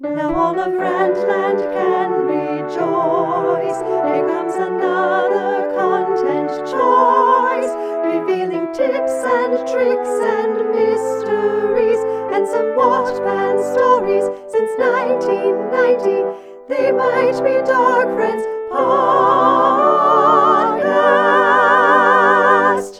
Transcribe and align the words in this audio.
Now 0.00 0.32
all 0.32 0.56
of 0.56 0.74
Randland 0.74 1.58
can 1.74 2.12
rejoice. 2.30 3.80
Here 3.82 4.28
comes 4.28 4.54
another 4.54 5.74
content 5.74 6.50
choice, 6.70 7.74
revealing 8.06 8.72
tips 8.72 9.10
and 9.10 9.58
tricks 9.66 10.08
and 10.22 10.70
mysteries, 10.70 11.98
and 12.32 12.46
some 12.46 12.76
Wattpan 12.78 13.58
stories 13.74 14.22
since 14.52 14.70
1990. 14.78 16.22
They 16.68 16.92
might 16.92 17.42
be 17.42 17.60
dark 17.66 18.14
friends 18.14 18.44
podcast. 18.70 19.00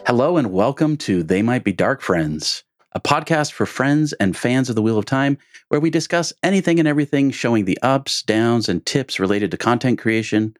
Hello 0.05 0.35
and 0.35 0.51
welcome 0.51 0.97
to 0.97 1.23
They 1.23 1.41
Might 1.41 1.63
Be 1.63 1.71
Dark 1.71 2.01
Friends, 2.01 2.65
a 2.93 2.99
podcast 2.99 3.51
for 3.51 3.65
friends 3.65 4.13
and 4.13 4.35
fans 4.35 4.69
of 4.69 4.75
the 4.75 4.81
Wheel 4.81 4.97
of 4.97 5.05
Time, 5.05 5.37
where 5.69 5.79
we 5.79 5.89
discuss 5.89 6.33
anything 6.43 6.79
and 6.79 6.87
everything 6.87 7.31
showing 7.31 7.65
the 7.65 7.77
ups, 7.81 8.23
downs, 8.23 8.67
and 8.67 8.85
tips 8.85 9.19
related 9.19 9.51
to 9.51 9.57
content 9.57 9.99
creation. 9.99 10.55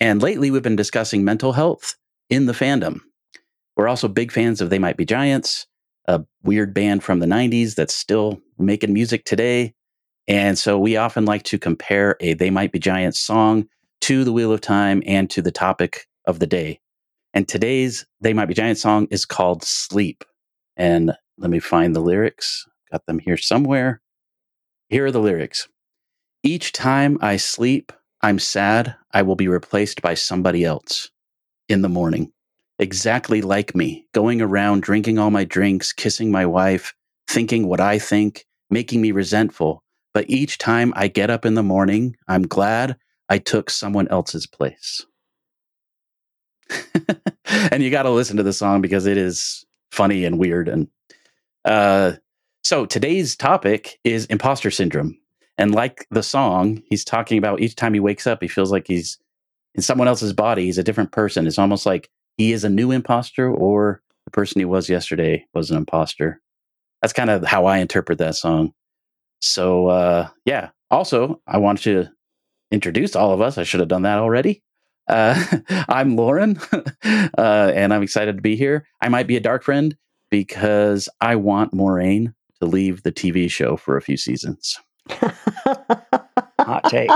And 0.00 0.20
lately, 0.20 0.50
we've 0.50 0.62
been 0.62 0.76
discussing 0.76 1.24
mental 1.24 1.52
health 1.52 1.96
in 2.28 2.46
the 2.46 2.52
fandom. 2.52 3.00
We're 3.76 3.88
also 3.88 4.08
big 4.08 4.32
fans 4.32 4.60
of 4.60 4.68
They 4.68 4.78
Might 4.78 4.96
Be 4.96 5.06
Giants, 5.06 5.66
a 6.06 6.22
weird 6.42 6.74
band 6.74 7.02
from 7.02 7.20
the 7.20 7.26
90s 7.26 7.74
that's 7.74 7.94
still 7.94 8.40
making 8.58 8.92
music 8.92 9.24
today. 9.24 9.74
And 10.28 10.58
so 10.58 10.78
we 10.78 10.96
often 10.96 11.24
like 11.24 11.42
to 11.44 11.58
compare 11.58 12.16
a 12.20 12.34
They 12.34 12.50
Might 12.50 12.72
Be 12.72 12.78
Giants 12.78 13.20
song 13.20 13.66
to 14.02 14.24
the 14.24 14.32
Wheel 14.32 14.52
of 14.52 14.60
Time 14.60 15.02
and 15.06 15.30
to 15.30 15.40
the 15.40 15.52
topic 15.52 16.06
of 16.26 16.38
the 16.38 16.46
day. 16.46 16.80
And 17.34 17.48
today's 17.48 18.04
They 18.20 18.34
Might 18.34 18.46
Be 18.46 18.54
Giants 18.54 18.82
song 18.82 19.08
is 19.10 19.24
called 19.24 19.62
Sleep. 19.62 20.24
And 20.76 21.12
let 21.38 21.50
me 21.50 21.58
find 21.58 21.94
the 21.94 22.00
lyrics. 22.00 22.66
Got 22.90 23.06
them 23.06 23.18
here 23.18 23.36
somewhere. 23.36 24.00
Here 24.88 25.06
are 25.06 25.10
the 25.10 25.20
lyrics. 25.20 25.68
Each 26.42 26.72
time 26.72 27.18
I 27.20 27.36
sleep, 27.36 27.92
I'm 28.22 28.38
sad 28.38 28.96
I 29.12 29.22
will 29.22 29.36
be 29.36 29.48
replaced 29.48 30.02
by 30.02 30.14
somebody 30.14 30.64
else 30.64 31.10
in 31.68 31.82
the 31.82 31.88
morning. 31.88 32.32
Exactly 32.78 33.42
like 33.42 33.74
me, 33.74 34.06
going 34.12 34.42
around 34.42 34.82
drinking 34.82 35.18
all 35.18 35.30
my 35.30 35.44
drinks, 35.44 35.92
kissing 35.92 36.30
my 36.30 36.46
wife, 36.46 36.94
thinking 37.28 37.66
what 37.66 37.80
I 37.80 37.98
think, 37.98 38.44
making 38.70 39.00
me 39.00 39.12
resentful. 39.12 39.82
But 40.14 40.28
each 40.28 40.58
time 40.58 40.92
I 40.96 41.08
get 41.08 41.30
up 41.30 41.46
in 41.46 41.54
the 41.54 41.62
morning, 41.62 42.16
I'm 42.28 42.42
glad 42.42 42.96
I 43.28 43.38
took 43.38 43.70
someone 43.70 44.08
else's 44.08 44.46
place. 44.46 45.06
and 47.46 47.82
you 47.82 47.90
got 47.90 48.02
to 48.02 48.10
listen 48.10 48.36
to 48.36 48.42
the 48.42 48.52
song 48.52 48.80
because 48.80 49.06
it 49.06 49.16
is 49.16 49.64
funny 49.90 50.24
and 50.24 50.38
weird. 50.38 50.68
And 50.68 50.88
uh, 51.64 52.12
so 52.62 52.86
today's 52.86 53.36
topic 53.36 53.98
is 54.04 54.26
imposter 54.26 54.70
syndrome. 54.70 55.18
And 55.58 55.74
like 55.74 56.06
the 56.10 56.22
song, 56.22 56.82
he's 56.86 57.04
talking 57.04 57.38
about 57.38 57.60
each 57.60 57.76
time 57.76 57.94
he 57.94 58.00
wakes 58.00 58.26
up, 58.26 58.40
he 58.40 58.48
feels 58.48 58.72
like 58.72 58.86
he's 58.86 59.18
in 59.74 59.82
someone 59.82 60.08
else's 60.08 60.32
body. 60.32 60.64
He's 60.64 60.78
a 60.78 60.82
different 60.82 61.12
person. 61.12 61.46
It's 61.46 61.58
almost 61.58 61.86
like 61.86 62.10
he 62.36 62.52
is 62.52 62.64
a 62.64 62.70
new 62.70 62.90
imposter 62.90 63.50
or 63.50 64.02
the 64.24 64.30
person 64.30 64.60
he 64.60 64.64
was 64.64 64.88
yesterday 64.88 65.46
was 65.54 65.70
an 65.70 65.76
imposter. 65.76 66.40
That's 67.00 67.12
kind 67.12 67.30
of 67.30 67.44
how 67.44 67.66
I 67.66 67.78
interpret 67.78 68.18
that 68.18 68.36
song. 68.36 68.72
So, 69.40 69.88
uh, 69.88 70.28
yeah. 70.44 70.70
Also, 70.90 71.40
I 71.46 71.58
wanted 71.58 71.82
to 71.84 72.12
introduce 72.70 73.16
all 73.16 73.32
of 73.32 73.40
us. 73.40 73.58
I 73.58 73.64
should 73.64 73.80
have 73.80 73.88
done 73.88 74.02
that 74.02 74.18
already. 74.18 74.62
Uh, 75.08 75.42
I'm 75.88 76.16
Lauren, 76.16 76.60
uh, 77.04 77.72
and 77.74 77.92
I'm 77.92 78.02
excited 78.02 78.36
to 78.36 78.42
be 78.42 78.56
here. 78.56 78.86
I 79.00 79.08
might 79.08 79.26
be 79.26 79.36
a 79.36 79.40
dark 79.40 79.64
friend 79.64 79.96
because 80.32 81.10
I 81.20 81.36
want 81.36 81.74
Moiraine 81.74 82.34
to 82.58 82.66
leave 82.66 83.02
the 83.02 83.12
TV 83.12 83.50
show 83.50 83.76
for 83.76 83.98
a 83.98 84.02
few 84.02 84.16
seasons. 84.16 84.80
Hot 85.10 86.84
take. 86.88 87.10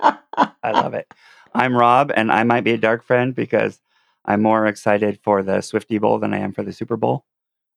I 0.00 0.70
love 0.70 0.94
it. 0.94 1.06
I'm 1.54 1.76
Rob, 1.76 2.10
and 2.16 2.32
I 2.32 2.42
might 2.44 2.64
be 2.64 2.70
a 2.70 2.78
dark 2.78 3.04
friend 3.04 3.34
because 3.34 3.82
I'm 4.24 4.40
more 4.40 4.66
excited 4.66 5.20
for 5.22 5.42
the 5.42 5.60
Swifty 5.60 5.98
Bowl 5.98 6.18
than 6.18 6.32
I 6.32 6.38
am 6.38 6.54
for 6.54 6.62
the 6.62 6.72
Super 6.72 6.96
Bowl. 6.96 7.26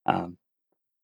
Um, 0.06 0.38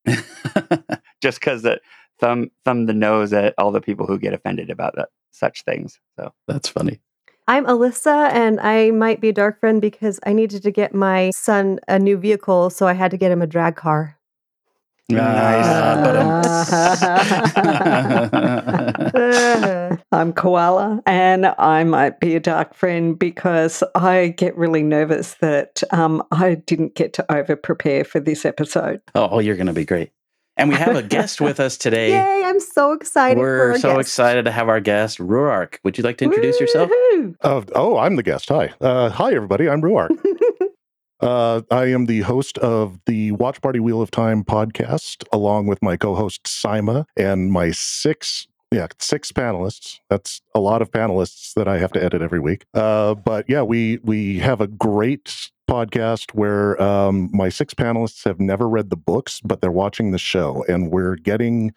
just 1.22 1.42
because 1.42 1.66
it 1.66 1.82
thumb 2.22 2.52
thumb 2.64 2.86
the 2.86 2.94
nose 2.94 3.34
at 3.34 3.54
all 3.58 3.74
the 3.74 3.82
people 3.82 4.06
who 4.06 4.18
get 4.18 4.34
offended 4.34 4.70
about 4.70 4.96
that, 4.96 5.10
such 5.32 5.66
things. 5.66 6.00
So 6.16 6.34
That's 6.48 6.70
funny. 6.70 7.02
I'm 7.46 7.66
Alyssa, 7.66 8.32
and 8.32 8.60
I 8.62 8.92
might 8.92 9.20
be 9.20 9.28
a 9.30 9.34
dark 9.34 9.60
friend 9.60 9.82
because 9.82 10.18
I 10.26 10.32
needed 10.32 10.64
to 10.64 10.72
get 10.72 10.94
my 10.94 11.32
son 11.32 11.80
a 11.90 12.00
new 12.00 12.18
vehicle, 12.18 12.70
so 12.70 12.88
I 12.88 12.94
had 12.94 13.12
to 13.12 13.18
get 13.18 13.32
him 13.32 13.42
a 13.42 13.48
drag 13.48 13.76
car. 13.76 14.18
Ah, 15.12 15.98
I'm 20.14 20.32
Koala, 20.32 21.02
and 21.06 21.48
I 21.58 21.84
might 21.84 22.22
be 22.22 22.38
a 22.38 22.40
dark 22.40 22.74
friend 22.74 23.20
because 23.20 23.84
I 23.94 24.34
get 24.38 24.56
really 24.56 24.82
nervous 24.82 25.34
that 25.42 25.84
um, 25.92 26.24
I 26.32 26.56
didn't 26.56 26.96
get 26.96 27.12
to 27.14 27.30
over 27.30 27.58
prepare 27.58 28.06
for 28.06 28.22
this 28.22 28.46
episode. 28.46 29.02
oh, 29.16 29.40
you're 29.40 29.58
going 29.58 29.68
to 29.68 29.74
be 29.74 29.84
great. 29.86 30.12
And 30.56 30.70
we 30.70 30.76
have 30.76 30.96
a 30.96 31.04
guest 31.18 31.42
with 31.42 31.60
us 31.60 31.78
today. 31.78 32.12
Yay! 32.12 32.44
I'm 32.46 32.60
so 32.60 32.92
excited. 32.92 33.40
We're 33.40 33.72
our 33.72 33.80
so 33.80 33.96
guest. 33.96 34.08
excited 34.08 34.46
to 34.46 34.52
have 34.52 34.70
our 34.70 34.80
guest, 34.80 35.18
Rhuarc. 35.18 35.78
Would 35.84 35.98
you 35.98 36.04
like 36.04 36.18
to 36.18 36.26
introduce 36.26 36.60
yourself? 36.60 36.92
Uh, 37.42 37.62
oh, 37.76 37.98
I'm 37.98 38.16
the 38.16 38.24
guest. 38.24 38.50
Hi. 38.50 38.72
Uh, 38.80 39.10
hi, 39.10 39.34
everybody. 39.34 39.68
I'm 39.68 39.82
Rhuarc. 39.82 40.10
uh, 41.22 41.62
I 41.72 41.86
am 41.86 42.06
the 42.06 42.22
host 42.22 42.58
of 42.60 43.00
the 43.08 43.32
Watch 43.32 43.62
Party 43.62 43.80
Wheel 43.80 44.02
of 44.02 44.12
Time 44.12 44.44
podcast, 44.44 45.24
along 45.34 45.68
with 45.68 45.82
my 45.82 45.98
co 45.98 46.14
host, 46.14 46.44
Saimma, 46.44 47.06
and 47.18 47.52
my 47.52 47.72
six. 47.72 48.48
Yeah, 48.72 48.88
six 48.98 49.32
panelists. 49.32 50.00
That's 50.10 50.42
a 50.56 50.60
lot 50.60 50.82
of 50.82 50.90
panelists 50.90 51.54
that 51.54 51.68
I 51.68 51.78
have 51.78 51.92
to 51.92 52.04
edit 52.04 52.24
every 52.24 52.40
week. 52.40 52.66
Uh, 52.74 53.14
but 53.14 53.46
yeah, 53.48 53.62
we 53.62 54.00
we 54.04 54.40
have 54.40 54.62
a 54.62 54.68
great 54.68 55.52
podcast 55.74 56.32
where 56.34 56.82
um, 56.82 57.30
my 57.34 57.50
six 57.50 57.74
panelists 57.74 58.24
have 58.26 58.40
never 58.40 58.68
read 58.70 58.90
the 58.90 58.96
books, 58.96 59.42
but 59.44 59.62
they're 59.62 59.72
watching 59.72 60.12
the 60.12 60.18
show, 60.20 60.64
and 60.68 60.92
we're 60.92 61.16
getting 61.16 61.72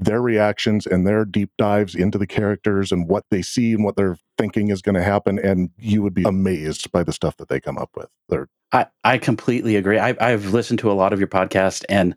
their 0.00 0.22
reactions 0.22 0.86
and 0.86 1.06
their 1.06 1.24
deep 1.24 1.50
dives 1.58 1.94
into 1.94 2.18
the 2.18 2.26
characters 2.26 2.92
and 2.92 3.08
what 3.08 3.24
they 3.30 3.42
see 3.42 3.72
and 3.72 3.82
what 3.84 3.96
they're 3.96 4.16
thinking 4.36 4.70
is 4.70 4.80
going 4.80 4.94
to 4.94 5.02
happen. 5.02 5.38
And 5.40 5.70
you 5.76 6.02
would 6.02 6.14
be 6.14 6.22
amazed 6.24 6.92
by 6.92 7.02
the 7.02 7.12
stuff 7.12 7.36
that 7.38 7.48
they 7.48 7.58
come 7.60 7.78
up 7.78 7.90
with. 7.96 8.08
They're 8.28 8.48
I, 8.70 8.86
I 9.02 9.18
completely 9.18 9.76
agree. 9.76 9.98
I, 9.98 10.14
I've 10.20 10.52
listened 10.52 10.78
to 10.80 10.90
a 10.90 10.94
lot 10.94 11.12
of 11.12 11.18
your 11.18 11.26
podcast, 11.28 11.84
and 11.88 12.14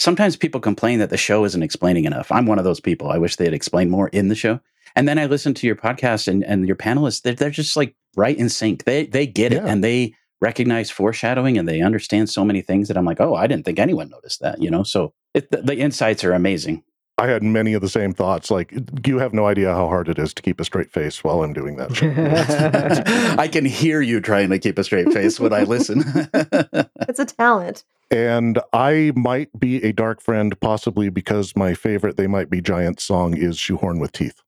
sometimes 0.00 0.36
people 0.36 0.60
complain 0.60 0.98
that 1.00 1.10
the 1.10 1.16
show 1.16 1.44
isn't 1.44 1.62
explaining 1.62 2.04
enough. 2.04 2.32
I'm 2.32 2.46
one 2.46 2.58
of 2.58 2.64
those 2.64 2.80
people. 2.80 3.10
I 3.10 3.18
wish 3.18 3.36
they 3.36 3.44
had 3.44 3.54
explained 3.54 3.90
more 3.90 4.08
in 4.08 4.28
the 4.28 4.34
show. 4.34 4.60
And 4.96 5.06
then 5.06 5.18
I 5.18 5.26
listen 5.26 5.54
to 5.54 5.66
your 5.66 5.76
podcast 5.76 6.26
and, 6.28 6.42
and 6.44 6.66
your 6.66 6.76
panelists, 6.76 7.22
they're, 7.22 7.34
they're 7.34 7.50
just 7.50 7.76
like 7.76 7.94
right 8.16 8.36
in 8.36 8.48
sync. 8.48 8.84
They, 8.84 9.06
they 9.06 9.26
get 9.26 9.52
it 9.52 9.62
Yeah. 9.62 9.68
and 9.68 9.84
they 9.84 10.14
recognize 10.40 10.90
foreshadowing 10.90 11.58
and 11.58 11.68
they 11.68 11.80
understand 11.80 12.30
so 12.30 12.44
many 12.44 12.62
things 12.62 12.88
that 12.88 12.96
I'm 12.96 13.04
like, 13.04 13.20
oh, 13.20 13.34
I 13.34 13.46
didn't 13.46 13.64
think 13.64 13.78
anyone 13.78 14.08
noticed 14.08 14.40
that, 14.40 14.62
you 14.62 14.70
know? 14.70 14.82
So 14.82 15.12
it, 15.34 15.50
the, 15.50 15.58
the 15.62 15.76
insights 15.76 16.22
are 16.24 16.32
amazing. 16.32 16.84
I 17.20 17.26
had 17.26 17.42
many 17.42 17.74
of 17.74 17.82
the 17.82 17.88
same 17.88 18.14
thoughts. 18.14 18.48
Like, 18.48 18.72
you 19.04 19.18
have 19.18 19.34
no 19.34 19.46
idea 19.46 19.74
how 19.74 19.88
hard 19.88 20.08
it 20.08 20.20
is 20.20 20.32
to 20.34 20.42
keep 20.42 20.60
a 20.60 20.64
straight 20.64 20.92
face 20.92 21.24
while 21.24 21.42
I'm 21.42 21.52
doing 21.52 21.74
that. 21.76 23.34
I 23.38 23.48
can 23.48 23.64
hear 23.64 24.00
you 24.00 24.20
trying 24.20 24.50
to 24.50 24.58
keep 24.60 24.78
a 24.78 24.84
straight 24.84 25.12
face 25.12 25.40
when 25.40 25.52
I 25.52 25.64
listen. 25.64 26.04
It's 27.08 27.18
a 27.18 27.24
talent. 27.24 27.84
and 28.10 28.60
I 28.74 29.12
might 29.16 29.48
be 29.58 29.82
a 29.82 29.92
dark 29.92 30.20
friend, 30.20 30.58
possibly 30.60 31.08
because 31.08 31.56
my 31.56 31.72
favorite 31.74 32.16
They 32.18 32.26
Might 32.26 32.50
Be 32.50 32.60
Giant 32.60 33.00
song 33.00 33.34
is 33.36 33.58
Shoehorn 33.58 33.98
with 33.98 34.12
Teeth. 34.12 34.42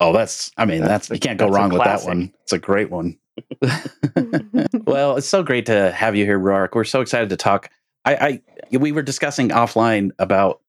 oh, 0.00 0.12
that's, 0.12 0.52
I 0.56 0.64
mean, 0.64 0.80
that's, 0.80 1.08
That's 1.08 1.16
you 1.16 1.20
can't 1.20 1.38
go 1.38 1.48
wrong 1.48 1.70
with 1.70 1.82
that 1.84 2.04
one. 2.04 2.32
It's 2.44 2.52
a 2.52 2.58
great 2.58 2.90
one. 2.90 3.18
well, 4.86 5.16
it's 5.16 5.26
so 5.26 5.42
great 5.42 5.66
to 5.66 5.92
have 5.92 6.16
you 6.16 6.24
here, 6.24 6.38
Rhuarc. 6.38 6.74
We're 6.74 6.84
so 6.84 7.00
excited 7.00 7.28
to 7.30 7.36
talk. 7.36 7.70
I, 8.04 8.40
I 8.72 8.76
we 8.78 8.92
were 8.92 9.02
discussing 9.02 9.50
offline 9.50 10.10
about 10.18 10.60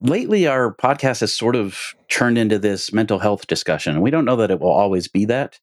lately 0.00 0.46
our 0.46 0.74
podcast 0.74 1.20
has 1.20 1.34
sort 1.34 1.56
of 1.56 1.94
turned 2.08 2.38
into 2.38 2.58
this 2.58 2.92
mental 2.92 3.18
health 3.18 3.46
discussion. 3.46 3.94
And 3.94 4.02
We 4.02 4.10
don't 4.10 4.24
know 4.24 4.36
that 4.36 4.50
it 4.50 4.60
will 4.60 4.70
always 4.70 5.08
be 5.08 5.24
that, 5.26 5.58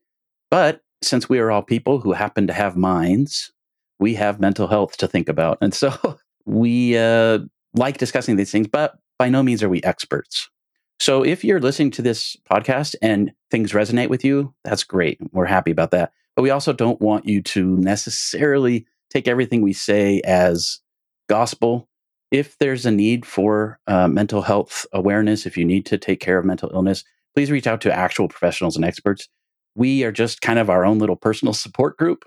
but 0.50 0.81
since 1.03 1.30
we 1.30 1.39
are 1.39 1.51
all 1.51 1.62
people 1.62 2.00
who 2.00 2.13
happen 2.13 2.47
to 2.47 2.53
have 2.53 2.75
minds, 2.75 3.51
we 4.00 4.15
have 4.15 4.39
mental 4.39 4.68
health 4.68 4.97
to 4.97 5.07
think 5.07 5.30
about, 5.30 5.57
and 5.62 5.74
so 5.74 6.18
we 6.45 6.97
uh, 6.97 7.39
like 7.74 7.97
discussing 7.97 8.36
these 8.36 8.51
things. 8.51 8.68
But 8.68 8.95
by 9.19 9.30
no 9.30 9.44
means 9.44 9.63
are 9.63 9.69
we 9.69 9.81
experts. 9.83 10.50
So 10.99 11.23
if 11.23 11.44
you're 11.44 11.59
listening 11.59 11.91
to 11.91 12.01
this 12.01 12.35
podcast 12.49 12.95
and 13.01 13.31
things 13.51 13.71
resonate 13.71 14.09
with 14.09 14.25
you, 14.25 14.53
that's 14.63 14.83
great. 14.83 15.19
We're 15.31 15.45
happy 15.45 15.71
about 15.71 15.91
that. 15.91 16.11
But 16.35 16.41
we 16.41 16.49
also 16.49 16.73
don't 16.73 17.01
want 17.01 17.25
you 17.25 17.41
to 17.41 17.77
necessarily 17.77 18.85
take 19.09 19.27
everything 19.27 19.61
we 19.61 19.73
say 19.73 20.21
as 20.25 20.79
gospel. 21.27 21.88
If 22.31 22.57
there's 22.57 22.85
a 22.85 22.91
need 22.91 23.25
for 23.25 23.79
uh, 23.88 24.07
mental 24.07 24.41
health 24.41 24.85
awareness, 24.91 25.45
if 25.45 25.57
you 25.57 25.65
need 25.65 25.85
to 25.88 25.97
take 25.97 26.19
care 26.19 26.38
of 26.38 26.45
mental 26.45 26.71
illness, 26.73 27.03
please 27.35 27.51
reach 27.51 27.67
out 27.67 27.81
to 27.81 27.94
actual 27.94 28.27
professionals 28.27 28.75
and 28.75 28.83
experts. 28.83 29.29
We 29.75 30.03
are 30.03 30.11
just 30.11 30.41
kind 30.41 30.59
of 30.59 30.69
our 30.69 30.85
own 30.85 30.97
little 30.97 31.15
personal 31.15 31.53
support 31.53 31.97
group, 31.97 32.23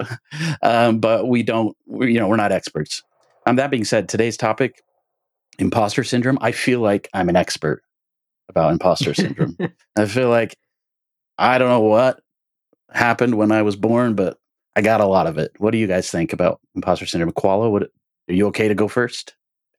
um, 0.62 1.00
but 1.00 1.28
we 1.28 1.43
don't, 1.43 1.76
we, 1.87 2.12
you 2.12 2.20
know, 2.20 2.28
we're 2.28 2.37
not 2.37 2.52
experts. 2.52 3.02
Um, 3.46 3.56
that 3.56 3.70
being 3.70 3.84
said, 3.84 4.08
today's 4.08 4.37
topic, 4.37 4.82
imposter 5.58 6.05
syndrome, 6.05 6.38
I 6.40 6.52
feel 6.52 6.81
like 6.81 7.08
I'm 7.12 7.28
an 7.28 7.37
expert 7.37 7.82
about 8.50 8.73
imposter 8.73 9.14
syndrome. 9.14 9.56
I 9.97 10.06
feel 10.06 10.29
like 10.29 10.56
I 11.38 11.58
don't 11.58 11.70
know 11.70 11.81
what 11.81 12.20
happened 12.93 13.37
when 13.37 13.52
I 13.52 13.62
was 13.62 13.76
born, 13.76 14.14
but 14.14 14.38
I 14.76 14.82
got 14.82 15.00
a 15.00 15.06
lot 15.06 15.26
of 15.26 15.38
it. 15.38 15.52
What 15.58 15.70
do 15.70 15.79
you 15.79 15.87
guys 15.87 16.11
think 16.11 16.32
about 16.32 16.61
imposter 16.75 17.06
syndrome? 17.06 17.32
Koala, 17.32 17.70
what, 17.70 17.85
are 17.85 18.35
you 18.35 18.47
okay 18.49 18.69
to 18.69 18.75
go 18.75 18.88
first? 18.88 19.35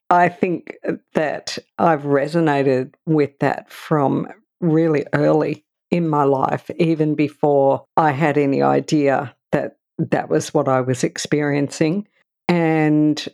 I 0.09 0.27
think 0.27 0.75
uh, 0.87 0.93
that 1.13 1.57
I've 1.77 2.03
resonated 2.03 2.95
with 3.05 3.37
that 3.39 3.71
from 3.71 4.27
really 4.59 5.05
early 5.13 5.65
in 5.89 6.07
my 6.07 6.23
life, 6.23 6.69
even 6.77 7.15
before 7.15 7.85
I 7.97 8.11
had 8.11 8.37
any 8.37 8.61
idea 8.61 9.35
that 9.51 9.77
that 9.97 10.29
was 10.29 10.53
what 10.53 10.67
I 10.67 10.81
was 10.81 11.03
experiencing. 11.03 12.07
And 12.47 13.25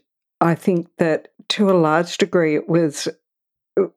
I 0.41 0.55
think 0.55 0.87
that 0.97 1.29
to 1.49 1.69
a 1.69 1.73
large 1.73 2.17
degree 2.17 2.55
it 2.55 2.67
was 2.67 3.07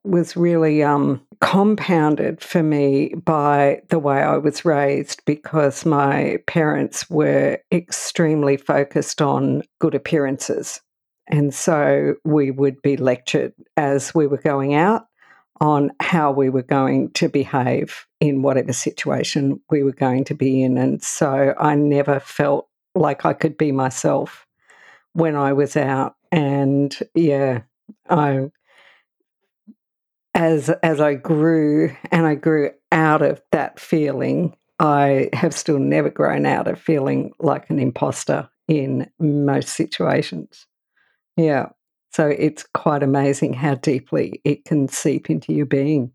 was 0.03 0.35
really 0.35 0.83
um, 0.83 1.21
compounded 1.39 2.41
for 2.41 2.61
me 2.61 3.13
by 3.15 3.81
the 3.89 3.99
way 3.99 4.21
I 4.21 4.37
was 4.37 4.63
raised 4.63 5.23
because 5.25 5.85
my 5.85 6.37
parents 6.47 7.09
were 7.09 7.57
extremely 7.71 8.57
focused 8.57 9.21
on 9.21 9.63
good 9.79 9.95
appearances. 9.95 10.81
And 11.27 11.53
so 11.53 12.15
we 12.23 12.51
would 12.51 12.81
be 12.81 12.97
lectured 12.97 13.53
as 13.77 14.13
we 14.13 14.27
were 14.27 14.37
going 14.37 14.73
out 14.73 15.05
on 15.61 15.91
how 15.99 16.31
we 16.31 16.49
were 16.49 16.63
going 16.63 17.11
to 17.11 17.29
behave 17.29 18.05
in 18.19 18.41
whatever 18.41 18.73
situation 18.73 19.61
we 19.69 19.83
were 19.83 19.93
going 19.93 20.23
to 20.25 20.33
be 20.33 20.63
in. 20.63 20.77
And 20.77 21.01
so 21.03 21.53
I 21.59 21.75
never 21.75 22.19
felt 22.19 22.67
like 22.95 23.25
I 23.25 23.33
could 23.33 23.57
be 23.57 23.71
myself 23.71 24.45
when 25.13 25.35
I 25.35 25.53
was 25.53 25.77
out. 25.77 26.15
And 26.31 26.97
yeah, 27.13 27.61
I 28.09 28.49
as 30.33 30.69
as 30.83 30.99
I 30.99 31.15
grew 31.15 31.95
and 32.11 32.25
I 32.25 32.35
grew 32.35 32.71
out 32.91 33.21
of 33.21 33.41
that 33.51 33.79
feeling, 33.79 34.55
I 34.79 35.29
have 35.33 35.53
still 35.53 35.79
never 35.79 36.09
grown 36.09 36.45
out 36.45 36.67
of 36.67 36.79
feeling 36.79 37.31
like 37.39 37.69
an 37.69 37.79
imposter 37.79 38.49
in 38.67 39.09
most 39.19 39.69
situations. 39.69 40.65
Yeah. 41.37 41.69
So 42.13 42.27
it's 42.27 42.65
quite 42.73 43.03
amazing 43.03 43.53
how 43.53 43.75
deeply 43.75 44.41
it 44.43 44.65
can 44.65 44.87
seep 44.87 45.29
into 45.29 45.53
your 45.53 45.65
being. 45.65 46.11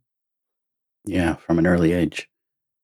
Yeah, 1.07 1.37
from 1.37 1.59
an 1.59 1.67
early 1.67 1.93
age. 1.93 2.29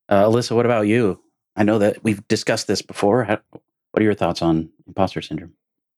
Uh, 0.08 0.24
Alyssa, 0.24 0.56
what 0.56 0.66
about 0.66 0.86
you? 0.86 1.20
I 1.56 1.64
know 1.64 1.78
that 1.78 2.02
we've 2.02 2.26
discussed 2.28 2.68
this 2.68 2.80
before. 2.80 3.24
How, 3.24 3.38
what 3.50 4.00
are 4.00 4.04
your 4.04 4.14
thoughts 4.14 4.40
on 4.40 4.70
imposter 4.86 5.20
syndrome? 5.20 5.52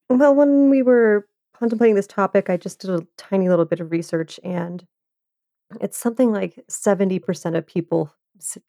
Well, 0.09 0.35
when 0.35 0.71
we 0.71 0.83
were 0.83 1.29
contemplating 1.57 1.95
this 1.95 2.07
topic, 2.07 2.51
I 2.51 2.57
just 2.57 2.81
did 2.81 2.91
a 2.91 3.07
tiny 3.17 3.49
little 3.49 3.65
bit 3.65 3.81
of 3.81 3.93
research 3.93 4.41
and 4.43 4.85
it's 5.81 5.99
something 5.99 6.33
like 6.33 6.65
70% 6.69 7.57
of 7.57 7.67
people 7.67 8.15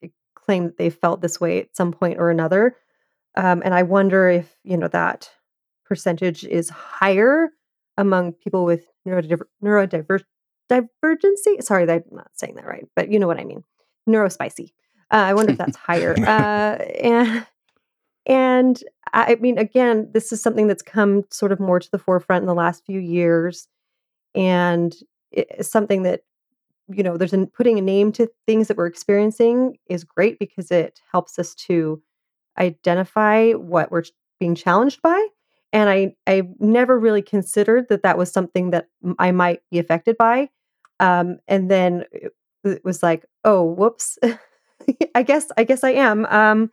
eh, 0.02 0.08
claim 0.34 0.64
that 0.64 0.78
they 0.78 0.90
felt 0.90 1.20
this 1.20 1.40
way 1.40 1.60
at 1.60 1.76
some 1.76 1.92
point 1.92 2.18
or 2.18 2.30
another. 2.30 2.76
Um, 3.36 3.62
and 3.64 3.74
I 3.74 3.82
wonder 3.82 4.28
if, 4.28 4.56
you 4.64 4.76
know, 4.76 4.88
that 4.88 5.30
percentage 5.84 6.44
is 6.44 6.70
higher 6.70 7.50
among 7.98 8.32
people 8.32 8.64
with 8.64 8.86
neurodiver- 9.06 9.46
neurodiver- 9.62 10.24
divergency. 10.68 11.60
Sorry, 11.60 11.90
I'm 11.90 12.04
not 12.10 12.30
saying 12.34 12.56
that 12.56 12.66
right, 12.66 12.86
but 12.94 13.10
you 13.10 13.18
know 13.18 13.26
what 13.26 13.40
I 13.40 13.44
mean. 13.44 13.62
Neurospicy. 14.08 14.72
Uh, 15.10 15.16
I 15.16 15.34
wonder 15.34 15.52
if 15.52 15.58
that's 15.58 15.76
higher. 15.76 16.14
Uh, 16.26 16.78
and 17.00 17.46
and 18.26 18.82
I 19.12 19.36
mean, 19.36 19.56
again, 19.56 20.10
this 20.12 20.32
is 20.32 20.42
something 20.42 20.66
that's 20.66 20.82
come 20.82 21.24
sort 21.30 21.52
of 21.52 21.60
more 21.60 21.78
to 21.78 21.90
the 21.90 21.98
forefront 21.98 22.42
in 22.42 22.48
the 22.48 22.54
last 22.54 22.84
few 22.84 22.98
years, 22.98 23.68
and 24.34 24.94
it's 25.30 25.70
something 25.70 26.02
that 26.02 26.22
you 26.88 27.02
know, 27.02 27.16
there's 27.16 27.32
an 27.32 27.46
putting 27.46 27.78
a 27.78 27.82
name 27.82 28.12
to 28.12 28.30
things 28.46 28.68
that 28.68 28.76
we're 28.76 28.86
experiencing 28.86 29.78
is 29.88 30.04
great 30.04 30.38
because 30.38 30.70
it 30.70 31.00
helps 31.10 31.38
us 31.38 31.54
to 31.54 32.00
identify 32.58 33.52
what 33.52 33.90
we're 33.90 34.04
being 34.38 34.54
challenged 34.54 35.02
by. 35.02 35.26
And 35.72 35.90
I 35.90 36.14
I 36.26 36.42
never 36.58 36.98
really 36.98 37.22
considered 37.22 37.86
that 37.88 38.02
that 38.02 38.18
was 38.18 38.30
something 38.32 38.70
that 38.70 38.88
I 39.18 39.32
might 39.32 39.62
be 39.70 39.78
affected 39.78 40.16
by. 40.16 40.50
Um, 41.00 41.38
and 41.48 41.70
then 41.70 42.04
it, 42.12 42.32
it 42.64 42.84
was 42.84 43.02
like, 43.02 43.26
oh, 43.44 43.64
whoops. 43.64 44.18
I 45.14 45.22
guess 45.22 45.48
I 45.56 45.64
guess 45.64 45.82
I 45.82 45.90
am. 45.90 46.24
Um, 46.26 46.70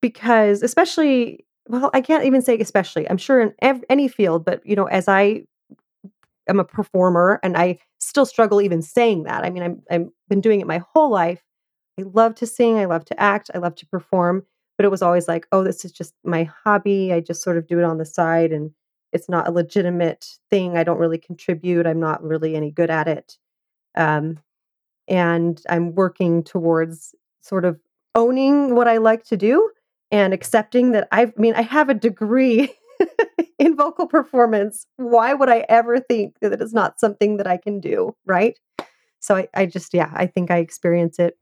because 0.00 0.62
especially 0.62 1.44
well, 1.68 1.90
I 1.94 2.00
can't 2.00 2.24
even 2.24 2.42
say 2.42 2.58
especially. 2.58 3.08
I'm 3.08 3.16
sure 3.16 3.40
in 3.40 3.54
ev- 3.62 3.84
any 3.88 4.08
field, 4.08 4.44
but 4.44 4.64
you 4.66 4.74
know, 4.74 4.86
as 4.86 5.08
I 5.08 5.44
am 6.50 6.60
a 6.60 6.64
performer 6.64 7.40
and 7.42 7.56
I 7.56 7.78
still 7.98 8.26
struggle 8.26 8.60
even 8.60 8.82
saying 8.82 9.24
that. 9.24 9.44
I 9.44 9.50
mean, 9.50 9.62
I'm 9.62 9.82
I've 9.90 10.08
been 10.28 10.40
doing 10.40 10.60
it 10.60 10.66
my 10.66 10.82
whole 10.92 11.10
life. 11.10 11.42
I 11.98 12.02
love 12.02 12.34
to 12.36 12.46
sing, 12.46 12.78
I 12.78 12.86
love 12.86 13.04
to 13.06 13.20
act, 13.20 13.50
I 13.54 13.58
love 13.58 13.74
to 13.76 13.86
perform, 13.86 14.44
but 14.76 14.84
it 14.84 14.90
was 14.90 15.02
always 15.02 15.28
like, 15.28 15.46
oh, 15.52 15.64
this 15.64 15.84
is 15.84 15.92
just 15.92 16.14
my 16.24 16.44
hobby. 16.64 17.12
I 17.12 17.20
just 17.20 17.42
sort 17.42 17.58
of 17.58 17.66
do 17.66 17.78
it 17.78 17.84
on 17.84 17.98
the 17.98 18.04
side 18.04 18.52
and 18.52 18.70
it's 19.12 19.28
not 19.28 19.48
a 19.48 19.52
legitimate 19.52 20.26
thing. 20.50 20.76
I 20.76 20.84
don't 20.84 20.98
really 20.98 21.18
contribute. 21.18 21.86
I'm 21.86 22.00
not 22.00 22.22
really 22.22 22.54
any 22.54 22.70
good 22.70 22.90
at 22.90 23.08
it. 23.08 23.38
Um, 23.96 24.38
and 25.08 25.60
I'm 25.68 25.94
working 25.94 26.44
towards 26.44 27.14
sort 27.40 27.64
of 27.64 27.80
owning 28.14 28.74
what 28.74 28.88
I 28.88 28.98
like 28.98 29.24
to 29.24 29.36
do 29.36 29.70
and 30.10 30.32
accepting 30.32 30.92
that 30.92 31.08
I've, 31.12 31.32
I 31.36 31.40
mean, 31.40 31.54
I 31.54 31.62
have 31.62 31.88
a 31.88 31.94
degree 31.94 32.72
in 33.60 33.76
vocal 33.76 34.06
performance, 34.06 34.86
why 34.96 35.34
would 35.34 35.50
I 35.50 35.66
ever 35.68 36.00
think 36.00 36.40
that 36.40 36.52
it 36.52 36.62
is 36.62 36.72
not 36.72 36.98
something 36.98 37.36
that 37.36 37.46
I 37.46 37.58
can 37.58 37.78
do? 37.78 38.16
Right. 38.24 38.58
So 39.20 39.36
I, 39.36 39.48
I 39.54 39.66
just, 39.66 39.92
yeah, 39.92 40.10
I 40.14 40.26
think 40.26 40.50
I 40.50 40.56
experience 40.56 41.18
it 41.18 41.36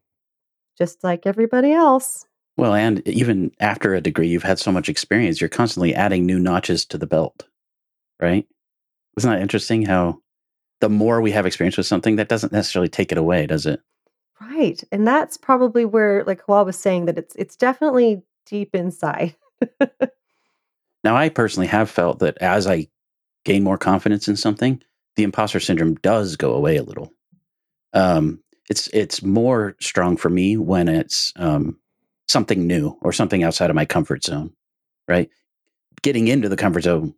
just 0.76 1.04
like 1.04 1.26
everybody 1.26 1.72
else. 1.72 2.26
Well, 2.56 2.74
and 2.74 3.06
even 3.06 3.52
after 3.60 3.94
a 3.94 4.00
degree, 4.00 4.26
you've 4.26 4.42
had 4.42 4.58
so 4.58 4.72
much 4.72 4.88
experience, 4.88 5.40
you're 5.40 5.48
constantly 5.48 5.94
adding 5.94 6.26
new 6.26 6.40
notches 6.40 6.84
to 6.86 6.98
the 6.98 7.06
belt, 7.06 7.46
right? 8.20 8.44
Isn't 9.16 9.30
that 9.30 9.40
interesting 9.40 9.86
how 9.86 10.18
the 10.80 10.88
more 10.88 11.20
we 11.20 11.30
have 11.30 11.46
experience 11.46 11.76
with 11.76 11.86
something, 11.86 12.16
that 12.16 12.28
doesn't 12.28 12.52
necessarily 12.52 12.88
take 12.88 13.12
it 13.12 13.18
away, 13.18 13.46
does 13.46 13.64
it? 13.64 13.80
Right. 14.40 14.82
And 14.90 15.06
that's 15.06 15.36
probably 15.36 15.84
where, 15.84 16.24
like 16.24 16.42
Hawal 16.46 16.66
was 16.66 16.78
saying, 16.78 17.06
that 17.06 17.18
it's 17.18 17.34
it's 17.36 17.56
definitely 17.56 18.22
deep 18.44 18.74
inside. 18.74 19.36
Now, 21.04 21.16
I 21.16 21.28
personally 21.28 21.68
have 21.68 21.90
felt 21.90 22.18
that 22.20 22.38
as 22.38 22.66
I 22.66 22.88
gain 23.44 23.62
more 23.62 23.78
confidence 23.78 24.28
in 24.28 24.36
something, 24.36 24.82
the 25.16 25.22
imposter 25.22 25.60
syndrome 25.60 25.94
does 25.96 26.36
go 26.36 26.54
away 26.54 26.76
a 26.76 26.82
little. 26.82 27.12
Um, 27.92 28.40
it's 28.68 28.88
it's 28.88 29.22
more 29.22 29.74
strong 29.80 30.16
for 30.16 30.28
me 30.28 30.56
when 30.56 30.88
it's 30.88 31.32
um, 31.36 31.78
something 32.28 32.66
new 32.66 32.96
or 33.00 33.12
something 33.12 33.42
outside 33.42 33.70
of 33.70 33.76
my 33.76 33.84
comfort 33.84 34.24
zone, 34.24 34.52
right? 35.08 35.30
Getting 36.02 36.28
into 36.28 36.48
the 36.48 36.56
comfort 36.56 36.82
zone. 36.82 37.14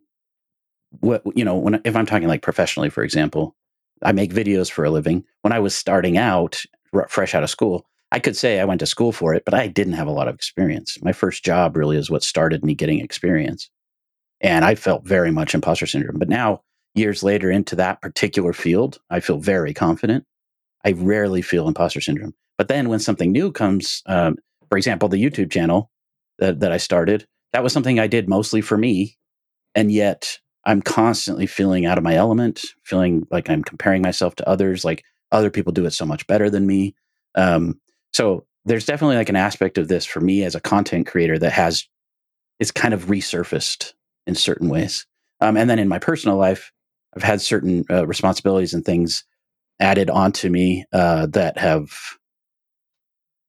What 0.99 1.23
you 1.35 1.45
know, 1.45 1.57
when 1.57 1.81
if 1.83 1.95
I'm 1.95 2.05
talking 2.05 2.27
like 2.27 2.41
professionally, 2.41 2.89
for 2.89 3.03
example, 3.03 3.55
I 4.01 4.11
make 4.13 4.33
videos 4.33 4.71
for 4.71 4.83
a 4.83 4.89
living. 4.91 5.25
When 5.41 5.53
I 5.53 5.59
was 5.59 5.75
starting 5.75 6.17
out, 6.17 6.63
fresh 7.07 7.35
out 7.35 7.43
of 7.43 7.49
school, 7.49 7.85
I 8.11 8.19
could 8.19 8.35
say 8.35 8.59
I 8.59 8.65
went 8.65 8.79
to 8.81 8.85
school 8.85 9.11
for 9.11 9.33
it, 9.33 9.43
but 9.45 9.53
I 9.53 9.67
didn't 9.67 9.93
have 9.93 10.07
a 10.07 10.11
lot 10.11 10.27
of 10.27 10.35
experience. 10.35 10.97
My 11.01 11.13
first 11.13 11.43
job 11.45 11.77
really 11.77 11.97
is 11.97 12.09
what 12.09 12.23
started 12.23 12.63
me 12.65 12.75
getting 12.75 12.99
experience. 12.99 13.69
And 14.41 14.65
I 14.65 14.75
felt 14.75 15.05
very 15.05 15.31
much 15.31 15.53
imposter 15.53 15.85
syndrome. 15.85 16.19
But 16.19 16.29
now, 16.29 16.61
years 16.93 17.23
later 17.23 17.49
into 17.49 17.75
that 17.77 18.01
particular 18.01 18.53
field, 18.53 18.99
I 19.09 19.19
feel 19.19 19.37
very 19.37 19.73
confident. 19.73 20.25
I 20.83 20.91
rarely 20.91 21.41
feel 21.41 21.67
imposter 21.67 22.01
syndrome. 22.01 22.33
But 22.57 22.67
then 22.67 22.89
when 22.89 22.99
something 22.99 23.31
new 23.31 23.51
comes, 23.51 24.01
um, 24.07 24.35
for 24.69 24.77
example, 24.77 25.09
the 25.09 25.23
YouTube 25.23 25.51
channel 25.51 25.89
that, 26.39 26.59
that 26.59 26.71
I 26.71 26.77
started, 26.77 27.25
that 27.53 27.63
was 27.63 27.73
something 27.73 27.99
I 27.99 28.07
did 28.07 28.27
mostly 28.29 28.61
for 28.61 28.77
me. 28.77 29.17
And 29.73 29.91
yet 29.91 30.37
I'm 30.65 30.81
constantly 30.81 31.47
feeling 31.47 31.85
out 31.85 31.97
of 31.97 32.03
my 32.03 32.15
element, 32.15 32.61
feeling 32.83 33.25
like 33.31 33.49
I'm 33.49 33.63
comparing 33.63 34.01
myself 34.01 34.35
to 34.35 34.49
others, 34.49 34.85
like 34.85 35.03
other 35.31 35.49
people 35.49 35.71
do 35.71 35.85
it 35.85 35.91
so 35.91 36.05
much 36.05 36.27
better 36.27 36.49
than 36.49 36.67
me. 36.67 36.95
Um, 37.35 37.79
so 38.11 38.45
there's 38.65 38.85
definitely 38.85 39.15
like 39.15 39.29
an 39.29 39.35
aspect 39.35 39.77
of 39.77 39.87
this 39.87 40.05
for 40.05 40.21
me 40.21 40.43
as 40.43 40.55
a 40.55 40.61
content 40.61 41.07
creator 41.07 41.37
that 41.39 41.53
has 41.53 41.87
it's 42.59 42.71
kind 42.71 42.93
of 42.93 43.05
resurfaced 43.05 43.93
in 44.27 44.35
certain 44.35 44.69
ways. 44.69 45.07
Um, 45.39 45.57
and 45.57 45.69
then 45.69 45.79
in 45.79 45.87
my 45.87 45.97
personal 45.97 46.37
life, 46.37 46.71
I've 47.15 47.23
had 47.23 47.41
certain 47.41 47.83
uh, 47.89 48.05
responsibilities 48.05 48.73
and 48.73 48.85
things 48.85 49.23
added 49.79 50.09
onto 50.11 50.49
me 50.49 50.85
uh, 50.93 51.25
that 51.27 51.57
have 51.57 51.91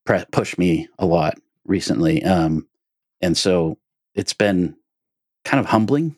pre- 0.06 0.24
pushed 0.32 0.58
me 0.58 0.88
a 0.98 1.04
lot 1.04 1.38
recently. 1.66 2.24
Um, 2.24 2.66
and 3.20 3.36
so 3.36 3.78
it's 4.14 4.32
been 4.32 4.76
kind 5.44 5.60
of 5.60 5.66
humbling. 5.66 6.16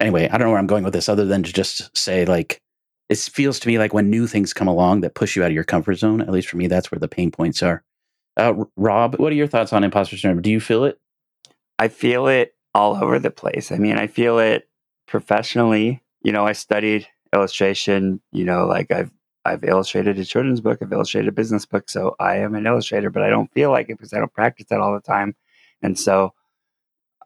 Anyway, 0.00 0.28
I 0.28 0.36
don't 0.36 0.46
know 0.46 0.50
where 0.50 0.58
I'm 0.58 0.66
going 0.66 0.84
with 0.84 0.92
this 0.92 1.08
other 1.08 1.24
than 1.24 1.44
to 1.44 1.52
just 1.52 1.96
say, 1.96 2.26
like, 2.26 2.60
it 3.08 3.18
feels 3.18 3.58
to 3.60 3.68
me 3.68 3.78
like 3.78 3.94
when 3.94 4.10
new 4.10 4.26
things 4.26 4.52
come 4.52 4.68
along 4.68 5.00
that 5.02 5.14
push 5.14 5.36
you 5.36 5.42
out 5.42 5.50
of 5.50 5.54
your 5.54 5.64
comfort 5.64 5.94
zone, 5.94 6.20
at 6.20 6.30
least 6.30 6.48
for 6.48 6.56
me, 6.56 6.66
that's 6.66 6.90
where 6.90 6.98
the 6.98 7.08
pain 7.08 7.30
points 7.30 7.62
are. 7.62 7.84
Uh, 8.36 8.64
Rob, 8.76 9.16
what 9.16 9.32
are 9.32 9.36
your 9.36 9.46
thoughts 9.46 9.72
on 9.72 9.84
imposter 9.84 10.16
syndrome? 10.16 10.42
Do 10.42 10.50
you 10.50 10.60
feel 10.60 10.84
it? 10.84 11.00
I 11.78 11.88
feel 11.88 12.26
it 12.26 12.54
all 12.74 13.02
over 13.02 13.18
the 13.18 13.30
place. 13.30 13.72
I 13.72 13.76
mean, 13.76 13.96
I 13.96 14.06
feel 14.06 14.38
it 14.38 14.68
professionally. 15.06 16.02
You 16.22 16.32
know, 16.32 16.46
I 16.46 16.52
studied 16.52 17.06
illustration. 17.32 18.20
You 18.32 18.44
know, 18.44 18.66
like 18.66 18.90
I've 18.90 19.10
I've 19.44 19.64
illustrated 19.64 20.18
a 20.18 20.24
children's 20.24 20.60
book, 20.60 20.80
I've 20.82 20.92
illustrated 20.92 21.28
a 21.28 21.32
business 21.32 21.64
book, 21.64 21.88
so 21.88 22.16
I 22.18 22.38
am 22.38 22.56
an 22.56 22.66
illustrator, 22.66 23.10
but 23.10 23.22
I 23.22 23.30
don't 23.30 23.52
feel 23.52 23.70
like 23.70 23.88
it 23.88 23.96
because 23.96 24.12
I 24.12 24.18
don't 24.18 24.32
practice 24.32 24.66
that 24.70 24.80
all 24.80 24.92
the 24.92 25.00
time. 25.00 25.36
And 25.82 25.98
so 25.98 26.34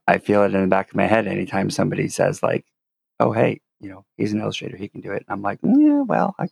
I 0.07 0.19
feel 0.19 0.43
it 0.43 0.55
in 0.55 0.61
the 0.61 0.67
back 0.67 0.91
of 0.91 0.97
my 0.97 1.07
head 1.07 1.27
anytime 1.27 1.71
somebody 1.71 2.09
says 2.09 2.43
like, 2.43 2.67
"Oh, 3.19 3.33
hey, 3.33 3.63
you 3.81 3.91
know, 3.91 4.05
he's 4.17 4.33
an 4.33 4.41
illustrator, 4.41 4.77
he 4.77 4.89
can 4.89 5.01
do 5.01 5.13
it." 5.13 5.25
And 5.29 5.31
I'm 5.31 5.43
like, 5.43 5.61
"Mm, 5.63 5.83
"Yeah, 5.87 6.03
well, 6.03 6.35
I, 6.39 6.49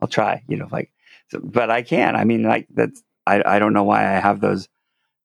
I'll 0.00 0.08
try." 0.08 0.42
You 0.48 0.56
know, 0.58 0.68
like, 0.70 0.92
so, 1.30 1.40
but 1.42 1.70
I 1.70 1.82
can. 1.82 2.16
I 2.16 2.24
mean, 2.24 2.42
like 2.44 2.66
that's 2.70 3.02
I 3.26 3.42
I 3.56 3.58
don't 3.58 3.72
know 3.74 3.84
why 3.84 4.02
I 4.02 4.20
have 4.20 4.40
those 4.40 4.68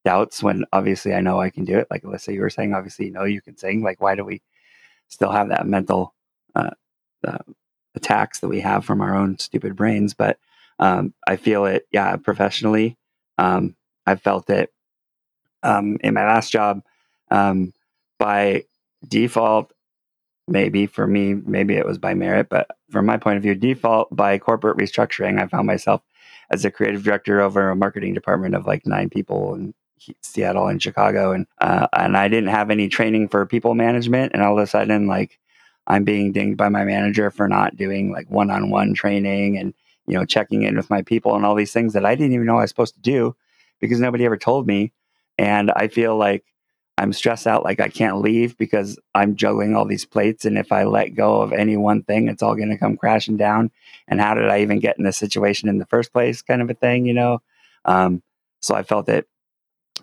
doubts 0.06 0.44
when 0.44 0.66
obviously 0.74 1.14
I 1.14 1.22
know 1.22 1.40
I 1.40 1.50
can 1.50 1.66
do 1.66 1.78
it. 1.78 1.88
Like 1.92 2.04
let's 2.06 2.24
say 2.24 2.34
you 2.34 2.42
were 2.42 2.50
saying, 2.50 2.74
obviously 2.74 3.08
you 3.08 3.12
know 3.12 3.26
you 3.26 3.42
can 3.42 3.58
sing. 3.58 3.84
Like, 3.84 4.02
why 4.02 4.16
do 4.16 4.26
we 4.26 4.42
still 5.08 5.32
have 5.32 5.50
that 5.50 5.68
mental 5.68 6.14
uh, 6.56 6.72
uh, 7.28 7.40
attacks 7.96 8.40
that 8.40 8.48
we 8.50 8.62
have 8.62 8.86
from 8.86 9.02
our 9.02 9.16
own 9.16 9.40
stupid 9.40 9.76
brains? 9.76 10.14
But 10.14 10.40
um, 10.80 11.14
I 11.28 11.36
feel 11.36 11.66
it, 11.66 11.88
yeah, 11.92 12.16
professionally. 12.18 12.98
Um, 13.38 13.76
I've 14.06 14.22
felt 14.22 14.50
it 14.50 14.72
um, 15.64 15.98
in 16.02 16.14
my 16.14 16.26
last 16.26 16.52
job 16.52 16.82
um, 17.30 17.74
by 18.20 18.66
default. 19.08 19.72
Maybe 20.48 20.86
for 20.86 21.08
me, 21.08 21.34
maybe 21.34 21.76
it 21.76 21.86
was 21.86 21.98
by 21.98 22.14
merit, 22.14 22.50
but 22.50 22.68
from 22.90 23.06
my 23.06 23.18
point 23.18 23.38
of 23.38 23.44
view, 23.44 23.56
default 23.56 24.14
by 24.16 24.38
corporate 24.38 24.78
restructuring, 24.78 25.42
I 25.42 25.48
found 25.48 25.68
myself 25.68 26.02
as 26.50 26.66
a 26.66 26.72
creative 26.72 27.04
director 27.04 27.42
over 27.42 27.70
a 27.70 27.76
marketing 27.76 28.14
department 28.14 28.56
of 28.56 28.66
like 28.68 28.86
nine 28.86 29.10
people 29.10 29.56
in 29.56 29.74
Seattle 30.22 30.68
and 30.68 30.82
Chicago, 30.82 31.32
and 31.32 31.46
uh, 31.60 31.88
and 31.94 32.18
I 32.18 32.28
didn't 32.28 32.50
have 32.50 32.72
any 32.72 32.90
training 32.90 33.30
for 33.30 33.46
people 33.46 33.76
management, 33.76 34.34
and 34.34 34.42
all 34.42 34.58
of 34.58 34.64
a 34.64 34.68
sudden, 34.68 35.08
like 35.08 35.40
I'm 35.88 36.04
being 36.04 36.32
dinged 36.32 36.58
by 36.58 36.70
my 36.70 36.84
manager 36.84 37.32
for 37.32 37.48
not 37.48 37.78
doing 37.78 38.12
like 38.12 38.30
one-on-one 38.30 38.94
training 38.94 39.58
and 39.58 39.74
you 40.08 40.16
know 40.16 40.26
checking 40.26 40.64
in 40.64 40.76
with 40.76 40.90
my 40.90 41.02
people 41.04 41.36
and 41.36 41.46
all 41.46 41.56
these 41.56 41.74
things 41.74 41.94
that 41.94 42.06
I 42.06 42.16
didn't 42.16 42.34
even 42.34 42.46
know 42.46 42.58
I 42.58 42.62
was 42.62 42.70
supposed 42.70 42.96
to 42.96 43.02
do 43.02 43.36
because 43.80 44.00
nobody 44.00 44.26
ever 44.26 44.38
told 44.38 44.68
me, 44.68 44.92
and 45.38 45.72
I 45.72 45.88
feel 45.88 46.18
like 46.18 46.44
I'm 46.98 47.14
stressed 47.14 47.48
out, 47.48 47.64
like 47.64 47.80
I 47.80 47.88
can't 47.88 48.22
leave 48.22 48.58
because 48.58 49.00
I'm 49.16 49.36
juggling 49.36 49.76
all 49.76 49.86
these 49.86 50.06
plates. 50.06 50.46
And 50.46 50.58
if 50.58 50.72
I 50.72 50.84
let 50.84 51.16
go 51.16 51.42
of 51.42 51.52
any 51.54 51.78
one 51.78 52.04
thing, 52.04 52.28
it's 52.28 52.44
all 52.44 52.56
going 52.56 52.70
to 52.70 52.78
come 52.78 52.98
crashing 52.98 53.38
down. 53.38 53.72
And 54.08 54.22
how 54.22 54.36
did 54.36 54.50
I 54.50 54.62
even 54.62 54.80
get 54.80 54.98
in 54.98 55.04
this 55.04 55.18
situation 55.18 55.70
in 55.70 55.80
the 55.80 55.86
first 55.86 56.12
place? 56.12 56.42
Kind 56.42 56.62
of 56.62 56.70
a 56.70 56.76
thing, 56.76 57.06
you 57.06 57.14
know? 57.14 57.42
Um, 57.86 58.22
so 58.62 58.76
I 58.76 58.84
felt 58.84 59.08
that 59.08 59.26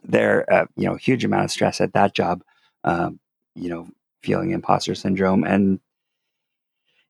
there, 0.02 0.50
uh, 0.52 0.66
you 0.76 0.86
know, 0.86 0.96
huge 0.96 1.24
amount 1.24 1.44
of 1.44 1.50
stress 1.50 1.80
at 1.80 1.92
that 1.92 2.14
job, 2.14 2.42
um, 2.84 3.20
you 3.54 3.68
know, 3.68 3.88
feeling 4.22 4.50
imposter 4.50 4.94
syndrome. 4.94 5.44
And 5.44 5.80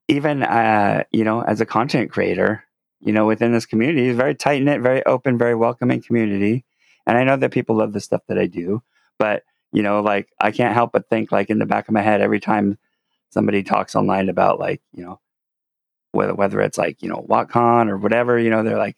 even, 0.08 0.42
uh, 0.42 1.04
you 1.12 1.24
know, 1.24 1.42
as 1.42 1.60
a 1.60 1.66
content 1.66 2.10
creator, 2.10 2.64
you 3.00 3.12
know, 3.12 3.26
within 3.26 3.52
this 3.52 3.66
community, 3.66 4.08
it's 4.08 4.16
very 4.16 4.34
tight 4.34 4.62
knit, 4.62 4.80
very 4.80 5.04
open, 5.06 5.38
very 5.38 5.54
welcoming 5.54 6.02
community. 6.02 6.64
And 7.06 7.16
I 7.16 7.24
know 7.24 7.36
that 7.36 7.52
people 7.52 7.76
love 7.76 7.92
the 7.92 8.00
stuff 8.00 8.22
that 8.28 8.38
I 8.38 8.46
do, 8.46 8.82
but 9.18 9.44
you 9.72 9.82
know 9.82 10.00
like 10.00 10.32
i 10.40 10.50
can't 10.50 10.74
help 10.74 10.92
but 10.92 11.08
think 11.08 11.30
like 11.30 11.50
in 11.50 11.58
the 11.58 11.66
back 11.66 11.88
of 11.88 11.94
my 11.94 12.02
head 12.02 12.20
every 12.20 12.40
time 12.40 12.78
somebody 13.30 13.62
talks 13.62 13.94
online 13.94 14.28
about 14.28 14.58
like 14.58 14.80
you 14.94 15.04
know 15.04 15.20
whether 16.12 16.34
whether 16.34 16.60
it's 16.60 16.78
like 16.78 17.02
you 17.02 17.08
know 17.08 17.26
WotCon 17.28 17.88
or 17.88 17.96
whatever 17.98 18.38
you 18.38 18.50
know 18.50 18.62
they're 18.62 18.78
like 18.78 18.96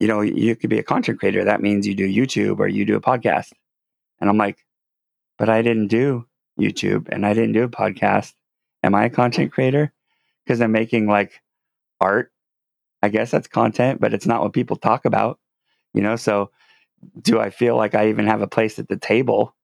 you 0.00 0.08
know 0.08 0.20
you 0.20 0.56
could 0.56 0.70
be 0.70 0.78
a 0.78 0.84
content 0.84 1.18
creator. 1.18 1.44
That 1.44 1.60
means 1.60 1.86
you 1.86 1.94
do 1.94 2.08
youtube 2.08 2.58
or 2.58 2.68
you 2.68 2.84
do 2.84 2.96
a 2.96 3.00
podcast. 3.00 3.52
And 4.20 4.30
i'm 4.30 4.38
like 4.38 4.64
but 5.38 5.48
i 5.48 5.62
didn't 5.62 5.88
do 5.88 6.26
youtube 6.58 7.08
and 7.10 7.24
i 7.26 7.34
didn't 7.34 7.52
do 7.52 7.64
a 7.64 7.68
podcast. 7.68 8.32
Am 8.82 8.94
i 8.94 9.04
a 9.06 9.10
content 9.10 9.52
creator? 9.52 9.92
Because 10.44 10.60
i'm 10.60 10.72
making 10.72 11.06
like 11.06 11.40
art 12.00 12.32
i 13.02 13.08
guess 13.08 13.30
that's 13.30 13.48
content 13.48 14.00
but 14.00 14.14
it's 14.14 14.26
not 14.26 14.40
what 14.40 14.52
people 14.52 14.76
talk 14.76 15.04
about 15.04 15.38
you 15.94 16.02
know? 16.02 16.16
So 16.16 16.50
do 17.22 17.38
i 17.38 17.50
feel 17.50 17.76
like 17.76 17.94
i 17.94 18.08
even 18.08 18.26
have 18.26 18.42
a 18.42 18.48
place 18.48 18.78
at 18.78 18.88
the 18.88 18.96
table 18.96 19.54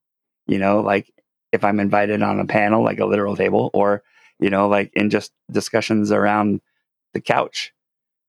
you 0.47 0.59
know, 0.59 0.81
like 0.81 1.11
if 1.51 1.63
I'm 1.63 1.79
invited 1.79 2.21
on 2.21 2.39
a 2.39 2.45
panel, 2.45 2.83
like 2.83 2.99
a 2.99 3.05
literal 3.05 3.35
table, 3.35 3.71
or, 3.73 4.03
you 4.39 4.49
know, 4.49 4.67
like 4.67 4.91
in 4.93 5.09
just 5.09 5.31
discussions 5.51 6.11
around 6.11 6.61
the 7.13 7.21
couch, 7.21 7.73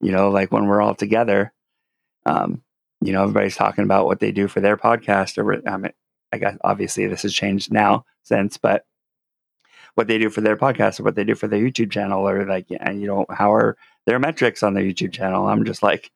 you 0.01 0.13
know, 0.13 0.31
like 0.31 0.53
when 0.53 0.67
we're 0.67 0.83
all 0.83 0.95
together, 0.95 1.53
um, 2.25 2.63
you 3.01 3.13
know, 3.13 3.23
everybody's 3.23 3.57
talking 3.57 3.85
about 3.85 4.07
what 4.07 4.21
they 4.21 4.33
do 4.33 4.49
for 4.49 4.61
their 4.61 4.77
podcast, 4.77 5.39
or 5.39 5.69
I 5.69 5.77
mean, 5.77 5.93
I 6.33 6.39
guess 6.39 6.57
obviously 6.63 7.07
this 7.07 7.23
has 7.23 7.35
changed 7.35 7.73
now 7.73 8.05
since, 8.23 8.57
but 8.57 8.85
what 9.95 10.07
they 10.09 10.19
do 10.19 10.29
for 10.29 10.43
their 10.43 10.57
podcast 10.57 11.01
or 11.01 11.05
what 11.05 11.15
they 11.15 11.25
do 11.25 11.35
for 11.35 11.49
their 11.49 11.61
YouTube 11.61 11.91
channel, 11.91 12.29
or 12.29 12.45
like, 12.45 12.71
you 12.71 12.79
know, 12.79 13.25
how 13.31 13.53
are 13.55 13.77
their 14.05 14.19
metrics 14.19 14.63
on 14.63 14.75
their 14.75 14.85
YouTube 14.85 15.13
channel? 15.13 15.49
I'm 15.49 15.65
just 15.65 15.83
like, 15.83 16.11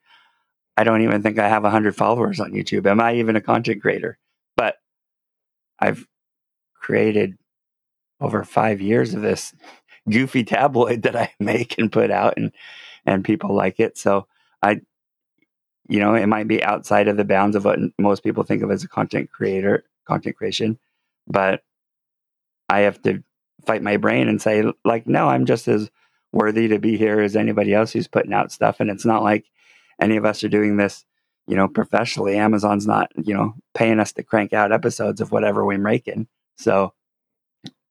I 0.77 0.83
don't 0.83 1.01
even 1.01 1.23
think 1.23 1.39
I 1.39 1.49
have 1.49 1.63
100 1.63 1.95
followers 1.95 2.39
on 2.39 2.51
YouTube. 2.51 2.85
Am 2.85 3.01
I 3.01 3.15
even 3.15 3.35
a 3.35 3.41
content 3.41 3.81
creator? 3.81 4.17
But 4.55 4.75
I've 5.81 6.05
created 6.75 7.37
over 8.19 8.43
five 8.43 8.79
years 8.79 9.13
of 9.13 9.21
this 9.21 9.53
goofy 10.09 10.43
tabloid 10.45 11.01
that 11.03 11.15
I 11.15 11.33
make 11.39 11.77
and 11.77 11.91
put 11.91 12.11
out, 12.11 12.35
and 12.37 12.51
and 13.05 13.25
people 13.25 13.53
like 13.53 13.79
it. 13.79 13.97
So 13.97 14.27
I, 14.61 14.81
you 15.89 15.99
know, 15.99 16.13
it 16.13 16.27
might 16.27 16.47
be 16.47 16.63
outside 16.63 17.07
of 17.07 17.17
the 17.17 17.25
bounds 17.25 17.55
of 17.55 17.65
what 17.65 17.79
most 17.99 18.23
people 18.23 18.43
think 18.43 18.61
of 18.61 18.71
as 18.71 18.83
a 18.83 18.87
content 18.87 19.31
creator, 19.31 19.83
content 20.05 20.37
creation, 20.37 20.79
but 21.27 21.63
I 22.69 22.81
have 22.81 23.01
to 23.03 23.23
fight 23.65 23.81
my 23.83 23.97
brain 23.97 24.27
and 24.27 24.41
say, 24.41 24.63
like, 24.85 25.07
no, 25.07 25.27
I'm 25.27 25.45
just 25.45 25.67
as 25.67 25.89
worthy 26.31 26.69
to 26.69 26.79
be 26.79 26.97
here 26.97 27.19
as 27.19 27.35
anybody 27.35 27.73
else 27.73 27.91
who's 27.91 28.07
putting 28.07 28.33
out 28.33 28.51
stuff, 28.51 28.79
and 28.79 28.89
it's 28.89 29.05
not 29.05 29.23
like 29.23 29.45
any 29.99 30.17
of 30.17 30.25
us 30.25 30.43
are 30.43 30.49
doing 30.49 30.77
this 30.77 31.05
you 31.51 31.57
know, 31.57 31.67
professionally, 31.67 32.37
Amazon's 32.37 32.87
not, 32.87 33.11
you 33.21 33.33
know, 33.33 33.53
paying 33.73 33.99
us 33.99 34.13
to 34.13 34.23
crank 34.23 34.53
out 34.53 34.71
episodes 34.71 35.19
of 35.19 35.33
whatever 35.33 35.65
we're 35.65 35.77
making. 35.77 36.29
So 36.57 36.93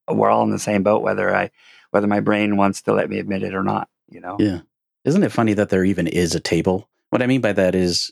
we're 0.09 0.31
all 0.31 0.45
in 0.45 0.50
the 0.50 0.59
same 0.59 0.83
boat, 0.83 1.02
whether 1.02 1.37
I, 1.37 1.50
whether 1.90 2.07
my 2.07 2.21
brain 2.21 2.57
wants 2.57 2.81
to 2.83 2.95
let 2.95 3.11
me 3.11 3.19
admit 3.19 3.43
it 3.43 3.55
or 3.55 3.62
not, 3.62 3.90
you 4.09 4.19
know? 4.19 4.38
Yeah. 4.38 4.61
Isn't 5.05 5.25
it 5.25 5.31
funny 5.31 5.52
that 5.52 5.69
there 5.69 5.85
even 5.85 6.07
is 6.07 6.35
a 6.35 6.40
table? 6.40 6.88
What 7.11 7.21
I 7.21 7.26
mean 7.26 7.43
by 7.43 7.52
that 7.52 7.75
is 7.75 8.11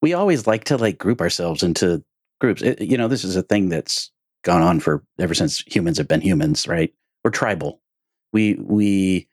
we 0.00 0.14
always 0.14 0.46
like 0.46 0.64
to 0.64 0.78
like 0.78 0.96
group 0.96 1.20
ourselves 1.20 1.62
into 1.62 2.02
groups. 2.40 2.62
It, 2.62 2.80
you 2.80 2.96
know, 2.96 3.08
this 3.08 3.24
is 3.24 3.36
a 3.36 3.42
thing 3.42 3.68
that's 3.68 4.10
gone 4.42 4.62
on 4.62 4.80
for 4.80 5.04
ever 5.18 5.34
since 5.34 5.62
humans 5.66 5.98
have 5.98 6.08
been 6.08 6.22
humans, 6.22 6.66
right? 6.66 6.94
We're 7.22 7.30
tribal. 7.30 7.82
We, 8.32 8.54
we, 8.54 9.28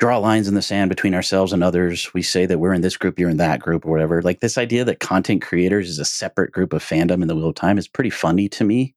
draw 0.00 0.16
lines 0.16 0.48
in 0.48 0.54
the 0.54 0.62
sand 0.62 0.88
between 0.88 1.14
ourselves 1.14 1.52
and 1.52 1.62
others. 1.62 2.12
We 2.14 2.22
say 2.22 2.46
that 2.46 2.58
we're 2.58 2.72
in 2.72 2.80
this 2.80 2.96
group, 2.96 3.18
you're 3.18 3.28
in 3.28 3.36
that 3.36 3.60
group, 3.60 3.84
or 3.84 3.90
whatever. 3.90 4.22
Like 4.22 4.40
this 4.40 4.56
idea 4.56 4.82
that 4.84 4.98
content 4.98 5.42
creators 5.42 5.90
is 5.90 5.98
a 5.98 6.06
separate 6.06 6.52
group 6.52 6.72
of 6.72 6.82
fandom 6.82 7.20
in 7.20 7.28
the 7.28 7.36
Wheel 7.36 7.50
of 7.50 7.54
Time 7.54 7.76
is 7.76 7.86
pretty 7.86 8.08
funny 8.08 8.48
to 8.48 8.64
me 8.64 8.94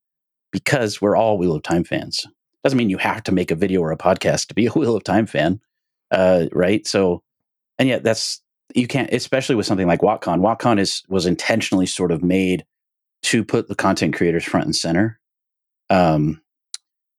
because 0.51 1.01
we're 1.01 1.17
all 1.17 1.37
Wheel 1.37 1.55
of 1.55 1.61
Time 1.61 1.83
fans. 1.83 2.25
Doesn't 2.63 2.77
mean 2.77 2.89
you 2.89 2.97
have 2.97 3.21
to 3.23 3.33
make 3.33 3.51
a 3.51 3.55
video 3.55 3.81
or 3.81 3.91
a 3.91 3.97
podcast 3.97 4.47
to 4.47 4.53
be 4.53 4.67
a 4.67 4.71
Wheel 4.75 4.95
of 4.95 5.03
Time 5.03 5.25
fan, 5.25 5.59
uh, 6.09 6.45
right? 6.53 6.87
So, 6.87 7.21
and 7.77 7.89
yet 7.89 8.03
that's 8.03 8.41
you 8.73 8.87
can't, 8.87 9.11
especially 9.11 9.55
with 9.55 9.65
something 9.65 9.87
like 9.87 9.99
WotCon. 9.99 10.39
WotCon 10.39 10.79
is 10.79 11.03
was 11.09 11.25
intentionally 11.25 11.85
sort 11.85 12.13
of 12.13 12.23
made 12.23 12.63
to 13.23 13.43
put 13.43 13.67
the 13.67 13.75
content 13.75 14.15
creators 14.15 14.45
front 14.45 14.65
and 14.65 14.75
center. 14.75 15.19
Um, 15.89 16.41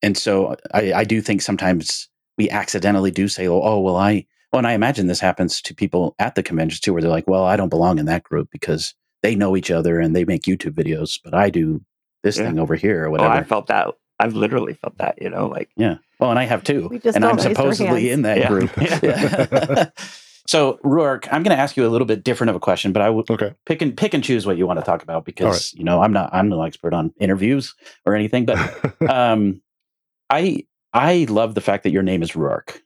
and 0.01 0.17
so 0.17 0.57
I, 0.73 0.93
I 0.95 1.05
do 1.05 1.21
think 1.21 1.43
sometimes 1.43 2.09
we 2.37 2.51
accidentally 2.51 3.11
do 3.11 3.29
say, 3.29 3.47
oh, 3.47 3.61
oh 3.63 3.81
well, 3.81 3.97
I, 3.97 4.27
well, 4.53 4.59
and 4.59 4.67
I 4.67 4.73
imagine 4.73 5.07
this 5.07 5.21
happens 5.21 5.61
to 5.63 5.75
people 5.75 6.15
at 6.19 6.35
the 6.35 6.43
conventions 6.43 6.81
too, 6.81 6.93
where 6.93 7.03
they're 7.03 7.11
like, 7.11 7.29
well, 7.29 7.45
I 7.45 7.57
don't 7.57 7.69
belong 7.69 7.99
in 7.99 8.07
that 8.07 8.23
group 8.23 8.49
because 8.51 8.95
they 9.23 9.35
know 9.35 9.57
each 9.57 9.71
other 9.71 10.01
and 10.01 10.15
they 10.15 10.25
make 10.25 10.43
YouTube 10.43 10.75
videos, 10.75 11.19
but 11.23 11.35
I 11.35 11.51
do 11.51 11.81
this 12.23 12.39
yeah. 12.39 12.47
thing 12.47 12.59
over 12.59 12.75
here 12.75 13.05
or 13.05 13.11
whatever. 13.11 13.33
Oh, 13.33 13.39
I 13.39 13.43
felt 13.43 13.69
that. 13.69 13.89
I've 14.21 14.35
literally 14.35 14.75
felt 14.75 14.99
that, 14.99 15.21
you 15.21 15.31
know, 15.31 15.47
like. 15.47 15.71
Yeah. 15.77 15.97
Oh, 16.21 16.31
and 16.31 16.39
I 16.39 16.45
have 16.45 16.63
too. 16.63 17.01
And 17.15 17.25
I'm 17.25 17.39
supposedly 17.39 18.11
in 18.11 18.23
that 18.23 18.39
yeah. 18.39 18.49
group. 18.49 18.71
Yeah. 18.77 19.91
so, 20.47 20.79
Rhuarc, 20.85 21.27
I'm 21.33 21.43
going 21.43 21.57
to 21.57 21.61
ask 21.61 21.77
you 21.77 21.87
a 21.87 21.89
little 21.89 22.07
bit 22.07 22.23
different 22.23 22.51
of 22.51 22.57
a 22.57 22.61
question, 22.61 22.93
but 22.93 23.03
I 23.03 23.11
will 23.11 23.25
okay. 23.29 23.55
pick 23.67 23.83
and 23.83 23.97
pick 23.97 24.15
and 24.15 24.23
choose 24.23 24.47
what 24.47 24.57
you 24.57 24.67
want 24.67 24.79
to 24.79 24.85
talk 24.85 25.03
about 25.03 25.25
because, 25.25 25.73
right. 25.73 25.79
you 25.79 25.85
know, 25.85 26.01
I'm 26.01 26.13
not, 26.13 26.31
I'm 26.33 26.49
no 26.49 26.63
expert 26.63 26.95
on 26.95 27.13
interviews 27.19 27.75
or 28.07 28.15
anything, 28.15 28.47
but 28.47 28.59
um, 29.11 29.61
I, 30.31 30.65
I 30.95 31.27
love 31.29 31.55
the 31.55 31.61
fact 31.61 31.83
that 31.83 31.91
your 31.91 32.03
name 32.03 32.23
is 32.23 32.33
Rhuarc. 32.33 32.81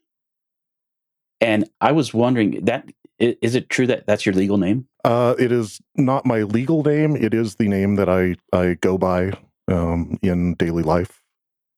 And 1.39 1.69
I 1.79 1.91
was 1.93 2.13
wondering 2.13 2.65
that 2.65 2.89
is 3.19 3.55
it 3.55 3.69
true 3.69 3.85
that 3.87 4.07
that's 4.07 4.25
your 4.25 4.33
legal 4.33 4.57
name? 4.57 4.87
Uh, 5.03 5.35
it 5.37 5.51
is 5.51 5.79
not 5.95 6.25
my 6.25 6.43
legal 6.43 6.83
name. 6.83 7.15
It 7.15 7.33
is 7.33 7.55
the 7.55 7.67
name 7.67 7.95
that 7.95 8.09
I 8.09 8.35
I 8.53 8.75
go 8.81 8.97
by 8.97 9.33
um, 9.69 10.17
in 10.21 10.55
daily 10.55 10.83
life. 10.83 11.21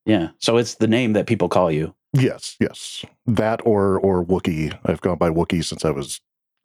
Yeah. 0.06 0.30
So 0.40 0.58
it's 0.58 0.76
the 0.76 0.88
name 0.88 1.14
that 1.14 1.28
people 1.28 1.50
call 1.50 1.72
you. 1.72 1.94
Yes. 2.14 2.56
Yes. 2.60 3.06
That 3.26 3.62
or 3.66 4.00
or 4.00 4.24
Wookie. 4.24 4.78
I've 4.86 5.02
gone 5.02 5.18
by 5.18 5.30
Wookie 5.30 5.64
since 5.64 5.84
I 5.86 5.92
was 5.92 6.22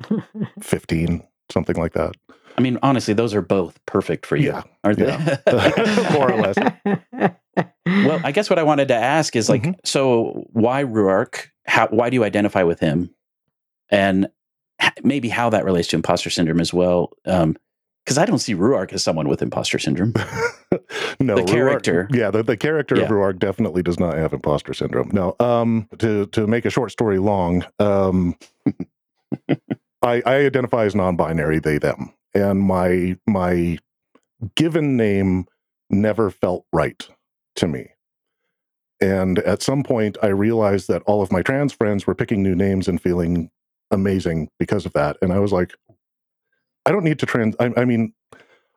fifteen, 0.61 1.27
something 1.51 1.77
like 1.77 1.93
that. 1.95 2.17
I 2.57 2.63
mean, 2.63 2.79
honestly, 2.83 3.15
those 3.15 3.35
are 3.35 3.43
both 3.43 3.79
perfect 3.87 4.25
for 4.27 4.37
you, 4.37 4.49
yeah, 4.49 4.63
aren't 4.83 4.99
they? 4.99 5.07
More 6.13 6.33
or 6.33 6.37
less. 6.41 6.57
well, 7.87 8.21
I 8.25 8.33
guess 8.33 8.49
what 8.49 8.59
I 8.59 8.63
wanted 8.63 8.89
to 8.89 8.95
ask 8.95 9.37
is 9.37 9.49
like, 9.49 9.63
mm-hmm. 9.63 9.81
so 9.85 10.47
why 10.53 10.83
Rhuarc? 10.85 11.49
How, 11.67 11.89
why 11.89 12.11
do 12.11 12.15
you 12.15 12.25
identify 12.25 12.63
with 12.63 12.81
him? 12.81 13.11
and 13.89 14.29
maybe 15.05 15.29
how 15.29 15.49
that 15.51 15.65
relates 15.65 15.89
to 15.89 15.97
imposter 15.97 16.29
syndrome 16.29 16.61
as 16.61 16.73
well. 16.75 17.13
Um, 17.25 17.57
because 18.05 18.19
I 18.19 18.25
don't 18.25 18.39
see 18.39 18.55
Rhuarc 18.55 18.93
as 18.93 19.03
someone 19.03 19.29
with 19.29 19.43
imposter 19.43 19.79
syndrome. 19.81 20.13
no, 21.21 21.35
The 21.35 21.43
Rhuarc- 21.43 21.47
character. 21.49 22.09
yeah, 22.13 22.31
the, 22.31 22.45
the 22.45 22.57
character 22.57 22.97
Yeah. 22.97 23.05
of 23.05 23.11
Rhuarc 23.11 23.39
definitely 23.41 23.83
does 23.83 23.99
not 23.99 24.17
have 24.17 24.33
imposter 24.33 24.73
syndrome. 24.75 25.11
No, 25.13 25.35
um, 25.41 25.89
to 25.99 26.27
to 26.27 26.47
make 26.47 26.65
a 26.65 26.71
short 26.71 26.93
story 26.93 27.19
long, 27.19 27.65
um, 27.81 28.37
I, 30.03 30.23
I 30.25 30.35
identify 30.37 30.85
as 30.85 30.95
non-binary, 30.95 31.59
they 31.59 31.79
them, 31.79 32.13
and 32.37 32.61
my 32.61 33.17
my 33.27 33.79
given 34.55 34.97
name 34.97 35.47
never 35.91 36.31
felt 36.31 36.67
right 36.73 37.09
to 37.57 37.67
me. 37.67 37.89
And 39.01 39.39
at 39.41 39.63
some 39.63 39.83
point, 39.83 40.17
I 40.23 40.29
realized 40.29 40.89
that 40.89 41.03
all 41.07 41.23
of 41.23 41.33
my 41.33 41.43
trans 41.43 41.73
friends 41.73 42.07
were 42.07 42.15
picking 42.15 42.43
new 42.43 42.55
names 42.55 42.89
and 42.89 43.01
feeling 43.01 43.51
amazing 43.91 44.49
because 44.59 44.87
of 44.87 44.93
that. 44.95 45.17
And 45.23 45.33
I 45.33 45.39
was 45.39 45.53
like, 45.53 45.75
I 46.87 46.93
don't 46.93 47.05
need 47.05 47.19
to 47.21 47.27
trans. 47.27 47.55
I, 47.61 47.73
I 47.77 47.85
mean, 47.85 48.13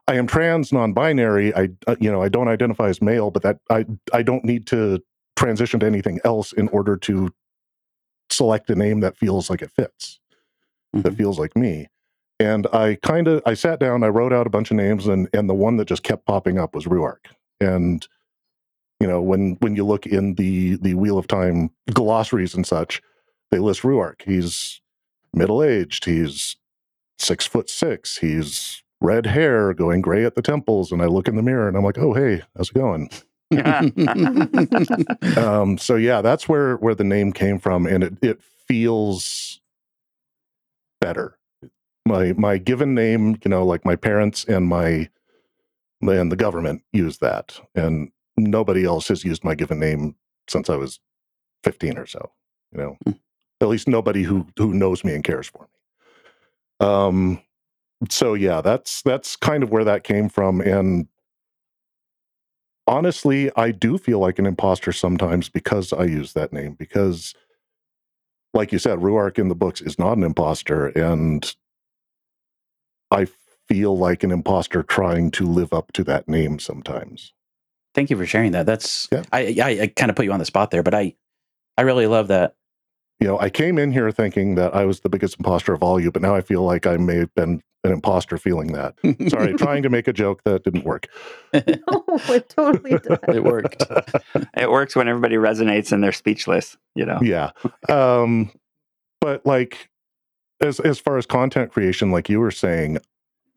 I 0.08 0.16
am 0.16 0.28
trans, 0.28 0.74
non-binary. 0.74 1.54
I, 1.56 1.70
uh, 1.88 1.96
you 2.00 2.12
know, 2.12 2.22
I 2.22 2.30
don't 2.30 2.48
identify 2.48 2.89
as 2.89 3.01
male, 3.01 3.32
but 3.32 3.44
that 3.44 3.60
I, 3.70 3.86
I 4.13 4.24
don't 4.24 4.44
need 4.44 4.68
to 4.68 5.01
transition 5.36 5.80
to 5.82 5.86
anything 5.86 6.20
else 6.25 6.51
in 6.54 6.68
order 6.70 6.98
to 6.98 7.30
select 8.30 8.70
a 8.70 8.75
name 8.75 9.00
that 9.01 9.18
feels 9.18 9.50
like 9.50 9.62
it 9.62 9.72
fits, 9.72 10.20
that 10.94 11.13
Mhm. 11.13 11.18
feels 11.18 11.39
like 11.39 11.56
me. 11.56 11.88
And 12.39 12.67
I 12.67 12.98
kind 13.03 13.27
of, 13.27 13.41
I 13.46 13.53
sat 13.53 13.79
down, 13.79 14.03
I 14.03 14.08
wrote 14.08 14.31
out 14.31 14.48
a 14.48 14.50
bunch 14.50 14.72
of 14.72 14.77
names, 14.77 15.08
and 15.08 15.27
and 15.34 15.50
the 15.50 15.53
one 15.53 15.77
that 15.77 15.88
just 15.88 16.03
kept 16.03 16.25
popping 16.25 16.58
up 16.58 16.74
was 16.74 16.86
Rhuarc. 16.86 17.25
And 17.60 18.08
you 19.00 19.08
know, 19.08 19.22
when 19.22 19.58
when 19.60 19.75
you 19.75 19.86
look 19.86 20.05
in 20.05 20.36
the 20.36 20.77
the 20.77 20.93
Wheel 20.93 21.17
of 21.17 21.27
Time 21.27 21.72
glossaries 21.93 22.53
and 22.55 22.65
such, 22.65 23.01
they 23.51 23.60
list 23.60 23.81
Rhuarc. 23.81 24.22
He's 24.24 24.81
middle 25.34 25.62
aged. 25.63 26.05
He's 26.05 26.55
six 27.17 27.46
foot 27.46 27.69
six. 27.69 28.17
He's 28.17 28.84
red 29.01 29.25
hair, 29.25 29.74
going 29.74 30.01
gray 30.01 30.25
at 30.25 30.36
the 30.36 30.41
temples. 30.41 30.91
And 30.91 31.01
I 31.01 31.05
look 31.05 31.27
in 31.27 31.36
the 31.36 31.41
mirror 31.41 31.67
and 31.67 31.75
I'm 31.77 31.84
like, 31.84 31.98
oh 31.98 32.13
hey, 32.13 32.43
how's 32.55 32.69
it 32.69 32.75
going? 32.75 33.10
Um, 35.38 35.77
so 35.77 35.96
yeah, 35.96 36.22
that's 36.22 36.48
where 36.48 36.75
where 36.77 36.96
the 36.96 37.03
name 37.03 37.34
came 37.34 37.60
from, 37.60 37.88
and 37.88 38.03
it 38.03 38.13
it 38.22 38.41
feels 38.67 39.60
better. 41.01 41.38
My 42.06 42.34
my 42.34 42.58
given 42.58 42.96
name, 42.96 43.38
you 43.44 43.50
know, 43.50 43.65
like 43.65 43.86
my 43.86 43.96
parents 43.96 44.46
and 44.46 44.68
my 44.68 45.10
and 46.01 46.32
the 46.32 46.36
government 46.36 46.84
use 46.94 47.18
that, 47.20 47.60
and 47.75 48.12
nobody 48.38 48.86
else 48.86 49.08
has 49.10 49.24
used 49.24 49.44
my 49.44 49.56
given 49.56 49.79
name 49.79 50.15
since 50.48 50.70
I 50.70 50.75
was 50.75 51.00
fifteen 51.63 51.98
or 51.98 52.06
so. 52.06 52.32
You 52.72 52.77
know, 52.79 52.98
Hmm. 53.06 53.12
at 53.62 53.68
least 53.68 53.88
nobody 53.88 54.24
who 54.24 54.48
who 54.58 54.74
knows 54.74 55.03
me 55.03 55.13
and 55.13 55.24
cares 55.24 55.48
for 55.48 55.63
me. 56.82 56.88
Um, 56.88 57.41
so 58.10 58.34
yeah, 58.34 58.62
that's 58.62 59.01
that's 59.03 59.36
kind 59.36 59.63
of 59.63 59.72
where 59.72 59.84
that 59.84 60.03
came 60.03 60.29
from, 60.29 60.62
and 60.62 61.08
honestly, 62.88 63.51
I 63.56 63.72
do 63.72 63.98
feel 63.98 64.20
like 64.20 64.39
an 64.39 64.46
imposter 64.46 64.91
sometimes 64.91 65.50
because 65.50 65.94
I 65.94 66.06
use 66.06 66.34
that 66.34 66.51
name. 66.53 66.74
Because, 66.74 67.36
like 68.53 68.72
you 68.72 68.79
said, 68.79 69.00
Rhuarc 69.00 69.38
in 69.38 69.48
the 69.50 69.56
books 69.56 69.82
is 69.82 70.00
not 70.00 70.18
an 70.18 70.24
imposter, 70.24 70.88
and 70.88 71.56
I 73.12 73.28
feel 73.68 73.98
like 73.98 74.24
an 74.24 74.32
imposter 74.32 74.84
trying 74.84 75.32
to 75.32 75.46
live 75.46 75.74
up 75.74 75.92
to 75.94 76.04
that 76.06 76.28
name 76.28 76.60
sometimes. 76.60 77.34
Thank 77.96 78.10
you 78.10 78.18
for 78.18 78.25
sharing 78.25 78.51
that. 78.51 78.66
That's 78.66 79.08
Yeah. 79.12 79.24
I, 79.32 79.56
I 79.62 79.70
I 79.84 79.88
kind 79.96 80.10
of 80.10 80.16
put 80.16 80.25
you 80.25 80.32
on 80.32 80.39
the 80.39 80.46
spot 80.46 80.72
there, 80.72 80.84
but 80.84 80.94
I 80.94 81.16
I 81.78 81.82
really 81.82 82.08
love 82.08 82.28
that. 82.30 82.56
You 83.20 83.28
know, 83.28 83.39
I 83.39 83.50
came 83.50 83.78
in 83.78 83.92
here 83.92 84.12
thinking 84.12 84.56
that 84.56 84.74
I 84.75 84.86
was 84.86 85.01
the 85.01 85.10
biggest 85.10 85.38
imposter 85.39 85.74
of 85.74 85.84
all 85.84 86.00
you, 86.00 86.12
but 86.12 86.22
now 86.22 86.36
I 86.36 86.42
feel 86.42 86.63
like 86.63 86.88
I 86.88 86.96
may 86.98 87.18
have 87.18 87.34
been 87.36 87.62
an 87.84 87.92
imposter 87.92 88.38
feeling 88.38 88.72
that. 88.74 88.96
Sorry, 89.30 89.54
trying 89.58 89.84
to 89.84 89.89
make 89.89 90.08
a 90.08 90.13
joke 90.13 90.41
that 90.45 90.63
didn't 90.63 90.86
work. 90.86 91.08
No, 91.54 92.04
it 92.30 92.48
totally 92.50 92.91
does. 93.00 93.17
it 93.28 93.43
worked. 93.43 93.84
it 94.56 94.69
works 94.72 94.95
when 94.95 95.08
everybody 95.08 95.36
resonates 95.36 95.91
and 95.91 96.04
they're 96.04 96.12
speechless, 96.12 96.78
you 96.95 97.06
know. 97.06 97.19
yeah 97.22 97.52
um 97.89 98.52
but 99.22 99.45
like 99.45 99.89
as 100.62 100.80
as 100.80 101.00
far 101.00 101.17
as 101.17 101.26
content 101.26 101.72
creation 101.72 102.12
like 102.12 102.30
you 102.30 102.39
were 102.39 102.52
saying 102.52 102.98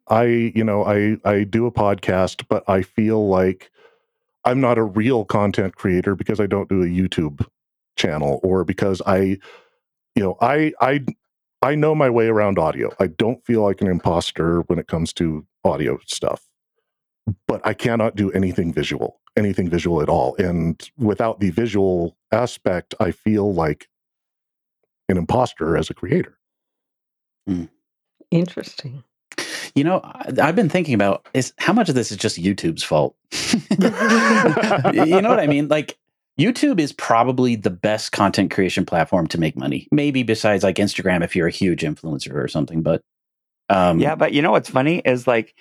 i 0.08 0.24
you 0.24 0.64
know 0.64 0.84
i 0.84 1.16
i 1.24 1.44
do 1.44 1.66
a 1.66 1.72
podcast 1.72 2.44
but 2.48 2.68
i 2.68 2.82
feel 2.82 3.28
like 3.28 3.70
i'm 4.44 4.60
not 4.60 4.78
a 4.78 4.82
real 4.82 5.24
content 5.24 5.74
creator 5.76 6.14
because 6.14 6.40
i 6.40 6.46
don't 6.46 6.68
do 6.68 6.82
a 6.82 6.86
youtube 6.86 7.46
channel 7.96 8.40
or 8.42 8.64
because 8.64 9.02
i 9.06 9.36
you 10.14 10.22
know 10.22 10.36
i 10.40 10.72
i 10.80 11.04
i 11.62 11.74
know 11.74 11.94
my 11.94 12.10
way 12.10 12.26
around 12.26 12.58
audio. 12.58 12.90
I 12.98 13.06
don't 13.06 13.44
feel 13.44 13.62
like 13.62 13.80
an 13.80 13.86
imposter 13.86 14.62
when 14.62 14.78
it 14.78 14.88
comes 14.88 15.12
to 15.14 15.46
audio 15.64 15.98
stuff 16.06 16.48
but 17.46 17.60
i 17.64 17.74
cannot 17.74 18.16
do 18.16 18.30
anything 18.32 18.72
visual 18.72 19.20
anything 19.36 19.70
visual 19.70 20.02
at 20.02 20.10
all. 20.10 20.36
And 20.36 20.90
without 20.98 21.40
the 21.40 21.50
visual 21.50 22.16
aspect 22.32 22.94
i 23.00 23.10
feel 23.10 23.52
like 23.54 23.88
an 25.08 25.16
imposter 25.16 25.76
as 25.76 25.90
a 25.90 25.94
creator 25.94 26.38
Interesting. 28.30 29.04
You 29.74 29.84
know, 29.84 30.00
I've 30.04 30.56
been 30.56 30.68
thinking 30.68 30.94
about 30.94 31.26
is 31.34 31.52
how 31.58 31.72
much 31.72 31.88
of 31.88 31.94
this 31.94 32.10
is 32.10 32.18
just 32.18 32.40
YouTube's 32.40 32.82
fault. 32.82 33.16
you 33.70 35.20
know 35.20 35.30
what 35.30 35.40
I 35.40 35.46
mean? 35.46 35.68
Like 35.68 35.98
YouTube 36.38 36.78
is 36.78 36.92
probably 36.92 37.56
the 37.56 37.70
best 37.70 38.12
content 38.12 38.50
creation 38.50 38.84
platform 38.84 39.26
to 39.28 39.40
make 39.40 39.56
money. 39.56 39.88
Maybe 39.90 40.22
besides 40.22 40.62
like 40.62 40.76
Instagram 40.76 41.22
if 41.22 41.36
you're 41.36 41.46
a 41.46 41.52
huge 41.52 41.82
influencer 41.82 42.34
or 42.34 42.48
something, 42.48 42.82
but 42.82 43.02
um 43.68 43.98
Yeah, 44.00 44.14
but 44.14 44.32
you 44.32 44.42
know 44.42 44.50
what's 44.50 44.70
funny 44.70 44.98
is 45.04 45.26
like 45.26 45.54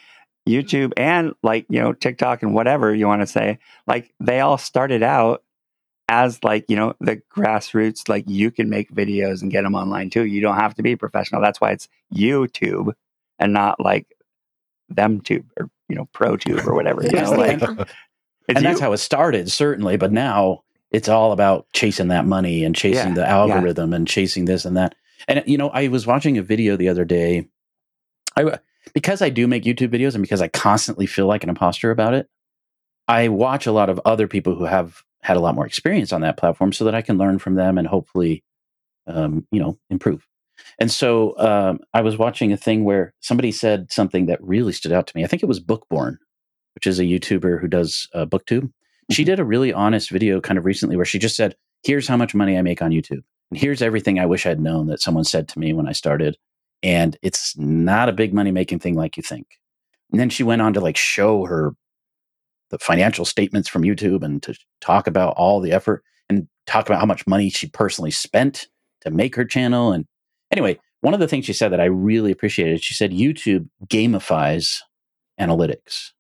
YouTube 0.48 0.94
and 0.98 1.34
like, 1.44 1.66
you 1.70 1.80
know, 1.80 1.94
TikTok 1.94 2.42
and 2.42 2.54
whatever 2.54 2.94
you 2.94 3.08
want 3.08 3.22
to 3.22 3.28
say, 3.28 3.60
like 3.88 4.14
they 4.20 4.40
all 4.40 4.58
started 4.58 5.04
out 5.04 5.44
as 6.12 6.44
like, 6.44 6.66
you 6.68 6.76
know, 6.76 6.94
the 7.00 7.22
grassroots, 7.34 8.10
like 8.10 8.26
you 8.28 8.52
can 8.52 8.70
make 8.70 8.92
videos 8.94 9.42
and 9.42 9.50
get 9.50 9.62
them 9.64 9.76
online 9.76 10.10
too. 10.10 10.26
You 10.26 10.42
don't 10.42 10.58
have 10.58 10.76
to 10.76 10.84
be 10.84 10.98
professional. 10.98 11.42
That's 11.42 11.62
why 11.62 11.72
it's 11.72 11.88
YouTube 12.14 12.92
and 13.40 13.54
not 13.54 13.80
like 13.80 14.14
them 14.90 15.22
tube 15.22 15.46
or, 15.58 15.70
you 15.88 15.96
know, 15.96 16.10
pro 16.12 16.36
tube 16.36 16.68
or 16.68 16.76
whatever. 16.76 17.02
You 17.02 17.12
know, 17.12 17.32
like 17.32 17.62
and- 17.62 17.86
it's 18.50 18.62
that's 18.62 18.80
you. 18.82 18.86
how 18.86 18.92
it 18.92 18.98
started, 18.98 19.50
certainly. 19.50 19.96
But 19.96 20.12
now 20.12 20.64
it's 20.92 21.08
all 21.08 21.32
about 21.32 21.68
chasing 21.72 22.10
that 22.10 22.26
money 22.26 22.66
and 22.66 22.76
chasing 22.76 23.10
Yeah, 23.10 23.14
the 23.14 23.22
yeah. 23.22 23.30
algorithm 23.34 23.94
and 23.94 24.06
chasing 24.06 24.44
this 24.44 24.66
and 24.66 24.76
that. 24.76 24.96
And 25.30 25.44
you 25.48 25.58
know, 25.58 25.70
I 25.70 25.88
was 25.88 26.06
watching 26.06 26.38
a 26.38 26.42
video 26.44 26.76
the 26.76 26.90
other 26.90 27.06
day. 27.06 27.48
I 28.36 28.58
because 28.94 29.22
I 29.22 29.30
do 29.30 29.48
make 29.48 29.64
YouTube 29.64 29.94
videos 29.94 30.14
and 30.16 30.22
because 30.22 30.42
I 30.42 30.50
constantly 30.50 31.06
feel 31.06 31.28
like 31.28 31.44
an 31.44 31.50
imposter 31.50 31.90
about 31.90 32.16
it. 32.16 32.28
I 33.08 33.30
watch 33.30 33.66
a 33.66 33.72
lot 33.72 33.90
of 33.90 34.02
other 34.04 34.28
people 34.28 34.56
who 34.56 34.66
have 34.66 35.04
had 35.24 35.38
a 35.38 35.40
lot 35.40 35.56
more 35.56 35.66
experience 35.66 36.12
on 36.14 36.22
that 36.22 36.38
platform, 36.38 36.74
so 36.74 36.86
that 36.86 36.96
I 36.96 37.02
can 37.02 37.18
learn 37.18 37.40
from 37.40 37.56
them 37.56 37.78
and 37.78 37.88
hopefully, 37.88 38.44
um, 39.08 39.48
you 39.52 39.60
know, 39.60 39.78
improve. 39.90 40.26
And 40.80 40.92
so 40.92 41.38
um, 41.38 41.80
I 41.94 42.02
was 42.02 42.18
watching 42.18 42.52
a 42.52 42.58
thing 42.58 42.84
where 42.84 43.14
somebody 43.22 43.52
said 43.52 43.92
something 43.92 44.28
that 44.28 44.42
really 44.44 44.74
stood 44.74 44.92
out 44.92 45.08
to 45.08 45.16
me. 45.16 45.24
I 45.24 45.28
think 45.28 45.44
it 45.44 45.48
was 45.48 45.60
Bookborn, 45.60 46.18
which 46.76 46.88
is 46.88 47.00
a 47.00 47.04
YouTuber 47.04 47.60
who 47.60 47.68
does 47.68 48.08
uh, 48.14 48.26
BookTube. 48.26 48.72
She 49.12 49.24
Mhm. 49.24 49.26
did 49.26 49.40
a 49.40 49.46
really 49.46 49.74
honest 49.74 50.10
video 50.12 50.40
kind 50.40 50.58
of 50.58 50.66
recently 50.66 50.96
where 50.96 51.06
she 51.06 51.20
just 51.20 51.36
said, 51.36 51.56
"Here's 51.84 52.08
how 52.08 52.18
much 52.18 52.36
money 52.36 52.58
I 52.58 52.62
make 52.62 52.82
on 52.82 52.92
YouTube, 52.92 53.24
and 53.50 53.60
here's 53.60 53.82
everything 53.82 54.20
I 54.20 54.26
wish 54.26 54.46
I'd 54.46 54.60
known 54.60 54.88
that 54.88 55.02
someone 55.02 55.24
said 55.24 55.48
to 55.50 55.60
me 55.60 55.74
when 55.74 55.88
I 55.88 55.94
started." 55.94 56.38
And 56.84 57.18
it's 57.22 57.58
not 57.58 58.10
a 58.10 58.14
big 58.14 58.34
money 58.34 58.52
making 58.52 58.80
thing 58.80 58.96
like 58.96 59.18
you 59.18 59.24
think. 59.24 59.48
And 60.12 60.20
then 60.20 60.30
she 60.30 60.44
went 60.44 60.62
on 60.62 60.74
to 60.74 60.82
like 60.82 60.98
show 60.98 61.46
her 61.46 61.74
the 62.72 62.80
financial 62.80 63.26
statements 63.26 63.70
from 63.70 63.84
YouTube 63.84 64.24
and 64.24 64.42
to 64.44 64.56
talk 64.80 65.06
about 65.06 65.36
all 65.38 65.60
the 65.60 65.72
effort 65.72 66.04
and 66.30 66.48
talk 66.66 66.88
about 66.88 67.00
how 67.00 67.06
much 67.06 67.28
money 67.28 67.50
she 67.50 67.68
personally 67.68 68.12
spent 68.12 68.68
to 69.02 69.12
make 69.12 69.36
her 69.36 69.46
channel. 69.46 69.92
And 69.92 70.06
anyway, 70.52 70.80
one 71.02 71.14
of 71.14 71.20
the 71.20 71.28
things 71.28 71.46
she 71.46 71.54
said 71.54 71.72
that 71.72 71.82
I 71.82 71.86
really 71.86 72.32
appreciated, 72.32 72.84
she 72.84 72.94
said 72.94 73.12
YouTube 73.12 73.68
gamifies 73.88 74.78
analytics. 75.40 76.12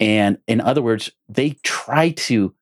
And 0.00 0.38
in 0.46 0.60
other 0.60 0.82
words, 0.82 1.10
they 1.28 1.50
try 1.62 2.10
to 2.10 2.54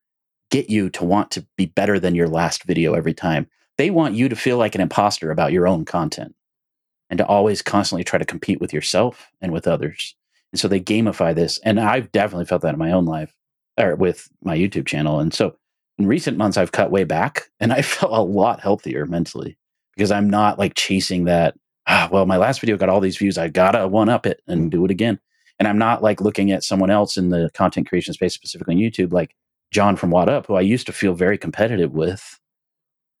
get 0.49 0.69
you 0.69 0.89
to 0.89 1.05
want 1.05 1.31
to 1.31 1.45
be 1.55 1.67
better 1.67 1.99
than 1.99 2.15
your 2.15 2.27
last 2.27 2.63
video 2.63 2.93
every 2.93 3.13
time. 3.13 3.47
They 3.77 3.91
want 3.91 4.15
you 4.15 4.27
to 4.29 4.35
feel 4.35 4.57
like 4.57 4.75
an 4.75 4.81
imposter 4.81 5.29
about 5.29 5.51
your 5.51 5.67
own 5.67 5.85
content 5.85 6.35
and 7.09 7.19
to 7.19 7.25
always 7.25 7.61
constantly 7.61 8.03
try 8.03 8.17
to 8.17 8.25
compete 8.25 8.59
with 8.59 8.73
yourself 8.73 9.31
and 9.39 9.53
with 9.53 9.67
others. 9.67 10.15
And 10.53 10.59
so 10.59 10.67
they 10.67 10.79
gamify 10.79 11.35
this. 11.35 11.59
And 11.59 11.79
I've 11.79 12.11
definitely 12.11 12.45
felt 12.45 12.61
that 12.61 12.73
in 12.73 12.79
my 12.79 12.91
own 12.91 13.05
life 13.05 13.33
or 13.77 13.95
with 13.95 14.27
my 14.43 14.57
YouTube 14.57 14.87
channel. 14.87 15.19
And 15.19 15.33
so 15.33 15.55
in 15.97 16.07
recent 16.07 16.37
months, 16.37 16.57
I've 16.57 16.71
cut 16.71 16.91
way 16.91 17.03
back 17.03 17.43
and 17.59 17.73
I 17.73 17.81
felt 17.81 18.11
a 18.11 18.21
lot 18.21 18.59
healthier 18.61 19.05
mentally 19.05 19.57
because 19.95 20.11
I'm 20.11 20.29
not 20.29 20.59
like 20.59 20.75
chasing 20.75 21.25
that. 21.25 21.55
Ah, 21.87 22.09
well, 22.11 22.25
my 22.25 22.37
last 22.37 22.59
video 22.59 22.77
got 22.77 22.89
all 22.89 22.99
these 22.99 23.17
views. 23.17 23.37
I 23.37 23.47
gotta 23.47 23.87
one 23.87 24.09
up 24.09 24.25
it 24.25 24.41
and 24.47 24.69
do 24.69 24.83
it 24.83 24.91
again. 24.91 25.19
And 25.59 25.67
I'm 25.67 25.77
not 25.77 26.03
like 26.03 26.21
looking 26.21 26.51
at 26.51 26.63
someone 26.63 26.91
else 26.91 27.17
in 27.17 27.29
the 27.29 27.49
content 27.53 27.87
creation 27.87 28.13
space, 28.13 28.33
specifically 28.33 28.75
on 28.75 28.81
YouTube, 28.81 29.11
like 29.11 29.35
John 29.71 29.95
from 29.95 30.11
What 30.11 30.29
Up, 30.29 30.45
who 30.45 30.55
I 30.55 30.61
used 30.61 30.85
to 30.87 30.93
feel 30.93 31.13
very 31.13 31.37
competitive 31.37 31.93
with. 31.93 32.39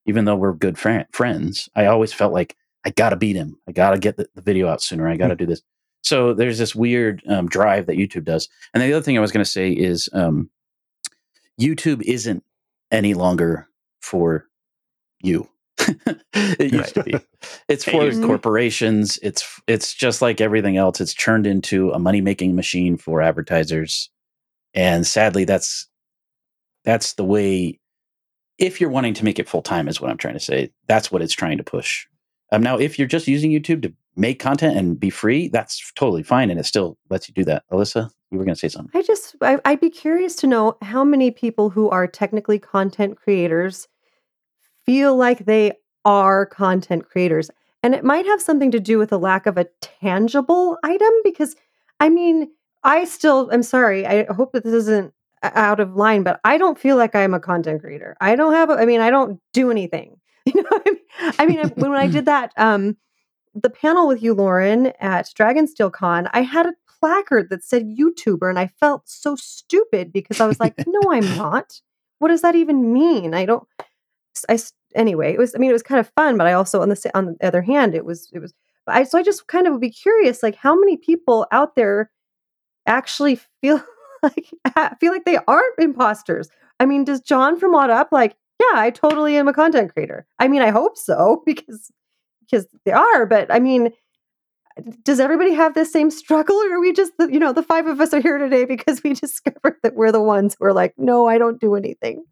even 0.05 0.25
though 0.25 0.35
we're 0.35 0.53
good 0.53 0.77
fri 0.77 1.03
friends. 1.11 1.67
I 1.75 1.87
always 1.87 2.13
felt 2.13 2.31
like 2.33 2.55
I 2.85 2.91
got 2.91 3.09
to 3.09 3.17
beat 3.17 3.35
him. 3.35 3.57
I 3.67 3.73
got 3.73 3.91
to 3.91 3.99
get 3.99 4.15
the, 4.17 4.27
the, 4.35 4.41
video 4.41 4.69
out 4.69 4.81
sooner. 4.81 5.07
I 5.07 5.17
got 5.17 5.27
to 5.27 5.35
do 5.35 5.45
this. 5.45 5.61
So 6.03 6.33
there's 6.33 6.57
this 6.57 6.75
weird 6.75 7.21
um, 7.27 7.47
drive 7.47 7.85
that 7.87 7.97
YouTube 7.97 8.23
does. 8.23 8.47
And 8.73 8.81
the 8.81 8.93
other 8.93 9.03
thing 9.03 9.17
I 9.17 9.21
was 9.21 9.31
going 9.31 9.43
to 9.43 9.49
say 9.49 9.71
is 9.71 10.09
um, 10.13 10.49
YouTube 11.59 12.01
isn't 12.03 12.43
any 12.91 13.13
longer 13.13 13.67
for 14.01 14.47
you. 15.21 15.49
it 16.33 16.73
used 16.73 16.95
to 16.95 17.03
be. 17.03 17.15
It's 17.67 17.85
for 17.85 18.11
corporations. 18.25 19.19
It's 19.21 19.61
it's 19.67 19.93
just 19.93 20.21
like 20.21 20.41
everything 20.41 20.75
else. 20.75 20.99
It's 20.99 21.13
turned 21.13 21.45
into 21.45 21.91
a 21.91 21.99
money 21.99 22.19
making 22.19 22.55
machine 22.55 22.97
for 22.97 23.21
advertisers, 23.21 24.09
and 24.73 25.05
sadly, 25.05 25.45
that's 25.45 25.87
that's 26.83 27.13
the 27.13 27.23
way. 27.23 27.79
If 28.57 28.81
you're 28.81 28.89
wanting 28.89 29.13
to 29.15 29.23
make 29.23 29.37
it 29.37 29.47
full 29.47 29.61
time, 29.61 29.87
is 29.87 30.01
what 30.01 30.09
I'm 30.09 30.17
trying 30.17 30.33
to 30.33 30.39
say. 30.39 30.71
That's 30.87 31.11
what 31.11 31.21
it's 31.21 31.35
trying 31.35 31.57
to 31.59 31.63
push. 31.63 32.07
Um, 32.51 32.63
now, 32.63 32.77
if 32.77 32.97
you're 32.97 33.07
just 33.07 33.27
using 33.27 33.51
YouTube 33.51 33.83
to 33.83 33.93
make 34.17 34.39
content 34.39 34.77
and 34.77 34.99
be 34.99 35.09
free, 35.09 35.47
that's 35.47 35.91
totally 35.93 36.23
fine, 36.23 36.49
and 36.49 36.59
it 36.59 36.65
still 36.65 36.97
lets 37.09 37.27
you 37.27 37.33
do 37.33 37.43
that. 37.45 37.63
Alyssa, 37.71 38.09
you 38.31 38.37
were 38.37 38.43
going 38.43 38.55
to 38.55 38.59
say 38.59 38.67
something. 38.67 38.91
I 38.99 39.03
just 39.03 39.35
I, 39.41 39.59
I'd 39.65 39.79
be 39.79 39.89
curious 39.89 40.35
to 40.37 40.47
know 40.47 40.77
how 40.81 41.03
many 41.03 41.31
people 41.31 41.69
who 41.69 41.89
are 41.89 42.07
technically 42.07 42.59
content 42.59 43.17
creators 43.17 43.87
feel 44.85 45.15
like 45.15 45.45
they 45.45 45.73
are 46.05 46.45
content 46.45 47.07
creators. 47.07 47.49
And 47.83 47.93
it 47.93 48.03
might 48.03 48.25
have 48.25 48.41
something 48.41 48.71
to 48.71 48.79
do 48.79 48.97
with 48.97 49.11
a 49.11 49.17
lack 49.17 49.45
of 49.45 49.57
a 49.57 49.67
tangible 49.81 50.77
item 50.83 51.11
because 51.23 51.55
I 51.99 52.09
mean, 52.09 52.49
I 52.83 53.05
still, 53.05 53.49
I'm 53.51 53.63
sorry, 53.63 54.05
I 54.05 54.31
hope 54.31 54.53
that 54.53 54.63
this 54.63 54.73
isn't 54.73 55.13
out 55.43 55.79
of 55.79 55.95
line, 55.95 56.23
but 56.23 56.39
I 56.43 56.57
don't 56.57 56.79
feel 56.79 56.95
like 56.95 57.15
I'm 57.15 57.33
a 57.33 57.39
content 57.39 57.81
creator. 57.81 58.15
I 58.21 58.35
don't 58.35 58.53
have, 58.53 58.69
a, 58.69 58.73
I 58.73 58.85
mean, 58.85 59.01
I 59.01 59.09
don't 59.09 59.39
do 59.53 59.71
anything. 59.71 60.17
You 60.47 60.63
know, 60.63 60.69
I 61.39 61.45
mean, 61.45 61.59
I 61.59 61.63
mean 61.65 61.73
when 61.75 61.91
I 61.91 62.07
did 62.07 62.23
that, 62.33 62.53
um, 62.55 62.95
the 63.61 63.69
panel 63.69 64.07
with 64.07 64.21
you, 64.21 64.33
Lauren, 64.33 64.87
at 64.99 65.25
Dragonsteel 65.37 65.91
Con, 65.91 66.27
I 66.33 66.41
had 66.41 66.65
a 66.65 66.73
placard 66.99 67.49
that 67.49 67.63
said 67.63 67.95
YouTuber, 67.97 68.49
and 68.49 68.59
I 68.59 68.67
felt 68.67 69.07
so 69.07 69.35
stupid 69.35 70.11
because 70.11 70.39
I 70.39 70.47
was 70.47 70.59
like, 70.59 70.75
no, 70.85 71.11
I'm 71.11 71.37
not. 71.37 71.81
What 72.19 72.29
does 72.29 72.41
that 72.41 72.55
even 72.55 72.93
mean? 72.93 73.33
I 73.33 73.45
don't. 73.45 73.67
I 74.49 74.59
anyway, 74.95 75.33
it 75.33 75.39
was. 75.39 75.55
I 75.55 75.59
mean, 75.59 75.69
it 75.69 75.73
was 75.73 75.83
kind 75.83 75.99
of 75.99 76.11
fun, 76.15 76.37
but 76.37 76.47
I 76.47 76.53
also 76.53 76.81
on 76.81 76.89
the 76.89 77.11
on 77.13 77.25
the 77.39 77.47
other 77.47 77.61
hand, 77.61 77.95
it 77.95 78.05
was 78.05 78.29
it 78.33 78.39
was. 78.39 78.53
I 78.87 79.03
so 79.03 79.17
I 79.17 79.23
just 79.23 79.47
kind 79.47 79.67
of 79.67 79.73
would 79.73 79.81
be 79.81 79.91
curious, 79.91 80.41
like 80.41 80.55
how 80.55 80.79
many 80.79 80.97
people 80.97 81.45
out 81.51 81.75
there 81.75 82.09
actually 82.85 83.39
feel 83.61 83.83
like 84.23 84.49
feel 84.99 85.11
like 85.11 85.25
they 85.25 85.37
aren't 85.47 85.79
imposters. 85.79 86.49
I 86.79 86.85
mean, 86.85 87.03
does 87.03 87.21
John 87.21 87.59
from 87.59 87.73
What 87.73 87.89
Up 87.89 88.09
like? 88.11 88.35
Yeah, 88.59 88.79
I 88.79 88.89
totally 88.89 89.37
am 89.37 89.47
a 89.47 89.53
content 89.53 89.93
creator. 89.93 90.25
I 90.39 90.47
mean, 90.47 90.61
I 90.61 90.71
hope 90.71 90.97
so 90.97 91.43
because 91.45 91.91
because 92.49 92.67
they 92.85 92.91
are. 92.91 93.25
But 93.25 93.51
I 93.51 93.59
mean, 93.59 93.91
does 95.03 95.19
everybody 95.19 95.53
have 95.53 95.73
the 95.73 95.85
same 95.85 96.11
struggle, 96.11 96.55
or 96.55 96.75
are 96.75 96.79
we 96.79 96.93
just 96.93 97.13
the, 97.17 97.31
you 97.31 97.39
know 97.39 97.53
the 97.53 97.63
five 97.63 97.87
of 97.87 97.99
us 98.01 98.13
are 98.13 98.21
here 98.21 98.37
today 98.37 98.65
because 98.65 99.01
we 99.03 99.13
discovered 99.13 99.77
that 99.83 99.95
we're 99.95 100.11
the 100.11 100.21
ones 100.21 100.55
who 100.59 100.65
are 100.65 100.73
like, 100.73 100.93
no, 100.97 101.27
I 101.27 101.37
don't 101.37 101.59
do 101.59 101.75
anything. 101.75 102.23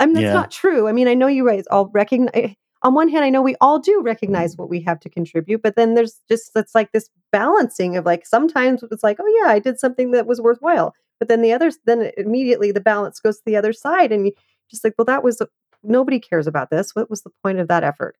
I 0.00 0.06
mean, 0.06 0.14
that's 0.14 0.24
yeah. 0.24 0.32
not 0.32 0.50
true. 0.50 0.88
I 0.88 0.92
mean, 0.92 1.08
I 1.08 1.14
know 1.14 1.26
you 1.26 1.46
guys 1.46 1.64
all 1.70 1.90
recognize. 1.92 2.30
Eh, 2.34 2.54
on 2.82 2.94
one 2.94 3.08
hand, 3.08 3.24
I 3.24 3.30
know 3.30 3.42
we 3.42 3.56
all 3.60 3.80
do 3.80 4.00
recognize 4.02 4.56
what 4.56 4.68
we 4.68 4.80
have 4.82 5.00
to 5.00 5.10
contribute, 5.10 5.62
but 5.62 5.74
then 5.74 5.94
there's 5.94 6.20
just 6.28 6.52
it's 6.54 6.74
like 6.74 6.92
this 6.92 7.10
balancing 7.32 7.96
of 7.96 8.06
like 8.06 8.24
sometimes 8.24 8.84
it's 8.90 9.02
like, 9.02 9.18
oh 9.20 9.40
yeah, 9.42 9.50
I 9.50 9.58
did 9.58 9.80
something 9.80 10.12
that 10.12 10.26
was 10.26 10.40
worthwhile, 10.40 10.94
but 11.18 11.28
then 11.28 11.42
the 11.42 11.52
others, 11.52 11.78
then 11.86 12.12
immediately 12.16 12.70
the 12.70 12.80
balance 12.80 13.18
goes 13.18 13.38
to 13.38 13.42
the 13.46 13.56
other 13.56 13.72
side, 13.72 14.12
and 14.12 14.26
you 14.26 14.32
just 14.70 14.84
like, 14.84 14.94
well, 14.96 15.06
that 15.06 15.24
was 15.24 15.42
nobody 15.82 16.20
cares 16.20 16.46
about 16.46 16.70
this. 16.70 16.94
What 16.94 17.10
was 17.10 17.22
the 17.22 17.30
point 17.42 17.58
of 17.58 17.68
that 17.68 17.84
effort? 17.84 18.16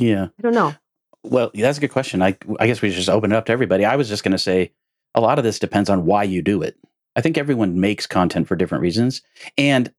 Yeah, 0.00 0.28
I 0.38 0.42
don't 0.42 0.54
know. 0.54 0.74
Well, 1.22 1.50
that's 1.54 1.76
a 1.76 1.80
good 1.80 1.90
question. 1.92 2.22
I 2.22 2.36
I 2.58 2.66
guess 2.66 2.80
we 2.80 2.90
just 2.90 3.10
open 3.10 3.32
it 3.32 3.36
up 3.36 3.46
to 3.46 3.52
everybody. 3.52 3.84
I 3.84 3.96
was 3.96 4.08
just 4.08 4.24
going 4.24 4.32
to 4.32 4.38
say 4.38 4.72
a 5.14 5.20
lot 5.20 5.38
of 5.38 5.44
this 5.44 5.58
depends 5.58 5.90
on 5.90 6.06
why 6.06 6.22
you 6.22 6.40
do 6.40 6.62
it. 6.62 6.76
I 7.16 7.20
think 7.20 7.36
everyone 7.36 7.80
makes 7.80 8.06
content 8.06 8.48
for 8.48 8.56
different 8.56 8.82
reasons, 8.82 9.20
and 9.58 9.92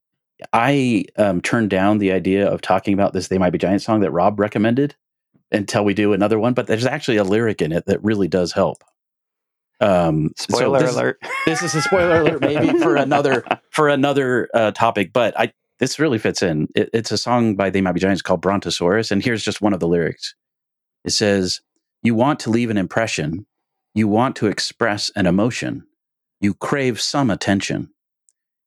I 0.54 1.06
um, 1.18 1.40
turned 1.42 1.70
down 1.70 2.00
the 2.00 2.12
idea 2.12 2.50
of 2.50 2.62
talking 2.62 2.96
about 2.96 3.14
this 3.14 3.28
"They 3.28 3.38
Might 3.38 3.52
Be 3.52 3.60
Giants" 3.60 3.86
song 3.86 4.00
that 4.00 4.12
Rob 4.12 4.40
recommended 4.40 4.96
until 5.52 5.86
we 5.86 5.94
do 5.94 6.14
another 6.14 6.40
one. 6.40 6.54
But 6.54 6.66
there's 6.66 6.86
actually 6.86 7.18
a 7.18 7.24
lyric 7.24 7.62
in 7.62 7.72
it 7.72 7.86
that 7.86 8.04
really 8.04 8.28
does 8.28 8.54
help. 8.54 8.84
Um, 9.80 10.32
spoiler 10.36 10.80
so 10.80 10.86
this, 10.86 10.96
alert! 10.96 11.20
This 11.46 11.62
is 11.62 11.76
a 11.76 11.82
spoiler 11.84 12.22
alert, 12.22 12.42
maybe 12.42 12.80
for 12.80 12.96
another 12.96 13.44
for 13.70 13.90
another 13.90 14.50
uh, 14.54 14.72
topic. 14.72 15.14
But 15.14 15.40
I 15.40 15.54
this 15.82 16.00
really 16.00 16.18
fits 16.18 16.42
in. 16.42 16.70
It, 16.74 16.90
it's 16.94 17.12
a 17.12 17.18
song 17.18 17.58
by 17.58 17.70
They 17.70 17.82
Might 17.82 17.92
Be 17.92 18.00
Giants 18.00 18.22
called 18.22 18.42
Brontosaurus, 18.42 19.12
and 19.12 19.22
here's 19.22 19.44
just 19.44 19.62
one 19.62 19.74
of 19.74 19.82
the 19.82 19.90
lyrics. 19.90 20.34
It 21.04 21.12
says, 21.12 21.60
"You 22.04 22.16
want 22.16 22.40
to 22.42 22.50
leave 22.50 22.70
an 22.70 22.78
impression. 22.78 23.46
You 23.94 24.08
want 24.08 24.38
to 24.38 24.48
express 24.48 25.12
an 25.18 25.26
emotion. 25.26 25.86
You 26.40 26.54
crave 26.54 27.02
some 27.02 27.30
attention." 27.30 27.90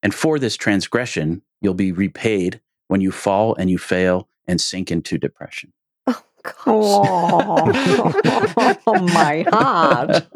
And 0.03 0.15
for 0.15 0.39
this 0.39 0.59
transgression, 0.59 1.41
You'll 1.65 1.73
be 1.73 1.93
repaid 1.93 2.61
when 2.89 3.01
you 3.01 3.11
fall 3.11 3.55
and 3.55 3.71
you 3.71 3.79
fail 3.79 4.29
and 4.47 4.61
sink 4.61 4.93
into 4.93 5.17
depression. 5.17 5.73
Oh, 6.07 6.23
oh 8.87 9.09
my 9.15 9.47
heart. 9.49 10.27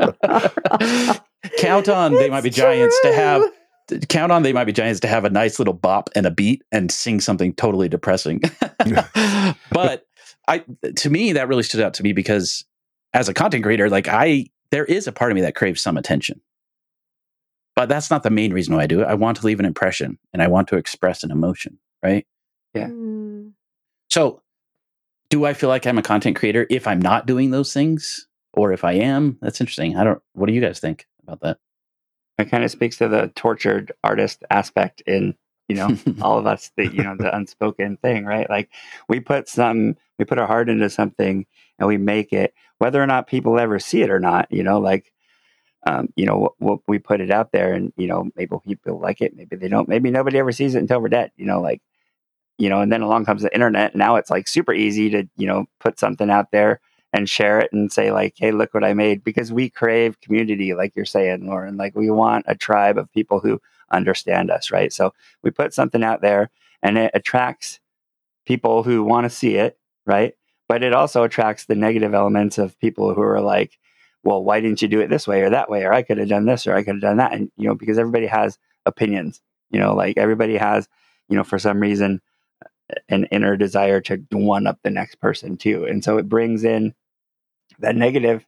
count 1.58 1.90
on 1.90 2.14
they 2.14 2.30
might 2.30 2.42
be 2.42 2.48
true. 2.48 2.62
giants 2.62 2.98
to 3.02 3.12
have 3.12 3.42
count 4.08 4.32
on 4.32 4.42
they 4.42 4.52
might 4.52 4.64
be 4.64 4.72
giants 4.72 5.00
to 5.00 5.08
have 5.08 5.24
a 5.24 5.30
nice 5.30 5.58
little 5.58 5.74
bop 5.74 6.10
and 6.14 6.26
a 6.26 6.30
beat 6.30 6.62
and 6.72 6.90
sing 6.90 7.20
something 7.20 7.52
totally 7.54 7.88
depressing. 7.88 8.40
but 9.72 10.06
I 10.46 10.64
to 10.96 11.10
me 11.10 11.32
that 11.32 11.48
really 11.48 11.62
stood 11.62 11.80
out 11.80 11.94
to 11.94 12.02
me 12.02 12.12
because 12.12 12.64
as 13.14 13.28
a 13.28 13.34
content 13.34 13.64
creator, 13.64 13.88
like 13.88 14.08
I 14.08 14.46
there 14.70 14.84
is 14.84 15.06
a 15.06 15.12
part 15.12 15.30
of 15.30 15.36
me 15.36 15.42
that 15.42 15.54
craves 15.54 15.80
some 15.80 15.96
attention. 15.96 16.40
But 17.74 17.88
that's 17.88 18.10
not 18.10 18.24
the 18.24 18.30
main 18.30 18.52
reason 18.52 18.74
why 18.74 18.82
I 18.82 18.86
do 18.86 19.02
it. 19.02 19.06
I 19.06 19.14
want 19.14 19.36
to 19.38 19.46
leave 19.46 19.60
an 19.60 19.66
impression 19.66 20.18
and 20.32 20.42
I 20.42 20.48
want 20.48 20.66
to 20.68 20.76
express 20.76 21.22
an 21.22 21.30
emotion, 21.30 21.78
right? 22.02 22.26
Yeah. 22.74 22.88
Mm. 22.88 23.52
So, 24.10 24.42
do 25.30 25.44
I 25.44 25.54
feel 25.54 25.68
like 25.68 25.86
I'm 25.86 25.98
a 25.98 26.02
content 26.02 26.36
creator 26.36 26.66
if 26.70 26.88
I'm 26.88 27.00
not 27.00 27.26
doing 27.26 27.50
those 27.50 27.72
things 27.72 28.26
or 28.52 28.72
if 28.72 28.82
I 28.82 28.92
am? 28.94 29.38
That's 29.40 29.60
interesting. 29.60 29.96
I 29.96 30.04
don't 30.04 30.20
what 30.32 30.46
do 30.46 30.54
you 30.54 30.60
guys 30.60 30.80
think 30.80 31.06
about 31.22 31.40
that? 31.42 31.58
It 32.38 32.50
kind 32.50 32.64
of 32.64 32.70
speaks 32.70 32.98
to 32.98 33.08
the 33.08 33.32
tortured 33.34 33.92
artist 34.04 34.44
aspect 34.50 35.02
in 35.06 35.34
you 35.68 35.76
know 35.76 35.96
all 36.22 36.38
of 36.38 36.46
us 36.46 36.70
the 36.76 36.86
you 36.86 37.02
know 37.02 37.16
the 37.16 37.34
unspoken 37.34 37.96
thing 37.98 38.24
right 38.24 38.48
like 38.48 38.70
we 39.08 39.20
put 39.20 39.48
some 39.48 39.96
we 40.18 40.24
put 40.24 40.38
our 40.38 40.46
heart 40.46 40.68
into 40.68 40.88
something 40.88 41.46
and 41.78 41.88
we 41.88 41.96
make 41.96 42.32
it 42.32 42.54
whether 42.78 43.02
or 43.02 43.06
not 43.06 43.26
people 43.26 43.58
ever 43.58 43.78
see 43.78 44.02
it 44.02 44.10
or 44.10 44.20
not 44.20 44.50
you 44.50 44.62
know 44.62 44.78
like 44.78 45.12
um, 45.86 46.08
you 46.16 46.26
know, 46.26 46.54
what, 46.58 46.80
we 46.86 46.98
put 46.98 47.20
it 47.20 47.30
out 47.30 47.52
there, 47.52 47.72
and 47.72 47.92
you 47.96 48.08
know, 48.08 48.28
maybe 48.36 48.54
people 48.66 49.00
like 49.00 49.20
it, 49.20 49.36
maybe 49.36 49.56
they 49.56 49.68
don't, 49.68 49.88
maybe 49.88 50.10
nobody 50.10 50.38
ever 50.38 50.52
sees 50.52 50.74
it 50.74 50.80
until 50.80 51.00
we're 51.00 51.08
dead. 51.08 51.30
You 51.36 51.46
know, 51.46 51.60
like, 51.60 51.80
you 52.58 52.68
know, 52.68 52.80
and 52.80 52.92
then 52.92 53.02
along 53.02 53.24
comes 53.24 53.42
the 53.42 53.54
internet. 53.54 53.94
Now 53.94 54.16
it's 54.16 54.30
like 54.30 54.48
super 54.48 54.72
easy 54.72 55.10
to 55.10 55.28
you 55.36 55.46
know 55.46 55.66
put 55.80 55.98
something 55.98 56.30
out 56.30 56.50
there 56.50 56.80
and 57.12 57.28
share 57.28 57.58
it 57.58 57.72
and 57.72 57.92
say 57.92 58.12
like, 58.12 58.34
hey, 58.36 58.52
look 58.52 58.74
what 58.74 58.84
I 58.84 58.94
made, 58.94 59.24
because 59.24 59.52
we 59.52 59.70
crave 59.70 60.20
community, 60.20 60.74
like 60.74 60.94
you're 60.94 61.04
saying, 61.04 61.46
Lauren. 61.46 61.76
Like 61.76 61.96
we 61.96 62.10
want 62.10 62.44
a 62.48 62.54
tribe 62.54 62.98
of 62.98 63.12
people 63.12 63.40
who 63.40 63.60
understand 63.90 64.50
us, 64.50 64.70
right? 64.70 64.92
So 64.92 65.14
we 65.42 65.50
put 65.50 65.72
something 65.72 66.04
out 66.04 66.20
there, 66.20 66.50
and 66.82 66.98
it 66.98 67.10
attracts 67.14 67.80
people 68.46 68.82
who 68.82 69.02
want 69.02 69.24
to 69.24 69.30
see 69.30 69.56
it, 69.56 69.78
right? 70.06 70.34
But 70.68 70.82
it 70.82 70.92
also 70.92 71.22
attracts 71.22 71.64
the 71.64 71.74
negative 71.74 72.14
elements 72.14 72.58
of 72.58 72.78
people 72.78 73.14
who 73.14 73.22
are 73.22 73.40
like, 73.40 73.78
well, 74.22 74.42
why 74.44 74.60
didn't 74.60 74.82
you 74.82 74.88
do 74.88 75.00
it 75.00 75.08
this 75.08 75.26
way 75.26 75.42
or 75.42 75.50
that 75.50 75.70
way? 75.70 75.84
Or 75.84 75.92
I 75.92 76.02
could 76.02 76.18
have 76.18 76.28
done 76.28 76.44
this 76.44 76.66
or 76.66 76.74
I 76.74 76.82
could 76.82 76.96
have 76.96 77.00
done 77.02 77.16
that. 77.16 77.32
And, 77.32 77.50
you 77.56 77.66
know, 77.66 77.74
because 77.74 77.98
everybody 77.98 78.26
has 78.26 78.58
opinions, 78.84 79.40
you 79.70 79.80
know, 79.80 79.94
like 79.94 80.18
everybody 80.18 80.56
has, 80.56 80.88
you 81.28 81.36
know, 81.36 81.44
for 81.44 81.58
some 81.58 81.80
reason, 81.80 82.20
an 83.08 83.24
inner 83.26 83.56
desire 83.56 84.00
to 84.02 84.22
one 84.32 84.66
up 84.66 84.78
the 84.82 84.90
next 84.90 85.16
person 85.16 85.56
too. 85.56 85.84
And 85.84 86.02
so 86.02 86.18
it 86.18 86.28
brings 86.28 86.64
in 86.64 86.94
that 87.80 87.96
negative 87.96 88.44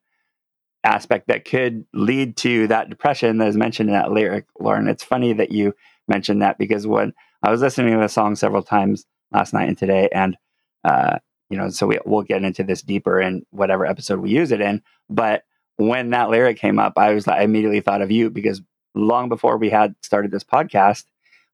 aspect 0.85 1.29
that 1.29 1.45
could 1.45 1.85
lead 1.93 2.37
to 2.39 2.67
that 2.69 2.89
depression 2.89 3.39
that 3.39 3.49
is 3.49 3.57
mentioned 3.57 3.91
in 3.91 3.95
that 3.95 4.13
lyric, 4.13 4.47
Lauren. 4.59 4.89
It's 4.89 5.05
funny 5.05 5.33
that 5.35 5.53
you 5.53 5.75
mentioned 6.09 6.43
that 6.43 6.59
because 6.59 6.87
when 6.87 7.13
I 7.43 7.51
was 7.51 7.61
listening 7.61 7.95
to 7.95 8.01
the 8.01 8.09
song 8.09 8.35
several 8.35 8.63
times 8.63 9.05
last 9.33 9.53
night 9.53 9.69
and 9.69 9.79
today, 9.79 10.09
and 10.13 10.37
uh, 10.85 11.19
you 11.51 11.57
know, 11.57 11.69
so 11.69 11.87
we, 11.87 11.99
we'll 12.07 12.23
get 12.23 12.45
into 12.45 12.63
this 12.63 12.83
deeper 12.83 13.21
in 13.21 13.45
whatever 13.51 13.85
episode 13.85 14.21
we 14.21 14.31
use 14.31 14.53
it 14.53 14.61
in. 14.61 14.83
But 15.09 15.43
when 15.77 16.11
that 16.11 16.31
lyric 16.31 16.59
came 16.59 16.79
up, 16.79 16.95
I 16.97 17.13
was 17.13 17.27
I 17.29 17.43
immediately 17.43 17.81
thought 17.81 18.03
of 18.03 18.11
you 18.11 18.31
because 18.31 18.63
long 18.95 19.29
before 19.29 19.59
we 19.59 19.71
had 19.71 19.95
started 20.03 20.31
this 20.31 20.45
podcast, 20.45 21.05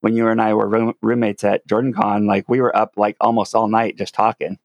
when 0.00 0.16
you 0.16 0.28
and 0.28 0.40
I 0.40 0.54
were 0.54 0.68
room, 0.68 0.94
roommates 1.02 1.44
at 1.44 1.66
Jordan 1.66 1.92
Con, 1.92 2.26
like 2.26 2.48
we 2.48 2.60
were 2.60 2.76
up 2.76 2.92
like 2.96 3.16
almost 3.20 3.54
all 3.54 3.68
night 3.68 3.96
just 3.96 4.14
talking, 4.14 4.58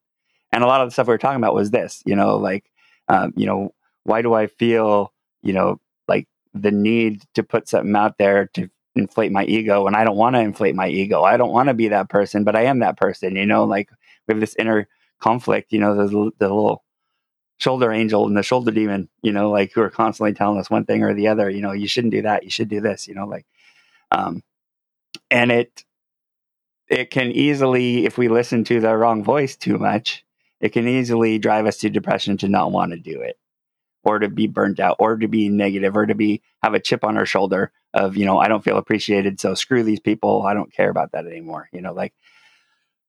and 0.51 0.63
a 0.63 0.67
lot 0.67 0.81
of 0.81 0.87
the 0.87 0.91
stuff 0.91 1.07
we 1.07 1.13
were 1.13 1.17
talking 1.17 1.37
about 1.41 1.55
was 1.55 1.71
this, 1.71 2.03
you 2.05 2.15
know, 2.15 2.37
like, 2.37 2.69
um, 3.07 3.33
you 3.35 3.45
know, 3.45 3.73
why 4.03 4.21
do 4.21 4.33
I 4.33 4.47
feel, 4.47 5.13
you 5.41 5.53
know, 5.53 5.79
like 6.07 6.27
the 6.53 6.71
need 6.71 7.23
to 7.35 7.43
put 7.43 7.67
something 7.67 7.95
out 7.95 8.17
there 8.17 8.47
to 8.53 8.69
inflate 8.95 9.31
my 9.31 9.45
ego, 9.45 9.87
and 9.87 9.95
I 9.95 10.03
don't 10.03 10.17
want 10.17 10.35
to 10.35 10.41
inflate 10.41 10.75
my 10.75 10.87
ego. 10.87 11.23
I 11.23 11.37
don't 11.37 11.53
want 11.53 11.69
to 11.69 11.73
be 11.73 11.87
that 11.89 12.09
person, 12.09 12.43
but 12.43 12.55
I 12.55 12.63
am 12.63 12.79
that 12.79 12.97
person, 12.97 13.35
you 13.35 13.45
know, 13.45 13.63
like 13.63 13.89
we 14.27 14.33
have 14.33 14.41
this 14.41 14.55
inner 14.57 14.87
conflict, 15.19 15.71
you 15.71 15.79
know, 15.79 15.95
the, 15.95 16.31
the 16.39 16.47
little 16.47 16.83
shoulder 17.59 17.91
angel 17.91 18.25
and 18.25 18.35
the 18.35 18.43
shoulder 18.43 18.71
demon, 18.71 19.07
you 19.21 19.31
know, 19.31 19.51
like 19.51 19.71
who 19.71 19.81
are 19.81 19.89
constantly 19.89 20.33
telling 20.33 20.59
us 20.59 20.69
one 20.69 20.83
thing 20.83 21.03
or 21.03 21.13
the 21.13 21.27
other, 21.27 21.49
you 21.49 21.61
know, 21.61 21.71
you 21.71 21.87
shouldn't 21.87 22.11
do 22.11 22.23
that, 22.23 22.43
you 22.43 22.49
should 22.49 22.69
do 22.69 22.81
this, 22.81 23.07
you 23.07 23.13
know, 23.13 23.27
like, 23.27 23.45
um, 24.09 24.41
and 25.29 25.51
it, 25.51 25.83
it 26.87 27.09
can 27.09 27.31
easily, 27.31 28.05
if 28.05 28.17
we 28.17 28.27
listen 28.27 28.63
to 28.65 28.79
the 28.79 28.95
wrong 28.95 29.23
voice 29.23 29.55
too 29.55 29.77
much, 29.77 30.25
it 30.59 30.69
can 30.69 30.87
easily 30.87 31.39
drive 31.39 31.65
us 31.65 31.77
to 31.77 31.89
depression 31.89 32.37
to 32.37 32.47
not 32.47 32.71
want 32.71 32.91
to 32.91 32.97
do 32.97 33.21
it 33.21 33.37
or 34.03 34.19
to 34.19 34.29
be 34.29 34.47
burnt 34.47 34.79
out 34.79 34.95
or 34.99 35.17
to 35.17 35.27
be 35.27 35.49
negative 35.49 35.95
or 35.95 36.05
to 36.05 36.15
be 36.15 36.41
have 36.63 36.73
a 36.73 36.79
chip 36.79 37.03
on 37.03 37.17
our 37.17 37.25
shoulder 37.25 37.71
of 37.93 38.15
you 38.17 38.25
know 38.25 38.39
i 38.39 38.47
don't 38.47 38.63
feel 38.63 38.77
appreciated 38.77 39.39
so 39.39 39.53
screw 39.53 39.83
these 39.83 39.99
people 39.99 40.43
i 40.43 40.53
don't 40.53 40.73
care 40.73 40.89
about 40.89 41.11
that 41.11 41.25
anymore 41.25 41.67
you 41.71 41.81
know 41.81 41.93
like 41.93 42.13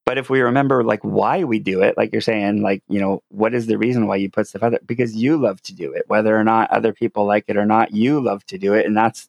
but 0.05 0.19
if 0.19 0.29
we 0.29 0.41
remember 0.41 0.83
like 0.83 1.01
why 1.03 1.45
we 1.45 1.59
do 1.59 1.83
it 1.83 1.97
like 1.97 2.12
you're 2.12 2.21
saying 2.21 2.62
like 2.62 2.83
you 2.88 3.01
know 3.01 3.23
what 3.29 3.55
is 3.55 3.67
the 3.67 3.79
reason 3.79 4.07
why 4.07 4.17
you 4.17 4.31
put 4.31 4.47
stuff 4.49 4.62
out 4.62 4.71
there? 4.71 4.81
Because 4.85 5.15
you 5.15 5.37
love 5.37 5.62
to 5.62 5.75
do 5.75 5.93
it 5.93 6.05
whether 6.09 6.37
or 6.37 6.45
not 6.45 6.71
other 6.71 6.93
people 6.93 7.25
like 7.25 7.45
it 7.49 7.57
or 7.57 7.67
not 7.67 7.93
you 7.93 8.21
love 8.21 8.45
to 8.47 8.59
do 8.59 8.75
it 8.75 8.87
and 8.87 8.97
that's 8.97 9.29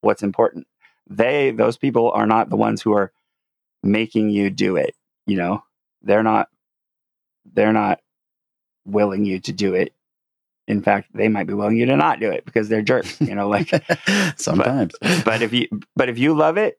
what's 0.00 0.22
important 0.22 0.66
they 1.16 1.50
those 1.50 1.76
people 1.76 2.10
are 2.12 2.26
not 2.26 2.50
the 2.50 2.56
ones 2.56 2.82
who 2.82 2.92
are 2.92 3.12
making 3.82 4.30
you 4.30 4.50
do 4.50 4.76
it 4.76 4.94
you 5.26 5.36
know? 5.36 5.62
They're 6.02 6.22
not 6.22 6.48
they're 7.52 7.72
not 7.72 8.00
willing 8.84 9.24
you 9.24 9.40
to 9.40 9.52
do 9.52 9.74
it. 9.74 9.92
In 10.68 10.82
fact 10.82 11.08
they 11.14 11.28
might 11.28 11.46
be 11.46 11.54
willing 11.54 11.76
you 11.76 11.86
to 11.86 11.96
not 11.96 12.20
do 12.20 12.30
it 12.30 12.44
because 12.44 12.68
they're 12.68 12.82
jerks 12.82 13.20
you 13.20 13.34
know 13.34 13.48
like 13.48 13.70
sometimes. 14.36 14.94
but, 15.00 15.24
but 15.24 15.42
if 15.42 15.52
you 15.52 15.68
but 15.96 16.08
if 16.08 16.18
you 16.18 16.34
love 16.34 16.56
it 16.56 16.78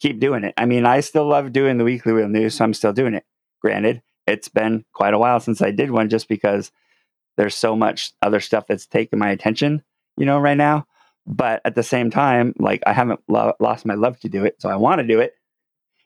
keep 0.00 0.20
doing 0.20 0.44
it. 0.44 0.54
I 0.56 0.66
mean 0.66 0.86
i 0.86 1.00
still 1.00 1.26
love 1.26 1.52
doing 1.52 1.78
the 1.78 1.84
weekly 1.84 2.12
wheel 2.12 2.28
news 2.28 2.54
so 2.54 2.64
i'm 2.64 2.74
still 2.74 2.92
doing 2.92 3.14
it. 3.14 3.24
Granted 3.60 4.02
it's 4.26 4.48
been 4.48 4.84
quite 4.92 5.14
a 5.14 5.18
while 5.18 5.40
since 5.40 5.60
i 5.60 5.70
did 5.70 5.90
one 5.90 6.08
just 6.08 6.28
because 6.28 6.70
there's 7.36 7.56
so 7.56 7.74
much 7.74 8.12
other 8.22 8.40
stuff 8.40 8.66
that's 8.68 8.86
taken 8.86 9.18
my 9.18 9.30
attention 9.30 9.82
you 10.16 10.26
know 10.26 10.38
right 10.38 10.56
now 10.56 10.86
but 11.26 11.60
at 11.64 11.74
the 11.74 11.82
same 11.82 12.10
time 12.10 12.54
like 12.58 12.82
i 12.86 12.92
haven't 12.92 13.20
lo- 13.28 13.54
lost 13.60 13.86
my 13.86 13.94
love 13.94 14.18
to 14.20 14.28
do 14.28 14.44
it 14.44 14.60
so 14.60 14.68
i 14.68 14.76
want 14.76 15.00
to 15.00 15.06
do 15.06 15.20
it 15.20 15.34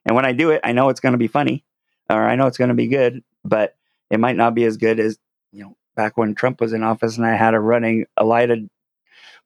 and 0.04 0.14
when 0.14 0.24
i 0.24 0.32
do 0.32 0.50
it 0.50 0.60
i 0.64 0.72
know 0.72 0.88
it's 0.88 1.00
going 1.00 1.12
to 1.12 1.18
be 1.18 1.28
funny 1.28 1.64
or 2.10 2.22
i 2.28 2.36
know 2.36 2.46
it's 2.46 2.58
going 2.58 2.68
to 2.68 2.74
be 2.74 2.86
good 2.88 3.22
but 3.44 3.76
it 4.10 4.20
might 4.20 4.36
not 4.36 4.54
be 4.54 4.64
as 4.64 4.76
good 4.76 5.00
as 5.00 5.18
you 5.52 5.62
know 5.62 5.76
back 5.96 6.16
when 6.16 6.34
Trump 6.34 6.60
was 6.60 6.72
in 6.72 6.82
office 6.82 7.16
and 7.16 7.26
I 7.26 7.34
had 7.34 7.54
a 7.54 7.58
running 7.58 8.04
Elaida 8.18 8.68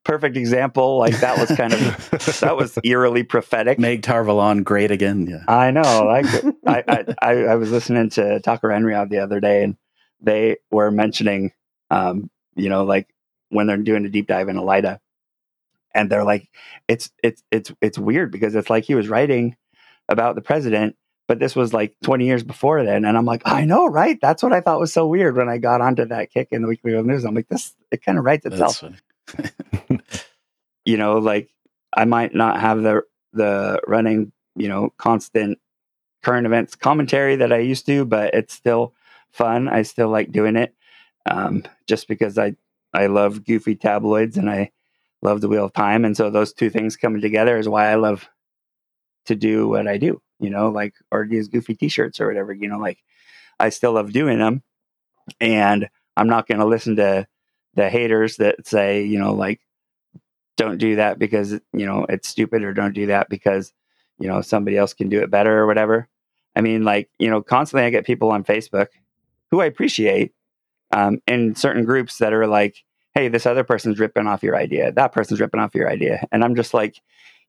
perfect 0.04 0.36
example. 0.36 0.98
Like 0.98 1.18
that 1.20 1.38
was 1.38 1.56
kind 1.56 1.72
of 1.72 2.40
that 2.40 2.56
was 2.56 2.78
eerily 2.84 3.22
prophetic. 3.22 3.78
Make 3.78 4.02
Tar-Valon 4.02 4.64
great 4.64 4.90
again. 4.90 5.26
Yeah. 5.26 5.44
I 5.48 5.70
know. 5.70 6.04
Like 6.04 6.26
I, 6.66 7.14
I, 7.22 7.30
I 7.44 7.54
was 7.54 7.70
listening 7.70 8.10
to 8.10 8.40
Tucker 8.40 8.70
Henry 8.70 8.94
the 9.08 9.18
other 9.18 9.40
day 9.40 9.62
and 9.62 9.76
they 10.20 10.56
were 10.70 10.90
mentioning 10.90 11.52
um, 11.90 12.30
you 12.54 12.68
know, 12.68 12.84
like 12.84 13.08
when 13.48 13.66
they're 13.66 13.76
doing 13.76 14.04
a 14.04 14.08
deep 14.08 14.26
dive 14.26 14.48
in 14.48 14.56
Elaida. 14.56 14.98
And 15.94 16.10
they're 16.10 16.24
like, 16.24 16.48
it's 16.88 17.10
it's 17.22 17.42
it's 17.50 17.72
it's 17.80 17.98
weird 17.98 18.30
because 18.30 18.54
it's 18.54 18.70
like 18.70 18.84
he 18.84 18.94
was 18.94 19.08
writing 19.08 19.56
about 20.08 20.34
the 20.34 20.42
president 20.42 20.96
but 21.28 21.38
this 21.38 21.54
was 21.54 21.72
like 21.72 21.94
20 22.02 22.26
years 22.26 22.42
before 22.42 22.82
then 22.82 23.04
and 23.04 23.16
i'm 23.16 23.24
like 23.24 23.42
i 23.44 23.64
know 23.64 23.86
right? 23.86 24.18
That's 24.20 24.42
what 24.42 24.52
i 24.52 24.60
thought 24.60 24.80
was 24.80 24.92
so 24.92 25.06
weird 25.06 25.36
when 25.36 25.48
i 25.48 25.58
got 25.58 25.80
onto 25.80 26.04
that 26.06 26.32
kick 26.32 26.48
in 26.50 26.62
the 26.62 26.68
weekly 26.68 26.92
World 26.92 27.06
news. 27.06 27.24
I'm 27.24 27.34
like 27.36 27.48
this 27.48 27.72
it 27.92 28.02
kind 28.04 28.18
of 28.18 28.24
writes 28.24 28.44
itself. 28.44 28.82
you 30.84 30.96
know 30.96 31.18
like 31.18 31.48
i 31.96 32.04
might 32.04 32.34
not 32.34 32.60
have 32.60 32.82
the 32.82 33.02
the 33.32 33.80
running 33.86 34.32
you 34.56 34.66
know 34.66 34.92
constant 34.98 35.60
current 36.24 36.46
events 36.46 36.74
commentary 36.74 37.36
that 37.36 37.52
i 37.52 37.58
used 37.58 37.86
to 37.86 38.04
but 38.04 38.34
it's 38.34 38.52
still 38.52 38.92
fun. 39.30 39.68
I 39.68 39.82
still 39.82 40.08
like 40.08 40.32
doing 40.32 40.56
it 40.56 40.74
um, 41.26 41.62
just 41.86 42.08
because 42.08 42.38
i 42.38 42.56
i 42.92 43.06
love 43.06 43.44
goofy 43.44 43.76
tabloids 43.76 44.36
and 44.36 44.50
i 44.50 44.72
love 45.22 45.40
the 45.40 45.48
wheel 45.48 45.64
of 45.66 45.72
time 45.72 46.04
and 46.04 46.16
so 46.16 46.30
those 46.30 46.52
two 46.52 46.70
things 46.70 46.96
coming 46.96 47.20
together 47.20 47.58
is 47.58 47.68
why 47.68 47.90
i 47.90 47.94
love 47.94 48.28
to 49.26 49.34
do 49.34 49.68
what 49.68 49.86
i 49.86 49.96
do 49.96 50.20
you 50.40 50.50
know, 50.50 50.70
like 50.70 50.94
or 51.12 51.26
these 51.26 51.48
goofy 51.48 51.74
t-shirts 51.74 52.20
or 52.20 52.26
whatever, 52.26 52.52
you 52.52 52.68
know, 52.68 52.78
like 52.78 52.98
I 53.60 53.68
still 53.68 53.92
love 53.92 54.12
doing 54.12 54.38
them 54.38 54.62
and 55.40 55.88
I'm 56.16 56.28
not 56.28 56.48
going 56.48 56.58
to 56.58 56.66
listen 56.66 56.96
to 56.96 57.26
the 57.74 57.90
haters 57.90 58.36
that 58.38 58.66
say, 58.66 59.04
you 59.04 59.18
know, 59.18 59.34
like 59.34 59.60
don't 60.56 60.78
do 60.78 60.96
that 60.96 61.18
because, 61.18 61.52
you 61.52 61.86
know, 61.86 62.06
it's 62.08 62.28
stupid 62.28 62.64
or 62.64 62.72
don't 62.72 62.94
do 62.94 63.06
that 63.06 63.28
because, 63.28 63.72
you 64.18 64.28
know, 64.28 64.40
somebody 64.40 64.76
else 64.76 64.94
can 64.94 65.08
do 65.08 65.20
it 65.20 65.30
better 65.30 65.58
or 65.58 65.66
whatever. 65.66 66.08
I 66.56 66.62
mean, 66.62 66.84
like, 66.84 67.08
you 67.18 67.30
know, 67.30 67.42
constantly 67.42 67.86
I 67.86 67.90
get 67.90 68.06
people 68.06 68.32
on 68.32 68.42
Facebook 68.42 68.88
who 69.50 69.60
I 69.60 69.66
appreciate 69.66 70.32
um, 70.90 71.20
in 71.26 71.54
certain 71.54 71.84
groups 71.84 72.18
that 72.18 72.32
are 72.32 72.46
like, 72.46 72.82
hey, 73.14 73.28
this 73.28 73.46
other 73.46 73.64
person's 73.64 73.98
ripping 73.98 74.26
off 74.26 74.42
your 74.42 74.56
idea. 74.56 74.92
That 74.92 75.12
person's 75.12 75.40
ripping 75.40 75.60
off 75.60 75.74
your 75.74 75.90
idea. 75.90 76.26
And 76.30 76.44
I'm 76.44 76.54
just 76.54 76.74
like, 76.74 77.00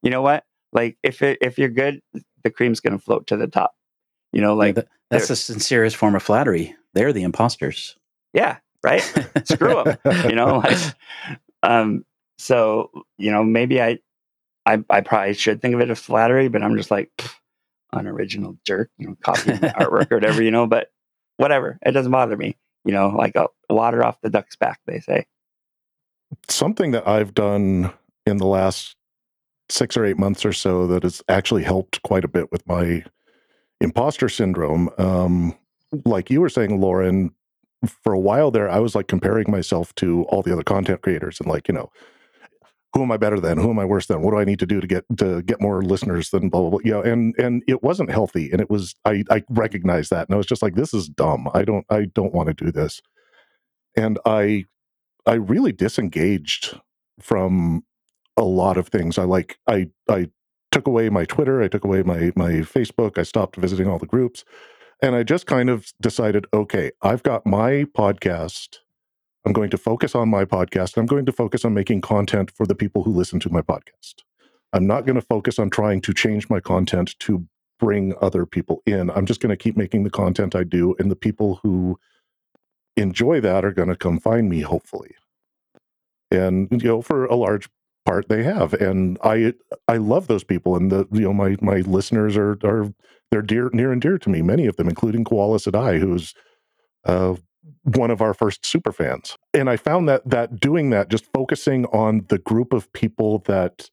you 0.02 0.10
know 0.10 0.22
what? 0.22 0.44
Like 0.74 0.98
if 1.04 1.22
it, 1.22 1.38
if 1.42 1.58
you're 1.58 1.70
good, 1.70 2.02
the 2.44 2.50
cream's 2.50 2.80
going 2.80 2.98
to 2.98 3.04
float 3.04 3.28
to 3.28 3.38
the 3.38 3.48
top. 3.48 3.76
You 4.32 4.42
know, 4.42 4.56
like 4.56 4.78
yeah, 4.78 4.84
that's 5.10 5.28
the 5.28 5.36
sincerest 5.36 5.98
form 5.98 6.16
of 6.16 6.24
flattery. 6.24 6.76
They're 6.94 7.14
the 7.14 7.24
imposters. 7.24 7.98
Yeah, 8.34 8.58
right. 8.84 9.02
Screw 9.44 9.84
them. 9.84 9.98
You 10.30 10.36
know, 10.36 10.60
like, 10.60 10.78
um, 11.64 12.06
so 12.38 12.90
you 13.18 13.32
know, 13.32 13.44
maybe 13.44 13.82
I, 13.82 14.00
I, 14.66 14.84
I 14.90 15.02
probably 15.02 15.34
should 15.34 15.62
think 15.62 15.76
of 15.76 15.82
it 15.82 15.90
as 15.90 16.00
flattery, 16.00 16.48
but 16.48 16.64
I'm 16.64 16.78
just 16.78 16.92
like 16.92 17.12
pff, 17.18 17.34
unoriginal 17.92 18.58
jerk. 18.66 18.90
You 18.98 19.08
know, 19.10 19.18
copying 19.22 19.58
artwork 19.60 20.12
or 20.12 20.16
whatever. 20.16 20.42
You 20.42 20.52
know, 20.52 20.66
but 20.66 20.92
whatever. 21.38 21.78
It 21.86 21.92
doesn't 21.92 22.12
bother 22.12 22.38
me. 22.38 22.58
You 22.86 22.94
know, 22.94 23.10
like 23.10 23.36
a 23.36 23.48
water 23.70 24.04
off 24.04 24.22
the 24.22 24.30
duck's 24.30 24.56
back, 24.56 24.80
they 24.86 25.02
say. 25.02 25.26
Something 26.48 26.92
that 26.92 27.08
I've 27.08 27.34
done 27.34 27.94
in 28.26 28.38
the 28.38 28.48
last 28.48 28.96
six 29.70 29.96
or 29.96 30.06
eight 30.06 30.18
months 30.18 30.46
or 30.46 30.54
so 30.54 30.86
that 30.88 31.04
has 31.04 31.22
actually 31.28 31.64
helped 31.64 32.02
quite 32.04 32.26
a 32.26 32.30
bit 32.30 32.52
with 32.52 32.68
my 32.68 33.04
imposter 33.80 34.30
syndrome. 34.30 34.90
Um, 34.98 35.58
like 36.06 36.30
you 36.30 36.42
were 36.42 36.50
saying, 36.50 36.80
Lauren, 36.80 37.32
for 38.04 38.14
a 38.14 38.20
while 38.20 38.52
there, 38.52 38.70
I 38.70 38.80
was 38.80 38.96
like 38.96 39.08
comparing 39.08 39.50
myself 39.50 39.94
to 39.96 40.24
all 40.24 40.42
the 40.42 40.54
other 40.54 40.64
content 40.64 41.02
creators 41.02 41.40
and 41.40 41.50
like, 41.50 41.68
you 41.68 41.74
know, 41.74 41.90
who 42.94 43.02
am 43.02 43.12
I 43.12 43.18
better 43.18 43.40
than? 43.40 43.58
Who 43.58 43.70
am 43.70 43.80
I 43.80 43.86
worse 43.86 44.08
than? 44.08 44.22
What 44.22 44.32
do 44.32 44.38
I 44.38 44.44
need 44.44 44.60
to 44.60 44.66
do 44.66 44.82
to 44.82 44.88
get 44.88 45.06
to 45.18 45.42
get 45.44 45.62
more 45.62 45.82
listeners 45.82 46.30
than 46.30 46.50
blah 46.50 46.62
blah 46.62 46.70
blah? 46.72 46.80
You 46.84 46.92
know, 46.92 47.02
and 47.02 47.34
and 47.38 47.64
it 47.68 47.82
wasn't 47.82 48.12
healthy, 48.12 48.52
and 48.52 48.60
it 48.60 48.70
was 48.70 48.96
I 49.06 49.24
I 49.30 49.44
recognized 49.50 50.12
that, 50.12 50.28
and 50.28 50.34
I 50.34 50.38
was 50.38 50.46
just 50.46 50.62
like, 50.62 50.76
this 50.76 50.94
is 50.94 51.08
dumb. 51.08 51.48
I 51.54 51.64
don't 51.64 51.86
I 51.90 52.06
don't 52.06 52.34
want 52.34 52.48
to 52.48 52.66
do 52.66 52.72
this, 52.72 53.02
and 53.96 54.20
I 54.26 54.66
I 55.26 55.34
really 55.34 55.72
disengaged 55.72 56.80
from 57.20 57.84
a 58.38 58.44
lot 58.44 58.78
of 58.78 58.88
things. 58.88 59.18
I 59.18 59.24
like 59.24 59.60
I 59.68 59.90
I 60.10 60.30
took 60.72 60.88
away 60.88 61.10
my 61.10 61.26
Twitter, 61.26 61.62
I 61.62 61.68
took 61.68 61.84
away 61.84 62.04
my 62.04 62.32
my 62.36 62.52
Facebook, 62.62 63.18
I 63.18 63.24
stopped 63.24 63.56
visiting 63.56 63.88
all 63.88 64.00
the 64.00 64.06
groups, 64.06 64.44
and 65.02 65.16
I 65.16 65.24
just 65.24 65.46
kind 65.46 65.70
of 65.70 65.92
decided, 66.02 66.46
okay, 66.54 66.92
I've 67.02 67.24
got 67.24 67.46
my 67.46 67.86
podcast. 67.96 68.78
I'm 69.46 69.54
going 69.54 69.72
to 69.72 69.78
focus 69.78 70.14
on 70.14 70.30
my 70.30 70.46
podcast. 70.46 70.98
I'm 70.98 71.08
going 71.08 71.26
to 71.26 71.32
focus 71.32 71.66
on 71.66 71.74
making 71.74 72.02
content 72.02 72.52
for 72.52 72.68
the 72.68 72.76
people 72.76 73.04
who 73.04 73.12
listen 73.12 73.40
to 73.40 73.50
my 73.50 73.62
podcast. 73.62 74.22
I'm 74.72 74.86
not 74.86 75.06
going 75.06 75.16
to 75.16 75.22
focus 75.22 75.58
on 75.58 75.72
trying 75.72 76.02
to 76.02 76.14
change 76.14 76.50
my 76.50 76.60
content 76.60 77.18
to 77.20 77.48
bring 77.80 78.14
other 78.22 78.46
people 78.46 78.84
in. 78.86 79.10
I'm 79.10 79.26
just 79.26 79.42
going 79.42 79.50
to 79.50 79.58
keep 79.58 79.76
making 79.76 80.04
the 80.04 80.12
content 80.12 80.56
I 80.56 80.64
do, 80.64 80.96
and 81.00 81.10
the 81.10 81.16
people 81.16 81.60
who 81.64 82.00
enjoy 82.98 83.42
that 83.42 83.66
are 83.66 83.72
going 83.72 83.90
to 83.90 83.96
come 83.96 84.20
find 84.20 84.50
me, 84.50 84.62
hopefully. 84.62 85.16
And 86.30 86.70
you 86.72 86.88
know, 86.88 87.02
for 87.02 87.26
a 87.26 87.36
large 87.36 87.70
part 88.06 88.30
they 88.30 88.44
have 88.44 88.74
and 88.74 89.18
i 89.24 89.54
i 89.88 89.98
love 89.98 90.28
those 90.28 90.44
people 90.44 90.76
and 90.76 90.92
the 90.92 91.08
you 91.12 91.22
know 91.22 91.34
my 91.34 91.56
my 91.62 91.78
listeners 91.82 92.36
are 92.36 92.58
are 92.64 92.92
they're 93.30 93.42
dear 93.42 93.70
near 93.74 93.92
and 93.92 94.02
dear 94.02 94.18
to 94.18 94.30
me 94.30 94.42
many 94.42 94.66
of 94.66 94.76
them 94.78 94.90
including 94.90 95.24
koala 95.24 95.58
Sedai 95.58 96.00
who's 96.00 96.34
uh 97.06 97.36
one 97.84 98.10
of 98.12 98.22
our 98.22 98.34
first 98.34 98.66
super 98.66 98.92
fans 98.92 99.38
and 99.54 99.70
i 99.70 99.78
found 99.78 100.10
that 100.10 100.28
that 100.28 100.60
doing 100.60 100.90
that 100.90 101.10
just 101.10 101.26
focusing 101.34 101.86
on 101.88 102.26
the 102.30 102.40
group 102.40 102.74
of 102.74 102.92
people 102.94 103.40
that 103.46 103.90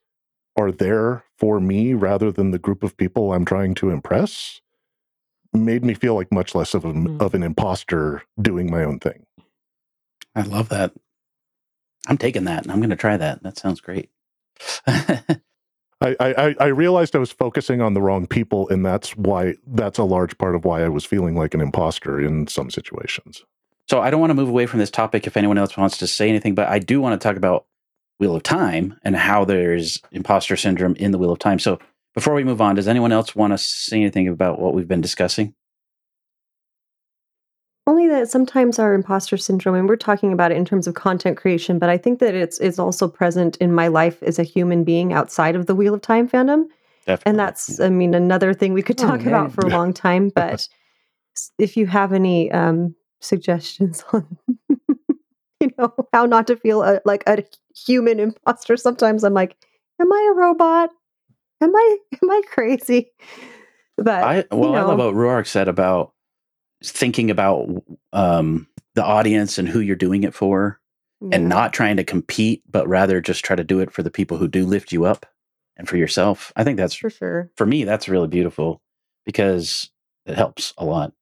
are 0.57 0.73
there 0.73 1.25
for 1.37 1.61
me 1.61 1.95
rather 1.95 2.33
than 2.33 2.51
the 2.51 2.59
group 2.59 2.83
of 2.83 2.97
people 2.97 3.33
i'm 3.33 3.45
trying 3.45 3.75
to 3.75 3.91
impress 3.91 4.61
made 5.53 5.85
me 5.85 5.95
feel 5.95 6.15
like 6.15 6.31
much 6.31 6.55
less 6.55 6.75
of, 6.75 6.85
a, 6.85 6.93
mm. 6.93 7.21
of 7.21 7.35
an 7.35 7.43
imposter 7.43 8.23
doing 8.41 8.71
my 8.71 8.85
own 8.85 8.99
thing 8.99 9.25
i 10.35 10.43
love 10.43 10.69
that 10.69 10.93
I'm 12.09 12.19
taking 12.19 12.45
that 12.45 12.63
and 12.63 12.73
I'm 12.73 12.79
going 12.79 12.91
to 12.91 12.97
try 12.97 13.17
that. 13.17 13.43
That 13.43 13.59
sounds 13.59 13.81
great. 13.81 14.11
I, 14.87 16.17
I, 16.21 16.57
I 16.61 16.67
realized 16.67 17.15
I 17.15 17.19
was 17.19 17.33
focusing 17.33 17.81
on 17.81 17.95
the 17.95 18.01
wrong 18.01 18.27
people, 18.27 18.69
and 18.69 18.87
that's 18.87 19.17
why 19.17 19.55
that's 19.67 19.99
a 19.99 20.05
large 20.05 20.39
part 20.39 20.55
of 20.55 20.65
why 20.65 20.85
I 20.85 20.89
was 20.89 21.05
feeling 21.05 21.35
like 21.35 21.55
an 21.55 21.61
imposter 21.61 22.21
in 22.21 22.47
some 22.47 22.71
situations. 22.71 23.45
So 23.89 24.01
I 24.01 24.11
don't 24.11 24.21
want 24.21 24.31
to 24.31 24.35
move 24.35 24.49
away 24.49 24.67
from 24.67 24.79
this 24.79 24.91
topic 24.91 25.27
if 25.27 25.37
anyone 25.37 25.59
else 25.59 25.77
wants 25.77 25.99
to 25.99 26.07
say 26.07 26.29
anything, 26.29 26.55
but 26.55 26.69
I 26.69 26.79
do 26.79 27.01
want 27.01 27.21
to 27.21 27.29
talk 27.29 27.37
about 27.37 27.67
Wheel 28.21 28.37
of 28.37 28.45
Time 28.45 28.97
and 29.03 29.17
how 29.17 29.45
there's 29.45 30.01
imposter 30.13 30.57
syndrome 30.57 30.95
in 30.97 31.11
the 31.11 31.19
Wheel 31.19 31.33
of 31.33 31.41
Time. 31.41 31.59
So 31.59 31.81
before 32.15 32.35
we 32.35 32.45
move 32.45 32.61
on, 32.61 32.75
does 32.75 32.89
anyone 32.89 33.13
else 33.13 33.35
want 33.37 33.53
to 33.53 33.59
say 33.59 33.97
anything 34.01 34.29
about 34.29 34.61
what 34.61 34.75
we've 34.75 34.89
been 34.89 35.01
discussing? 35.01 35.55
only 37.89 38.07
that 38.07 38.29
sometimes 38.29 38.79
our 38.79 38.93
imposter 38.93 39.39
syndrome, 39.39 39.75
and 39.75 39.89
we're 39.89 39.97
talking 39.97 40.31
about 40.33 40.53
it 40.53 40.59
in 40.59 40.65
terms 40.67 40.87
of 40.87 40.95
content 40.95 41.39
creation, 41.39 41.79
but 41.79 41.89
I 41.89 41.97
think 41.97 42.19
that 42.19 42.35
it's 42.35 42.59
it's 42.59 42.79
also 42.79 43.09
present 43.09 43.57
in 43.57 43.73
my 43.73 43.89
life 43.89 44.23
as 44.23 44.39
a 44.39 44.43
human 44.43 44.85
being 44.85 45.15
outside 45.15 45.57
of 45.57 45.65
the 45.65 45.75
Wheel 45.75 45.95
of 45.95 46.03
Time 46.03 46.29
fandom. 46.29 46.65
Definitely. 47.07 47.23
And 47.25 47.39
that's, 47.39 47.81
I 47.81 47.89
mean, 47.89 48.13
another 48.13 48.53
thing 48.53 48.75
we 48.75 48.83
could 48.83 49.01
Oh, 49.01 49.07
talk 49.07 49.23
yeah. 49.23 49.29
about 49.29 49.53
for 49.53 49.65
a 49.65 49.71
long 49.71 49.95
time. 49.95 50.31
But 50.35 50.69
if 51.59 51.79
you 51.79 51.87
have 51.87 52.13
any 52.13 52.53
um, 52.53 52.95
suggestions 53.21 54.05
on, 54.13 54.37
you 55.61 55.71
know, 55.79 55.95
how 56.13 56.27
not 56.27 56.47
to 56.49 56.57
feel 56.57 56.83
a, 56.83 57.01
like 57.07 57.23
a 57.27 57.43
human 57.75 58.21
imposter, 58.21 58.77
sometimes 58.77 59.25
I'm 59.25 59.33
like, 59.33 59.57
am 59.99 60.13
I 60.13 60.33
a 60.33 60.37
robot? 60.37 60.91
Am 61.61 61.75
I 61.75 61.97
am 62.23 62.31
I 62.31 62.43
crazy? 62.49 63.11
But 63.97 64.23
I 64.23 64.45
well, 64.51 64.75
I 64.75 64.81
know. 64.81 64.89
love 64.89 64.99
what 64.99 65.15
Rhuarc 65.15 65.47
said 65.47 65.69
about 65.69 66.13
thinking 66.85 67.31
about 67.31 67.69
um, 68.13 68.69
the 68.95 69.05
audience 69.05 69.59
and 69.59 69.69
who 69.69 69.81
you're 69.81 69.97
doing 69.97 70.23
it 70.23 70.35
for, 70.35 70.79
yeah. 71.21 71.31
and 71.33 71.49
not 71.49 71.73
trying 71.73 71.97
to 71.97 72.05
compete, 72.05 72.63
but 72.71 72.87
rather 72.87 73.21
just 73.21 73.45
try 73.45 73.57
to 73.57 73.65
do 73.65 73.81
it 73.81 73.91
for 73.93 74.03
the 74.05 74.11
people 74.11 74.37
who 74.37 74.47
do 74.47 74.65
lift 74.65 74.93
you 74.93 75.05
up 75.05 75.27
and 75.77 75.89
for 75.89 75.97
yourself. 75.97 76.53
I 76.55 76.63
think 76.63 76.77
that's 76.77 76.95
for 76.95 77.11
sure. 77.11 77.51
for 77.57 77.67
me 77.67 77.83
that's 77.85 78.09
really 78.09 78.29
beautiful 78.29 78.81
because 79.27 79.91
it 80.27 80.37
helps 80.37 80.75
a 80.79 80.85
lot. 80.85 81.13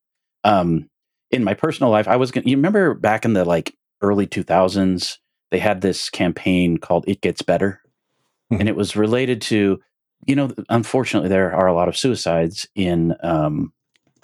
Um, 0.45 0.91
in 1.31 1.43
my 1.45 1.55
personal 1.55 1.91
life, 1.91 2.07
I 2.09 2.17
was 2.17 2.31
gonna. 2.31 2.47
You 2.49 2.57
remember 2.57 2.93
back 2.95 3.25
in 3.25 3.33
the 3.33 3.45
like 3.47 3.75
early 4.03 4.27
2000s, 4.27 5.17
they 5.51 5.59
had 5.59 5.81
this 5.81 6.11
campaign 6.11 6.77
called 6.77 7.05
"It 7.09 7.23
Gets 7.23 7.41
Better," 7.43 7.81
Mhm. 8.53 8.61
and 8.61 8.69
it 8.69 8.77
was 8.77 8.95
related 8.97 9.41
to, 9.43 9.81
you 10.27 10.35
know, 10.35 10.51
unfortunately 10.69 11.29
there 11.29 11.55
are 11.55 11.67
a 11.67 11.75
lot 11.75 11.89
of 11.89 11.97
suicides 11.97 12.67
in, 12.75 13.15
um, 13.23 13.73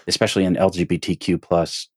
especially 0.06 0.44
in 0.44 0.56
LGBTQ 0.56 1.40
plus 1.40 1.88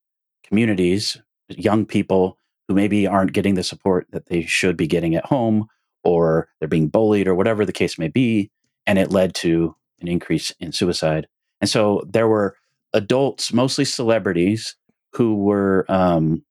communities, 0.44 1.18
young 1.50 1.86
people 1.86 2.38
who 2.68 2.76
maybe 2.76 3.08
aren't 3.08 3.34
getting 3.34 3.56
the 3.56 3.63
support 3.63 4.08
that 4.12 4.28
they 4.28 4.44
should 4.44 4.78
be 4.78 4.88
getting 4.88 5.15
at 5.15 5.26
home, 5.26 5.68
or 6.04 6.50
they're 6.60 6.68
being 6.68 6.88
bullied, 6.88 7.28
or 7.28 7.36
whatever 7.36 7.65
the 7.65 7.74
case 7.74 7.98
may 7.98 8.08
be, 8.08 8.52
and 8.86 9.00
it 9.00 9.12
led 9.12 9.34
to 9.36 9.76
an 10.02 10.08
increase 10.08 10.52
in 10.60 10.72
suicide. 10.72 11.28
And 11.62 11.70
so 11.70 12.04
there 12.08 12.28
were 12.28 12.58
adults, 12.94 13.54
mostly 13.54 13.86
celebrities, 13.86 14.76
who 15.13 15.36
were 15.36 15.86
um, 15.89 16.44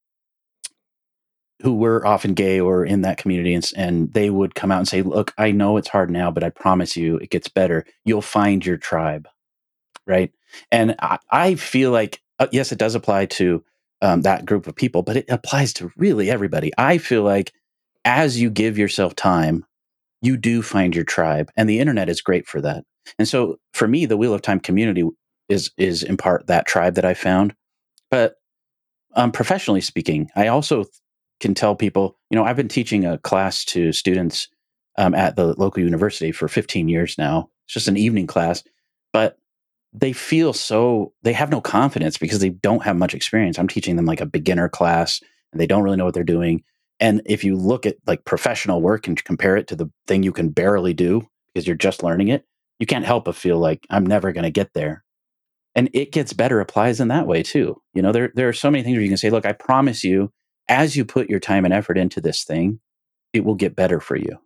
who 1.64 1.74
were 1.74 2.06
often 2.06 2.34
gay 2.34 2.60
or 2.60 2.84
in 2.84 3.00
that 3.02 3.18
community, 3.18 3.54
and, 3.54 3.70
and 3.76 4.12
they 4.12 4.30
would 4.30 4.54
come 4.54 4.70
out 4.70 4.78
and 4.78 4.88
say, 4.88 5.02
"Look, 5.02 5.32
I 5.38 5.50
know 5.50 5.76
it's 5.78 5.88
hard 5.88 6.10
now, 6.10 6.30
but 6.30 6.44
I 6.44 6.50
promise 6.50 6.96
you, 6.96 7.16
it 7.16 7.30
gets 7.30 7.48
better. 7.48 7.86
You'll 8.04 8.22
find 8.22 8.64
your 8.64 8.76
tribe." 8.76 9.28
Right, 10.06 10.32
and 10.70 10.94
I, 11.00 11.18
I 11.30 11.54
feel 11.56 11.90
like 11.90 12.22
uh, 12.38 12.48
yes, 12.52 12.70
it 12.72 12.78
does 12.78 12.94
apply 12.94 13.26
to 13.26 13.64
um, 14.02 14.22
that 14.22 14.44
group 14.44 14.66
of 14.66 14.76
people, 14.76 15.02
but 15.02 15.16
it 15.16 15.26
applies 15.30 15.72
to 15.74 15.90
really 15.96 16.30
everybody. 16.30 16.72
I 16.76 16.98
feel 16.98 17.22
like 17.22 17.52
as 18.04 18.38
you 18.40 18.50
give 18.50 18.76
yourself 18.76 19.16
time, 19.16 19.64
you 20.20 20.36
do 20.36 20.62
find 20.62 20.94
your 20.94 21.04
tribe, 21.04 21.50
and 21.56 21.68
the 21.68 21.80
internet 21.80 22.08
is 22.10 22.20
great 22.20 22.46
for 22.46 22.60
that. 22.60 22.84
And 23.18 23.26
so, 23.26 23.58
for 23.72 23.88
me, 23.88 24.06
the 24.06 24.16
Wheel 24.18 24.34
of 24.34 24.42
Time 24.42 24.60
community 24.60 25.04
is 25.48 25.70
is 25.78 26.02
in 26.02 26.18
part 26.18 26.46
that 26.48 26.66
tribe 26.66 26.94
that 26.96 27.04
I 27.06 27.14
found. 27.14 27.54
But 28.10 28.36
um, 29.14 29.32
professionally 29.32 29.80
speaking, 29.80 30.30
I 30.36 30.48
also 30.48 30.84
can 31.40 31.54
tell 31.54 31.74
people, 31.74 32.16
you 32.30 32.36
know, 32.36 32.44
I've 32.44 32.56
been 32.56 32.68
teaching 32.68 33.04
a 33.04 33.18
class 33.18 33.64
to 33.66 33.92
students 33.92 34.48
um, 34.96 35.14
at 35.14 35.36
the 35.36 35.58
local 35.58 35.82
university 35.82 36.32
for 36.32 36.48
15 36.48 36.88
years 36.88 37.16
now. 37.18 37.50
It's 37.66 37.74
just 37.74 37.88
an 37.88 37.96
evening 37.96 38.26
class, 38.26 38.62
but 39.12 39.38
they 39.92 40.12
feel 40.12 40.52
so 40.52 41.12
they 41.22 41.32
have 41.32 41.50
no 41.50 41.60
confidence 41.60 42.18
because 42.18 42.40
they 42.40 42.50
don't 42.50 42.82
have 42.82 42.96
much 42.96 43.14
experience. 43.14 43.58
I'm 43.58 43.68
teaching 43.68 43.96
them 43.96 44.06
like 44.06 44.20
a 44.20 44.26
beginner 44.26 44.68
class, 44.68 45.20
and 45.52 45.60
they 45.60 45.66
don't 45.66 45.82
really 45.82 45.96
know 45.96 46.04
what 46.04 46.14
they're 46.14 46.24
doing. 46.24 46.62
And 47.00 47.22
if 47.26 47.44
you 47.44 47.56
look 47.56 47.86
at 47.86 47.96
like 48.06 48.24
professional 48.24 48.80
work 48.80 49.06
and 49.06 49.22
compare 49.24 49.56
it 49.56 49.68
to 49.68 49.76
the 49.76 49.90
thing 50.06 50.22
you 50.22 50.32
can 50.32 50.50
barely 50.50 50.94
do 50.94 51.28
because 51.52 51.66
you're 51.66 51.76
just 51.76 52.02
learning 52.02 52.28
it, 52.28 52.44
you 52.78 52.86
can't 52.86 53.04
help 53.04 53.24
but 53.24 53.36
feel 53.36 53.58
like 53.58 53.86
I'm 53.90 54.06
never 54.06 54.32
going 54.32 54.44
to 54.44 54.50
get 54.50 54.74
there. 54.74 55.04
And 55.76 55.90
it 55.92 56.12
gets 56.12 56.32
better 56.32 56.60
applies 56.60 57.00
in 57.00 57.08
that 57.08 57.26
way 57.26 57.42
too. 57.42 57.80
You 57.94 58.02
know, 58.02 58.12
there 58.12 58.30
there 58.34 58.48
are 58.48 58.52
so 58.52 58.70
many 58.70 58.84
things 58.84 58.96
where 58.96 59.02
you 59.02 59.08
can 59.08 59.16
say, 59.16 59.30
look, 59.30 59.46
I 59.46 59.52
promise 59.52 60.04
you, 60.04 60.32
as 60.68 60.96
you 60.96 61.04
put 61.04 61.30
your 61.30 61.40
time 61.40 61.64
and 61.64 61.74
effort 61.74 61.98
into 61.98 62.20
this 62.20 62.44
thing, 62.44 62.80
it 63.32 63.44
will 63.44 63.54
get 63.54 63.76
better 63.76 64.00
for 64.00 64.16
you. 64.16 64.38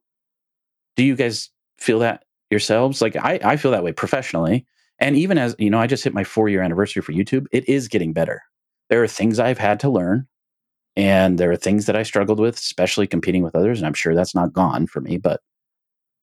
Do 0.96 1.04
you 1.04 1.16
guys 1.16 1.50
feel 1.78 2.00
that 2.00 2.24
yourselves? 2.50 3.00
Like 3.00 3.16
I, 3.16 3.38
I 3.42 3.56
feel 3.56 3.70
that 3.72 3.84
way 3.84 3.92
professionally. 3.92 4.66
And 4.98 5.16
even 5.16 5.38
as 5.38 5.54
you 5.58 5.70
know, 5.70 5.78
I 5.78 5.86
just 5.86 6.04
hit 6.04 6.14
my 6.14 6.24
four 6.24 6.48
year 6.48 6.62
anniversary 6.62 7.02
for 7.02 7.12
YouTube. 7.12 7.46
It 7.52 7.68
is 7.68 7.88
getting 7.88 8.12
better. 8.12 8.42
There 8.90 9.02
are 9.02 9.08
things 9.08 9.38
I've 9.38 9.58
had 9.58 9.80
to 9.80 9.90
learn, 9.90 10.26
and 10.96 11.38
there 11.38 11.52
are 11.52 11.56
things 11.56 11.86
that 11.86 11.96
I 11.96 12.02
struggled 12.02 12.40
with, 12.40 12.56
especially 12.56 13.06
competing 13.06 13.42
with 13.42 13.54
others. 13.54 13.78
And 13.78 13.86
I'm 13.86 13.94
sure 13.94 14.14
that's 14.14 14.34
not 14.34 14.52
gone 14.52 14.86
for 14.86 15.00
me, 15.00 15.18
but 15.18 15.40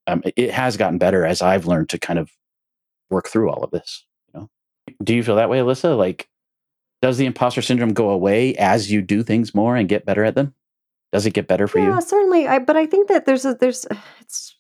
um, 0.08 0.24
it- 0.36 0.52
has 0.52 0.78
gotten 0.78 0.98
better 0.98 1.26
as 1.26 1.42
I've 1.42 1.68
learned 1.68 1.90
to 1.90 2.00
kind 2.00 2.20
of 2.20 2.32
work 3.10 3.28
through 3.30 3.50
all 3.50 3.64
of 3.64 3.72
this. 3.72 4.06
You 4.34 4.42
know, 4.42 4.50
do 5.04 5.16
you 5.16 5.24
feel 5.24 5.36
that 5.38 5.50
way, 5.50 5.60
Alyssa? 5.60 5.98
Like, 5.98 6.28
does 7.06 7.18
the 7.18 7.28
imposter 7.28 7.62
syndrome 7.62 7.94
go 7.94 8.10
away 8.10 8.56
as 8.56 8.92
you 8.92 9.00
do 9.00 9.22
things 9.22 9.54
more 9.54 9.76
and 9.76 9.88
get 9.88 10.08
better 10.08 10.24
at 10.24 10.34
them? 10.34 10.56
Does 11.12 11.28
it 11.28 11.36
get 11.36 11.48
better 11.48 11.68
for 11.68 11.78
yeah, 11.78 11.86
you? 11.86 11.92
Yeah, 11.92 12.00
certainly. 12.00 12.48
I 12.48 12.58
but 12.58 12.76
I 12.76 12.88
think 12.88 13.10
that 13.10 13.28
there's 13.28 13.46
a 13.46 13.54
there's 13.54 13.86
uh, 13.86 13.96
it's 14.22 14.56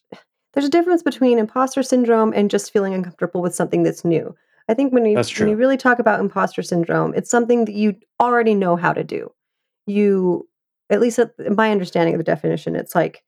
there's 0.54 0.68
a 0.68 0.70
difference 0.70 1.02
between 1.02 1.40
imposter 1.40 1.82
syndrome 1.82 2.34
and 2.36 2.52
just 2.52 2.72
feeling 2.72 2.94
uncomfortable 2.94 3.42
with 3.42 3.56
something 3.56 3.82
that's 3.82 4.06
new. 4.06 4.36
I 4.70 4.76
think 4.76 4.94
when 4.94 5.06
you 5.06 5.16
when 5.16 5.50
you 5.50 5.56
really 5.56 5.76
talk 5.76 5.98
about 5.98 6.20
imposter 6.20 6.62
syndrome, 6.62 7.16
it's 7.16 7.32
something 7.32 7.66
that 7.66 7.74
you 7.74 7.96
already 8.22 8.54
know 8.54 8.76
how 8.76 8.94
to 8.94 9.04
do. 9.04 9.32
You 9.88 10.48
at 10.92 11.02
least 11.02 11.18
at 11.18 11.32
my 11.50 11.72
understanding 11.72 12.14
of 12.14 12.20
the 12.20 12.24
definition, 12.24 12.76
it's 12.76 12.94
like 12.94 13.24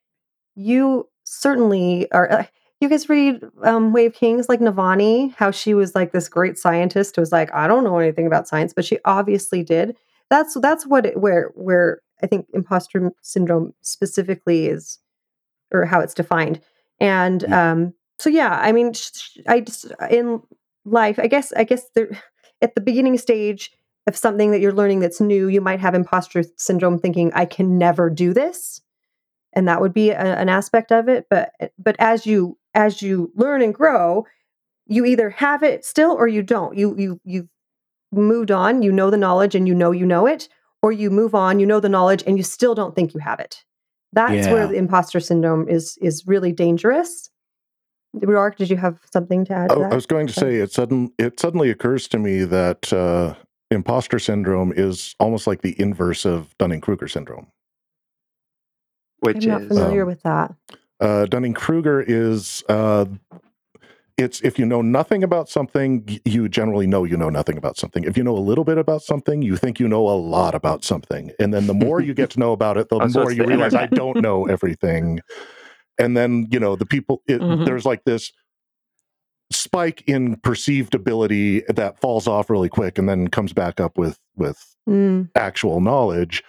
you 0.54 1.10
certainly 1.24 2.08
are. 2.12 2.32
Uh, 2.32 2.44
You 2.80 2.90
guys 2.90 3.10
read 3.10 3.44
um, 3.64 3.92
Way 3.92 4.06
of 4.06 4.14
Kings 4.14 4.48
like 4.48 4.60
Navani, 4.60 5.34
how 5.36 5.50
she 5.50 5.74
was 5.74 5.96
like 5.96 6.12
this 6.12 6.30
great 6.30 6.60
scientist 6.60 7.16
who 7.16 7.22
was 7.22 7.32
like, 7.32 7.52
I 7.54 7.68
don't 7.68 7.84
know 7.84 7.98
anything 7.98 8.28
about 8.28 8.48
science, 8.48 8.72
but 8.72 8.86
she 8.86 9.00
obviously 9.04 9.64
did. 9.64 9.98
That's 10.30 10.56
that's 10.62 10.86
what 10.86 11.08
it, 11.08 11.20
where 11.20 11.52
where 11.56 12.02
I 12.22 12.28
think 12.28 12.46
imposter 12.54 13.12
syndrome 13.24 13.74
specifically 13.82 14.68
is, 14.68 15.00
or 15.72 15.86
how 15.86 16.02
it's 16.02 16.14
defined. 16.14 16.62
And 17.00 17.52
um, 17.52 17.94
so 18.20 18.30
yeah, 18.30 18.60
I 18.62 18.72
mean, 18.72 18.94
I 19.48 19.62
just 19.62 19.92
in 20.12 20.44
life, 20.86 21.18
I 21.18 21.26
guess 21.26 21.52
I 21.54 21.64
guess 21.64 21.84
there 21.96 22.10
at 22.62 22.76
the 22.76 22.82
beginning 22.82 23.18
stage 23.18 23.72
of 24.06 24.16
something 24.16 24.52
that 24.52 24.60
you're 24.60 24.74
learning 24.74 25.00
that's 25.00 25.20
new, 25.20 25.48
you 25.48 25.62
might 25.62 25.80
have 25.80 25.96
imposter 25.96 26.44
syndrome, 26.58 27.00
thinking 27.00 27.32
I 27.34 27.46
can 27.46 27.80
never 27.80 28.10
do 28.10 28.34
this 28.34 28.82
and 29.54 29.68
that 29.68 29.82
would 29.82 29.94
be 29.94 30.12
a, 30.12 30.20
an 30.20 30.50
aspect 30.50 30.92
of 30.92 31.10
it 31.10 31.26
but 31.30 31.52
but 31.78 31.96
as 32.00 32.26
you 32.26 32.58
as 32.78 33.02
you 33.02 33.32
learn 33.36 33.62
and 33.62 33.74
grow 33.74 34.26
you 34.88 35.06
either 35.06 35.30
have 35.30 35.64
it 35.64 35.84
still 35.84 36.12
or 36.12 36.28
you 36.28 36.42
don't. 36.42 36.78
You 36.78 36.96
you 36.98 37.20
you 37.26 37.50
moved 38.12 38.52
on 38.52 38.82
you 38.82 38.92
know 38.92 39.10
the 39.10 39.18
knowledge 39.18 39.54
and 39.54 39.68
you 39.68 39.76
know 39.76 39.92
you 39.92 40.06
know 40.06 40.26
it 40.26 40.48
or 40.82 40.94
you 40.94 41.12
move 41.12 41.36
on 41.36 41.60
you 41.60 41.66
know 41.66 41.82
the 41.82 41.90
knowledge 41.90 42.24
and 42.26 42.38
you 42.38 42.44
still 42.44 42.74
don't 42.74 42.96
think 42.96 43.14
you 43.14 43.20
have 43.20 43.40
it. 43.40 43.64
That's 44.14 44.48
where 44.48 44.68
the 44.68 44.76
imposter 44.76 45.20
syndrome 45.20 45.68
is 45.68 45.98
is 46.02 46.26
really 46.26 46.54
dangerous. 46.54 47.30
Rhuarc, 48.16 48.56
did 48.56 48.70
you 48.70 48.78
have 48.78 49.00
something 49.12 49.44
to 49.46 49.54
add 49.54 49.70
to 49.70 49.76
Oh, 49.76 49.80
that 49.82 49.92
I 49.92 49.96
was 49.96 50.06
going 50.06 50.28
to 50.28 50.34
say 50.34 50.56
it 50.56 50.72
sudden 50.72 51.12
it 51.20 51.40
suddenly 51.40 51.70
occurs 51.70 52.08
to 52.10 52.18
me 52.20 52.46
that 52.46 52.94
uh, 52.94 53.36
imposter 53.70 54.20
syndrome 54.20 54.72
is 54.76 55.14
almost 55.20 55.46
like 55.46 55.62
the 55.62 55.80
inverse 55.80 56.26
of 56.26 56.58
Dunning 56.58 56.80
Kruger 56.80 57.10
syndrome. 57.10 57.48
which 59.20 59.46
i'm 59.46 59.52
not 59.52 59.62
is 59.64 59.68
familiar 59.68 60.04
um, 60.04 60.08
with 60.08 60.22
that 60.24 60.56
Uh, 61.00 61.26
Dunning 61.26 61.54
Kruger 61.54 62.02
is 62.02 62.64
uh, 62.70 63.06
it's 64.18 64.42
if 64.42 64.58
you 64.58 64.66
know 64.66 64.82
nothing 64.82 65.24
about 65.24 65.48
something, 65.48 66.20
you 66.26 66.50
generally 66.50 66.88
know 66.88 67.04
you 67.04 67.16
know 67.18 67.30
nothing 67.30 67.58
about 67.58 67.78
something. 67.78 68.04
If 68.04 68.18
you 68.18 68.24
know 68.24 68.36
a 68.36 68.40
little 68.40 68.64
bit 68.64 68.78
about 68.80 69.04
something, 69.04 69.42
you 69.44 69.58
think 69.58 69.80
you 69.80 69.88
know 69.88 70.08
a 70.10 70.18
lot 70.18 70.56
about 70.56 70.84
something, 70.84 71.32
and 71.40 71.54
then 71.54 71.68
the 71.68 71.74
more 71.76 72.02
you 72.02 72.14
get 72.16 72.32
to 72.32 72.40
know 72.40 72.52
about 72.52 72.78
it, 72.78 72.90
the 72.90 72.96
Oh, 73.02 73.08
so 73.08 73.20
more 73.22 73.30
it's 73.30 73.38
you 73.38 73.44
the 73.44 73.50
realize 73.50 73.76
I 73.76 73.86
don't 73.86 74.22
know 74.22 74.46
everything. 74.50 75.20
And 76.00 76.18
then 76.18 76.48
you 76.50 76.60
know 76.60 76.76
the 76.76 76.86
people. 76.86 77.22
It, 77.28 77.42
Mhm. 77.42 77.66
There's 77.66 77.86
like 77.86 78.04
this 78.06 78.32
spike 79.52 80.04
in 80.08 80.36
perceived 80.38 80.94
ability 80.96 81.62
that 81.70 82.00
falls 82.02 82.28
off 82.28 82.50
really 82.50 82.70
quick, 82.70 82.98
and 82.98 83.08
then 83.08 83.28
comes 83.28 83.54
back 83.54 83.80
up 83.80 83.98
with 83.98 84.18
with 84.36 84.58
Mm, 84.90 85.30
actual 85.36 85.82
knowledge. 85.82 86.42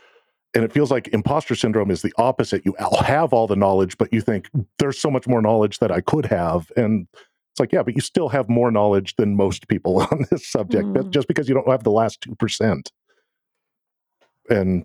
And 0.59 0.65
it 0.65 0.73
feels 0.73 0.91
like 0.91 1.07
imposter 1.13 1.55
syndrome 1.55 1.89
is 1.89 2.03
the 2.03 2.13
opposite. 2.19 2.67
You 2.67 2.75
have 3.01 3.33
all 3.33 3.47
the 3.47 3.55
knowledge, 3.55 3.97
but 3.97 4.13
you 4.13 4.21
think 4.21 4.51
there's 4.81 4.99
so 4.99 5.09
much 5.09 5.29
more 5.29 5.41
knowledge 5.41 5.79
that 5.79 5.93
I 5.93 6.01
could 6.01 6.27
have. 6.27 6.73
And 6.77 7.07
it's 7.15 7.61
like, 7.61 7.71
yeah, 7.71 7.85
but 7.85 7.95
you 7.95 8.01
still 8.01 8.29
have 8.31 8.49
more 8.49 8.73
knowledge 8.73 9.15
than 9.15 9.37
most 9.37 9.69
people 9.69 10.01
on 10.11 10.27
this 10.33 10.45
subject. 10.51 10.89
Mm. 10.95 11.13
just 11.13 11.29
because 11.29 11.49
you 11.49 11.55
don't 11.55 11.69
have 11.69 11.85
the 11.85 11.93
last 11.93 12.23
2%. 12.23 12.91
And 14.51 14.85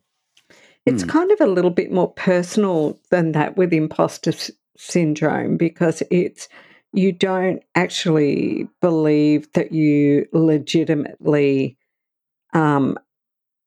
It's 0.85 1.01
Hmm. 1.01 1.09
kind 1.09 1.31
of 1.31 1.41
a 1.41 1.47
little 1.47 1.71
bit 1.71 1.91
more 1.91 2.11
personal 2.13 2.99
than 3.09 3.31
that 3.31 3.57
with 3.57 3.73
imposter 3.73 4.29
s- 4.29 4.51
syndrome 4.77 5.57
because 5.57 6.03
it's 6.11 6.47
you 6.93 7.11
don't 7.11 7.63
actually 7.73 8.67
believe 8.79 9.51
that 9.53 9.71
you 9.71 10.27
legitimately 10.33 11.79
um, 12.53 12.99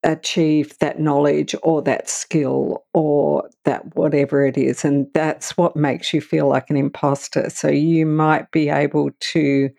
achieve 0.07 0.79
that 0.81 1.01
knowledge 1.01 1.57
or 1.65 1.83
that 1.83 2.11
skill 2.11 2.87
or 2.95 3.51
that 3.67 3.97
whatever 3.97 4.47
it 4.47 4.59
is. 4.59 4.85
And 4.87 5.09
that's 5.15 5.59
what 5.59 5.77
makes 5.77 6.15
you 6.15 6.23
feel 6.23 6.49
like 6.49 6.71
an 6.71 6.79
imposter. 6.79 7.51
So 7.51 7.69
you 7.69 8.07
might 8.07 8.51
be 8.53 8.71
able 8.71 9.11
to 9.33 9.71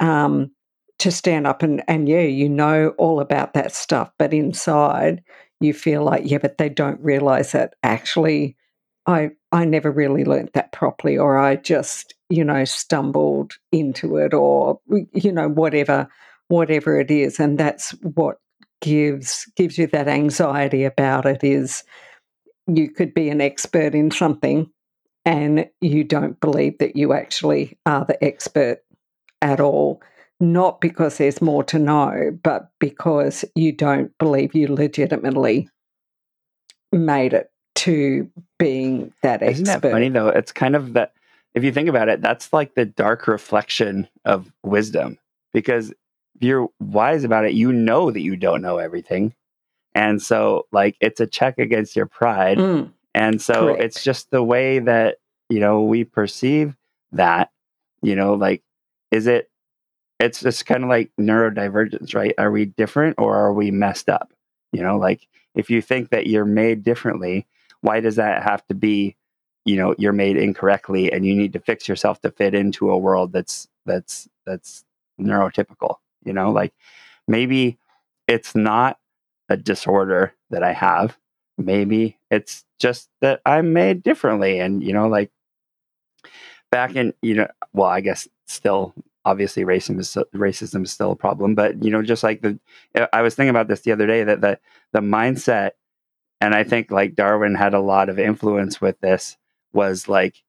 um, 0.00 0.50
to 0.98 1.10
stand 1.10 1.46
up 1.46 1.62
and, 1.62 1.82
and 1.88 2.08
yeah, 2.08 2.22
you 2.22 2.48
know 2.48 2.94
all 2.98 3.20
about 3.20 3.54
that 3.54 3.72
stuff, 3.72 4.10
but 4.18 4.34
inside 4.34 5.22
you 5.60 5.74
feel 5.74 6.04
like, 6.04 6.22
yeah, 6.24 6.38
but 6.38 6.58
they 6.58 6.68
don't 6.68 7.00
realize 7.00 7.52
that 7.52 7.74
actually 7.82 8.56
I 9.06 9.30
I 9.52 9.64
never 9.66 9.90
really 9.90 10.24
learnt 10.24 10.54
that 10.54 10.72
properly 10.72 11.16
or 11.18 11.38
I 11.38 11.56
just, 11.56 12.14
you 12.30 12.44
know, 12.44 12.64
stumbled 12.64 13.54
into 13.72 14.16
it 14.16 14.34
or 14.34 14.80
you 15.12 15.32
know, 15.32 15.48
whatever 15.48 16.08
whatever 16.48 17.00
it 17.00 17.10
is. 17.10 17.40
And 17.40 17.58
that's 17.58 17.92
what 18.02 18.38
gives 18.84 19.50
gives 19.56 19.78
you 19.78 19.86
that 19.86 20.08
anxiety 20.08 20.84
about 20.84 21.24
it 21.24 21.42
is 21.42 21.84
you 22.66 22.90
could 22.90 23.14
be 23.14 23.30
an 23.30 23.40
expert 23.40 23.94
in 23.94 24.10
something 24.10 24.70
and 25.24 25.66
you 25.80 26.04
don't 26.04 26.38
believe 26.40 26.76
that 26.78 26.94
you 26.94 27.14
actually 27.14 27.78
are 27.86 28.04
the 28.04 28.22
expert 28.22 28.80
at 29.40 29.58
all 29.58 30.02
not 30.38 30.82
because 30.82 31.16
there's 31.16 31.40
more 31.40 31.64
to 31.64 31.78
know 31.78 32.30
but 32.42 32.68
because 32.78 33.42
you 33.54 33.72
don't 33.72 34.12
believe 34.18 34.54
you 34.54 34.68
legitimately 34.68 35.66
made 36.92 37.32
it 37.32 37.50
to 37.74 38.30
being 38.58 39.12
that 39.22 39.42
expert 39.42 39.62
Isn't 39.62 39.82
that 39.82 39.90
funny 39.92 40.08
though? 40.10 40.28
It's 40.28 40.52
kind 40.52 40.76
of 40.76 40.92
that 40.92 41.12
if 41.54 41.62
you 41.62 41.72
think 41.72 41.88
about 41.88 42.08
it, 42.08 42.20
that's 42.20 42.52
like 42.52 42.74
the 42.74 42.84
dark 42.84 43.26
reflection 43.26 44.08
of 44.24 44.52
wisdom. 44.62 45.18
Because 45.52 45.92
you're 46.40 46.68
wise 46.80 47.24
about 47.24 47.44
it, 47.44 47.52
you 47.52 47.72
know 47.72 48.10
that 48.10 48.20
you 48.20 48.36
don't 48.36 48.62
know 48.62 48.78
everything. 48.78 49.34
And 49.94 50.20
so 50.20 50.66
like 50.72 50.96
it's 51.00 51.20
a 51.20 51.26
check 51.26 51.58
against 51.58 51.96
your 51.96 52.06
pride. 52.06 52.58
Mm, 52.58 52.92
And 53.14 53.40
so 53.40 53.66
Correct. 53.66 53.82
it's 53.82 54.02
just 54.02 54.30
the 54.30 54.42
way 54.42 54.80
that, 54.80 55.18
you 55.48 55.60
know, 55.60 55.82
we 55.82 56.04
perceive 56.04 56.76
that, 57.12 57.50
you 58.02 58.16
know, 58.16 58.34
like 58.34 58.62
is 59.10 59.26
it 59.26 59.50
it's 60.20 60.40
just 60.40 60.66
kind 60.66 60.82
of 60.84 60.90
like 60.90 61.10
neurodivergence, 61.20 62.14
right? 62.14 62.34
Are 62.38 62.50
we 62.50 62.66
different 62.66 63.16
or 63.18 63.36
are 63.36 63.52
we 63.52 63.70
messed 63.70 64.08
up? 64.08 64.32
You 64.72 64.82
know, 64.82 64.96
like 64.98 65.26
if 65.54 65.70
you 65.70 65.80
think 65.82 66.10
that 66.10 66.26
you're 66.26 66.44
made 66.44 66.82
differently, 66.82 67.46
why 67.80 68.00
does 68.00 68.16
that 68.16 68.42
have 68.42 68.66
to 68.66 68.74
be, 68.74 69.16
you 69.64 69.76
know, 69.76 69.94
you're 69.98 70.12
made 70.12 70.36
incorrectly 70.36 71.12
and 71.12 71.24
you 71.24 71.34
need 71.34 71.52
to 71.52 71.60
fix 71.60 71.86
yourself 71.88 72.20
to 72.22 72.30
fit 72.30 72.54
into 72.54 72.90
a 72.90 72.98
world 72.98 73.32
that's 73.32 73.68
that's 73.86 74.28
that's 74.46 74.84
neurotypical, 75.20 75.96
you 76.24 76.32
know? 76.32 76.46
Mm-hmm. 76.46 76.56
Like 76.56 76.74
maybe 77.28 77.78
it's 78.28 78.54
not 78.54 78.98
a 79.48 79.56
disorder 79.56 80.34
that 80.50 80.62
I 80.62 80.72
have. 80.72 81.16
Maybe 81.56 82.18
it's 82.30 82.64
just 82.80 83.08
that 83.20 83.40
I'm 83.46 83.72
made 83.72 84.02
differently 84.02 84.58
and 84.60 84.82
you 84.82 84.92
know 84.92 85.08
like 85.08 85.30
back 86.70 86.96
in 86.96 87.14
you 87.22 87.34
know 87.34 87.48
well 87.72 87.88
I 87.88 88.00
guess 88.00 88.28
still 88.46 88.94
obviously 89.24 89.64
racism 89.64 90.00
is 90.00 90.18
racism 90.34 90.84
is 90.84 90.90
still 90.90 91.12
a 91.12 91.16
problem 91.16 91.54
but 91.54 91.82
you 91.82 91.90
know 91.90 92.02
just 92.02 92.22
like 92.22 92.42
the 92.42 92.58
uh, 92.94 93.06
I 93.12 93.22
was 93.22 93.34
thinking 93.34 93.50
about 93.50 93.68
this 93.68 93.80
the 93.80 93.92
other 93.92 94.06
day 94.06 94.24
that 94.24 94.40
the 94.40 94.58
the 94.92 95.00
mindset 95.00 95.72
and 96.40 96.54
I 96.54 96.64
think 96.64 96.90
like 96.90 97.14
Darwin 97.14 97.54
had 97.54 97.74
a 97.74 97.80
lot 97.80 98.08
of 98.08 98.18
influence 98.18 98.80
with 98.80 99.00
this 99.00 99.36
was 99.72 100.08
like 100.08 100.42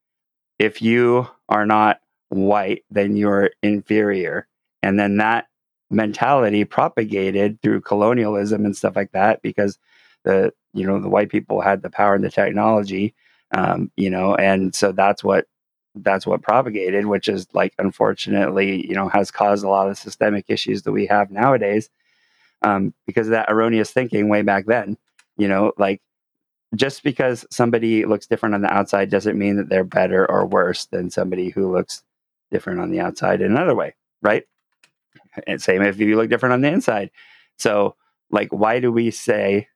if 0.59 0.82
you 0.82 1.28
are 1.47 1.65
not 1.65 2.01
white 2.30 2.84
then 2.89 3.15
you're 3.15 3.51
inferior 3.61 4.47
and 4.82 4.99
then 4.99 5.17
that 5.17 5.47
mentality 5.89 6.65
propagated 6.65 7.61
through 7.61 7.81
colonialism 7.81 8.65
and 8.65 8.75
stuff 8.75 8.95
like 8.95 9.11
that 9.11 9.41
because 9.41 9.77
the 10.23 10.51
you 10.73 10.86
know 10.86 10.99
the 10.99 11.09
white 11.09 11.29
people 11.29 11.61
had 11.61 11.81
the 11.81 11.89
power 11.89 12.15
and 12.15 12.23
the 12.23 12.31
technology 12.31 13.13
um, 13.51 13.91
you 13.95 14.09
know 14.09 14.36
and 14.36 14.73
so 14.73 14.91
that's 14.91 15.23
what 15.23 15.45
that's 15.95 16.27
what 16.27 16.41
propagated 16.41 17.05
which 17.05 17.27
is 17.27 17.47
like 17.53 17.73
unfortunately 17.77 18.86
you 18.88 18.95
know 18.95 19.07
has 19.07 19.31
caused 19.31 19.63
a 19.63 19.69
lot 19.69 19.89
of 19.89 19.97
systemic 19.97 20.45
issues 20.47 20.81
that 20.81 20.91
we 20.91 21.05
have 21.05 21.31
nowadays 21.31 21.89
um, 22.63 22.93
because 23.05 23.27
of 23.27 23.31
that 23.31 23.49
erroneous 23.49 23.91
thinking 23.91 24.27
way 24.27 24.41
back 24.41 24.65
then 24.65 24.97
you 25.38 25.47
know 25.47 25.71
like 25.77 26.01
just 26.75 27.03
because 27.03 27.45
somebody 27.51 28.05
looks 28.05 28.27
different 28.27 28.55
on 28.55 28.61
the 28.61 28.73
outside 28.73 29.09
doesn't 29.09 29.38
mean 29.38 29.55
that 29.55 29.69
they're 29.69 29.83
better 29.83 30.29
or 30.29 30.45
worse 30.45 30.86
than 30.88 31.09
somebody 31.09 31.49
who 31.49 31.71
looks 31.71 32.03
different 32.51 32.81
on 32.81 32.91
the 32.91 32.99
outside 32.99 33.41
in 33.41 33.51
another 33.51 33.75
way 33.75 33.93
right 34.21 34.45
and 35.47 35.61
same 35.61 35.81
if 35.81 35.99
you 35.99 36.15
look 36.15 36.29
different 36.29 36.53
on 36.53 36.61
the 36.61 36.71
inside. 36.71 37.11
So 37.57 37.95
like 38.31 38.49
why 38.51 38.79
do 38.79 38.91
we 38.91 39.11
say 39.11 39.67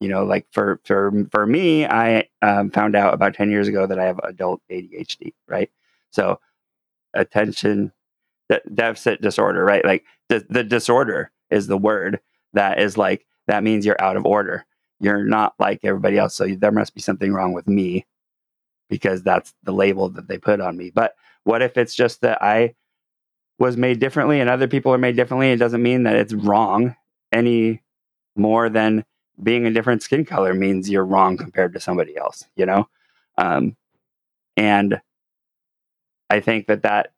you 0.00 0.08
know 0.08 0.24
like 0.24 0.46
for 0.52 0.80
for 0.84 1.12
for 1.32 1.46
me 1.46 1.86
i 1.86 2.28
um, 2.42 2.70
found 2.70 2.94
out 2.94 3.14
about 3.14 3.34
10 3.34 3.50
years 3.50 3.66
ago 3.68 3.86
that 3.86 3.98
i 3.98 4.04
have 4.04 4.20
adult 4.24 4.60
adhd 4.70 5.32
right? 5.48 5.70
So 6.10 6.40
attention 7.14 7.92
de- 8.48 8.60
deficit 8.72 9.20
disorder 9.20 9.64
right? 9.64 9.84
Like 9.84 10.04
the, 10.28 10.46
the 10.48 10.64
disorder 10.64 11.30
is 11.50 11.66
the 11.66 11.78
word 11.78 12.20
that 12.52 12.80
is 12.80 12.96
like 12.96 13.26
that 13.46 13.64
means 13.64 13.86
you're 13.86 14.00
out 14.00 14.16
of 14.16 14.26
order. 14.26 14.66
You're 15.00 15.24
not 15.24 15.54
like 15.58 15.80
everybody 15.84 16.18
else 16.18 16.34
so 16.34 16.46
there 16.46 16.72
must 16.72 16.94
be 16.94 17.00
something 17.00 17.32
wrong 17.32 17.52
with 17.52 17.66
me 17.68 18.06
because 18.90 19.22
that's 19.22 19.54
the 19.62 19.72
label 19.72 20.08
that 20.10 20.28
they 20.28 20.38
put 20.38 20.60
on 20.60 20.76
me. 20.76 20.90
But 20.90 21.14
what 21.44 21.62
if 21.62 21.76
it's 21.76 21.94
just 21.94 22.20
that 22.22 22.42
i 22.42 22.74
was 23.58 23.76
made 23.76 23.98
differently 23.98 24.40
and 24.40 24.48
other 24.48 24.68
people 24.68 24.92
are 24.92 24.98
made 24.98 25.16
differently 25.16 25.50
it 25.50 25.56
doesn't 25.56 25.82
mean 25.82 26.04
that 26.04 26.16
it's 26.16 26.32
wrong 26.32 26.94
any 27.32 27.82
more 28.36 28.68
than 28.68 29.04
being 29.42 29.66
a 29.66 29.70
different 29.70 30.02
skin 30.02 30.24
color 30.24 30.54
means 30.54 30.90
you're 30.90 31.04
wrong 31.04 31.36
compared 31.36 31.72
to 31.72 31.80
somebody 31.80 32.16
else 32.16 32.44
you 32.56 32.66
know? 32.66 32.88
Um, 33.36 33.76
and 34.56 35.00
i 36.30 36.40
think 36.40 36.66
that 36.66 36.82
that 36.82 37.12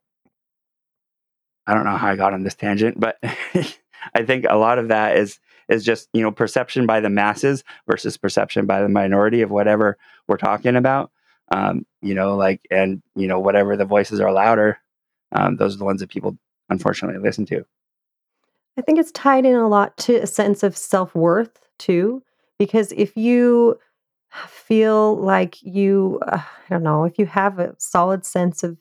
i 1.65 1.73
don't 1.73 1.85
know 1.85 1.97
how 1.97 2.09
i 2.09 2.15
got 2.15 2.33
on 2.33 2.43
this 2.43 2.55
tangent 2.55 2.99
but 2.99 3.17
i 3.23 4.23
think 4.23 4.45
a 4.47 4.57
lot 4.57 4.77
of 4.77 4.89
that 4.89 5.17
is 5.17 5.39
is 5.71 5.83
just 5.83 6.09
you 6.13 6.21
know 6.21 6.31
perception 6.31 6.85
by 6.85 6.99
the 6.99 7.09
masses 7.09 7.63
versus 7.87 8.17
perception 8.17 8.65
by 8.65 8.81
the 8.81 8.89
minority 8.89 9.41
of 9.41 9.49
whatever 9.49 9.97
we're 10.27 10.37
talking 10.37 10.75
about. 10.75 11.11
Um, 11.51 11.85
you 12.01 12.13
know 12.13 12.35
like 12.35 12.61
and 12.69 13.01
you 13.15 13.27
know 13.27 13.39
whatever 13.39 13.75
the 13.75 13.85
voices 13.85 14.19
are 14.19 14.31
louder 14.31 14.77
um, 15.33 15.57
those 15.57 15.75
are 15.75 15.79
the 15.79 15.85
ones 15.85 16.01
that 16.01 16.09
people 16.09 16.37
unfortunately 16.69 17.19
listen 17.21 17.45
to 17.45 17.65
I 18.77 18.81
think 18.81 18.99
it's 18.99 19.11
tied 19.11 19.45
in 19.45 19.55
a 19.55 19.67
lot 19.67 19.97
to 19.97 20.15
a 20.15 20.27
sense 20.27 20.63
of 20.63 20.77
self 20.77 21.13
worth 21.13 21.59
too, 21.77 22.23
because 22.57 22.91
if 22.93 23.15
you 23.17 23.77
feel 24.47 25.17
like 25.17 25.61
you, 25.61 26.19
uh, 26.27 26.37
I 26.37 26.69
don't 26.69 26.83
know, 26.83 27.03
if 27.03 27.19
you 27.19 27.25
have 27.25 27.59
a 27.59 27.75
solid 27.77 28.25
sense 28.25 28.63
of 28.63 28.77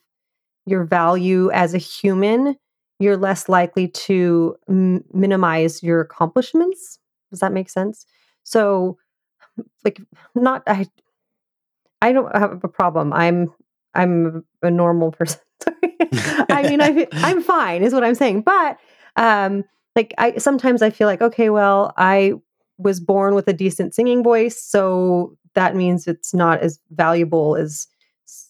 your 0.64 0.84
value 0.84 1.50
as 1.50 1.74
a 1.74 1.78
human, 1.78 2.56
you're 3.00 3.16
less 3.16 3.48
likely 3.48 3.88
to 3.88 4.56
m- 4.68 5.04
minimize 5.12 5.82
your 5.82 6.00
accomplishments. 6.00 6.98
Does 7.30 7.40
that 7.40 7.52
make 7.52 7.68
sense? 7.68 8.06
So, 8.44 8.96
like, 9.84 10.00
not 10.34 10.62
I, 10.66 10.86
I 12.00 12.12
don't 12.12 12.34
have 12.36 12.62
a 12.62 12.68
problem. 12.68 13.12
I'm 13.12 13.52
I'm 13.94 14.44
a 14.62 14.70
normal 14.70 15.10
person. 15.10 15.40
I 16.48 16.66
mean, 16.68 16.80
I 16.80 17.06
I'm 17.12 17.42
fine, 17.42 17.82
is 17.82 17.92
what 17.92 18.04
I'm 18.04 18.14
saying. 18.14 18.42
But 18.42 18.78
um, 19.16 19.64
like 19.96 20.14
I 20.18 20.36
sometimes 20.38 20.82
I 20.82 20.90
feel 20.90 21.06
like, 21.06 21.22
okay, 21.22 21.50
well, 21.50 21.92
I 21.96 22.34
was 22.78 23.00
born 23.00 23.34
with 23.34 23.48
a 23.48 23.52
decent 23.52 23.94
singing 23.94 24.22
voice, 24.22 24.62
so 24.62 25.36
that 25.54 25.76
means 25.76 26.06
it's 26.06 26.32
not 26.32 26.60
as 26.60 26.78
valuable 26.90 27.56
as 27.56 27.86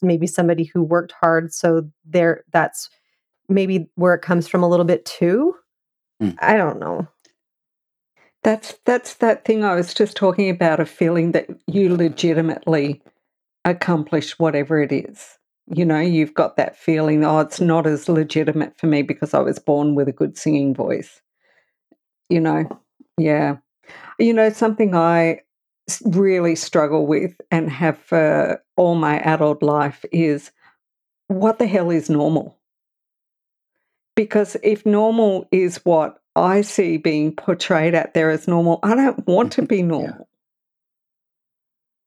maybe 0.03 0.27
somebody 0.27 0.65
who 0.65 0.83
worked 0.83 1.13
hard. 1.13 1.53
So 1.53 1.89
there, 2.05 2.45
that's 2.53 2.91
maybe 3.49 3.89
where 3.95 4.15
it 4.15 4.23
comes 4.23 4.47
from 4.47 4.63
a 4.63 4.69
little 4.69 4.85
bit 4.85 5.05
too. 5.05 5.55
Hmm. 6.21 6.31
I 6.41 6.57
don't 6.57 6.79
know. 6.79 7.09
That's 8.43 8.75
that's 8.87 9.15
that 9.17 9.45
thing 9.45 9.65
I 9.65 9.75
was 9.75 9.93
just 9.93 10.17
talking 10.17 10.49
about, 10.49 10.81
a 10.81 10.87
feeling 10.87 11.33
that 11.33 11.49
you 11.67 11.95
legitimately 11.95 13.03
accomplish 13.65 14.39
whatever 14.39 14.81
it 14.81 14.93
is. 14.93 15.39
You 15.73 15.85
know, 15.85 16.01
you've 16.01 16.35
got 16.35 16.57
that 16.57 16.77
feeling, 16.77 17.25
oh, 17.25 17.41
it's 17.41 17.61
not 17.61 17.87
as 17.87 18.09
legitimate 18.09 18.77
for 18.77 18.87
me 18.87 19.03
because 19.03 19.35
I 19.35 19.41
was 19.41 19.59
born 19.59 19.95
with 19.95 20.09
a 20.09 20.13
good 20.13 20.37
singing 20.37 20.75
voice. 20.75 21.21
You 22.29 22.41
know, 22.41 22.69
yeah. 23.19 23.57
You 24.19 24.33
know, 24.33 24.51
something 24.51 24.95
I 24.95 25.41
really 26.05 26.57
struggle 26.57 27.07
with 27.07 27.41
and 27.51 27.71
have 27.71 27.99
for 27.99 28.63
all 28.77 28.95
my 28.95 29.19
adult 29.21 29.63
life 29.63 30.05
is 30.13 30.51
what 31.29 31.59
the 31.59 31.67
hell 31.67 31.91
is 31.91 32.11
normal? 32.11 32.59
Because 34.17 34.57
if 34.63 34.85
normal 34.85 35.49
is 35.53 35.77
what 35.85 36.21
I 36.35 36.63
see 36.63 36.97
being 36.97 37.35
portrayed 37.35 37.95
out 37.95 38.15
there 38.15 38.31
as 38.31 38.49
normal, 38.49 38.81
I 38.83 38.95
don't 38.95 39.27
want 39.27 39.53
to 39.53 39.63
be 39.63 39.83
normal. 39.83 40.30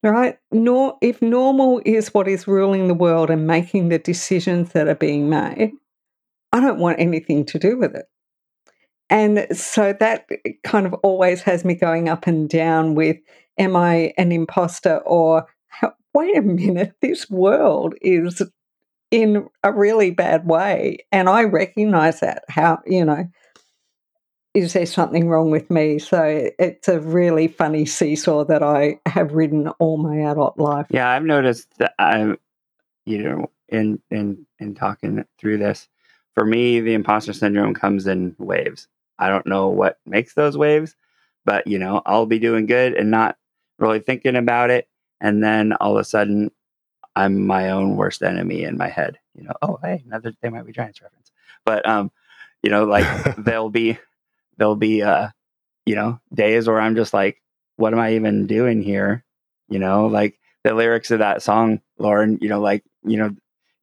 Right? 0.04 0.38
Nor 0.52 0.98
if 1.00 1.22
normal 1.22 1.80
is 1.86 2.12
what 2.12 2.28
is 2.28 2.46
ruling 2.46 2.88
the 2.88 2.94
world 2.94 3.30
and 3.30 3.46
making 3.46 3.88
the 3.88 3.98
decisions 3.98 4.72
that 4.72 4.86
are 4.86 4.94
being 4.94 5.30
made, 5.30 5.72
I 6.52 6.60
don't 6.60 6.78
want 6.78 7.00
anything 7.00 7.46
to 7.46 7.58
do 7.58 7.78
with 7.78 7.96
it. 7.96 8.06
and 9.10 9.46
so 9.56 9.94
that 10.00 10.28
kind 10.64 10.86
of 10.86 10.94
always 11.02 11.42
has 11.42 11.64
me 11.64 11.74
going 11.74 12.08
up 12.08 12.26
and 12.26 12.48
down 12.48 12.94
with 12.94 13.16
am 13.58 13.76
I 13.76 14.12
an 14.18 14.32
imposter 14.32 14.98
or 14.98 15.46
wait 16.14 16.36
a 16.36 16.42
minute, 16.42 16.94
this 17.02 17.28
world 17.30 17.94
is 18.00 18.42
in 19.10 19.46
a 19.62 19.72
really 19.72 20.10
bad 20.10 20.46
way. 20.46 20.98
And 21.12 21.28
I 21.28 21.44
recognize 21.44 22.20
that. 22.20 22.44
How, 22.48 22.80
you 22.86 23.04
know, 23.04 23.26
is 24.54 24.72
there 24.72 24.86
something 24.86 25.28
wrong 25.28 25.50
with 25.50 25.68
me? 25.68 25.98
So 25.98 26.50
it's 26.58 26.86
a 26.86 27.00
really 27.00 27.48
funny 27.48 27.84
seesaw 27.84 28.44
that 28.44 28.62
I 28.62 29.00
have 29.06 29.32
ridden 29.32 29.68
all 29.80 29.96
my 29.96 30.30
adult 30.30 30.56
life. 30.56 30.86
Yeah, 30.90 31.10
I've 31.10 31.24
noticed 31.24 31.76
that 31.78 31.94
I'm, 31.98 32.38
you 33.04 33.22
know, 33.22 33.50
in 33.68 34.00
in 34.10 34.46
in 34.60 34.74
talking 34.76 35.24
through 35.38 35.58
this, 35.58 35.88
for 36.34 36.44
me, 36.44 36.80
the 36.80 36.94
imposter 36.94 37.32
syndrome 37.32 37.74
comes 37.74 38.06
in 38.06 38.36
waves. 38.38 38.86
I 39.18 39.28
don't 39.28 39.46
know 39.46 39.68
what 39.68 39.98
makes 40.06 40.34
those 40.34 40.56
waves, 40.56 40.94
but 41.44 41.66
you 41.66 41.78
know, 41.78 42.00
I'll 42.06 42.26
be 42.26 42.38
doing 42.38 42.66
good 42.66 42.94
and 42.94 43.10
not 43.10 43.36
really 43.78 44.00
thinking 44.00 44.36
about 44.36 44.70
it, 44.70 44.88
and 45.20 45.42
then 45.42 45.72
all 45.74 45.96
of 45.96 46.00
a 46.00 46.04
sudden, 46.04 46.52
I'm 47.16 47.44
my 47.44 47.70
own 47.70 47.96
worst 47.96 48.22
enemy 48.22 48.62
in 48.62 48.76
my 48.76 48.88
head. 48.88 49.18
You 49.34 49.44
know, 49.44 49.54
oh 49.62 49.80
hey, 49.82 50.04
another 50.06 50.32
They 50.40 50.48
Might 50.48 50.66
Be 50.66 50.72
Giants 50.72 51.02
reference, 51.02 51.32
but 51.64 51.88
um, 51.88 52.12
you 52.62 52.70
know, 52.70 52.84
like 52.84 53.36
there'll 53.38 53.70
be 53.70 53.98
there'll 54.58 54.76
be 54.76 55.02
uh, 55.02 55.28
you 55.86 55.94
know, 55.94 56.20
days 56.32 56.68
where 56.68 56.80
I'm 56.80 56.96
just 56.96 57.14
like, 57.14 57.42
what 57.76 57.92
am 57.92 58.00
I 58.00 58.14
even 58.14 58.46
doing 58.46 58.82
here? 58.82 59.24
You 59.68 59.78
know, 59.78 60.06
like 60.06 60.38
the 60.64 60.74
lyrics 60.74 61.10
of 61.10 61.20
that 61.20 61.42
song, 61.42 61.80
Lauren. 61.98 62.38
You 62.40 62.48
know, 62.48 62.60
like 62.60 62.84
you 63.04 63.16
know, 63.16 63.34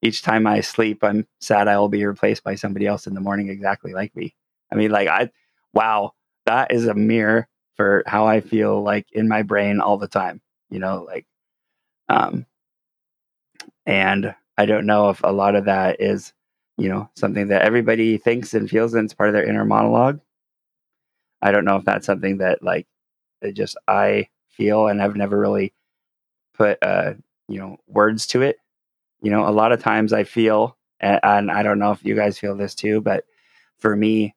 each 0.02 0.22
time 0.24 0.48
I 0.48 0.62
sleep, 0.62 1.04
I'm 1.04 1.28
sad 1.40 1.68
I 1.68 1.78
will 1.78 1.90
be 1.90 2.06
replaced 2.06 2.44
by 2.44 2.56
somebody 2.56 2.88
else 2.88 3.08
in 3.08 3.14
the 3.14 3.22
morning 3.22 3.50
exactly 3.50 3.94
like 3.94 4.16
me. 4.16 4.36
I 4.72 4.76
mean, 4.76 4.92
like 4.92 5.08
I, 5.08 5.32
wow, 5.74 6.14
that 6.46 6.72
is 6.72 6.88
a 6.88 6.94
mirror 6.94 7.48
for 7.76 8.04
how 8.08 8.26
I 8.26 8.42
feel 8.42 8.82
like 8.82 9.08
in 9.12 9.28
my 9.28 9.44
brain 9.44 9.80
all 9.82 9.98
the 9.98 10.08
time. 10.08 10.42
You 10.70 10.80
know, 10.80 11.04
like, 11.04 11.26
um, 12.10 12.46
and 13.86 14.34
I 14.58 14.66
don't 14.66 14.86
know 14.86 15.10
if 15.10 15.22
a 15.24 15.32
lot 15.32 15.56
of 15.56 15.66
that 15.66 16.02
is, 16.02 16.34
you 16.78 16.90
know, 16.90 17.10
something 17.16 17.48
that 17.50 17.64
everybody 17.64 18.18
thinks 18.18 18.54
and 18.54 18.70
feels 18.70 18.94
and 18.94 19.06
it's 19.06 19.14
part 19.14 19.30
of 19.30 19.34
their 19.34 19.48
inner 19.48 19.66
monologue. 19.66 20.20
I 21.42 21.52
don't 21.52 21.66
know 21.66 21.78
if 21.78 21.86
that's 21.86 22.06
something 22.06 22.38
that 22.38 22.64
like 22.64 22.88
it 23.42 23.54
just 23.54 23.78
I 23.88 24.28
feel 24.50 24.88
and 24.88 25.02
I've 25.02 25.16
never 25.16 25.40
really 25.40 25.74
put 26.54 26.78
uh 26.82 27.14
you 27.48 27.60
know 27.60 27.78
words 27.88 28.28
to 28.28 28.42
it. 28.42 28.58
You 29.22 29.32
know, 29.32 29.48
a 29.48 29.52
lot 29.52 29.72
of 29.72 29.82
times 29.82 30.14
I 30.14 30.24
feel 30.24 30.78
and, 31.00 31.20
and 31.24 31.52
I 31.52 31.64
don't 31.64 31.80
know 31.80 31.92
if 31.92 32.04
you 32.04 32.16
guys 32.16 32.40
feel 32.40 32.56
this 32.56 32.76
too, 32.76 33.02
but 33.02 33.26
for 33.80 33.96
me 33.96 34.36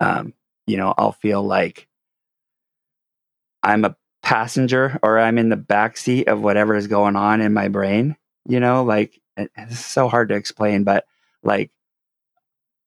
um 0.00 0.34
you 0.66 0.76
know, 0.76 0.94
I'll 0.98 1.12
feel 1.12 1.42
like 1.42 1.88
I'm 3.62 3.84
a 3.84 3.96
passenger 4.22 4.98
or 5.02 5.18
I'm 5.18 5.38
in 5.38 5.48
the 5.48 5.56
back 5.56 5.96
seat 5.96 6.28
of 6.28 6.40
whatever 6.40 6.74
is 6.74 6.88
going 6.88 7.14
on 7.16 7.40
in 7.40 7.52
my 7.52 7.68
brain, 7.68 8.16
you 8.48 8.58
know, 8.58 8.82
like 8.82 9.20
it's 9.36 9.78
so 9.78 10.08
hard 10.08 10.30
to 10.30 10.34
explain, 10.34 10.82
but 10.84 11.04
like 11.42 11.70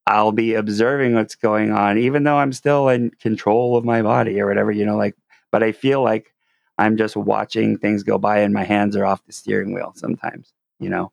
I'll 0.07 0.31
be 0.31 0.55
observing 0.55 1.13
what's 1.15 1.35
going 1.35 1.71
on, 1.71 1.97
even 1.97 2.23
though 2.23 2.37
I'm 2.37 2.53
still 2.53 2.89
in 2.89 3.11
control 3.11 3.77
of 3.77 3.85
my 3.85 4.01
body 4.01 4.39
or 4.39 4.47
whatever, 4.47 4.71
you 4.71 4.85
know, 4.85 4.97
like, 4.97 5.15
but 5.51 5.61
I 5.61 5.71
feel 5.71 6.01
like 6.03 6.33
I'm 6.77 6.97
just 6.97 7.15
watching 7.15 7.77
things 7.77 8.03
go 8.03 8.17
by 8.17 8.39
and 8.39 8.53
my 8.53 8.63
hands 8.63 8.95
are 8.95 9.05
off 9.05 9.23
the 9.25 9.33
steering 9.33 9.73
wheel 9.73 9.93
sometimes, 9.95 10.53
you 10.79 10.89
know, 10.89 11.11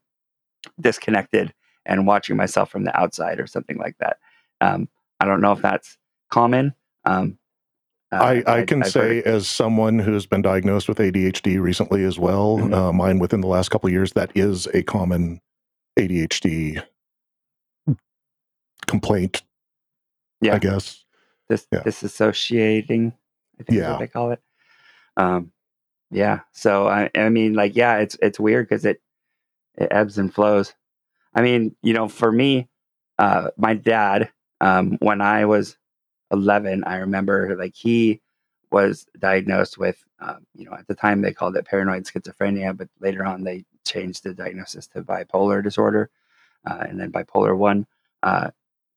disconnected 0.81 1.53
and 1.85 2.07
watching 2.07 2.37
myself 2.37 2.71
from 2.71 2.85
the 2.85 2.99
outside 2.99 3.39
or 3.41 3.47
something 3.47 3.77
like 3.77 3.97
that. 3.99 4.19
Um, 4.61 4.89
I 5.21 5.27
don't 5.27 5.41
know 5.41 5.53
if 5.53 5.61
that's 5.61 5.99
common. 6.31 6.75
Um, 7.05 7.39
uh, 8.13 8.17
I, 8.17 8.59
I, 8.61 8.65
can 8.65 8.83
I've 8.83 8.93
say, 8.93 9.23
as 9.23 9.49
someone 9.49 9.99
who's 9.99 10.27
been 10.27 10.43
diagnosed 10.43 10.89
with 10.89 10.99
ADHD 10.99 11.61
recently 11.61 12.05
as 12.05 12.19
well, 12.19 12.59
mm-hmm. 12.59 12.73
uh, 12.73 12.93
mine 12.93 13.19
within 13.19 13.41
the 13.41 13.49
last 13.49 13.71
couple 13.71 13.89
of 13.89 13.93
years, 13.93 14.13
that 14.13 14.31
is 14.35 14.67
a 14.69 14.83
common 14.83 15.41
ADHD 15.99 16.83
complaint. 18.87 19.43
Yeah, 20.41 20.55
I 20.55 20.59
guess 20.59 21.05
this 21.49 21.67
yeah. 21.73 21.83
disassociating. 21.83 23.13
I 23.59 23.63
think 23.63 23.79
yeah. 23.79 23.93
what 23.93 24.01
they 24.01 24.09
call 24.09 24.33
it. 24.33 24.41
Um, 25.17 25.53
yeah. 26.11 26.41
So 26.53 26.87
I, 26.89 27.11
I 27.15 27.29
mean, 27.31 27.55
like, 27.55 27.75
yeah, 27.75 27.99
it's 27.99 28.17
it's 28.21 28.39
weird 28.39 28.69
because 28.69 28.85
it 28.85 29.01
it 29.77 29.89
ebbs 29.91 30.19
and 30.19 30.33
flows. 30.33 30.75
I 31.35 31.43
mean, 31.43 31.77
you 31.83 31.93
know, 31.93 32.09
for 32.09 32.31
me, 32.31 32.69
uh, 33.19 33.51
my 33.57 33.75
dad, 33.75 34.31
um, 34.61 34.97
when 35.01 35.21
I 35.21 35.45
was 35.45 35.77
11, 36.31 36.85
I 36.85 36.97
remember 36.99 37.57
like 37.59 37.75
he 37.75 38.23
was 38.71 39.07
diagnosed 39.19 39.79
with, 39.79 40.03
um, 40.21 40.47
you 40.55 40.65
know, 40.65 40.73
at 40.73 40.87
the 40.87 40.95
time 40.95 41.21
they 41.21 41.33
called 41.33 41.57
it 41.57 41.67
paranoid 41.67 42.05
schizophrenia, 42.05 42.77
but 42.77 42.89
later 43.01 43.25
on 43.25 43.45
they 43.45 43.65
changed 43.85 44.25
the 44.25 44.35
diagnosis 44.35 44.87
to 44.89 45.03
bipolar 45.03 45.63
disorder, 45.63 46.11
uh, 46.67 46.85
and 46.89 46.99
then 46.99 47.13
bipolar 47.13 47.57
one. 47.57 47.87
Uh, 48.23 48.51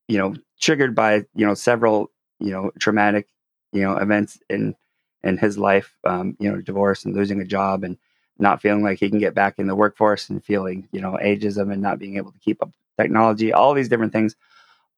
you 0.10 0.20
know, 0.20 0.36
triggered 0.62 0.96
by 0.96 1.26
you 1.36 1.48
know 1.48 1.56
several 1.56 2.12
you 2.42 2.52
know 2.52 2.72
traumatic 2.80 3.30
you 3.74 3.84
know 3.84 3.98
events 3.98 4.40
in 4.52 4.76
in 5.24 5.38
his 5.38 5.58
life, 5.60 5.96
um, 6.06 6.38
you 6.42 6.52
know, 6.52 6.62
divorce 6.62 7.06
and 7.06 7.16
losing 7.16 7.42
a 7.42 7.46
job 7.46 7.86
and 7.86 7.98
not 8.40 8.62
feeling 8.62 8.84
like 8.84 9.00
he 9.00 9.10
can 9.12 9.20
get 9.20 9.36
back 9.36 9.60
in 9.60 9.68
the 9.68 9.76
workforce 9.76 10.30
and 10.30 10.44
feeling 10.46 10.90
you 10.94 11.02
know 11.02 11.20
ageism 11.24 11.74
and 11.74 11.84
not 11.84 12.00
being 12.00 12.18
able 12.18 12.34
to 12.34 12.40
keep 12.40 12.64
up 12.64 12.72
technology, 13.00 13.54
all 13.54 13.76
these 13.76 13.90
different 13.90 14.14
things, 14.14 14.36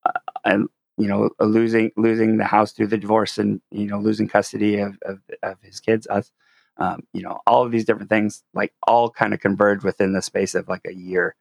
uh, 0.05 0.11
and 0.45 0.69
you 0.97 1.07
know, 1.07 1.31
losing 1.39 1.91
losing 1.97 2.37
the 2.37 2.45
house 2.45 2.73
through 2.73 2.87
the 2.87 2.97
divorce 2.97 3.37
and 3.37 3.61
you 3.71 3.87
know 3.87 3.99
losing 3.99 4.27
custody 4.29 4.79
of 4.79 4.97
of, 5.03 5.19
of 5.43 5.57
his 5.61 5.81
kids, 5.81 6.07
us. 6.07 6.31
Um, 6.77 7.03
you 7.13 7.23
know, 7.23 7.39
all 7.47 7.63
of 7.63 7.71
these 7.71 7.85
different 7.85 8.09
things, 8.09 8.43
like 8.55 8.73
all 8.87 9.09
kind 9.11 9.33
of 9.33 9.41
converged 9.41 9.83
within 9.83 10.13
the 10.13 10.21
space 10.21 10.55
of 10.55 10.67
like 10.69 10.81
a 10.87 10.93
year. 10.95 11.35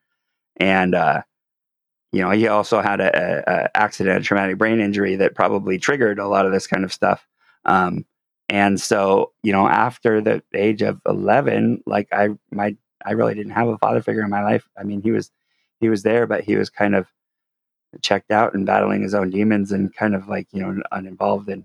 And 0.57 0.95
uh, 0.95 1.23
you 2.13 2.21
know, 2.21 2.31
he 2.31 2.49
also 2.49 2.81
had 2.81 3.01
a, 3.01 3.45
a, 3.47 3.77
accident, 3.77 4.19
a 4.19 4.23
traumatic 4.23 4.59
brain 4.59 4.81
injury 4.81 5.17
that 5.17 5.35
probably 5.35 5.79
triggered 5.79 6.19
a 6.19 6.29
lot 6.29 6.47
of 6.47 6.53
this 6.53 6.67
kind 6.67 6.85
of 6.85 6.93
stuff. 6.93 7.27
Um, 7.65 8.05
and 8.49 8.81
so, 8.81 9.33
you 9.43 9.53
know, 9.53 9.69
after 9.69 10.21
the 10.21 10.43
age 10.53 10.83
of 10.83 11.01
11, 11.07 11.85
like 11.87 12.09
I, 12.13 12.31
my, 12.51 12.77
I 13.05 13.13
really 13.13 13.35
didn't 13.35 13.53
have 13.53 13.69
a 13.69 13.79
father 13.79 14.03
figure 14.03 14.23
in 14.23 14.31
my 14.31 14.43
life. 14.43 14.69
I 14.77 14.83
mean, 14.83 15.03
he 15.03 15.13
was, 15.13 15.31
he 15.79 15.89
was 15.89 16.03
there, 16.03 16.27
but 16.27 16.43
he 16.43 16.57
was 16.57 16.69
kind 16.69 16.97
of 16.97 17.07
checked 18.03 18.33
out 18.33 18.55
and 18.55 18.67
battling 18.67 19.03
his 19.03 19.15
own 19.15 19.31
demons 19.31 19.71
and 19.71 19.95
kind 19.95 20.17
of 20.17 20.27
like, 20.27 20.49
you 20.53 20.63
know, 20.63 20.83
uninvolved 20.91 21.49
in, 21.49 21.65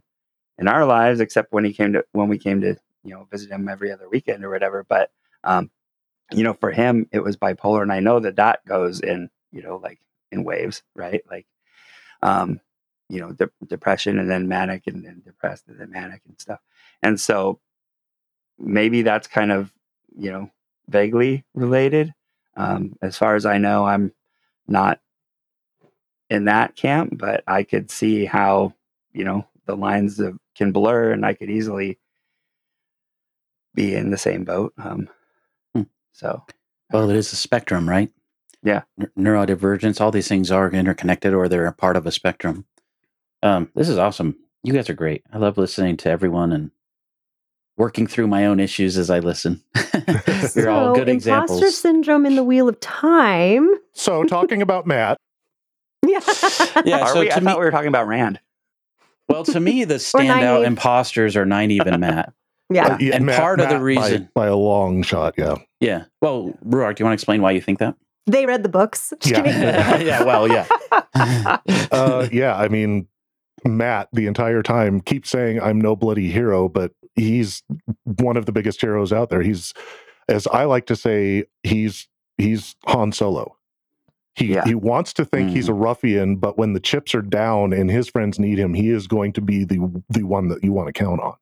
in 0.60 0.68
our 0.68 0.86
lives, 0.86 1.20
except 1.20 1.52
when 1.54 1.66
he 1.66 1.74
came 1.74 1.94
to, 1.94 2.06
when 2.12 2.30
we 2.30 2.38
came 2.38 2.62
to, 2.62 2.76
you 3.04 3.12
know, 3.12 3.28
visit 3.32 3.50
him 3.50 3.68
every 3.68 3.92
other 3.92 4.08
weekend 4.08 4.46
or 4.46 4.52
whatever. 4.52 4.86
But, 4.88 5.10
um, 5.44 5.72
you 6.32 6.44
know, 6.44 6.54
for 6.54 6.72
him, 6.72 7.08
it 7.12 7.20
was 7.20 7.36
bipolar. 7.36 7.82
And 7.82 7.92
I 7.92 8.00
know 8.00 8.20
that 8.20 8.36
that 8.36 8.64
goes 8.66 9.00
in, 9.00 9.30
you 9.52 9.64
know, 9.64 9.78
like 9.78 10.00
in 10.32 10.44
waves, 10.44 10.84
right? 10.96 11.22
Like, 11.30 11.46
um, 12.22 12.60
you 13.10 13.20
know, 13.20 13.32
de- 13.34 13.50
depression 13.68 14.20
and 14.20 14.30
then 14.30 14.48
manic 14.48 14.88
and 14.88 15.06
then 15.06 15.22
depressed 15.24 15.68
and 15.68 15.80
then 15.80 15.92
manic 15.92 16.22
and 16.28 16.40
stuff. 16.40 16.60
And 17.04 17.20
so 17.20 17.60
maybe 18.58 19.02
that's 19.02 19.28
kind 19.28 19.52
of, 19.52 19.72
you 20.18 20.32
know, 20.32 20.50
vaguely 20.88 21.46
related. 21.54 22.14
Um, 22.58 22.96
as 23.02 23.18
far 23.18 23.36
as 23.36 23.46
I 23.46 23.58
know, 23.58 23.86
I'm 23.86 24.12
not 24.68 25.00
in 26.30 26.46
that 26.46 26.76
camp, 26.76 27.18
but 27.18 27.44
I 27.48 27.64
could 27.64 27.92
see 27.92 28.26
how, 28.26 28.74
you 29.14 29.24
know, 29.24 29.46
the 29.66 29.76
lines 29.76 30.20
of, 30.20 30.40
can 30.56 30.72
blur 30.72 31.12
and 31.12 31.26
I 31.26 31.34
could 31.34 31.50
easily 31.50 32.00
be 33.74 33.94
in 33.94 34.10
the 34.10 34.18
same 34.18 34.46
boat. 34.46 34.74
Um, 34.78 35.10
hmm. 35.76 35.84
So, 36.14 36.44
well, 36.92 37.10
it 37.10 37.16
is 37.16 37.34
a 37.34 37.36
spectrum, 37.36 37.90
right? 37.90 38.12
Yeah. 38.66 38.82
neurodivergence, 39.18 40.02
all 40.02 40.12
these 40.12 40.28
things 40.28 40.52
are 40.52 40.70
interconnected 40.72 41.34
or 41.34 41.48
they're 41.48 41.68
a 41.68 41.72
part 41.72 41.96
of 41.96 42.08
a 42.08 42.12
spectrum. 42.12 42.66
Um, 43.44 43.70
this 43.76 43.88
is 43.88 44.00
awesome. 44.00 44.36
You 44.64 44.74
guys 44.74 44.90
are 44.90 44.96
great. 44.96 45.24
I 45.32 45.38
love 45.38 45.60
listening 45.60 45.98
to 45.98 46.10
everyone 46.10 46.52
and 46.52 46.72
working 47.78 48.08
through 48.08 48.26
my 48.26 48.48
own 48.48 48.60
issues 48.60 48.98
as 48.98 49.12
I 49.12 49.20
listen. 49.20 49.62
You're 50.08 50.48
so, 50.48 50.74
all 50.74 50.96
good 50.96 51.08
examples 51.08 51.60
imposter 51.60 51.72
syndrome 51.72 52.26
in 52.26 52.36
the 52.36 52.44
Wheel 52.44 52.68
of 52.68 52.80
Time. 52.80 53.70
So, 53.94 54.24
talking 54.24 54.62
about 54.62 54.86
Mat. 54.86 55.18
Yeah. 56.08 56.20
yeah. 56.86 57.00
Are 57.00 57.14
so 57.14 57.22
we, 57.22 57.32
I 57.32 57.40
me, 57.40 57.46
thought 57.46 57.58
we 57.58 57.66
were 57.66 57.72
talking 57.72 57.88
about 57.88 58.08
Rand. 58.08 58.40
Well, 59.28 59.44
to 59.46 59.60
me, 59.60 59.86
the 59.86 59.96
standout 59.96 60.68
imposters 60.68 61.36
are 61.36 61.46
Nynaeve 61.46 61.72
even 61.72 62.00
Mat. 62.00 62.32
Yeah. 62.70 62.90
Uh, 62.90 62.98
yeah 63.00 63.16
and 63.16 63.26
Mat- 63.26 63.40
part 63.40 63.60
of 63.60 63.70
the 63.70 63.80
reason. 63.80 64.30
by, 64.36 64.42
by 64.44 64.48
a 64.48 64.56
long 64.56 65.02
shot, 65.02 65.34
yeah. 65.36 65.56
Yeah. 65.80 66.04
Well, 66.22 66.54
Rhuarc, 66.64 66.96
do 66.96 67.02
you 67.02 67.06
want 67.06 67.14
to 67.14 67.14
explain 67.14 67.42
why 67.42 67.50
you 67.50 67.62
think 67.62 67.80
that? 67.80 67.96
They 68.28 68.46
read 68.46 68.64
the 68.64 68.70
books. 68.70 69.14
Just 69.20 69.46
Yeah. 69.46 69.98
yeah. 70.00 70.24
Well, 70.24 70.48
yeah. 70.48 70.68
uh, 71.92 72.28
yeah, 72.32 72.56
I 72.56 72.68
mean, 72.68 73.08
Mat 73.64 74.10
the 74.14 74.28
entire 74.28 74.62
time 74.62 75.02
keeps 75.02 75.30
saying 75.30 75.60
I'm 75.62 75.80
no 75.80 75.96
bloody 75.96 76.30
hero, 76.32 76.70
but 76.70 76.92
he's 77.16 77.64
one 78.04 78.38
of 78.38 78.46
the 78.46 78.52
biggest 78.52 78.82
heroes 78.82 79.12
out 79.14 79.30
there. 79.30 79.42
He's, 79.42 79.74
as 80.28 80.48
I 80.48 80.66
like 80.66 80.86
to 80.88 80.96
say, 80.96 81.46
he's 81.64 82.08
he's 82.38 82.76
Han 82.86 83.12
Solo. 83.12 83.58
He 84.36 84.54
Yeah. 84.54 84.66
he 84.66 84.76
wants 84.76 85.14
to 85.14 85.26
think 85.26 85.52
he's 85.52 85.70
a 85.70 85.74
ruffian, 85.74 86.36
but 86.36 86.58
when 86.58 86.74
the 86.74 86.80
chips 86.80 87.16
are 87.16 87.22
down 87.22 87.72
and 87.74 87.90
his 87.90 88.10
friends 88.10 88.38
need 88.38 88.60
him, 88.60 88.74
he 88.74 88.90
is 88.90 89.08
going 89.08 89.34
to 89.34 89.42
be 89.42 89.64
the 89.64 90.04
the 90.10 90.24
one 90.24 90.50
that 90.50 90.64
you 90.64 90.74
want 90.74 90.88
to 90.88 90.94
count 90.94 91.22
on. 91.22 91.36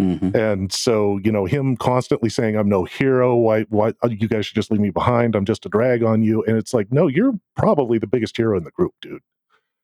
Mhm. 0.00 0.34
And 0.34 0.72
so, 0.72 1.18
you 1.22 1.30
know, 1.30 1.44
him 1.44 1.76
constantly 1.76 2.30
saying, 2.30 2.56
"I'm 2.56 2.68
no 2.68 2.84
hero. 2.84 3.36
Why? 3.36 3.62
Why? 3.68 3.92
uh, 4.02 4.08
You 4.08 4.26
guys 4.26 4.46
should 4.46 4.54
just 4.54 4.70
leave 4.70 4.80
me 4.80 4.90
behind. 4.90 5.34
I'm 5.34 5.44
just 5.44 5.66
a 5.66 5.68
drag 5.68 6.02
on 6.02 6.22
you." 6.22 6.42
And 6.44 6.56
it's 6.56 6.72
like, 6.72 6.90
no, 6.90 7.06
you're 7.08 7.34
probably 7.56 7.98
the 7.98 8.06
biggest 8.06 8.36
hero 8.36 8.56
in 8.56 8.64
the 8.64 8.70
group, 8.70 8.94
dude. 9.02 9.20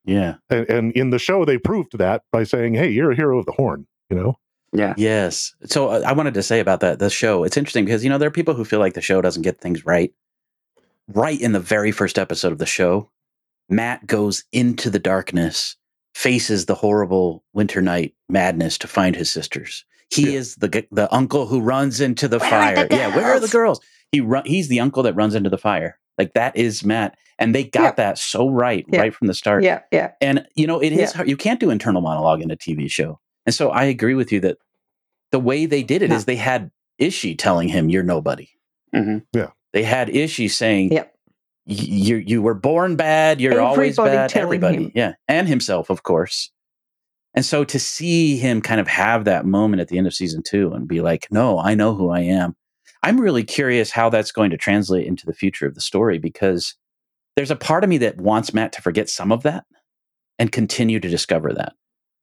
Yeah. 0.06 0.36
And, 0.48 0.68
and 0.70 0.92
in 0.92 1.10
the 1.10 1.18
show, 1.18 1.44
they 1.44 1.58
proved 1.58 1.98
that 1.98 2.22
by 2.32 2.44
saying, 2.44 2.74
"Hey, 2.74 2.88
you're 2.88 3.10
a 3.10 3.16
hero 3.16 3.38
of 3.38 3.44
the 3.46 3.52
Horn." 3.52 3.86
You 4.08 4.16
know, 4.16 4.38
Yeah. 4.72 4.94
Yes. 4.96 5.54
So 5.66 5.88
uh, 5.88 6.02
I 6.06 6.12
wanted 6.12 6.32
to 6.34 6.42
say 6.42 6.60
about 6.60 6.80
that 6.80 6.98
the 6.98 7.10
show. 7.10 7.44
It's 7.44 7.58
interesting 7.58 7.84
because 7.84 8.02
you 8.02 8.08
know 8.08 8.16
there 8.16 8.28
are 8.28 8.32
people 8.32 8.54
who 8.54 8.64
feel 8.64 8.80
like 8.80 8.94
the 8.94 9.02
show 9.02 9.20
doesn't 9.20 9.42
get 9.42 9.60
things 9.60 9.84
right. 9.84 10.12
Right 11.08 11.38
in 11.40 11.52
the 11.52 11.60
very 11.60 11.90
first 11.90 12.18
episode 12.18 12.52
of 12.52 12.58
the 12.58 12.66
show, 12.66 13.10
Mat 13.68 14.06
goes 14.06 14.44
into 14.52 14.88
the 14.88 14.98
darkness, 14.98 15.76
faces 16.14 16.64
the 16.66 16.74
horrible 16.74 17.44
winter 17.52 17.82
night 17.82 18.14
madness 18.30 18.78
to 18.78 18.86
find 18.88 19.14
his 19.16 19.30
sisters. 19.30 19.84
He 20.10 20.32
Yeah. 20.32 20.38
is 20.38 20.56
the 20.56 20.86
the 20.90 21.12
uncle 21.14 21.46
who 21.46 21.60
runs 21.60 22.00
into 22.00 22.28
the 22.28 22.38
Where 22.38 22.50
fire. 22.50 22.86
the 22.88 22.96
yeah, 22.96 23.14
where 23.14 23.26
are 23.26 23.40
the 23.40 23.48
girls? 23.48 23.78
girls? 23.78 23.80
He 24.12 24.20
run, 24.20 24.44
he's 24.46 24.68
the 24.68 24.80
uncle 24.80 25.02
that 25.02 25.14
runs 25.14 25.34
into 25.34 25.50
the 25.50 25.58
fire. 25.58 25.98
Like 26.16 26.32
that 26.34 26.56
is 26.56 26.84
Mat, 26.84 27.16
and 27.38 27.54
they 27.54 27.64
got 27.64 27.82
Yeah. 27.82 27.92
that 27.92 28.18
so 28.18 28.48
right 28.48 28.84
Yeah. 28.88 29.00
right 29.00 29.14
from 29.14 29.26
the 29.28 29.34
start. 29.34 29.62
Yeah, 29.64 29.80
yeah. 29.92 30.12
And 30.20 30.46
you 30.54 30.66
know, 30.66 30.80
it 30.80 30.92
is 30.92 30.98
Yeah. 31.10 31.16
hard. 31.16 31.28
You 31.28 31.36
can't 31.36 31.60
do 31.60 31.70
internal 31.70 32.00
monologue 32.00 32.40
in 32.42 32.50
a 32.50 32.56
TV 32.56 32.88
show. 32.90 33.20
And 33.46 33.54
so 33.54 33.70
I 33.70 33.84
agree 33.84 34.14
with 34.14 34.32
you 34.32 34.40
that 34.40 34.56
the 35.30 35.38
way 35.40 35.66
they 35.66 35.82
did 35.82 36.02
it 36.02 36.10
is 36.10 36.22
No. 36.22 36.24
they 36.32 36.36
had 36.36 36.70
Ishi 36.98 37.34
telling 37.34 37.68
him 37.68 37.88
you're 37.90 38.02
nobody. 38.02 38.48
hmm 38.94 39.18
They 39.74 39.82
had 39.82 40.08
Ishi 40.08 40.48
saying 40.48 40.92
Yep. 40.92 41.14
You 41.66 42.16
you 42.16 42.40
were 42.40 42.54
born 42.54 42.96
bad, 42.96 43.42
you're 43.42 43.60
always 43.60 43.98
Everybody 43.98 44.16
bad. 44.16 44.30
telling 44.30 44.44
Everybody. 44.64 44.84
him. 44.84 44.92
Yeah. 44.94 45.12
And 45.28 45.46
himself, 45.46 45.90
of 45.90 46.02
course. 46.02 46.50
And 47.38 47.44
so 47.44 47.62
to 47.62 47.78
see 47.78 48.36
him 48.36 48.60
kind 48.60 48.80
of 48.80 48.88
have 48.88 49.24
that 49.24 49.46
moment 49.46 49.80
at 49.80 49.86
the 49.86 49.96
end 49.96 50.08
of 50.08 50.12
season 50.14 50.42
two 50.42 50.72
and 50.72 50.88
be 50.88 51.00
like, 51.00 51.28
no, 51.30 51.60
I 51.60 51.76
know 51.76 51.94
who 51.94 52.10
I 52.10 52.18
am. 52.22 52.56
I'm 53.04 53.20
really 53.20 53.44
curious 53.44 53.92
how 53.92 54.10
that's 54.10 54.32
going 54.32 54.50
to 54.50 54.56
translate 54.56 55.06
into 55.06 55.24
the 55.24 55.32
future 55.32 55.64
of 55.64 55.76
the 55.76 55.80
story 55.80 56.18
because 56.18 56.74
there's 57.36 57.52
a 57.52 57.54
part 57.54 57.84
of 57.84 57.90
me 57.90 57.98
that 57.98 58.16
wants 58.20 58.52
Mat 58.52 58.72
to 58.72 58.82
forget 58.82 59.08
some 59.08 59.30
of 59.30 59.44
that 59.44 59.66
and 60.40 60.50
continue 60.50 60.98
to 60.98 61.08
discover 61.08 61.52
that. 61.52 61.74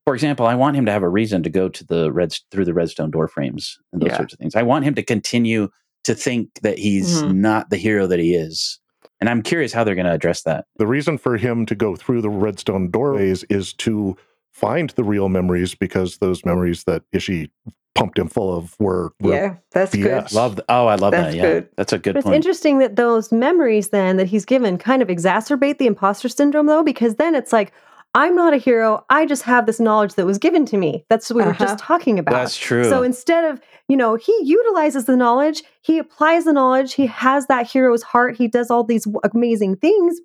For 0.04 0.14
example, 0.16 0.48
I 0.48 0.56
want 0.56 0.76
him 0.76 0.86
to 0.86 0.92
have 0.92 1.02
a 1.02 1.08
reason 1.08 1.44
to 1.44 1.50
go 1.50 1.70
to 1.70 1.86
the 1.86 2.12
red 2.12 2.36
through 2.52 2.66
the 2.66 2.74
redstone 2.74 3.10
door 3.10 3.30
frames 3.30 3.80
and 3.94 4.02
those 4.02 4.10
Yeah. 4.10 4.18
sorts 4.18 4.34
of 4.34 4.40
things. 4.40 4.54
I 4.54 4.64
want 4.64 4.84
him 4.84 4.96
to 4.96 5.02
continue 5.02 5.70
to 6.04 6.14
think 6.14 6.50
that 6.62 6.78
he's 6.78 7.24
Mhm. 7.24 7.36
not 7.36 7.70
the 7.70 7.78
hero 7.78 8.06
that 8.08 8.20
he 8.20 8.36
is. 8.36 8.82
And 9.22 9.30
I'm 9.30 9.44
curious 9.44 9.72
how 9.72 9.86
they're 9.86 9.96
going 9.96 10.08
to 10.08 10.12
address 10.12 10.42
that. 10.44 10.66
the 10.76 10.86
reason 10.86 11.18
for 11.18 11.38
him 11.38 11.66
to 11.68 11.74
go 11.74 11.96
through 11.96 12.22
the 12.22 12.30
redstone 12.30 12.92
doorways 12.92 13.46
is 13.46 13.72
to 13.76 14.18
find 14.56 14.92
the 14.92 15.04
real 15.04 15.28
memories 15.28 15.76
because 15.76 16.18
those 16.20 16.46
memories 16.46 16.86
that 16.86 17.04
Ishi 17.12 17.52
pumped 17.94 18.18
him 18.18 18.28
full 18.30 18.56
of 18.56 18.76
were, 18.80 19.12
were 19.20 19.34
Yeah, 19.34 19.56
that's 19.72 19.94
BS. 19.94 20.02
good. 20.30 20.34
Love. 20.34 20.56
th- 20.56 20.66
oh, 20.70 20.88
I 20.88 20.96
love 20.96 21.12
That's 21.12 21.32
that. 21.34 21.36
Yeah, 21.38 21.42
good. 21.44 21.70
that's 21.76 21.94
a 21.94 21.98
good 21.98 22.14
But 22.14 22.20
it's 22.20 22.26
point. 22.26 22.36
interesting 22.38 22.80
that 22.80 22.96
those 22.96 23.32
memories 23.32 23.90
then 23.90 24.16
that 24.18 24.28
he's 24.28 24.46
given 24.46 24.78
kind 24.78 25.02
of 25.02 25.10
exacerbate 25.10 25.78
the 25.78 25.88
imposter 25.88 26.30
syndrome 26.30 26.68
though, 26.68 26.84
because 26.84 27.16
then 27.16 27.36
it's 27.36 27.52
like, 27.54 27.74
I'm 28.14 28.34
not 28.34 28.54
a 28.54 28.58
hero. 28.58 29.04
I 29.10 29.26
just 29.26 29.44
have 29.44 29.66
this 29.66 29.80
knowledge 29.82 30.14
that 30.14 30.26
was 30.26 30.38
given 30.38 30.66
to 30.68 30.78
me. 30.78 31.06
That's 31.10 31.30
what 31.30 31.36
we 31.38 31.44
were 31.44 31.50
Uh-huh. 31.50 31.66
just 31.66 31.80
talking 31.80 32.18
about. 32.18 32.32
That's 32.36 32.56
true. 32.58 32.86
So 32.90 33.04
instead 33.04 33.44
of, 33.44 33.60
you 33.90 33.98
know, 33.98 34.16
he 34.16 34.34
utilizes 34.42 35.04
the 35.04 35.18
knowledge, 35.18 35.64
he 35.82 35.98
applies 35.98 36.46
the 36.46 36.54
knowledge, 36.54 36.94
he 36.94 37.08
has 37.08 37.48
that 37.48 37.68
hero's 37.70 38.04
heart, 38.04 38.38
he 38.38 38.48
does 38.48 38.72
all 38.72 38.86
these 38.86 39.06
amazing 39.34 39.76
things, 39.76 40.20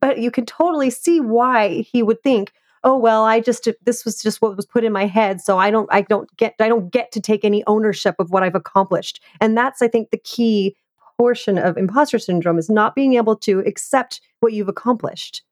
but 0.00 0.18
you 0.18 0.32
can 0.32 0.44
totally 0.44 0.90
see 0.90 1.20
why 1.20 1.82
he 1.92 2.02
would 2.02 2.20
think, 2.24 2.52
"Oh 2.86 2.96
well, 2.96 3.24
I 3.24 3.40
just 3.40 3.68
this 3.84 4.04
was 4.04 4.22
just 4.22 4.40
what 4.40 4.56
was 4.56 4.64
put 4.64 4.84
in 4.84 4.92
my 4.92 5.06
head, 5.06 5.40
so 5.40 5.58
I 5.58 5.70
don't 5.70 5.88
I 5.92 6.02
don't 6.02 6.34
get 6.36 6.54
I 6.60 6.68
don't 6.68 6.90
get 6.90 7.10
to 7.12 7.20
take 7.20 7.44
any 7.44 7.64
ownership 7.66 8.14
of 8.18 8.30
what 8.30 8.42
I've 8.44 8.54
accomplished." 8.54 9.20
And 9.40 9.58
that's 9.58 9.82
I 9.82 9.88
think 9.88 10.10
the 10.10 10.16
key 10.18 10.76
portion 11.18 11.58
of 11.58 11.76
imposter 11.76 12.18
syndrome 12.18 12.58
is 12.58 12.70
not 12.70 12.94
being 12.94 13.14
able 13.14 13.36
to 13.36 13.58
accept 13.60 14.20
what 14.40 14.52
you've 14.52 14.68
accomplished. 14.68 15.42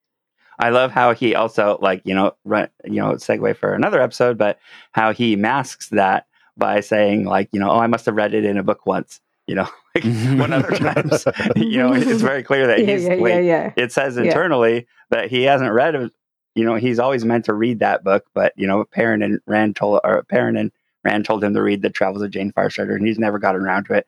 I 0.61 0.71
love 0.71 0.93
how 0.93 1.13
he 1.13 1.35
also 1.35 1.77
like 1.83 2.03
you 2.05 2.15
know 2.15 2.33
run, 2.45 2.69
you 2.85 3.01
know 3.03 3.13
segue 3.15 3.57
for 3.57 3.75
another 3.75 4.01
episode, 4.01 4.39
but 4.39 4.59
how 4.93 5.13
he 5.13 5.35
masks 5.37 5.89
that 5.89 6.27
by 6.57 6.79
saying 6.81 7.25
like 7.25 7.49
you 7.53 7.59
know 7.59 7.71
oh 7.71 7.81
I 7.81 7.89
must 7.89 8.07
have 8.07 8.15
read 8.15 8.33
it 8.33 8.45
in 8.45 8.57
a 8.57 8.63
book 8.63 8.87
once 8.87 9.21
you 9.49 9.57
know 9.57 9.67
like 9.95 10.05
one 10.39 10.53
other 10.53 10.71
times 10.77 11.27
you 11.57 11.79
know 11.79 11.93
it's 11.93 12.23
very 12.23 12.43
clear 12.45 12.67
that 12.69 12.79
Yeah, 12.87 12.87
he's 12.87 13.05
yeah, 13.05 13.15
like, 13.15 13.33
yeah, 13.33 13.41
yeah. 13.41 13.73
it 13.77 13.93
says 13.93 14.17
Yeah. 14.17 14.25
internally 14.25 14.87
that 15.11 15.31
he 15.31 15.43
hasn't 15.43 15.73
read 15.73 15.95
it. 15.97 16.13
You 16.55 16.65
know, 16.65 16.77
he's 16.77 16.99
always 16.99 17.25
meant 17.25 17.45
to 17.47 17.55
read 17.55 17.81
that 17.81 18.05
book, 18.05 18.27
but 18.35 18.53
you 18.57 18.67
know, 18.67 18.85
Perrin 18.85 19.23
and 19.23 19.41
Rand 19.47 19.77
told 19.77 20.01
or 20.05 20.23
Perrin 20.25 20.57
and 20.57 20.71
Rand 21.05 21.25
told 21.25 21.43
him 21.45 21.55
to 21.55 21.63
read 21.63 21.83
the 21.83 21.91
Travels 21.91 22.23
of 22.23 22.31
Jain 22.31 22.53
Farstrider, 22.53 22.95
and 22.95 23.07
he's 23.07 23.19
never 23.19 23.39
gotten 23.39 23.61
around 23.63 23.85
to 23.87 23.95
it. 23.95 24.07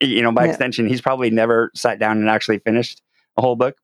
You 0.00 0.22
know, 0.22 0.32
by 0.32 0.44
Yeah. 0.44 0.50
extension, 0.50 0.88
he's 0.88 1.00
probably 1.00 1.30
never 1.30 1.70
sat 1.74 1.98
down 1.98 2.18
and 2.18 2.28
actually 2.28 2.58
finished 2.58 3.02
a 3.36 3.42
whole 3.42 3.56
book. 3.56 3.76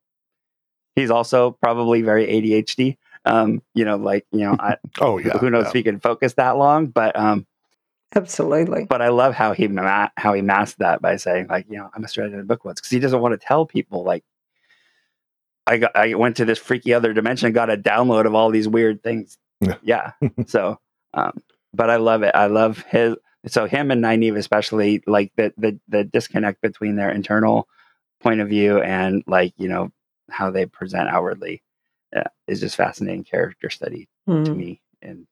He's 0.96 1.10
also 1.10 1.52
probably 1.52 2.02
very 2.02 2.26
ADHD. 2.26 2.96
Um, 3.24 3.62
you 3.74 3.84
know, 3.84 3.96
like 3.96 4.26
you 4.32 4.40
know, 4.40 4.56
I, 4.58 4.76
oh 5.00 5.18
yeah. 5.18 5.36
who 5.38 5.50
knows 5.50 5.64
yeah. 5.64 5.68
if 5.68 5.74
he 5.74 5.82
can 5.82 6.00
focus 6.00 6.34
that 6.34 6.56
long, 6.56 6.86
but 6.86 7.14
um, 7.18 7.46
Absolutely. 8.14 8.86
but 8.86 9.02
I 9.02 9.08
love 9.08 9.34
how 9.34 9.52
he 9.52 9.68
ma- 9.68 10.08
how 10.16 10.32
he 10.32 10.42
masked 10.42 10.78
that 10.78 11.00
by 11.02 11.16
saying 11.16 11.46
like, 11.48 11.66
you 11.68 11.76
know, 11.76 11.90
I 11.94 11.98
must 11.98 12.16
read 12.16 12.32
a 12.32 12.42
book 12.42 12.64
once 12.64 12.80
because 12.80 12.90
he 12.90 12.98
doesn't 12.98 13.20
want 13.20 13.38
to 13.38 13.46
tell 13.46 13.66
people 13.66 14.02
like, 14.02 14.24
I 15.70 15.78
got 15.78 15.96
I 15.96 16.14
went 16.14 16.36
to 16.38 16.44
this 16.44 16.58
freaky 16.58 16.92
other 16.94 17.12
dimension 17.12 17.46
and 17.46 17.54
got 17.54 17.70
a 17.70 17.76
download 17.76 18.26
of 18.26 18.34
all 18.34 18.50
these 18.50 18.68
weird 18.68 19.02
things. 19.02 19.38
Yeah. 19.60 19.76
Yeah. 19.82 20.12
so, 20.46 20.78
um, 21.14 21.32
but 21.72 21.90
I 21.90 21.96
love 21.96 22.22
it. 22.22 22.34
I 22.34 22.46
love 22.46 22.84
his 22.88 23.16
so 23.46 23.66
him 23.66 23.90
and 23.90 24.02
Nynaeve 24.04 24.36
especially 24.36 25.02
like 25.06 25.32
the 25.36 25.52
the 25.56 25.78
the 25.88 26.04
disconnect 26.04 26.60
between 26.60 26.96
their 26.96 27.10
internal 27.10 27.68
point 28.20 28.40
of 28.40 28.48
view 28.48 28.80
and 28.82 29.22
like 29.26 29.54
you 29.56 29.68
know 29.68 29.90
how 30.30 30.50
they 30.50 30.66
present 30.66 31.08
outwardly 31.08 31.62
uh, 32.14 32.24
is 32.46 32.60
just 32.60 32.76
fascinating 32.76 33.24
character 33.24 33.70
study 33.70 34.08
to 34.28 34.32
Mm. 34.32 34.56
me 34.56 34.82
and 35.02 35.26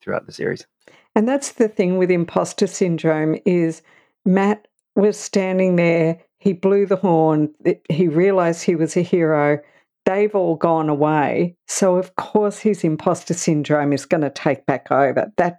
throughout 0.00 0.26
the 0.26 0.32
series. 0.32 0.66
And 1.14 1.28
that's 1.28 1.52
the 1.52 1.68
thing 1.68 1.98
with 1.98 2.10
imposter 2.10 2.66
syndrome 2.66 3.38
is 3.46 3.82
Mat 4.24 4.68
was 4.94 5.18
standing 5.18 5.76
there, 5.76 6.20
he 6.38 6.52
blew 6.52 6.86
the 6.86 6.96
horn, 6.96 7.52
he 7.88 8.08
realized 8.08 8.62
he 8.62 8.76
was 8.76 8.96
a 8.96 9.02
hero. 9.02 9.58
They've 10.04 10.34
all 10.34 10.56
gone 10.56 10.88
away. 10.88 11.56
So 11.66 11.96
of 11.96 12.14
course 12.16 12.58
his 12.58 12.84
imposter 12.84 13.34
syndrome 13.34 13.92
is 13.92 14.06
going 14.06 14.20
to 14.20 14.30
take 14.30 14.64
back 14.66 14.90
over. 14.92 15.32
That 15.36 15.58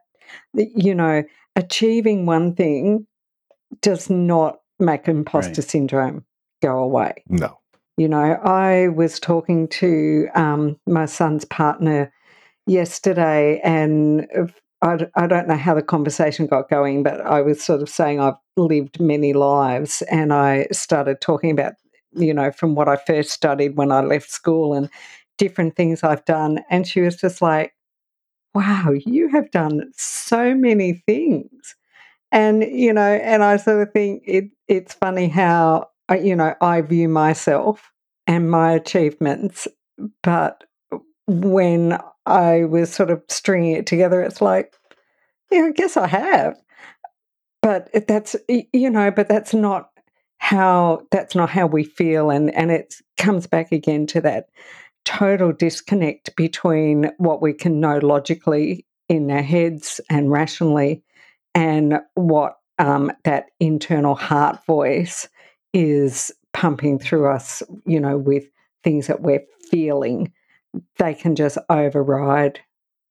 you 0.54 0.96
know, 0.96 1.24
achieving 1.56 2.26
one 2.26 2.56
thing 2.56 3.06
does 3.82 4.10
not 4.10 4.60
make 4.80 5.08
imposter 5.08 5.62
Right. 5.62 5.70
syndrome 5.70 6.26
go 6.62 6.80
away. 6.80 7.24
No. 7.28 7.60
You 7.98 8.08
know, 8.08 8.34
I 8.44 8.90
was 8.90 9.20
talking 9.20 9.68
to 9.70 10.28
um, 10.36 10.80
my 10.86 11.08
son's 11.08 11.46
partner 11.46 12.14
yesterday, 12.68 13.60
and 13.64 14.28
I, 14.82 15.08
I 15.16 15.28
don't 15.28 15.48
know 15.48 15.58
how 15.58 15.74
the 15.74 15.82
conversation 15.82 16.46
got 16.46 16.70
going, 16.70 17.04
but 17.04 17.22
I 17.22 17.42
was 17.42 17.64
sort 17.64 17.82
of 17.82 17.90
saying 17.90 18.20
I've 18.20 18.36
lived 18.56 19.00
many 19.00 19.34
lives, 19.34 20.04
and 20.04 20.32
I 20.32 20.68
started 20.72 21.20
talking 21.20 21.52
about, 21.52 21.74
you 22.14 22.34
know, 22.34 22.52
from 22.52 22.76
what 22.76 22.88
I 22.88 22.96
first 22.98 23.32
studied 23.32 23.76
when 23.76 23.92
I 23.92 24.02
left 24.02 24.30
school 24.30 24.74
and 24.74 24.90
different 25.38 25.76
things 25.76 26.04
I've 26.04 26.26
done. 26.26 26.64
And 26.70 26.88
she 26.88 27.02
was 27.02 27.16
just 27.16 27.42
like, 27.42 27.74
wow, 28.54 28.92
you 28.92 29.30
have 29.30 29.52
done 29.52 29.92
so 29.96 30.56
many 30.56 30.94
things. 31.06 31.76
And, 32.32 32.64
you 32.64 32.92
know, 32.94 33.02
and 33.02 33.44
I 33.44 33.58
sort 33.58 33.88
of 33.88 33.94
think 33.94 34.24
it, 34.26 34.46
it's 34.68 34.94
funny 34.94 35.28
how, 35.28 35.90
uh, 36.10 36.16
you 36.16 36.36
know, 36.36 36.56
I 36.62 36.82
view 36.82 37.08
myself 37.08 37.92
and 38.26 38.50
my 38.52 38.74
achievements, 38.74 39.68
but 40.24 40.64
when 41.28 42.00
I 42.26 42.64
was 42.66 42.94
sort 42.94 43.12
of 43.12 43.22
stringing 43.30 43.74
it 43.74 43.86
together, 43.86 44.22
it's 44.22 44.42
like, 44.42 44.74
yeah, 45.52 45.66
I 45.66 45.72
guess 45.72 45.98
I 45.98 46.08
have. 46.08 46.58
But 47.62 47.90
that's, 48.08 48.36
you 48.48 48.90
know, 48.90 49.12
but 49.12 49.28
that's 49.28 49.54
not 49.54 49.90
how, 50.38 51.02
that's 51.12 51.36
not 51.36 51.50
how 51.50 51.68
we 51.68 51.84
feel. 51.84 52.30
And, 52.30 52.54
and 52.54 52.72
it 52.72 52.96
comes 53.18 53.48
back 53.48 53.72
again 53.72 54.08
to 54.08 54.22
that 54.22 54.48
total 55.06 55.52
disconnect 55.52 56.36
between 56.36 57.12
what 57.18 57.42
we 57.42 57.54
can 57.54 57.80
know 57.80 57.98
logically 57.98 58.86
in 59.10 59.32
our 59.32 59.42
heads 59.42 60.02
and 60.10 60.32
rationally 60.32 61.04
and 61.56 62.00
what 62.16 62.58
um, 62.78 63.12
that 63.24 63.46
internal 63.60 64.16
heart 64.16 64.64
voice 64.66 65.28
is 65.74 66.32
pumping 66.54 67.00
through 67.00 67.28
us, 67.28 67.64
you 67.86 68.00
know, 68.00 68.18
with 68.18 68.46
things 68.84 69.08
that 69.08 69.22
we're 69.22 69.44
feeling. 69.70 70.32
They 70.98 71.14
can 71.14 71.36
just 71.36 71.58
override 71.70 72.60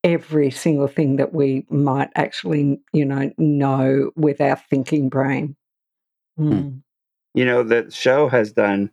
every 0.04 0.50
single 0.50 0.88
thing 0.88 1.16
that 1.16 1.32
we 1.32 1.66
might 1.68 2.10
actually, 2.14 2.80
you 2.92 3.04
know, 3.04 3.32
know 3.38 4.12
with 4.16 4.40
our 4.40 4.56
thinking 4.56 5.08
brain. 5.08 5.56
Mm. 6.38 6.82
you 7.32 7.46
know 7.46 7.62
the 7.62 7.90
show 7.90 8.28
has 8.28 8.52
done 8.52 8.90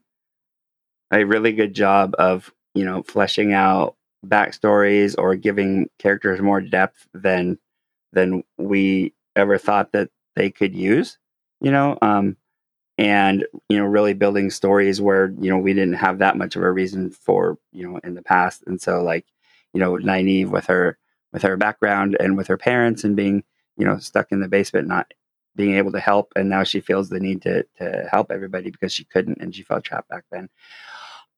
a 1.12 1.26
really 1.26 1.52
good 1.52 1.74
job 1.74 2.16
of 2.18 2.54
you 2.74 2.86
know 2.86 3.04
fleshing 3.04 3.52
out 3.52 3.96
backstories 4.26 5.16
or 5.18 5.36
giving 5.36 5.90
characters 6.00 6.42
more 6.42 6.62
depth 6.62 7.08
than 7.14 7.58
than 8.14 8.44
we 8.58 9.14
ever 9.36 9.58
thought 9.58 9.92
that 9.92 10.10
they 10.36 10.50
could 10.50 10.76
use. 10.76 11.18
You 11.62 11.72
know, 11.72 11.98
um, 12.02 12.38
and 12.98 13.46
you 13.70 13.78
know 13.78 13.86
really 13.86 14.14
building 14.14 14.50
stories 14.50 15.02
where 15.02 15.34
you 15.40 15.50
know 15.50 15.58
we 15.58 15.74
didn't 15.74 15.96
have 15.96 16.20
that 16.20 16.38
much 16.38 16.56
of 16.56 16.64
a 16.64 16.72
reason 16.72 17.10
for 17.12 17.58
you 17.72 17.88
know 17.90 18.00
in 18.04 18.16
the 18.16 18.22
past. 18.22 18.64
And 18.68 18.82
so 18.82 19.02
like 19.02 19.26
you 19.74 19.80
know 19.80 19.94
Nynaeve 19.94 20.50
with 20.50 20.68
her 20.68 20.98
with 21.32 21.42
her 21.42 21.58
background 21.58 22.16
and 22.20 22.38
with 22.38 22.48
her 22.48 22.58
parents 22.58 23.04
and 23.04 23.16
being 23.16 23.44
you 23.78 23.86
know 23.86 23.98
stuck 23.98 24.32
in 24.32 24.42
the 24.42 24.48
basement 24.48 24.88
not 24.88 25.12
being 25.56 25.76
able 25.76 25.92
to 25.92 26.00
help. 26.00 26.34
And 26.36 26.50
now 26.50 26.64
she 26.64 26.80
feels 26.82 27.10
the 27.10 27.20
need 27.20 27.42
to 27.44 27.64
to 27.78 28.08
help 28.12 28.32
everybody 28.32 28.70
because 28.70 28.94
she 28.94 29.06
couldn't 29.06 29.40
and 29.42 29.56
she 29.56 29.64
felt 29.64 29.84
trapped 29.84 30.10
back 30.10 30.26
then. 30.32 30.50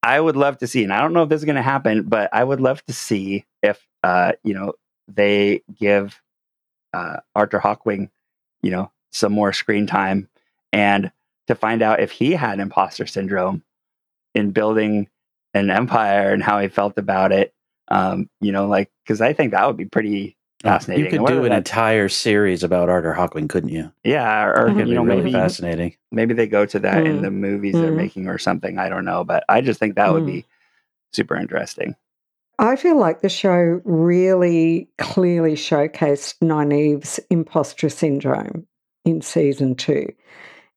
I 0.04 0.20
would 0.20 0.36
love 0.36 0.60
to 0.60 0.68
see 0.68 0.84
and 0.84 0.94
i 0.94 1.02
don't 1.02 1.14
know 1.14 1.24
if 1.24 1.30
this 1.30 1.42
is 1.42 1.46
going 1.46 1.56
to 1.56 1.64
happen 1.64 2.04
but 2.04 2.30
i 2.32 2.44
would 2.44 2.62
love 2.62 2.86
to 2.86 2.94
see 2.94 3.44
if 3.64 3.84
uh 4.04 4.34
you 4.44 4.54
know 4.54 4.74
they 5.08 5.64
give 5.80 6.22
uh 6.94 7.18
Artur 7.36 7.60
Hawkwing 7.60 8.12
you 8.62 8.70
know 8.70 8.92
some 9.12 9.34
more 9.34 9.52
screen 9.52 9.88
time 9.88 10.30
and 10.72 11.12
to 11.48 11.56
find 11.56 11.82
out 11.82 12.00
if 12.00 12.12
he 12.12 12.32
had 12.32 12.60
imposter 12.60 13.06
syndrome 13.06 13.64
in 14.34 14.52
building 14.52 15.08
an 15.54 15.70
empire 15.70 16.34
and 16.34 16.44
how 16.44 16.60
he 16.60 16.68
felt 16.68 16.98
about 16.98 17.32
it. 17.32 17.54
Um, 17.88 18.30
you 18.42 18.52
know, 18.52 18.68
like 18.68 18.90
because 19.04 19.22
I 19.22 19.34
think 19.34 19.52
that 19.52 19.68
would 19.68 19.78
be 19.78 19.86
pretty 19.86 20.36
fascinating. 20.64 21.06
You 21.06 21.12
could 21.20 21.28
do 21.28 21.46
an 21.46 21.52
entire 21.52 22.10
series 22.10 22.64
about 22.64 22.90
Artur 22.90 23.14
Hawkwing, 23.14 23.48
couldn't 23.48 23.70
you? 23.70 23.92
yeah, 24.04 24.46
or, 24.46 24.54
It 24.54 24.60
or 24.60 24.66
could 24.72 24.78
you 24.80 24.86
be 24.86 24.94
know 24.96 25.04
really 25.04 25.22
maybe 25.22 25.32
fascinating. 25.34 25.96
maybe 26.12 26.34
they 26.34 26.48
go 26.48 26.66
to 26.66 26.80
that 26.80 27.06
in 27.06 27.20
Mm. 27.20 27.22
the 27.22 27.32
movies 27.32 27.74
they're 27.80 27.92
Mm. 27.92 27.96
making 27.96 28.28
or 28.28 28.40
something. 28.40 28.80
I 28.80 28.90
don't 28.90 29.06
know, 29.06 29.24
but 29.24 29.44
I 29.48 29.62
just 29.62 29.80
think 29.80 29.96
that 29.96 30.12
would 30.12 30.24
Mm. 30.24 30.28
be 30.28 30.46
super 31.14 31.36
interesting. 31.36 31.96
I 32.58 32.76
feel 32.78 32.98
like 32.98 33.22
the 33.22 33.30
show 33.30 33.82
really 33.84 34.90
clearly 34.98 35.54
showcased 35.54 36.40
Nynaeve's 36.42 37.20
imposter 37.30 37.90
syndrome 37.90 38.66
in 39.04 39.22
season 39.22 39.76
two. 39.76 40.08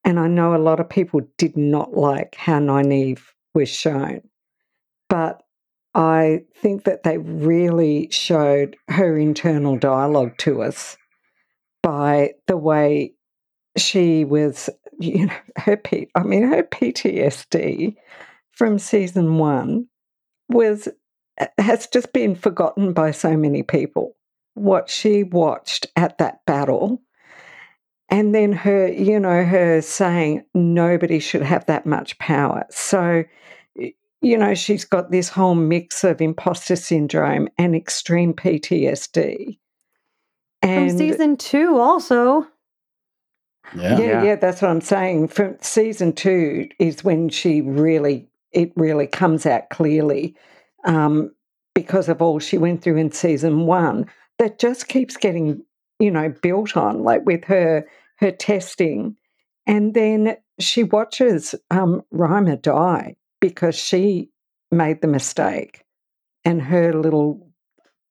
And 0.04 0.18
I 0.18 0.28
know 0.28 0.54
a 0.54 0.58
lot 0.58 0.80
of 0.80 0.88
people 0.88 1.20
did 1.36 1.56
not 1.56 1.94
like 1.94 2.34
how 2.34 2.58
Nynaeve 2.58 3.22
was 3.54 3.68
shown. 3.68 4.22
But 5.08 5.42
I 5.94 6.42
think 6.54 6.84
that 6.84 7.02
they 7.02 7.18
really 7.18 8.08
showed 8.10 8.76
her 8.88 9.18
internal 9.18 9.76
dialogue 9.76 10.36
to 10.38 10.62
us 10.62 10.96
by 11.82 12.34
the 12.46 12.56
way 12.56 13.14
she 13.76 14.24
was, 14.24 14.68
you 14.98 15.26
know, 15.26 15.36
her 15.56 15.76
P- 15.76 16.10
I 16.14 16.22
mean, 16.22 16.42
her 16.44 16.62
PTSD 16.62 17.96
from 18.52 18.78
season 18.78 19.38
one 19.38 19.86
was 20.48 20.88
uh, 21.40 21.46
has 21.58 21.86
just 21.86 22.12
been 22.12 22.34
forgotten 22.34 22.92
by 22.92 23.10
so 23.10 23.36
many 23.36 23.62
people. 23.62 24.16
What 24.54 24.90
she 24.90 25.22
watched 25.22 25.86
at 25.94 26.18
that 26.18 26.44
battle, 26.46 27.00
and 28.10 28.34
then 28.34 28.52
her, 28.52 28.88
you 28.88 29.20
know, 29.20 29.44
her 29.44 29.82
saying 29.82 30.44
nobody 30.54 31.18
should 31.18 31.42
have 31.42 31.66
that 31.66 31.84
much 31.84 32.18
power. 32.18 32.64
So, 32.70 33.24
you 33.74 34.38
know, 34.38 34.54
she's 34.54 34.84
got 34.84 35.10
this 35.10 35.28
whole 35.28 35.54
mix 35.54 36.04
of 36.04 36.20
imposter 36.20 36.76
syndrome 36.76 37.48
and 37.58 37.76
extreme 37.76 38.32
PTSD. 38.32 39.58
From 40.62 40.98
season 40.98 41.36
two, 41.36 41.78
also. 41.78 42.46
Yeah. 43.76 43.98
yeah, 43.98 43.98
Yeah. 43.98 44.22
yeah, 44.24 44.36
that's 44.36 44.62
what 44.62 44.70
I'm 44.70 44.80
saying. 44.80 45.28
From 45.28 45.56
season 45.60 46.14
two 46.14 46.68
is 46.78 47.04
when 47.04 47.28
she 47.28 47.60
really, 47.60 48.28
it 48.52 48.72
really 48.74 49.06
comes 49.06 49.44
out 49.44 49.68
clearly 49.68 50.34
um, 50.84 51.30
because 51.74 52.08
of 52.08 52.22
all 52.22 52.38
she 52.38 52.56
went 52.56 52.82
through 52.82 52.96
in 52.96 53.12
season 53.12 53.66
one. 53.66 54.06
That 54.38 54.58
just 54.58 54.88
keeps 54.88 55.16
getting, 55.16 55.62
you 55.98 56.10
know, 56.10 56.32
built 56.42 56.76
on, 56.76 57.02
like 57.02 57.26
with 57.26 57.44
her 57.44 57.84
her 58.18 58.30
testing, 58.30 59.16
and 59.66 59.94
then 59.94 60.36
she 60.60 60.82
watches 60.82 61.54
um, 61.70 62.02
die 62.62 63.16
because 63.40 63.74
she 63.74 64.30
made 64.70 65.00
the 65.00 65.08
mistake, 65.08 65.84
and 66.44 66.60
her 66.62 66.92
little 66.92 67.48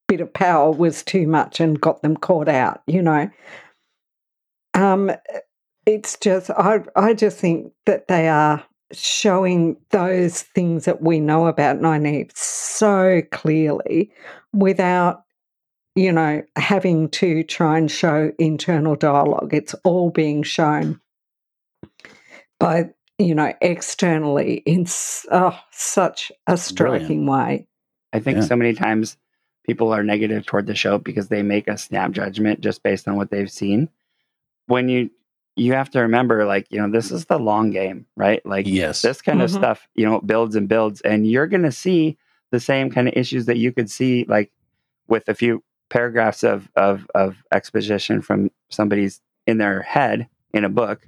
bit 0.08 0.22
of 0.22 0.34
power 0.34 0.72
was 0.72 1.04
too 1.04 1.28
much 1.28 1.60
and 1.60 1.82
got 1.82 2.02
them 2.02 2.18
caught 2.18 2.48
out. 2.48 2.82
You 2.88 3.02
know. 3.02 3.30
Um, 4.74 5.12
it's 5.86 6.18
just 6.18 6.50
I 6.52 6.82
I 6.96 7.14
just 7.14 7.40
think 7.40 7.72
that 7.86 8.08
they 8.08 8.28
are 8.28 8.64
showing 8.92 9.78
those 9.92 10.44
things 10.44 10.86
that 10.86 11.02
we 11.02 11.20
know 11.20 11.48
about 11.48 11.80
Nynaeve 11.80 12.32
so 12.36 13.22
clearly 13.32 14.12
without 14.54 15.24
you 15.98 16.12
know 16.12 16.42
having 16.56 17.10
to 17.10 17.44
try 17.44 17.78
and 17.78 17.92
show 17.92 18.32
internal 18.40 18.96
dialogue 18.96 19.54
it's 19.54 19.74
all 19.84 20.10
being 20.10 20.44
shown 20.44 21.00
by 22.60 22.90
you 23.18 23.34
know 23.36 23.54
externally 23.62 24.56
in 24.66 24.86
oh, 25.32 25.58
such 25.72 26.32
a 26.48 26.58
striking 26.58 27.26
way 27.26 27.68
I 28.14 28.20
think 28.20 28.38
Yeah. 28.38 28.44
so 28.46 28.56
many 28.56 28.74
times 28.74 29.18
people 29.66 29.92
are 29.94 30.04
negative 30.04 30.46
toward 30.46 30.66
the 30.66 30.76
show 30.76 30.98
because 30.98 31.28
they 31.28 31.44
make 31.44 31.68
a 31.68 31.78
snap 31.78 32.12
judgment 32.12 32.62
just 32.62 32.82
based 32.82 33.08
on 33.08 33.18
what 33.18 33.30
they've 33.30 33.52
seen. 33.52 33.90
When 34.68 34.88
you 34.90 35.10
you 35.58 35.74
have 35.74 35.90
to 35.92 36.00
remember, 36.02 36.46
like 36.46 36.68
you 36.70 36.80
know, 36.80 36.90
this 36.90 37.12
is 37.12 37.26
the 37.26 37.38
long 37.40 37.72
game, 37.72 38.06
right? 38.16 38.46
Like 38.46 38.66
Yes. 38.68 39.02
this 39.02 39.22
kind 39.22 39.42
of 39.42 39.50
Mhm. 39.50 39.56
stuff, 39.56 39.88
you 39.96 40.06
know, 40.06 40.22
builds 40.22 40.56
and 40.56 40.70
builds, 40.70 41.02
and 41.02 41.28
you're 41.30 41.48
going 41.48 41.64
to 41.64 41.72
see 41.72 42.18
the 42.52 42.60
same 42.60 42.90
kind 42.92 43.08
of 43.08 43.16
issues 43.18 43.48
that 43.48 43.58
you 43.58 43.72
could 43.74 43.90
see, 43.90 44.24
like 44.30 44.52
with 45.08 45.28
a 45.28 45.34
few 45.34 45.64
paragraphs 45.90 46.44
of 46.44 46.70
of 46.76 47.08
of 47.16 47.38
exposition 47.52 48.22
from 48.22 48.52
somebody's 48.70 49.22
in 49.46 49.58
their 49.58 49.82
head 49.82 50.28
in 50.54 50.64
a 50.64 50.70
book. 50.70 51.08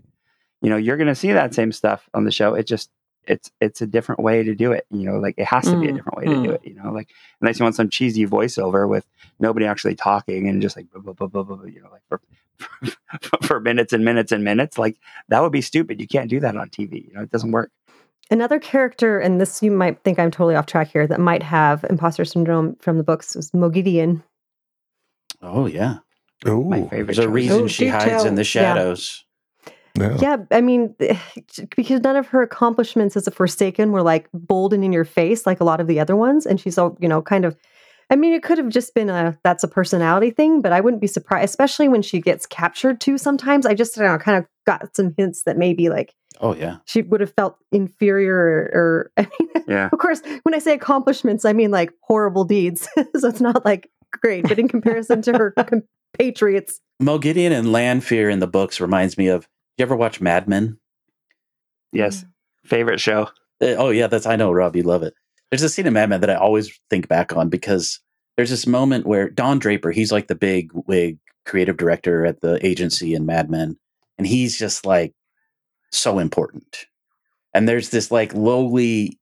You 0.61 0.69
know, 0.69 0.77
you're 0.77 0.97
going 0.97 1.07
to 1.07 1.15
see 1.15 1.31
that 1.31 1.53
same 1.53 1.71
stuff 1.71 2.09
on 2.13 2.25
the 2.25 2.31
show. 2.31 2.53
It 2.53 2.67
just 2.67 2.89
it's 3.27 3.51
it's 3.61 3.81
a 3.81 3.87
different 3.87 4.21
way 4.21 4.43
to 4.43 4.55
do 4.55 4.71
it. 4.71 4.85
You 4.89 5.05
know, 5.05 5.19
like 5.19 5.35
it 5.37 5.45
has 5.45 5.65
to 5.65 5.77
be 5.77 5.87
a 5.87 5.91
Mm, 5.91 5.95
different 5.95 6.17
way 6.17 6.25
to 6.25 6.41
do 6.41 6.49
mm. 6.49 6.55
it. 6.55 6.61
You 6.63 6.75
know, 6.75 6.91
like 6.91 7.09
unless 7.41 7.59
you 7.59 7.63
want 7.63 7.75
some 7.75 7.89
cheesy 7.89 8.25
voiceover 8.25 8.87
with 8.87 9.05
nobody 9.39 9.65
actually 9.65 9.95
talking 9.95 10.47
and 10.47 10.61
just 10.61 10.75
like 10.75 10.89
blah, 10.91 11.01
blah, 11.01 11.13
blah, 11.13 11.27
blah, 11.27 11.43
blah, 11.43 11.65
you 11.65 11.81
know, 11.81 11.89
like 11.91 12.01
for, 12.09 12.21
for 13.43 13.59
minutes 13.59 13.93
and 13.93 14.03
minutes 14.03 14.31
and 14.31 14.43
minutes, 14.43 14.77
like 14.77 14.97
that 15.29 15.41
would 15.41 15.51
be 15.51 15.61
stupid. 15.61 16.01
You 16.01 16.07
can't 16.07 16.29
do 16.29 16.39
that 16.39 16.57
on 16.57 16.69
TV. 16.69 17.07
You 17.07 17.13
know, 17.13 17.21
it 17.21 17.31
doesn't 17.31 17.51
work. 17.51 17.71
Another 18.31 18.59
character, 18.59 19.19
and 19.19 19.41
this 19.41 19.63
you 19.63 19.71
might 19.71 20.03
think 20.03 20.19
I'm 20.19 20.29
totally 20.29 20.55
off 20.55 20.67
track 20.67 20.89
here, 20.89 21.07
that 21.07 21.19
might 21.19 21.41
have 21.41 21.83
imposter 21.89 22.25
syndrome 22.25 22.75
from 22.75 22.97
the 22.97 23.03
books 23.03 23.35
was 23.35 23.49
Moghedien. 23.51 24.21
Oh 25.41 25.65
yeah. 25.65 25.97
Oh, 26.45 26.63
My 26.63 26.81
favorite. 26.87 27.05
There's 27.15 27.19
a 27.19 27.29
reason 27.29 27.63
Oh, 27.63 27.67
she 27.67 27.85
do 27.85 27.91
hides 27.91 28.23
in 28.25 28.35
the 28.35 28.43
shadows. 28.43 29.23
yeah. 29.97 30.17
Yeah, 30.21 30.37
I 30.51 30.61
mean, 30.61 30.95
eh, 31.01 31.17
because 31.75 32.01
none 32.01 32.15
of 32.15 32.27
her 32.27 32.41
accomplishments 32.41 33.17
as 33.17 33.27
a 33.27 33.31
Forsaken 33.31 33.91
were 33.91 34.01
like 34.01 34.29
bold 34.33 34.73
and 34.73 34.83
in 34.85 34.93
your 34.93 35.03
face 35.03 35.45
like 35.45 35.59
a 35.59 35.65
lot 35.65 35.81
of 35.81 35.87
the 35.87 35.99
other 35.99 36.15
ones, 36.15 36.45
and 36.45 36.59
she's 36.59 36.77
all 36.77 36.97
you 36.99 37.07
know, 37.07 37.21
kind 37.21 37.43
of. 37.45 37.57
I 38.11 38.15
mean, 38.15 38.33
it 38.33 38.41
could 38.41 38.57
have 38.57 38.69
just 38.69 38.95
been 38.95 39.09
a 39.09 39.37
that's 39.43 39.63
a 39.63 39.67
personality 39.67 40.31
thing, 40.31 40.61
but 40.61 40.71
I 40.71 40.79
wouldn't 40.79 41.01
be 41.01 41.07
surprised, 41.07 41.49
especially 41.49 41.89
when 41.89 42.01
she 42.01 42.21
gets 42.21 42.45
captured 42.45 43.01
too. 43.01 43.17
Sometimes 43.17 43.65
I 43.65 43.73
just 43.73 43.97
you 43.97 44.03
know, 44.03 44.17
kind 44.17 44.37
of 44.37 44.45
got 44.65 44.95
some 44.95 45.13
hints 45.17 45.43
that 45.43 45.57
maybe 45.57 45.89
like 45.89 46.15
Oh 46.39 46.55
yeah. 46.55 46.77
she 46.85 47.01
would 47.01 47.19
have 47.19 47.33
felt 47.33 47.57
inferior, 47.73 48.35
or, 48.35 48.71
or 48.73 49.11
I 49.17 49.27
mean, 49.39 49.49
Yeah. 49.67 49.89
of 49.91 49.99
course, 49.99 50.21
when 50.43 50.55
I 50.55 50.59
say 50.59 50.73
accomplishments, 50.73 51.43
I 51.43 51.51
mean 51.53 51.71
like 51.71 51.91
horrible 52.03 52.45
deeds. 52.45 52.87
so 53.17 53.27
it's 53.27 53.41
not 53.41 53.65
like 53.65 53.89
great, 54.11 54.47
but 54.47 54.59
in 54.59 54.67
comparison 54.69 55.21
to 55.23 55.33
her 55.33 55.53
compatriots, 56.17 56.79
Moghedien 57.01 57.51
and 57.51 57.71
Lanfear 57.71 58.29
in 58.29 58.39
the 58.39 58.47
books 58.47 58.79
reminds 58.79 59.17
me 59.17 59.27
of. 59.27 59.47
You 59.77 59.83
ever 59.83 59.95
watch 59.95 60.19
Mad 60.19 60.47
Men? 60.47 60.77
Yes. 61.93 62.25
Favorite 62.65 62.99
show. 62.99 63.29
Uh, 63.61 63.75
oh 63.77 63.89
yeah, 63.89 64.07
that's 64.07 64.25
I 64.25 64.35
know, 64.35 64.51
Rob, 64.51 64.75
you 64.75 64.83
love 64.83 65.03
it. 65.03 65.13
There's 65.49 65.63
a 65.63 65.69
scene 65.69 65.87
in 65.87 65.93
Mad 65.93 66.09
Men 66.09 66.21
that 66.21 66.29
I 66.29 66.35
always 66.35 66.77
think 66.89 67.07
back 67.07 67.35
on 67.35 67.49
because 67.49 67.99
there's 68.35 68.49
this 68.49 68.67
moment 68.67 69.05
where 69.05 69.29
Don 69.29 69.57
Draper, 69.57 69.91
he's 69.91 70.11
like 70.11 70.27
the 70.27 70.35
big 70.35 70.71
wig 70.73 71.17
creative 71.45 71.77
director 71.77 72.25
at 72.25 72.41
the 72.41 72.63
agency 72.65 73.15
in 73.15 73.25
Mad 73.25 73.49
Men, 73.49 73.77
and 74.17 74.27
he's 74.27 74.57
just 74.57 74.85
like 74.85 75.13
so 75.91 76.19
important. 76.19 76.85
And 77.53 77.67
there's 77.67 77.89
this 77.89 78.11
like 78.11 78.33
lowly 78.33 79.17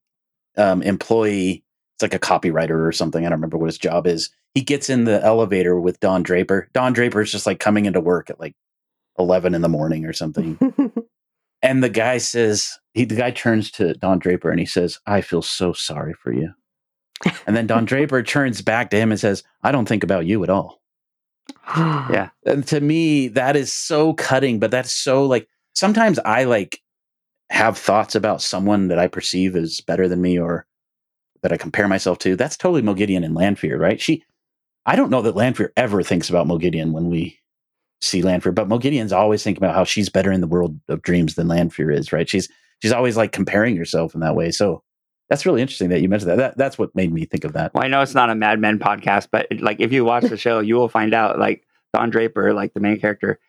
um, 0.57 0.81
employee, 0.81 1.63
it's 1.97 2.03
like 2.03 2.13
a 2.13 2.19
copywriter 2.19 2.87
or 2.87 2.91
something. 2.91 3.25
I 3.25 3.29
don't 3.29 3.39
remember 3.39 3.57
what 3.57 3.67
his 3.67 3.77
job 3.77 4.07
is. 4.07 4.29
He 4.53 4.61
gets 4.61 4.89
in 4.89 5.03
the 5.03 5.23
elevator 5.23 5.79
with 5.79 5.99
Don 5.99 6.23
Draper. 6.23 6.69
Don 6.73 6.93
Draper 6.93 7.21
is 7.21 7.31
just 7.31 7.45
like 7.45 7.59
coming 7.59 7.85
into 7.85 7.99
work 7.99 8.29
at 8.29 8.39
like 8.39 8.55
11 9.19 9.55
in 9.55 9.61
the 9.61 9.69
morning 9.69 10.05
or 10.05 10.13
something. 10.13 10.57
And 11.61 11.83
the 11.83 11.89
guy 11.89 12.17
says, 12.17 12.77
he 12.93 13.05
the 13.05 13.15
guy 13.15 13.31
turns 13.31 13.71
to 13.71 13.93
Don 13.95 14.19
Draper 14.19 14.49
and 14.51 14.59
he 14.59 14.65
says, 14.65 14.99
I 15.05 15.21
feel 15.21 15.41
so 15.41 15.73
sorry 15.73 16.13
for 16.13 16.31
you. 16.31 16.53
And 17.45 17.55
then 17.55 17.67
Don 17.67 17.85
Draper 17.85 18.21
turns 18.23 18.61
back 18.61 18.89
to 18.91 18.97
him 18.97 19.11
and 19.11 19.19
says, 19.19 19.43
I 19.63 19.71
don't 19.71 19.87
think 19.87 20.03
about 20.03 20.25
you 20.25 20.43
at 20.43 20.49
all. 20.49 20.81
Yeah. 21.75 22.29
And 22.45 22.65
to 22.67 22.79
me, 22.79 23.27
that 23.29 23.55
is 23.55 23.73
so 23.73 24.13
cutting, 24.13 24.59
but 24.59 24.71
that's 24.71 24.91
so 24.91 25.25
like 25.25 25.47
sometimes 25.73 26.19
I 26.19 26.43
like 26.43 26.79
have 27.49 27.77
thoughts 27.77 28.15
about 28.15 28.41
someone 28.41 28.89
that 28.89 28.99
I 28.99 29.07
perceive 29.07 29.55
as 29.55 29.81
better 29.81 30.07
than 30.07 30.21
me 30.21 30.39
or 30.39 30.66
that 31.47 31.53
I 31.53 31.57
compare 31.57 31.87
myself 31.87 32.19
to, 32.19 32.35
that's 32.35 32.57
totally 32.57 32.81
Moghedien 32.81 33.23
and 33.23 33.33
Lanfear, 33.35 33.77
right? 33.77 34.01
She, 34.01 34.23
I 34.85 34.95
don't 34.95 35.09
know 35.09 35.21
that 35.21 35.35
Lanfear 35.35 35.71
ever 35.77 36.03
thinks 36.03 36.29
about 36.29 36.47
Moghedien 36.47 36.91
when 36.91 37.09
we 37.09 37.39
see 38.01 38.21
Lanfear, 38.21 38.51
but 38.51 38.67
Moghedien's 38.67 39.13
always 39.13 39.43
thinking 39.43 39.63
about 39.63 39.75
how 39.75 39.83
she's 39.85 40.09
better 40.09 40.31
in 40.31 40.41
the 40.41 40.47
world 40.47 40.79
of 40.89 41.01
dreams 41.01 41.35
than 41.35 41.47
Lanfear 41.47 41.89
is, 41.91 42.11
right? 42.11 42.29
She's 42.29 42.49
she's 42.81 42.91
always 42.91 43.17
like 43.17 43.31
comparing 43.31 43.75
herself 43.77 44.13
in 44.13 44.21
that 44.21 44.35
way. 44.35 44.51
So 44.51 44.83
that's 45.29 45.45
really 45.45 45.61
interesting 45.61 45.89
that 45.89 46.01
you 46.01 46.09
mentioned 46.09 46.31
that. 46.31 46.37
that 46.37 46.57
that's 46.57 46.77
what 46.77 46.95
made 46.95 47.11
me 47.11 47.25
think 47.25 47.43
of 47.43 47.53
that. 47.53 47.73
Well, 47.73 47.83
I 47.83 47.87
know 47.87 48.01
it's 48.01 48.13
not 48.13 48.29
a 48.29 48.35
Mad 48.35 48.59
Men 48.59 48.77
podcast, 48.79 49.29
but 49.31 49.47
like 49.59 49.79
if 49.79 49.91
you 49.91 50.05
watch 50.05 50.23
the 50.25 50.37
show, 50.37 50.59
you 50.59 50.75
will 50.75 50.89
find 50.89 51.13
out 51.13 51.39
like 51.39 51.65
Don 51.93 52.09
Draper, 52.09 52.53
like 52.53 52.73
the 52.73 52.79
main 52.79 52.99
character, 52.99 53.39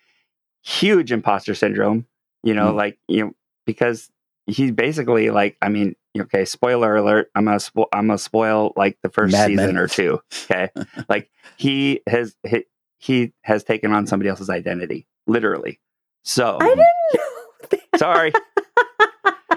huge 0.62 1.12
imposter 1.12 1.54
syndrome. 1.54 2.06
You 2.42 2.54
know, 2.54 2.72
Mm. 2.72 2.76
like 2.76 2.98
you 3.08 3.24
know 3.24 3.32
because 3.66 4.10
he's 4.46 4.70
basically 4.72 5.30
like 5.30 5.56
I 5.60 5.68
mean, 5.68 5.94
okay, 6.18 6.44
spoiler 6.44 6.96
alert. 6.96 7.30
I'm 7.34 7.44
gonna 7.46 7.56
spo- 7.58 7.86
I'm 7.92 8.06
gonna 8.06 8.18
spoil 8.18 8.72
like 8.76 8.98
the 9.02 9.08
first 9.10 9.32
Mad 9.32 9.48
season 9.48 9.66
Men. 9.74 9.76
or 9.78 9.88
two. 9.88 10.20
Okay, 10.44 10.68
like 11.08 11.30
he 11.56 12.00
has 12.06 12.34
he, 12.46 12.64
he 12.98 13.32
has 13.42 13.64
taken 13.64 13.92
on 13.92 14.06
somebody 14.06 14.28
else's 14.28 14.50
identity, 14.50 15.06
literally. 15.26 15.80
So 16.24 16.58
I 16.60 16.68
didn't 16.68 16.78
know 16.78 17.68
that. 17.70 17.98
sorry, 17.98 18.32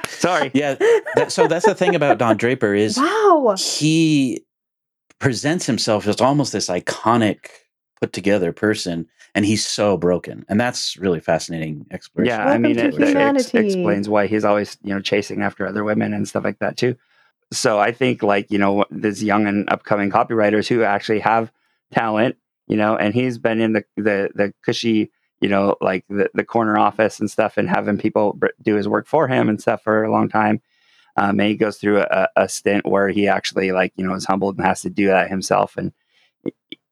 sorry. 0.07 0.51
Yeah. 0.53 0.75
That, 1.15 1.31
so 1.31 1.47
that's 1.47 1.65
the 1.65 1.75
thing 1.75 1.95
about 1.95 2.17
Don 2.17 2.37
Draper 2.37 2.73
is 2.73 2.97
Wow. 3.01 3.55
he 3.57 4.43
presents 5.19 5.65
himself 5.65 6.07
as 6.07 6.21
almost 6.21 6.53
this 6.53 6.67
iconic, 6.69 7.47
put 8.01 8.11
together 8.13 8.51
person, 8.51 9.07
and 9.35 9.45
he's 9.45 9.65
so 9.65 9.95
broken, 9.95 10.43
and 10.49 10.59
that's 10.59 10.97
really 10.97 11.19
fascinating 11.19 11.85
exploration. 11.91 12.39
Yeah, 12.39 12.45
I 12.45 12.57
mean, 12.57 12.77
it, 12.77 12.95
it 12.95 13.15
ex- 13.15 13.53
explains 13.53 14.09
why 14.09 14.27
he's 14.27 14.43
always, 14.43 14.77
you 14.83 14.93
know, 14.93 14.99
chasing 14.99 15.43
after 15.43 15.67
other 15.67 15.83
women 15.83 16.13
and 16.13 16.27
stuff 16.27 16.43
like 16.43 16.59
that 16.59 16.77
too. 16.77 16.97
So 17.53 17.79
I 17.79 17.91
think, 17.91 18.23
like, 18.23 18.49
you 18.49 18.57
know, 18.57 18.85
these 18.89 19.23
young 19.23 19.45
and 19.45 19.69
upcoming 19.69 20.09
copywriters 20.09 20.67
who 20.67 20.83
actually 20.83 21.19
have 21.19 21.51
talent, 21.93 22.37
you 22.67 22.75
know, 22.75 22.95
and 22.95 23.13
he's 23.13 23.37
been 23.37 23.61
in 23.61 23.73
the 23.73 23.85
the 23.95 24.29
the 24.33 24.53
cushy, 24.65 25.11
you 25.39 25.49
know, 25.49 25.75
like 25.79 26.03
the 26.09 26.29
the 26.33 26.43
corner 26.43 26.77
office 26.77 27.19
and 27.19 27.29
stuff, 27.29 27.57
and 27.57 27.69
having 27.69 27.97
people 27.97 28.33
br- 28.33 28.47
do 28.61 28.75
his 28.75 28.87
work 28.87 29.05
for 29.05 29.27
him 29.27 29.47
and 29.47 29.61
stuff 29.61 29.83
for 29.83 30.03
a 30.03 30.11
long 30.11 30.27
time. 30.27 30.61
Um, 31.17 31.39
and 31.41 31.49
he 31.49 31.55
goes 31.55 31.77
through 31.77 31.99
a, 31.99 32.29
a 32.37 32.47
stint 32.47 32.85
where 32.85 33.09
he 33.09 33.27
actually, 33.27 33.73
like, 33.73 33.91
you 33.97 34.07
know, 34.07 34.13
is 34.13 34.25
humbled 34.25 34.57
and 34.57 34.65
has 34.65 34.81
to 34.81 34.89
do 34.89 35.07
that 35.07 35.29
himself, 35.29 35.75
and 35.77 35.91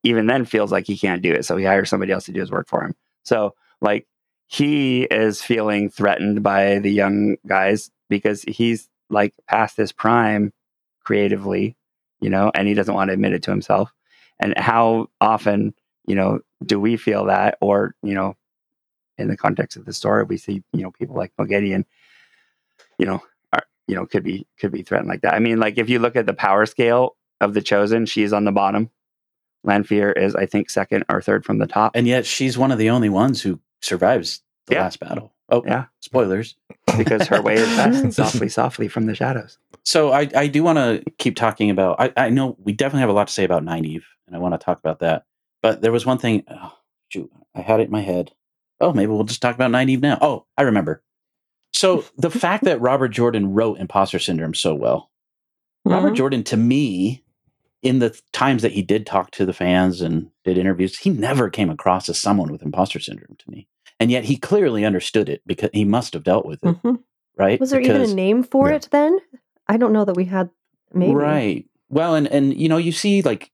even 0.03 0.27
then 0.27 0.45
feels 0.45 0.71
like 0.71 0.87
he 0.87 0.97
can't 0.97 1.21
do 1.21 1.33
it, 1.33 1.45
so 1.45 1.57
he 1.57 1.65
hires 1.65 1.89
somebody 1.89 2.11
else 2.11 2.25
to 2.25 2.31
do 2.31 2.39
his 2.39 2.51
work 2.51 2.67
for 2.67 2.83
him. 2.83 2.95
So, 3.23 3.55
like, 3.81 4.07
he 4.47 5.03
is 5.03 5.41
feeling 5.41 5.89
threatened 5.89 6.41
by 6.41 6.79
the 6.79 6.91
young 6.91 7.37
guys 7.45 7.91
because 8.09 8.41
he's 8.43 8.89
like 9.09 9.33
past 9.47 9.77
his 9.77 9.91
prime 9.91 10.51
creatively, 11.03 11.75
you 12.19 12.29
know, 12.29 12.51
and 12.55 12.67
he 12.67 12.73
doesn't 12.73 12.93
want 12.93 13.09
to 13.09 13.13
admit 13.13 13.33
it 13.33 13.43
to 13.43 13.51
himself. 13.51 13.93
And 14.39 14.57
how 14.57 15.07
often, 15.21 15.73
you 16.07 16.15
know, 16.15 16.39
do 16.65 16.79
we 16.79 16.97
feel 16.97 17.25
that, 17.25 17.57
or 17.61 17.95
you 18.01 18.13
know, 18.13 18.35
in 19.17 19.27
the 19.27 19.37
context 19.37 19.77
of 19.77 19.85
the 19.85 19.93
story, 19.93 20.23
we 20.23 20.37
see, 20.37 20.63
you 20.73 20.81
know, 20.81 20.91
people 20.91 21.15
like 21.15 21.33
Moghedien, 21.39 21.85
you 22.97 23.05
know, 23.05 23.21
are 23.53 23.63
you 23.87 23.95
know 23.95 24.05
could 24.05 24.23
be 24.23 24.47
could 24.59 24.71
be 24.71 24.81
threatened 24.81 25.09
like 25.09 25.21
that. 25.21 25.33
I 25.33 25.39
mean, 25.39 25.59
like 25.59 25.77
if 25.77 25.89
you 25.89 25.99
look 25.99 26.15
at 26.15 26.25
the 26.25 26.33
power 26.33 26.65
scale 26.65 27.17
of 27.41 27.53
the 27.53 27.61
chosen, 27.61 28.05
she's 28.05 28.33
on 28.33 28.45
the 28.45 28.51
bottom. 28.51 28.89
Lanfear 29.63 30.11
is, 30.11 30.35
I 30.35 30.45
think, 30.45 30.69
second 30.69 31.03
or 31.09 31.21
third 31.21 31.45
from 31.45 31.57
the 31.57 31.67
top. 31.67 31.91
and 31.95 32.07
yet 32.07 32.25
she's 32.25 32.57
one 32.57 32.71
of 32.71 32.77
the 32.77 32.89
only 32.89 33.09
ones 33.09 33.41
who 33.41 33.59
survives 33.81 34.41
the 34.67 34.75
Yeah. 34.75 34.83
last 34.83 34.99
battle. 34.99 35.33
Oh, 35.49 35.63
Yeah. 35.65 35.85
spoilers. 35.99 36.55
because 36.97 37.27
her 37.27 37.41
way 37.41 37.55
is 37.55 37.67
best, 37.75 38.13
softly, 38.15 38.49
softly 38.49 38.87
from 38.87 39.05
the 39.05 39.15
shadows. 39.15 39.57
So 39.83 40.11
I, 40.11 40.29
I 40.35 40.47
do 40.47 40.63
want 40.63 40.77
to 40.77 41.03
keep 41.17 41.35
talking 41.35 41.69
about. 41.69 41.95
I, 41.99 42.11
I 42.17 42.29
know 42.29 42.55
we 42.63 42.73
definitely 42.73 43.01
have 43.01 43.09
a 43.09 43.13
lot 43.13 43.27
to 43.27 43.33
say 43.33 43.43
about 43.43 43.63
Nynaeve, 43.63 44.03
and 44.27 44.35
I 44.35 44.39
want 44.39 44.53
to 44.53 44.57
talk 44.63 44.79
about 44.79 44.99
that. 44.99 45.25
But 45.63 45.81
there 45.81 45.91
was 45.91 46.05
one 46.05 46.17
thing. 46.17 46.43
Oh, 46.49 46.73
shoot, 47.09 47.31
I 47.55 47.61
had 47.61 47.79
it 47.79 47.85
in 47.85 47.91
my 47.91 48.01
head. 48.01 48.31
Oh, 48.81 48.93
maybe 48.93 49.11
we'll 49.11 49.23
just 49.23 49.41
talk 49.41 49.55
about 49.55 49.71
Nynaeve 49.71 50.01
now. 50.01 50.17
Oh, 50.21 50.45
I 50.57 50.61
remember. 50.63 51.01
So 51.73 52.05
the 52.17 52.29
fact 52.31 52.63
that 52.65 52.81
Robert 52.81 53.09
Jordan 53.09 53.53
wrote 53.53 53.77
Imposter 53.79 54.19
Syndrome 54.19 54.53
so 54.55 54.73
well, 54.73 55.09
Robert 55.85 56.13
Mhm. 56.13 56.17
Jordan, 56.17 56.43
to 56.45 56.57
me, 56.57 57.23
in 57.81 57.99
the 57.99 58.19
times 58.33 58.61
that 58.61 58.71
he 58.73 58.81
did 58.81 59.05
talk 59.05 59.31
to 59.31 59.45
the 59.45 59.53
fans 59.53 60.01
and 60.01 60.29
did 60.43 60.57
interviews, 60.57 60.97
he 60.97 61.09
never 61.09 61.49
came 61.49 61.69
across 61.69 62.09
as 62.09 62.19
someone 62.19 62.51
with 62.51 62.61
imposter 62.61 62.99
syndrome 62.99 63.35
to 63.37 63.49
me. 63.51 63.67
And 63.99 64.11
yet 64.11 64.25
he 64.25 64.35
clearly 64.37 64.85
understood 64.85 65.29
it 65.29 65.41
because 65.45 65.69
he 65.73 65.85
must 65.85 66.13
have 66.13 66.23
dealt 66.23 66.45
with 66.45 66.63
it, 66.63 66.75
Mhm. 66.83 67.03
right? 67.37 67.59
Was 67.59 67.69
there 67.71 67.81
even 67.81 68.01
a 68.01 68.07
name 68.13 68.43
for 68.43 68.69
Yeah. 68.69 68.75
it 68.77 68.89
then? 68.91 69.19
I 69.67 69.77
don't 69.77 69.93
know 69.93 70.05
that 70.05 70.15
we 70.15 70.25
had. 70.25 70.49
Maybe. 70.93 71.13
Right. 71.13 71.65
Well, 71.89 72.15
and 72.15 72.27
and 72.27 72.57
you 72.59 72.67
know, 72.69 72.77
you 72.77 72.91
see 72.91 73.21
like 73.21 73.51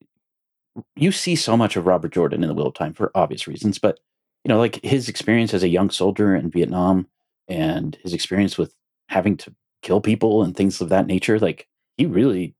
you 0.95 1.11
see 1.11 1.35
so 1.35 1.55
much 1.55 1.75
of 1.75 1.85
Robert 1.85 2.11
Jordan 2.13 2.43
in 2.43 2.47
the 2.49 2.53
Wheel 2.55 2.67
of 2.67 2.73
Time 2.73 2.93
for 2.93 3.11
obvious 3.15 3.47
reasons, 3.47 3.77
but 3.79 3.99
you 4.43 4.49
know, 4.49 4.57
like 4.57 4.83
his 4.83 5.09
experience 5.09 5.53
as 5.53 5.63
a 5.63 5.67
young 5.69 5.89
soldier 5.89 6.35
in 6.35 6.49
Vietnam 6.49 7.07
and 7.47 7.97
his 8.03 8.13
experience 8.13 8.57
with 8.57 8.75
having 9.09 9.37
to 9.37 9.53
kill 9.81 10.01
people 10.01 10.43
and 10.43 10.55
things 10.55 10.81
of 10.81 10.89
that 10.89 11.07
nature, 11.07 11.39
like 11.39 11.67
he 11.97 12.05
really 12.05 12.55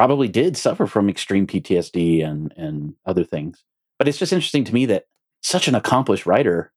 probably 0.00 0.28
did 0.28 0.56
suffer 0.56 0.86
from 0.86 1.10
extreme 1.10 1.46
PTSD 1.46 2.24
and 2.26 2.54
and 2.56 2.94
other 3.04 3.22
things. 3.22 3.62
But 3.98 4.08
it's 4.08 4.16
just 4.16 4.32
interesting 4.32 4.64
to 4.64 4.72
me 4.72 4.86
that 4.86 5.04
such 5.42 5.68
an 5.68 5.74
accomplished 5.74 6.24
writer 6.24 6.72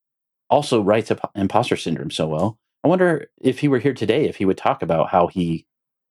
also 0.49 0.81
writes 0.81 1.09
imp- 1.09 1.31
imposter 1.33 1.77
syndrome 1.77 2.11
so 2.11 2.27
well. 2.27 2.59
I 2.83 2.89
wonder 2.89 3.29
if 3.41 3.59
he 3.59 3.69
were 3.69 3.79
here 3.79 3.93
today, 3.93 4.25
if 4.27 4.35
he 4.35 4.43
would 4.43 4.57
talk 4.57 4.81
about 4.81 5.07
how 5.07 5.27
he 5.27 5.65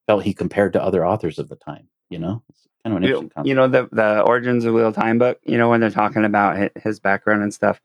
felt 0.06 0.24
he 0.24 0.32
compared 0.32 0.72
to 0.72 0.82
other 0.82 1.06
authors 1.06 1.38
of 1.38 1.50
the 1.50 1.56
time. 1.56 1.88
You 2.08 2.18
know, 2.18 2.42
it's 2.48 2.66
kind 2.82 2.94
of 2.94 3.02
an 3.02 3.04
interesting 3.04 3.28
concept. 3.28 3.46
you 3.46 3.54
know 3.56 3.68
the 3.68 3.90
the 3.92 4.22
origins 4.22 4.64
of 4.64 4.72
Wheel 4.72 4.88
of 4.88 4.94
Time 4.94 5.18
book. 5.18 5.38
You 5.44 5.58
know 5.58 5.68
when 5.68 5.80
they're 5.80 5.90
talking 5.90 6.24
about 6.24 6.70
his 6.82 6.98
background 6.98 7.42
and 7.42 7.52
stuff, 7.52 7.78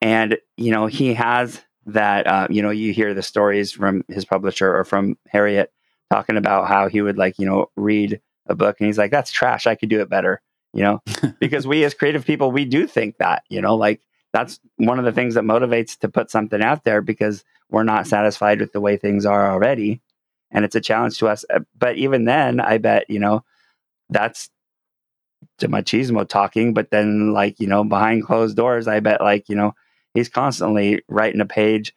and 0.00 0.38
you 0.56 0.72
know 0.72 0.86
he 0.88 1.14
has 1.14 1.62
that. 1.86 2.26
Uh, 2.26 2.48
you 2.50 2.62
know 2.62 2.70
you 2.70 2.92
hear 2.92 3.14
the 3.14 3.22
stories 3.22 3.70
from 3.70 4.02
his 4.08 4.24
publisher 4.24 4.74
or 4.74 4.84
from 4.84 5.16
Harriet 5.28 5.72
talking 6.10 6.36
about 6.36 6.66
how 6.68 6.88
he 6.88 7.00
would 7.00 7.16
like 7.16 7.38
you 7.38 7.46
know 7.46 7.70
read 7.76 8.20
a 8.46 8.54
book 8.54 8.76
and 8.80 8.86
he's 8.86 8.98
like 8.98 9.10
that's 9.10 9.30
trash. 9.32 9.66
I 9.66 9.74
could 9.74 9.88
do 9.88 10.00
it 10.00 10.08
better. 10.08 10.40
You 10.72 10.82
know 10.82 11.02
because 11.40 11.66
we 11.66 11.84
as 11.84 11.94
creative 11.94 12.24
people 12.24 12.50
we 12.50 12.64
do 12.64 12.86
think 12.86 13.18
that 13.18 13.44
you 13.48 13.60
know 13.60 13.76
like 13.76 14.00
that's 14.32 14.58
one 14.76 14.98
of 14.98 15.04
the 15.04 15.12
things 15.12 15.34
that 15.34 15.44
motivates 15.44 15.96
to 16.00 16.08
put 16.08 16.30
something 16.32 16.60
out 16.60 16.82
there 16.82 17.00
because 17.00 17.44
we're 17.70 17.84
not 17.84 18.06
satisfied 18.08 18.60
with 18.60 18.72
the 18.72 18.80
way 18.80 18.96
things 18.96 19.24
are 19.24 19.52
already 19.52 20.00
and 20.50 20.64
it's 20.64 20.74
a 20.74 20.80
challenge 20.80 21.18
to 21.18 21.28
us 21.28 21.44
Uh, 21.54 21.60
but 21.78 21.96
even 21.96 22.24
then 22.24 22.58
i 22.58 22.76
bet 22.78 23.08
you 23.08 23.20
know 23.20 23.44
that's 24.10 24.50
to 25.58 25.68
machismo 25.68 26.26
talking 26.28 26.74
but 26.74 26.90
then 26.90 27.32
like 27.32 27.60
you 27.60 27.68
know 27.68 27.84
behind 27.84 28.24
closed 28.24 28.56
doors 28.56 28.88
i 28.88 28.98
bet 28.98 29.20
like 29.20 29.48
you 29.48 29.54
know 29.54 29.72
he's 30.14 30.28
constantly 30.28 31.02
writing 31.08 31.40
a 31.40 31.46
page 31.46 31.94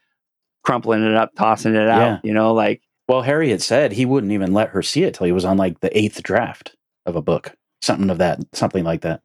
crumpling 0.63 1.03
it 1.03 1.15
up 1.15 1.33
tossing 1.35 1.73
it 1.75 1.89
out 1.89 1.99
Yeah. 2.01 2.19
you 2.23 2.33
know 2.33 2.53
like 2.53 2.81
well, 3.07 3.21
Harry 3.21 3.49
had 3.49 3.61
said 3.61 3.91
he 3.91 4.05
wouldn't 4.05 4.33
even 4.33 4.53
let 4.53 4.69
her 4.69 4.81
see 4.81 5.03
it 5.03 5.13
till 5.13 5.25
he 5.25 5.31
was 5.31 5.45
on 5.45 5.57
like 5.57 5.79
the 5.79 5.95
eighth 5.97 6.21
draft 6.23 6.75
of 7.05 7.15
a 7.15 7.21
book, 7.21 7.55
something 7.81 8.09
of 8.09 8.17
that, 8.17 8.39
something 8.53 8.83
like 8.83 9.01
that. 9.01 9.21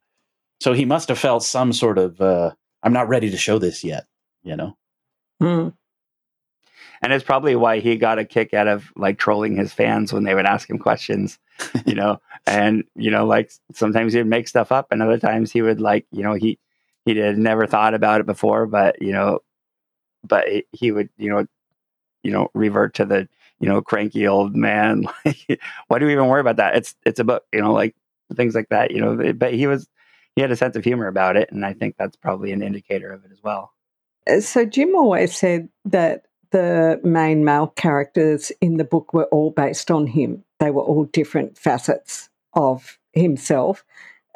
So 0.60 0.72
he 0.72 0.84
must 0.84 1.08
have 1.08 1.18
felt 1.18 1.42
some 1.42 1.72
sort 1.72 1.98
of, 1.98 2.20
uh, 2.20 2.52
I'm 2.82 2.92
not 2.92 3.08
ready 3.08 3.30
to 3.30 3.36
show 3.36 3.58
this 3.58 3.82
yet. 3.84 4.06
You 4.44 4.56
know, 4.56 4.76
Mm. 5.40 5.72
and 7.02 7.12
it's 7.12 7.24
probably 7.24 7.54
why 7.56 7.78
he 7.80 7.96
got 7.96 8.18
a 8.18 8.24
kick 8.24 8.54
out 8.54 8.68
of 8.68 8.92
like 8.96 9.18
trolling 9.18 9.56
his 9.56 9.72
fans 9.72 10.12
when 10.12 10.24
they 10.24 10.34
would 10.34 10.46
ask 10.46 10.68
him 10.68 10.78
questions 10.78 11.38
you 11.86 11.94
know 11.94 12.20
and 12.46 12.84
you 12.96 13.10
know 13.10 13.24
like 13.26 13.52
sometimes 13.72 14.12
he'd 14.12 14.26
make 14.26 14.48
stuff 14.48 14.72
up 14.72 14.88
and 14.90 15.00
other 15.02 15.18
times 15.18 15.52
he 15.52 15.62
would 15.62 15.80
like 15.80 16.06
you 16.10 16.22
know 16.22 16.34
he 16.34 16.58
he 17.04 17.16
had 17.16 17.38
never 17.38 17.66
thought 17.66 17.94
about 17.94 18.20
it 18.20 18.26
before 18.26 18.66
but 18.66 19.00
you 19.00 19.12
know 19.12 19.40
but 20.26 20.48
he- 20.48 20.66
he 20.72 20.90
would 20.90 21.08
you 21.16 21.28
know 21.30 21.46
you 22.24 22.30
know 22.32 22.48
revert 22.54 22.94
to 22.94 23.04
the 23.04 23.28
you 23.62 23.68
know 23.68 23.80
cranky 23.80 24.26
old 24.26 24.54
man 24.54 25.04
why 25.88 25.98
do 25.98 26.04
we 26.06 26.12
even 26.12 26.26
worry 26.26 26.40
about 26.40 26.56
that 26.56 26.76
it's 26.76 26.94
it's 27.06 27.20
a 27.20 27.24
book 27.24 27.44
you 27.52 27.60
know 27.60 27.72
like 27.72 27.94
things 28.36 28.54
like 28.54 28.68
that 28.68 28.90
you 28.90 29.00
know 29.00 29.32
but 29.32 29.54
he 29.54 29.66
was 29.66 29.88
he 30.36 30.42
had 30.42 30.50
a 30.50 30.56
sense 30.56 30.76
of 30.76 30.84
humor 30.84 31.06
about 31.06 31.36
it 31.36 31.50
and 31.50 31.64
i 31.64 31.72
think 31.72 31.94
that's 31.98 32.16
probably 32.16 32.52
an 32.52 32.62
indicator 32.62 33.10
of 33.12 33.24
it 33.24 33.30
as 33.32 33.42
well 33.42 33.72
Uh, 34.28 34.40
So 34.40 34.64
Jim 34.66 34.94
always 34.94 35.34
said 35.34 35.68
that 35.84 36.24
the 36.50 37.00
main 37.02 37.44
male 37.44 37.68
characters 37.68 38.52
in 38.60 38.76
the 38.76 38.84
book 38.84 39.14
were 39.14 39.24
all 39.26 39.50
based 39.50 39.90
on 39.90 40.06
him. 40.06 40.44
They 40.60 40.70
were 40.70 40.82
all 40.82 41.04
different 41.04 41.58
facets 41.58 42.28
of 42.54 42.98
himself, 43.14 43.84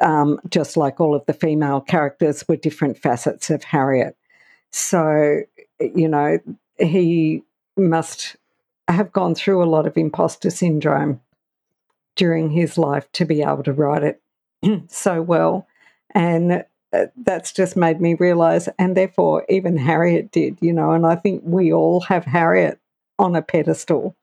um, 0.01 0.39
just 0.49 0.77
like 0.77 0.99
all 0.99 1.15
of 1.15 1.25
the 1.27 1.33
female 1.33 1.79
characters 1.79 2.43
were 2.47 2.55
different 2.55 2.97
facets 2.97 3.49
of 3.49 3.63
Harriet. 3.63 4.17
So, 4.71 5.41
you 5.79 6.07
know, 6.09 6.39
he 6.79 7.43
must 7.77 8.35
have 8.87 9.11
gone 9.11 9.35
through 9.35 9.63
a 9.63 9.65
lot 9.65 9.87
of 9.87 9.97
imposter 9.97 10.49
syndrome 10.49 11.21
during 12.15 12.49
his 12.49 12.77
life 12.77 13.09
to 13.13 13.25
be 13.25 13.41
able 13.41 13.63
to 13.63 13.73
write 13.73 14.03
it 14.03 14.21
so 14.89 15.21
well. 15.21 15.67
And 16.13 16.65
uh, 16.93 17.05
that's 17.17 17.51
just 17.51 17.75
made 17.75 17.99
me 17.99 18.13
realize, 18.15 18.69
and 18.79 18.95
therefore 18.95 19.45
even 19.49 19.77
Harriet 19.77 20.31
did, 20.31 20.57
you 20.61 20.73
know, 20.73 20.91
and 20.91 21.05
I 21.05 21.15
think 21.15 21.41
we 21.45 21.71
all 21.73 21.99
have 22.01 22.25
Harriet 22.25 22.79
on 23.19 23.35
a 23.35 23.41
pedestal 23.41 24.15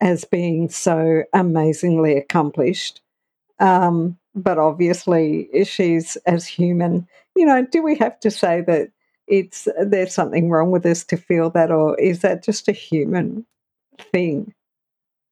as 0.00 0.24
being 0.24 0.68
so 0.68 1.22
amazingly 1.32 2.16
accomplished. 2.16 3.00
Um, 3.58 4.18
but 4.34 4.58
obviously, 4.58 5.48
she's 5.64 6.16
as 6.26 6.46
human. 6.46 7.08
You 7.34 7.46
know, 7.46 7.64
do 7.64 7.82
we 7.82 7.96
have 7.96 8.20
to 8.20 8.30
say 8.30 8.60
that 8.62 8.90
it's 9.26 9.66
there's 9.82 10.12
something 10.12 10.50
wrong 10.50 10.70
with 10.70 10.84
us 10.84 11.02
to 11.04 11.16
feel 11.16 11.48
that, 11.50 11.70
or 11.70 11.98
is 11.98 12.20
that 12.20 12.44
just 12.44 12.68
a 12.68 12.72
human 12.72 13.46
thing? 14.00 14.52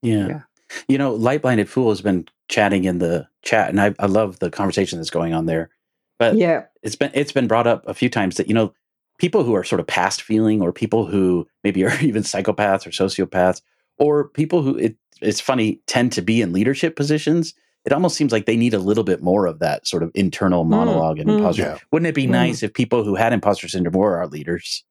Yeah. 0.02 0.28
Yeah. 0.28 0.40
You 0.88 0.98
know, 0.98 1.12
Light 1.14 1.42
Blinded 1.42 1.68
Fool 1.68 1.90
has 1.90 2.00
been 2.00 2.26
chatting 2.48 2.84
in 2.84 2.98
the 2.98 3.28
chat, 3.42 3.68
and 3.68 3.80
I, 3.80 3.94
I 3.98 4.06
love 4.06 4.38
the 4.38 4.50
conversation 4.50 4.98
that's 4.98 5.10
going 5.10 5.32
on 5.32 5.46
there. 5.46 5.70
But 6.18 6.36
Yeah, 6.36 6.64
it's 6.82 6.96
been 6.96 7.10
it's 7.14 7.32
been 7.32 7.46
brought 7.48 7.66
up 7.66 7.86
a 7.86 7.94
few 7.94 8.08
times 8.08 8.36
that 8.36 8.48
you 8.48 8.54
know 8.54 8.72
people 9.18 9.44
who 9.44 9.54
are 9.54 9.64
sort 9.64 9.80
of 9.80 9.86
past 9.86 10.22
feeling, 10.22 10.60
or 10.62 10.72
people 10.72 11.06
who 11.06 11.46
maybe 11.62 11.84
are 11.84 11.94
even 12.00 12.22
psychopaths 12.22 12.86
or 12.86 12.90
sociopaths, 12.90 13.62
or 13.98 14.28
people 14.28 14.62
who 14.62 14.76
it, 14.76 14.96
it's 15.20 15.40
funny 15.40 15.80
tend 15.86 16.12
to 16.12 16.22
be 16.22 16.40
in 16.42 16.52
leadership 16.52 16.96
positions. 16.96 17.54
It 17.84 17.92
almost 17.92 18.16
seems 18.16 18.32
like 18.32 18.46
they 18.46 18.56
need 18.56 18.72
a 18.72 18.78
little 18.78 19.04
bit 19.04 19.22
more 19.22 19.46
of 19.46 19.58
that 19.58 19.86
sort 19.86 20.02
of 20.02 20.10
internal 20.14 20.64
monologue 20.64 21.18
and 21.18 21.28
mm. 21.28 21.36
imposter. 21.36 21.62
Yeah. 21.62 21.78
Wouldn't 21.92 22.08
it 22.08 22.14
be 22.14 22.26
Mm. 22.26 22.30
nice 22.30 22.62
if 22.62 22.72
people 22.72 23.04
who 23.04 23.14
had 23.14 23.34
imposter 23.34 23.68
syndrome 23.68 23.94
were 23.94 24.16
our 24.16 24.26
leaders? 24.26 24.82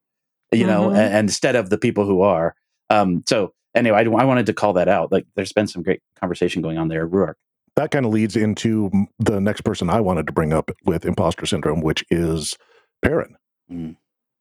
You 0.51 0.67
know, 0.67 0.89
Mhm. 0.89 0.95
a- 0.97 1.01
and, 1.01 1.15
instead 1.29 1.55
of 1.55 1.71
the 1.71 1.79
people 1.79 2.05
who 2.05 2.21
are. 2.21 2.55
Um, 2.91 3.23
so 3.27 3.53
anyway, 3.75 3.97
I, 3.97 4.01
I 4.03 4.25
wanted 4.25 4.45
to 4.47 4.53
call 4.53 4.73
that 4.73 4.87
out. 4.87 5.11
Like, 5.11 5.25
there's 5.35 5.53
been 5.53 5.67
some 5.67 5.83
great 5.83 6.01
conversation 6.19 6.61
going 6.61 6.77
on 6.77 6.87
there. 6.87 7.07
Rhuarc. 7.07 7.35
that 7.75 7.89
kind 7.89 8.05
of 8.05 8.11
leads 8.11 8.35
into 8.35 8.91
the 9.17 9.41
next 9.41 9.61
person 9.61 9.89
I 9.89 9.99
wanted 9.99 10.27
to 10.27 10.33
bring 10.33 10.53
up 10.53 10.69
with 10.85 11.05
imposter 11.05 11.47
syndrome, 11.47 11.81
which 11.81 12.03
is 12.11 12.55
Perrin, 13.03 13.35
Mm. 13.71 13.95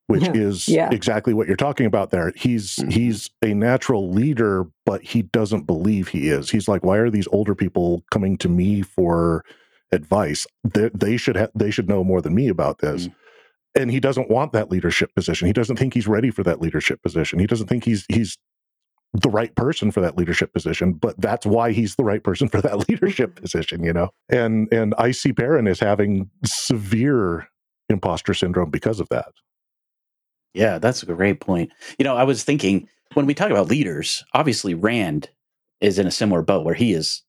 which 0.05 0.23
Yeah. 0.23 0.33
is 0.35 0.67
Yeah. 0.67 0.89
exactly 0.91 1.33
what 1.33 1.47
you're 1.47 1.55
talking 1.55 1.87
about 1.87 2.11
there. 2.11 2.31
He's 2.35 2.75
Mhm. 2.75 2.91
he's 2.93 3.29
a 3.41 3.55
natural 3.55 4.11
leader, 4.11 4.65
but 4.85 5.01
he 5.01 5.23
doesn't 5.23 5.65
believe 5.65 6.09
he 6.09 6.29
is. 6.29 6.51
He's 6.51 6.67
like, 6.67 6.83
why 6.83 6.97
are 6.97 7.09
these 7.09 7.27
older 7.31 7.55
people 7.55 8.03
coming 8.11 8.37
to 8.37 8.49
me 8.49 8.83
for 8.83 9.43
advice? 9.91 10.45
They, 10.63 10.89
they 10.93 11.17
should 11.17 11.35
ha- 11.37 11.47
they 11.55 11.71
should 11.71 11.89
know 11.89 12.03
more 12.03 12.21
than 12.21 12.35
me 12.35 12.49
about 12.49 12.79
this. 12.79 13.07
Mm. 13.07 13.15
And 13.75 13.89
he 13.91 13.99
doesn't 13.99 14.29
want 14.29 14.51
that 14.53 14.69
leadership 14.69 15.09
position. 15.15 15.47
He 15.47 15.53
doesn't 15.53 15.77
think 15.77 15.95
he's 15.95 16.07
ready 16.07 16.29
for 16.29 16.43
that 16.43 16.61
leadership 16.61 17.01
position. 17.01 17.39
He 17.39 17.47
doesn't 17.47 17.65
think 17.67 17.83
he's 17.85 18.05
he's 18.09 18.37
the 19.13 19.29
right 19.29 19.55
person 19.55 19.91
for 19.91 20.01
that 20.01 20.17
leadership 20.17 20.51
position, 20.53 20.93
but 20.93 21.19
that's 21.21 21.45
why 21.45 21.71
he's 21.71 21.95
the 21.95 22.03
right 22.03 22.23
person 22.23 22.47
for 22.47 22.61
that 22.61 22.77
leadership 22.89 23.31
mm-hmm. 23.35 23.41
position, 23.41 23.83
you 23.83 23.93
know. 23.93 24.09
And 24.29 24.71
and 24.71 24.93
I 24.97 25.11
see 25.11 25.33
Perrin 25.33 25.67
as 25.67 25.79
having 25.79 26.29
severe 26.45 27.47
imposter 27.89 28.33
syndrome 28.33 28.69
because 28.69 28.99
of 28.99 29.09
that. 29.09 29.31
Yeah, 30.53 30.79
that's 30.79 31.03
a 31.03 31.07
great 31.07 31.39
point. 31.39 31.71
You 31.97 32.03
know, 32.03 32.15
I 32.15 32.23
was 32.23 32.43
thinking 32.43 32.87
when 33.13 33.25
we 33.25 33.33
talk 33.33 33.51
about 33.51 33.69
leaders, 33.69 34.23
obviously 34.33 34.73
Rand 34.73 35.29
is 35.81 35.99
in 35.99 36.07
a 36.07 36.11
similar 36.11 36.41
boat 36.41 36.65
where 36.65 36.75
he 36.75 36.93
is 36.93 37.23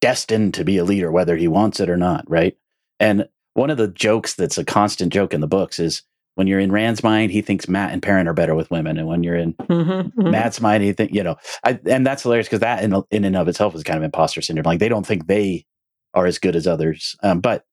destined 0.00 0.54
to 0.54 0.64
be 0.64 0.78
a 0.78 0.84
leader, 0.84 1.10
whether 1.10 1.36
he 1.36 1.48
wants 1.48 1.80
it 1.80 1.88
or 1.88 1.96
not, 1.96 2.28
right? 2.28 2.56
And 2.98 3.28
one 3.54 3.70
of 3.70 3.78
the 3.78 3.88
jokes 3.88 4.34
that's 4.34 4.58
a 4.58 4.64
constant 4.64 5.12
joke 5.12 5.32
in 5.32 5.40
the 5.40 5.46
books 5.46 5.78
is 5.78 6.02
when 6.36 6.46
you're 6.46 6.60
in 6.60 6.70
Rand's 6.72 7.02
mind, 7.02 7.32
he 7.32 7.42
thinks 7.42 7.68
Mat 7.68 7.92
and 7.92 8.02
Perrin 8.02 8.28
are 8.28 8.32
better 8.34 8.54
with 8.54 8.70
women, 8.70 8.96
and 8.98 9.06
when 9.08 9.22
you're 9.22 9.36
in 9.36 9.52
Mhm, 9.54 10.12
mhm. 10.14 10.30
Mat's 10.30 10.60
mind, 10.60 10.82
he 10.84 10.92
think 10.92 11.12
you 11.12 11.22
know, 11.22 11.36
I, 11.64 11.78
and 11.86 12.06
that's 12.06 12.22
hilarious 12.22 12.46
because 12.46 12.60
that 12.60 12.82
in, 12.84 12.94
in 13.10 13.24
and 13.24 13.36
of 13.36 13.48
itself 13.48 13.74
is 13.74 13.82
kind 13.82 13.96
of 13.98 14.04
imposter 14.04 14.40
syndrome. 14.40 14.64
Like 14.64 14.78
they 14.78 14.88
don't 14.88 15.06
think 15.06 15.26
they 15.26 15.66
are 16.14 16.26
as 16.26 16.38
good 16.38 16.54
as 16.56 16.66
others. 16.66 17.16
Um, 17.22 17.40
but 17.40 17.64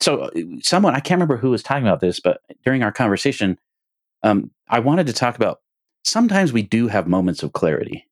so 0.00 0.22
uh, 0.22 0.30
someone 0.60 0.94
I 0.94 1.00
can't 1.00 1.18
remember 1.18 1.36
who 1.36 1.50
was 1.50 1.62
talking 1.62 1.86
about 1.86 2.00
this, 2.00 2.20
but 2.20 2.40
during 2.64 2.82
our 2.82 2.92
conversation, 2.92 3.58
um, 4.22 4.50
I 4.68 4.80
wanted 4.80 5.06
to 5.06 5.12
talk 5.12 5.36
about 5.36 5.58
sometimes 6.04 6.52
we 6.52 6.62
do 6.62 6.88
have 6.88 7.06
moments 7.06 7.42
of 7.42 7.52
clarity. 7.52 8.04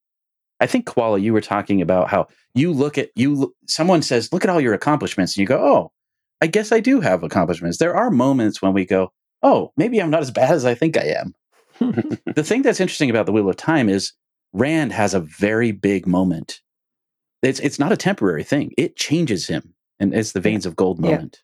I 0.61 0.67
think 0.67 0.87
Koala, 0.87 1.19
you 1.19 1.33
were 1.35 1.41
talking 1.43 1.83
about 1.83 2.09
how 2.09 2.29
you 2.55 2.73
look 2.73 2.97
at 2.99 3.11
you. 3.15 3.35
look- 3.35 3.55
Someone 3.67 4.01
says, 4.03 4.33
"Look 4.33 4.43
at 4.45 4.51
all 4.51 4.61
your 4.61 4.73
accomplishments," 4.75 5.35
and 5.35 5.41
you 5.43 5.47
go, 5.47 5.59
"Oh, 5.59 5.93
I 6.41 6.47
guess 6.47 6.73
I 6.73 6.81
do 6.81 7.01
have 7.01 7.23
accomplishments." 7.23 7.77
There 7.79 7.95
are 7.95 8.11
moments 8.11 8.63
when 8.63 8.73
we 8.73 8.85
go, 8.87 9.13
"Oh, 9.43 9.72
maybe 9.76 10.01
I'm 10.01 10.11
not 10.11 10.22
as 10.22 10.30
bad 10.30 10.51
as 10.53 10.64
I 10.64 10.74
think 10.74 10.97
I 10.97 11.14
am." 11.20 11.34
the 12.34 12.43
thing 12.45 12.62
that's 12.62 12.80
interesting 12.80 13.11
about 13.11 13.26
the 13.26 13.32
Wheel 13.32 13.49
of 13.49 13.57
Time 13.57 13.89
is 13.89 14.12
Rand 14.53 14.93
has 14.93 15.14
a 15.14 15.20
very 15.20 15.72
big 15.72 16.07
moment. 16.07 16.61
It's 17.43 17.61
it's 17.61 17.78
not 17.78 17.93
a 17.93 17.97
temporary 17.97 18.45
thing. 18.45 18.72
It 18.78 18.97
changes 18.97 19.47
him, 19.47 19.74
and 20.01 20.14
it's 20.14 20.32
the 20.32 20.41
veins 20.41 20.66
of 20.66 20.76
gold 20.76 21.05
Yeah. 21.05 21.12
moment. 21.12 21.43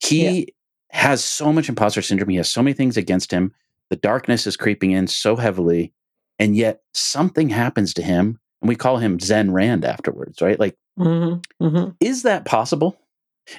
He 0.00 0.54
has 0.90 1.22
so 1.22 1.52
much 1.52 1.68
imposter 1.68 2.00
syndrome. 2.02 2.30
He 2.30 2.36
has 2.36 2.50
so 2.50 2.62
many 2.62 2.72
things 2.74 2.96
against 2.96 3.30
him. 3.30 3.52
The 3.90 3.96
darkness 3.96 4.46
is 4.46 4.56
creeping 4.56 4.92
in 4.92 5.06
so 5.06 5.36
heavily, 5.36 5.92
and 6.38 6.56
yet 6.56 6.80
something 6.94 7.50
happens 7.50 7.92
to 7.94 8.02
him, 8.02 8.40
and 8.62 8.68
we 8.68 8.76
call 8.76 8.96
him 8.96 9.20
Zen 9.20 9.52
Rand 9.52 9.84
afterwards, 9.84 10.40
right? 10.40 10.58
Like, 10.58 10.76
Mhm, 10.98 11.44
mhm. 11.62 11.94
is 12.00 12.22
that 12.22 12.46
possible? 12.46 12.96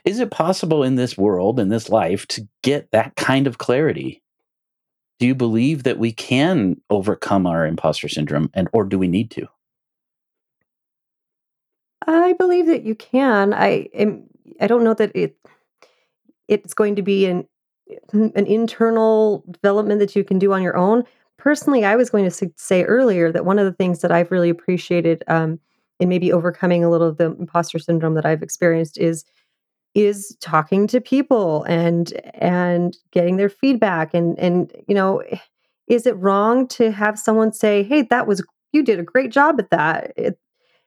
Is 0.06 0.20
it 0.20 0.32
possible 0.32 0.84
in 0.84 0.96
this 0.96 1.18
world, 1.18 1.60
in 1.60 1.70
this 1.70 1.90
life, 1.90 2.26
to 2.28 2.48
get 2.64 2.92
that 2.92 3.16
kind 3.16 3.48
of 3.48 3.58
clarity? 3.58 4.22
Do 5.20 5.26
you 5.26 5.36
believe 5.36 5.84
that 5.84 5.98
we 5.98 6.12
can 6.12 6.80
overcome 6.90 7.48
our 7.48 7.66
imposter 7.66 8.08
syndrome, 8.08 8.50
and 8.54 8.68
or 8.74 8.84
do 8.84 9.00
we 9.00 9.08
need 9.08 9.32
to? 9.32 9.48
I 12.06 12.34
believe 12.34 12.68
that 12.68 12.84
you 12.84 12.96
can. 12.96 13.54
I 13.54 13.88
am. 13.94 14.24
I 14.62 14.68
don't 14.68 14.84
know 14.84 14.94
that 14.94 15.12
it. 15.16 15.38
It's 16.48 16.74
going 16.74 16.96
to 16.96 17.02
be 17.02 17.26
an 17.26 17.48
an 18.12 18.46
internal 18.46 19.44
development 19.50 20.00
that 20.00 20.16
you 20.16 20.24
can 20.24 20.40
do 20.40 20.54
on 20.54 20.62
your 20.62 20.78
own. 20.78 21.04
Personally, 21.38 21.86
I 21.86 21.96
was 21.96 22.10
going 22.10 22.30
to 22.30 22.52
say 22.58 22.84
earlier 22.84 23.32
that 23.32 23.46
one 23.46 23.60
of 23.60 23.66
the 23.66 23.74
things 23.74 24.02
that 24.02 24.12
I've 24.12 24.32
really 24.32 24.50
appreciated 24.50 25.24
um, 25.28 25.60
in 26.00 26.10
maybe 26.10 26.32
overcoming 26.32 26.84
a 26.84 26.90
little 26.90 27.08
of 27.08 27.18
the 27.18 27.26
imposter 27.26 27.80
syndrome 27.80 28.16
that 28.16 28.26
I've 28.26 28.44
experienced 28.44 28.98
is 28.98 29.24
is 29.98 30.38
talking 30.41 30.86
to 30.86 31.02
people 31.02 31.64
and 31.64 32.14
and 32.36 32.95
getting 33.12 33.38
their 33.38 33.50
feedback 33.50 34.14
and 34.14 34.38
and 34.38 34.72
you 34.88 34.93
know 34.93 35.24
is 35.88 36.06
it 36.06 36.16
wrong 36.18 36.68
to 36.68 36.91
have 36.91 37.18
someone 37.18 37.52
say 37.52 37.82
hey 37.82 38.04
that 38.04 38.28
was 38.28 38.45
you 38.74 38.84
did 38.84 39.00
a 39.00 39.04
great 39.04 39.32
job 39.32 39.60
at 39.60 39.72
that 39.72 40.14
it, 40.16 40.38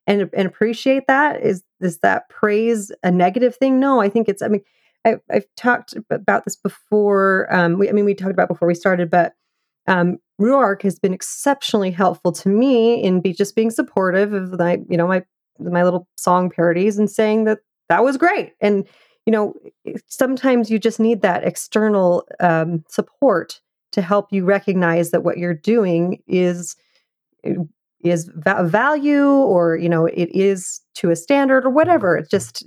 and 0.06 0.30
and 0.32 0.46
appreciate 0.46 1.06
that? 1.08 1.42
Is 1.42 1.62
is 1.80 1.98
that 1.98 2.28
praise 2.28 2.92
a 3.02 3.10
negative 3.10 3.56
thing? 3.56 3.80
No 3.80 4.00
i 4.00 4.08
think 4.08 4.28
it's 4.28 4.42
i 4.42 4.48
mean 4.48 4.62
I, 5.04 5.16
i've 5.30 5.46
talked 5.56 5.94
about 6.10 6.44
this 6.44 6.56
before 6.56 7.52
um 7.52 7.78
we, 7.78 7.88
i 7.88 7.92
mean 7.92 8.04
we 8.04 8.14
talked 8.14 8.32
about 8.32 8.48
before 8.48 8.68
we 8.68 8.74
started 8.74 9.10
but 9.10 9.32
um 9.86 10.18
Rhuarc 10.40 10.82
has 10.82 10.98
been 10.98 11.12
exceptionally 11.12 11.90
helpful 11.90 12.32
to 12.32 12.48
me 12.48 13.02
in 13.02 13.20
be 13.20 13.32
just 13.32 13.56
being 13.56 13.70
supportive 13.70 14.32
of 14.32 14.58
my 14.58 14.78
you 14.88 14.96
know 14.96 15.08
my 15.08 15.24
my 15.58 15.82
little 15.82 16.06
song 16.16 16.50
parodies 16.50 16.98
and 16.98 17.10
saying 17.10 17.44
that 17.44 17.58
that 17.90 18.02
was 18.02 18.16
great. 18.16 18.54
And 18.60 18.86
you 19.26 19.32
know 19.32 19.54
sometimes 20.06 20.70
you 20.70 20.78
just 20.78 20.98
need 20.98 21.20
that 21.20 21.44
external 21.44 22.26
um, 22.40 22.84
support 22.88 23.60
to 23.92 24.00
help 24.00 24.32
you 24.32 24.44
recognize 24.44 25.10
that 25.10 25.24
what 25.24 25.36
you're 25.36 25.52
doing 25.52 26.22
is 26.26 26.76
is 28.02 28.30
va- 28.34 28.64
value 28.64 29.28
or 29.28 29.76
you 29.76 29.88
know 29.88 30.06
it 30.06 30.30
is 30.34 30.80
to 30.94 31.10
a 31.10 31.16
standard 31.16 31.66
or 31.66 31.70
whatever. 31.70 32.16
It's 32.16 32.30
just 32.30 32.66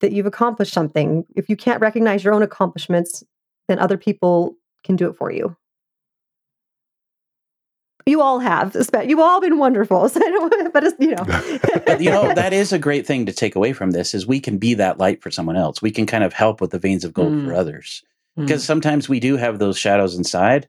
that 0.00 0.12
you've 0.12 0.26
accomplished 0.26 0.74
something. 0.74 1.24
If 1.34 1.48
you 1.48 1.56
can't 1.56 1.80
recognize 1.80 2.22
your 2.22 2.34
own 2.34 2.42
accomplishments 2.42 3.24
then 3.68 3.78
other 3.78 3.96
people 3.96 4.56
can 4.84 4.96
do 4.96 5.08
it 5.08 5.16
for 5.16 5.30
you 5.30 5.56
you 8.06 8.20
all 8.22 8.38
have 8.38 8.72
espe- 8.74 9.08
you've 9.08 9.18
all 9.18 9.40
been 9.40 9.58
wonderful 9.58 10.08
so 10.08 10.20
I 10.24 10.30
don't, 10.30 10.72
but 10.72 10.84
it's 10.84 10.96
you 11.00 11.14
know 11.14 11.24
But 11.86 12.00
you 12.00 12.10
know 12.10 12.32
that 12.34 12.52
is 12.52 12.72
a 12.72 12.78
great 12.78 13.06
thing 13.06 13.26
to 13.26 13.32
take 13.32 13.56
away 13.56 13.72
from 13.72 13.90
this: 13.90 14.14
is 14.14 14.26
we 14.26 14.40
can 14.40 14.58
be 14.58 14.74
that 14.74 14.98
light 14.98 15.22
for 15.22 15.30
someone 15.30 15.56
else. 15.56 15.82
We 15.82 15.90
can 15.90 16.06
kind 16.06 16.24
of 16.24 16.32
help 16.32 16.60
with 16.60 16.70
the 16.70 16.78
veins 16.78 17.04
of 17.04 17.12
gold 17.12 17.32
for 17.42 17.50
Mm. 17.50 17.56
others. 17.56 18.02
Mm. 18.38 18.42
because 18.46 18.62
sometimes 18.64 19.08
we 19.08 19.18
do 19.18 19.36
have 19.36 19.58
those 19.58 19.78
shadows 19.78 20.14
inside 20.16 20.68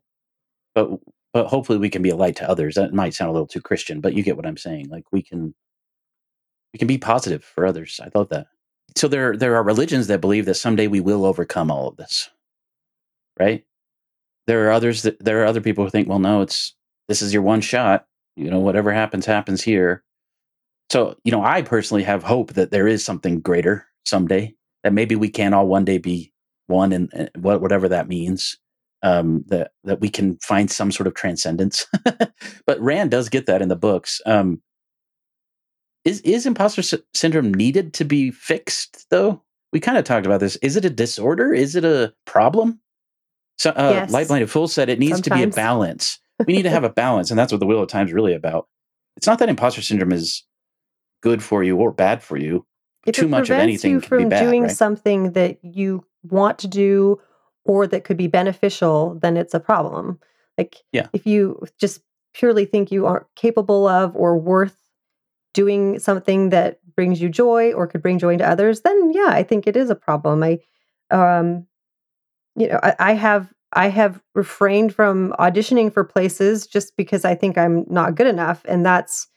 but 0.74 0.90
but 1.34 1.48
hopefully 1.48 1.78
we 1.78 1.90
can 1.90 2.02
be 2.02 2.10
a 2.10 2.16
light 2.16 2.38
to 2.38 2.50
others 2.50 2.76
that 2.76 2.94
might 2.94 3.14
sound 3.14 3.28
a 3.30 3.34
little 3.34 3.46
too 3.46 3.60
christian 3.60 4.00
but 4.00 4.14
you 4.14 4.24
get 4.24 4.38
what 4.38 4.46
i'm 4.46 4.56
saying 4.56 4.88
like 4.88 5.04
we 5.12 5.22
can 5.22 5.54
we 6.74 6.78
can 6.80 6.88
be 6.88 6.98
positive 6.98 7.44
for 7.44 7.66
others 7.66 8.00
i 8.02 8.08
love 8.16 8.30
that 8.30 8.48
so 8.96 9.10
there 9.10 9.36
there 9.36 9.58
are 9.58 9.64
religions 9.64 10.08
that 10.08 10.22
believe 10.22 10.46
that 10.46 10.54
someday 10.56 10.88
we 10.88 11.02
will 11.02 11.26
overcome 11.26 11.70
all 11.70 11.90
of 11.90 11.98
this 11.98 12.30
right 13.38 13.66
there 14.46 14.66
are 14.66 14.72
others 14.72 15.02
that 15.02 15.20
there 15.20 15.42
are 15.44 15.46
other 15.46 15.60
people 15.60 15.84
who 15.84 15.90
think 15.90 16.08
well 16.08 16.20
no 16.20 16.40
it's 16.42 16.74
this 17.08 17.22
is 17.22 17.34
your 17.34 17.44
one 17.44 17.62
shot 17.62 18.06
you 18.36 18.50
know 18.50 18.60
whatever 18.60 18.92
happens 18.94 19.26
happens 19.26 19.62
here. 19.64 20.04
So 20.92 21.18
you 21.24 21.32
know 21.32 21.44
i 21.44 21.62
personally 21.62 22.04
have 22.04 22.24
hope 22.24 22.54
that 22.54 22.72
there 22.72 22.88
is 22.88 23.04
something 23.04 23.40
greater 23.42 23.86
someday 24.06 24.54
that 24.84 24.94
maybe 24.94 25.16
we 25.16 25.30
can 25.30 25.54
all 25.54 25.68
one 25.68 25.84
day 25.86 25.98
be 25.98 26.32
one 26.68 26.94
and 26.94 27.30
whatever 27.36 27.90
that 27.90 28.08
means 28.08 28.58
um 29.04 29.44
that 29.48 29.72
that 29.84 30.00
we 30.00 30.10
can 30.10 30.38
find 30.38 30.70
some 30.72 30.92
sort 30.92 31.08
of 31.08 31.14
transcendence. 31.14 31.86
But 32.66 32.80
rand 32.82 33.12
does 33.12 33.30
get 33.30 33.46
that 33.48 33.62
in 33.62 33.70
the 33.70 33.76
books. 33.76 34.22
Um 34.26 34.62
is 36.06 36.22
is 36.22 36.46
imposter 36.46 36.82
sy- 36.82 36.98
syndrome 37.14 37.54
needed 37.54 37.94
to 37.96 38.06
be 38.06 38.32
fixed 38.32 39.06
though? 39.10 39.42
We 39.74 39.80
kind 39.80 39.98
of 39.98 40.04
talked 40.06 40.26
about 40.26 40.40
this. 40.40 40.56
Is 40.58 40.76
it 40.76 40.86
a 40.86 40.90
disorder? 40.90 41.54
Is 41.54 41.76
it 41.76 41.84
a 41.86 42.14
problem? 42.26 42.80
So 43.58 43.72
uh 43.72 43.92
Yes. 43.96 44.12
light 44.12 44.28
blinded 44.28 44.50
fool 44.50 44.68
said 44.68 44.90
it 44.90 45.00
needs 45.00 45.22
to 45.22 45.30
be 45.30 45.44
a 45.44 45.48
balance 45.48 46.20
we 46.46 46.54
need 46.54 46.64
to 46.64 46.70
have 46.70 46.84
a 46.84 46.90
balance, 46.90 47.30
and 47.30 47.40
that's 47.40 47.52
what 47.52 47.60
the 47.60 47.66
Wheel 47.66 47.82
of 47.82 47.88
Time 47.90 48.08
is 48.08 48.14
really 48.14 48.34
about. 48.34 48.68
It's 49.16 49.28
not 49.28 49.40
that 49.40 49.50
imposter 49.50 49.82
syndrome 49.82 50.12
is 50.12 50.44
good 51.22 51.42
for 51.42 51.64
you 51.64 51.78
or 51.78 51.92
bad 51.92 52.22
for 52.22 52.38
you. 52.38 52.66
If 53.06 53.16
Too 53.16 53.28
much 53.28 53.50
of 53.50 53.58
anything 53.58 53.92
you 53.94 54.02
can 54.02 54.18
be 54.18 54.24
from 54.24 54.30
bad, 54.30 54.44
doing 54.44 54.64
right? 54.64 54.72
something 54.72 55.32
that 55.32 55.58
you 55.64 56.06
want 56.24 56.60
to 56.60 56.68
do 56.68 57.20
or 57.64 57.88
that 57.88 58.04
could 58.04 58.18
be 58.18 58.28
beneficial, 58.28 59.18
then 59.22 59.38
it's 59.38 59.54
a 59.54 59.60
problem. 59.60 60.20
Like 60.58 60.78
Yeah. 60.92 61.08
if 61.14 61.26
you 61.26 61.66
just 61.80 62.02
purely 62.34 62.66
think 62.66 62.92
you 62.92 63.06
aren't 63.06 63.26
capable 63.36 63.88
of 63.88 64.16
or 64.16 64.38
worth 64.38 64.76
doing 65.54 66.00
something 66.00 66.50
that 66.50 66.80
brings 66.96 67.22
you 67.22 67.30
joy 67.30 67.74
or 67.74 67.88
could 67.88 68.02
bring 68.02 68.20
joy 68.20 68.38
to 68.38 68.48
others, 68.48 68.82
then 68.82 69.12
yeah, 69.14 69.30
I 69.30 69.44
think 69.44 69.68
it 69.68 69.76
is 69.78 69.90
a 69.90 69.96
problem. 69.96 70.44
I 70.44 70.60
um 71.10 71.66
you 72.56 72.68
know, 72.68 72.80
I, 72.84 72.96
I 73.00 73.14
have 73.14 73.54
I 73.74 73.90
have 73.90 74.22
refrained 74.34 74.94
from 74.94 75.34
auditioning 75.40 75.92
for 75.92 76.04
places 76.04 76.68
just 76.68 76.96
because 76.96 77.26
I 77.26 77.36
think 77.36 77.58
I'm 77.58 77.86
not 77.90 78.16
good 78.16 78.28
enough. 78.28 78.62
And 78.66 78.86
that's 78.86 79.28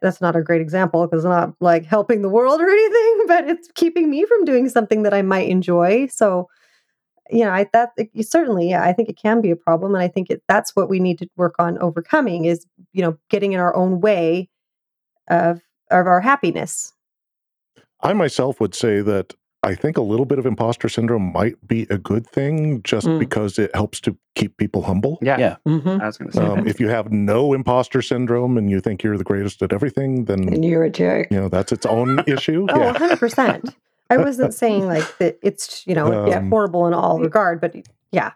that's 0.00 0.20
not 0.20 0.34
a 0.34 0.42
great 0.42 0.60
example 0.60 1.06
because 1.06 1.24
it's 1.24 1.30
not 1.30 1.54
like 1.60 1.84
helping 1.84 2.22
the 2.22 2.28
world 2.28 2.60
or 2.60 2.68
anything, 2.68 3.24
but 3.26 3.48
it's 3.48 3.68
keeping 3.74 4.10
me 4.10 4.24
from 4.24 4.44
doing 4.44 4.68
something 4.68 5.02
that 5.04 5.14
I 5.14 5.22
might 5.22 5.48
enjoy. 5.48 6.08
So, 6.08 6.48
you 7.30 7.44
know, 7.44 7.50
I 7.50 7.66
that 7.72 7.90
it, 7.96 8.28
certainly, 8.28 8.70
yeah, 8.70 8.82
I 8.82 8.92
think 8.92 9.08
it 9.08 9.16
can 9.16 9.40
be 9.40 9.50
a 9.50 9.56
problem, 9.56 9.94
and 9.94 10.02
I 10.02 10.08
think 10.08 10.28
it, 10.30 10.42
that's 10.48 10.74
what 10.74 10.90
we 10.90 10.98
need 10.98 11.18
to 11.18 11.28
work 11.36 11.54
on 11.58 11.78
overcoming 11.78 12.44
is 12.44 12.66
you 12.92 13.02
know 13.02 13.16
getting 13.30 13.52
in 13.52 13.60
our 13.60 13.74
own 13.74 14.00
way 14.00 14.50
of 15.28 15.60
of 15.90 16.06
our 16.06 16.20
happiness. 16.20 16.92
I 18.02 18.12
myself 18.12 18.60
would 18.60 18.74
say 18.74 19.00
that 19.02 19.34
I 19.64 19.74
think 19.76 19.96
a 19.96 20.02
little 20.02 20.26
bit 20.26 20.38
of 20.40 20.46
imposter 20.46 20.88
syndrome 20.88 21.32
might 21.32 21.54
be 21.68 21.86
a 21.88 21.96
good 21.96 22.26
thing 22.26 22.82
just 22.82 23.06
Mm. 23.06 23.20
because 23.20 23.58
it 23.60 23.70
helps 23.74 24.00
to 24.00 24.16
keep 24.34 24.56
people 24.56 24.82
humble. 24.82 25.18
Yeah, 25.22 25.38
Yeah. 25.38 25.56
hmm 25.64 25.88
I 26.00 26.06
was 26.06 26.18
going 26.18 26.30
to 26.32 26.36
say 26.36 26.44
Um, 26.44 26.60
that. 26.64 26.66
if 26.66 26.80
you 26.80 26.88
have 26.88 27.12
no 27.12 27.52
imposter 27.52 28.02
syndrome 28.02 28.58
and 28.58 28.68
you 28.68 28.80
think 28.80 29.02
you're 29.04 29.16
the 29.16 29.22
greatest 29.24 29.62
at 29.62 29.72
everything, 29.72 30.24
then 30.24 30.40
And 30.52 30.64
you're 30.64 30.82
a 30.84 30.90
jerk. 30.90 31.28
you 31.30 31.40
know 31.40 31.48
that's 31.48 31.70
its 31.70 31.86
own 31.86 32.18
issue. 32.26 32.66
Oh, 32.70 32.78
yeah. 32.78 32.86
100 32.92 33.18
percent. 33.20 33.76
I 34.10 34.16
wasn't 34.16 34.52
saying 34.62 34.86
like 34.86 35.06
that. 35.18 35.38
It's 35.42 35.86
you 35.86 35.94
know 35.94 36.26
yeah, 36.26 36.38
Um, 36.38 36.50
horrible 36.50 36.86
in 36.88 36.94
all 36.94 37.20
regard, 37.20 37.60
but 37.60 37.74
yeah, 38.10 38.32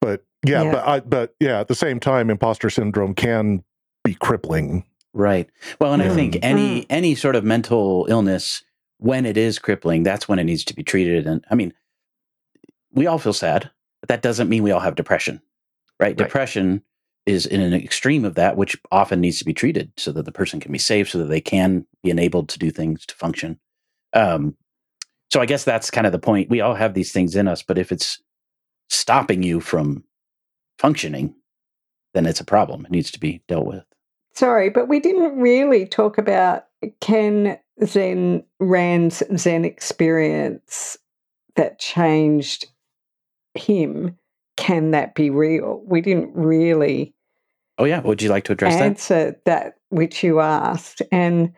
But 0.00 0.24
yeah, 0.44 0.62
Yeah. 0.64 0.72
but 0.72 0.88
I, 0.88 1.00
but 1.00 1.34
yeah, 1.40 1.60
at 1.60 1.68
the 1.68 1.74
same 1.76 2.00
time, 2.00 2.30
imposter 2.30 2.68
syndrome 2.70 3.14
can 3.14 3.62
be 4.04 4.14
crippling. 4.14 4.84
Right. 5.14 5.48
Well, 5.80 5.92
and 5.92 6.02
I 6.02 6.08
think 6.08 6.34
Mm. 6.34 6.40
any 6.42 6.86
any 6.90 7.14
sort 7.14 7.36
of 7.36 7.44
mental 7.44 8.06
illness, 8.10 8.62
when 8.98 9.26
it 9.26 9.36
is 9.36 9.58
crippling, 9.58 10.02
that's 10.02 10.28
when 10.28 10.38
it 10.38 10.44
needs 10.44 10.64
to 10.64 10.74
be 10.74 10.82
treated. 10.82 11.26
And 11.26 11.44
I 11.50 11.54
mean, 11.54 11.72
we 12.92 13.06
all 13.06 13.18
feel 13.18 13.32
sad, 13.32 13.70
but 14.00 14.08
that 14.08 14.22
doesn't 14.22 14.48
mean 14.48 14.62
we 14.62 14.70
all 14.70 14.80
have 14.80 14.94
depression, 14.94 15.40
right? 15.98 16.08
Right. 16.08 16.16
Depression 16.16 16.82
is 17.26 17.46
in 17.46 17.60
an 17.60 17.74
extreme 17.74 18.24
of 18.24 18.34
that, 18.36 18.56
which 18.56 18.76
often 18.90 19.20
needs 19.20 19.38
to 19.38 19.44
be 19.44 19.52
treated 19.52 19.92
so 19.96 20.12
that 20.12 20.24
the 20.24 20.32
person 20.32 20.60
can 20.60 20.72
be 20.72 20.78
safe, 20.78 21.10
so 21.10 21.18
that 21.18 21.26
they 21.26 21.40
can 21.40 21.86
be 22.02 22.10
enabled 22.10 22.48
to 22.48 22.58
do 22.58 22.70
things 22.70 23.04
to 23.06 23.14
function. 23.14 23.58
Um, 24.14 24.56
so 25.30 25.40
I 25.40 25.46
guess 25.46 25.64
that's 25.64 25.90
kind 25.90 26.06
of 26.06 26.12
the 26.12 26.18
point. 26.18 26.48
We 26.48 26.62
all 26.62 26.74
have 26.74 26.94
these 26.94 27.12
things 27.12 27.36
in 27.36 27.46
us, 27.46 27.62
but 27.62 27.76
if 27.76 27.92
it's 27.92 28.22
stopping 28.88 29.42
you 29.42 29.60
from 29.60 30.04
functioning, 30.78 31.34
then 32.14 32.24
it's 32.24 32.40
a 32.40 32.44
problem. 32.44 32.86
It 32.86 32.90
needs 32.90 33.10
to 33.10 33.20
be 33.20 33.42
dealt 33.46 33.66
with. 33.66 33.84
Sorry, 34.34 34.70
but 34.70 34.88
we 34.88 35.00
didn't 35.00 35.38
really 35.38 35.86
talk 35.86 36.18
about 36.18 36.64
can 37.00 37.58
Zen 37.84 38.44
Rand's 38.60 39.22
Zen 39.36 39.64
experience 39.64 40.96
that 41.56 41.78
changed 41.78 42.66
him. 43.54 44.16
Can 44.56 44.92
that 44.92 45.14
be 45.14 45.30
real? 45.30 45.82
We 45.86 46.00
didn't 46.00 46.34
really 46.34 47.14
Oh 47.78 47.84
yeah, 47.84 48.00
would 48.00 48.20
you 48.20 48.28
like 48.28 48.44
to 48.44 48.52
address 48.52 48.74
that? 48.74 48.82
answer 48.82 49.40
that 49.44 49.74
which 49.90 50.24
you 50.24 50.40
asked, 50.40 51.00
and 51.12 51.52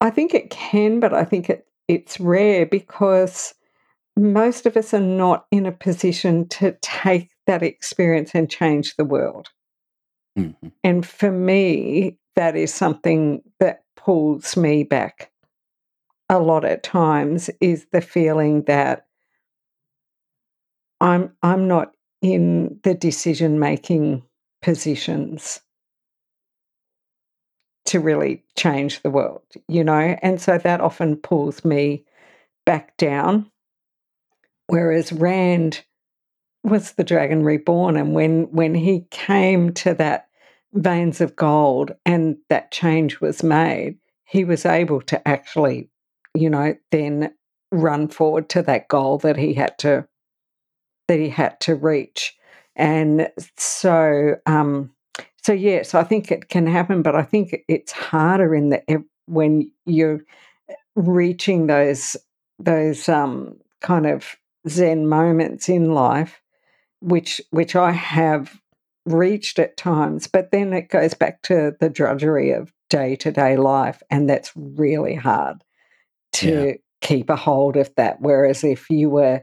I 0.00 0.10
think 0.10 0.34
it 0.34 0.50
can, 0.50 0.98
but 1.00 1.14
I 1.14 1.24
think 1.24 1.48
it 1.48 1.66
it's 1.86 2.18
rare 2.20 2.66
because 2.66 3.54
most 4.16 4.66
of 4.66 4.76
us 4.76 4.92
are 4.92 5.00
not 5.00 5.46
in 5.50 5.64
a 5.64 5.72
position 5.72 6.48
to 6.48 6.76
take 6.82 7.30
that 7.46 7.62
experience 7.62 8.32
and 8.34 8.50
change 8.50 8.96
the 8.96 9.04
world. 9.04 9.48
Mhm. 10.38 10.72
And 10.84 11.04
for 11.06 11.30
me, 11.32 12.16
that 12.36 12.56
is 12.56 12.72
something 12.72 13.42
that 13.60 13.82
pulls 13.96 14.56
me 14.56 14.84
back 14.84 15.30
a 16.30 16.38
lot 16.38 16.64
at 16.64 16.82
times 16.82 17.50
is 17.60 17.86
the 17.92 18.00
feeling 18.00 18.62
that 18.64 19.06
I'm 21.00 21.36
I'm 21.42 21.68
not 21.68 21.94
in 22.22 22.80
the 22.82 22.94
decision 22.94 23.58
making 23.58 24.22
positions 24.62 25.60
to 27.86 28.00
really 28.00 28.44
change 28.56 29.00
the 29.02 29.10
world, 29.10 29.42
you 29.68 29.82
know? 29.82 30.16
And 30.22 30.40
so 30.40 30.58
that 30.58 30.80
often 30.80 31.16
pulls 31.16 31.64
me 31.64 32.04
back 32.66 32.96
down. 32.98 33.50
Whereas 34.66 35.12
Rand 35.12 35.84
was 36.64 36.92
the 36.92 37.04
dragon 37.04 37.44
reborn 37.44 37.96
and 37.96 38.14
when 38.14 38.44
when 38.52 38.74
he 38.74 39.06
came 39.10 39.72
to 39.74 39.94
that 39.94 40.27
veins 40.74 41.20
of 41.20 41.34
gold 41.36 41.92
and 42.04 42.36
that 42.48 42.70
change 42.70 43.20
was 43.20 43.42
made 43.42 43.96
he 44.24 44.44
was 44.44 44.66
able 44.66 45.00
to 45.00 45.26
actually 45.26 45.88
you 46.34 46.50
know 46.50 46.74
then 46.90 47.32
run 47.72 48.08
forward 48.08 48.48
to 48.48 48.62
that 48.62 48.88
goal 48.88 49.18
that 49.18 49.36
he 49.36 49.54
had 49.54 49.76
to 49.78 50.06
that 51.08 51.18
he 51.18 51.30
had 51.30 51.58
to 51.60 51.74
reach. 51.74 52.36
And 52.76 53.30
so 53.56 54.36
um 54.46 54.90
so 55.42 55.52
yes 55.52 55.94
i 55.94 56.04
think 56.04 56.30
it 56.30 56.48
can 56.48 56.66
happen 56.66 57.02
but 57.02 57.16
i 57.16 57.22
think 57.22 57.56
it's 57.66 57.90
harder 57.90 58.54
in 58.54 58.68
the 58.68 59.04
when 59.26 59.70
you're 59.86 60.20
reaching 60.94 61.66
those 61.66 62.16
those 62.58 63.08
um 63.08 63.56
kind 63.80 64.06
of 64.06 64.36
zen 64.68 65.08
moments 65.08 65.68
in 65.68 65.92
life 65.92 66.40
which 67.00 67.40
which 67.50 67.74
i 67.74 67.90
have 67.90 68.60
reached 69.06 69.58
at 69.58 69.76
times 69.76 70.26
but 70.26 70.50
then 70.50 70.72
it 70.72 70.88
goes 70.90 71.14
back 71.14 71.40
to 71.42 71.72
the 71.80 71.88
drudgery 71.88 72.50
of 72.50 72.72
day-to-day 72.90 73.56
life 73.56 74.02
and 74.10 74.28
that's 74.28 74.52
really 74.54 75.14
hard 75.14 75.62
to 76.32 76.76
keep 77.00 77.30
a 77.30 77.36
hold 77.36 77.76
of 77.76 77.90
that. 77.96 78.20
Whereas 78.20 78.64
if 78.64 78.90
you 78.90 79.10
were 79.10 79.42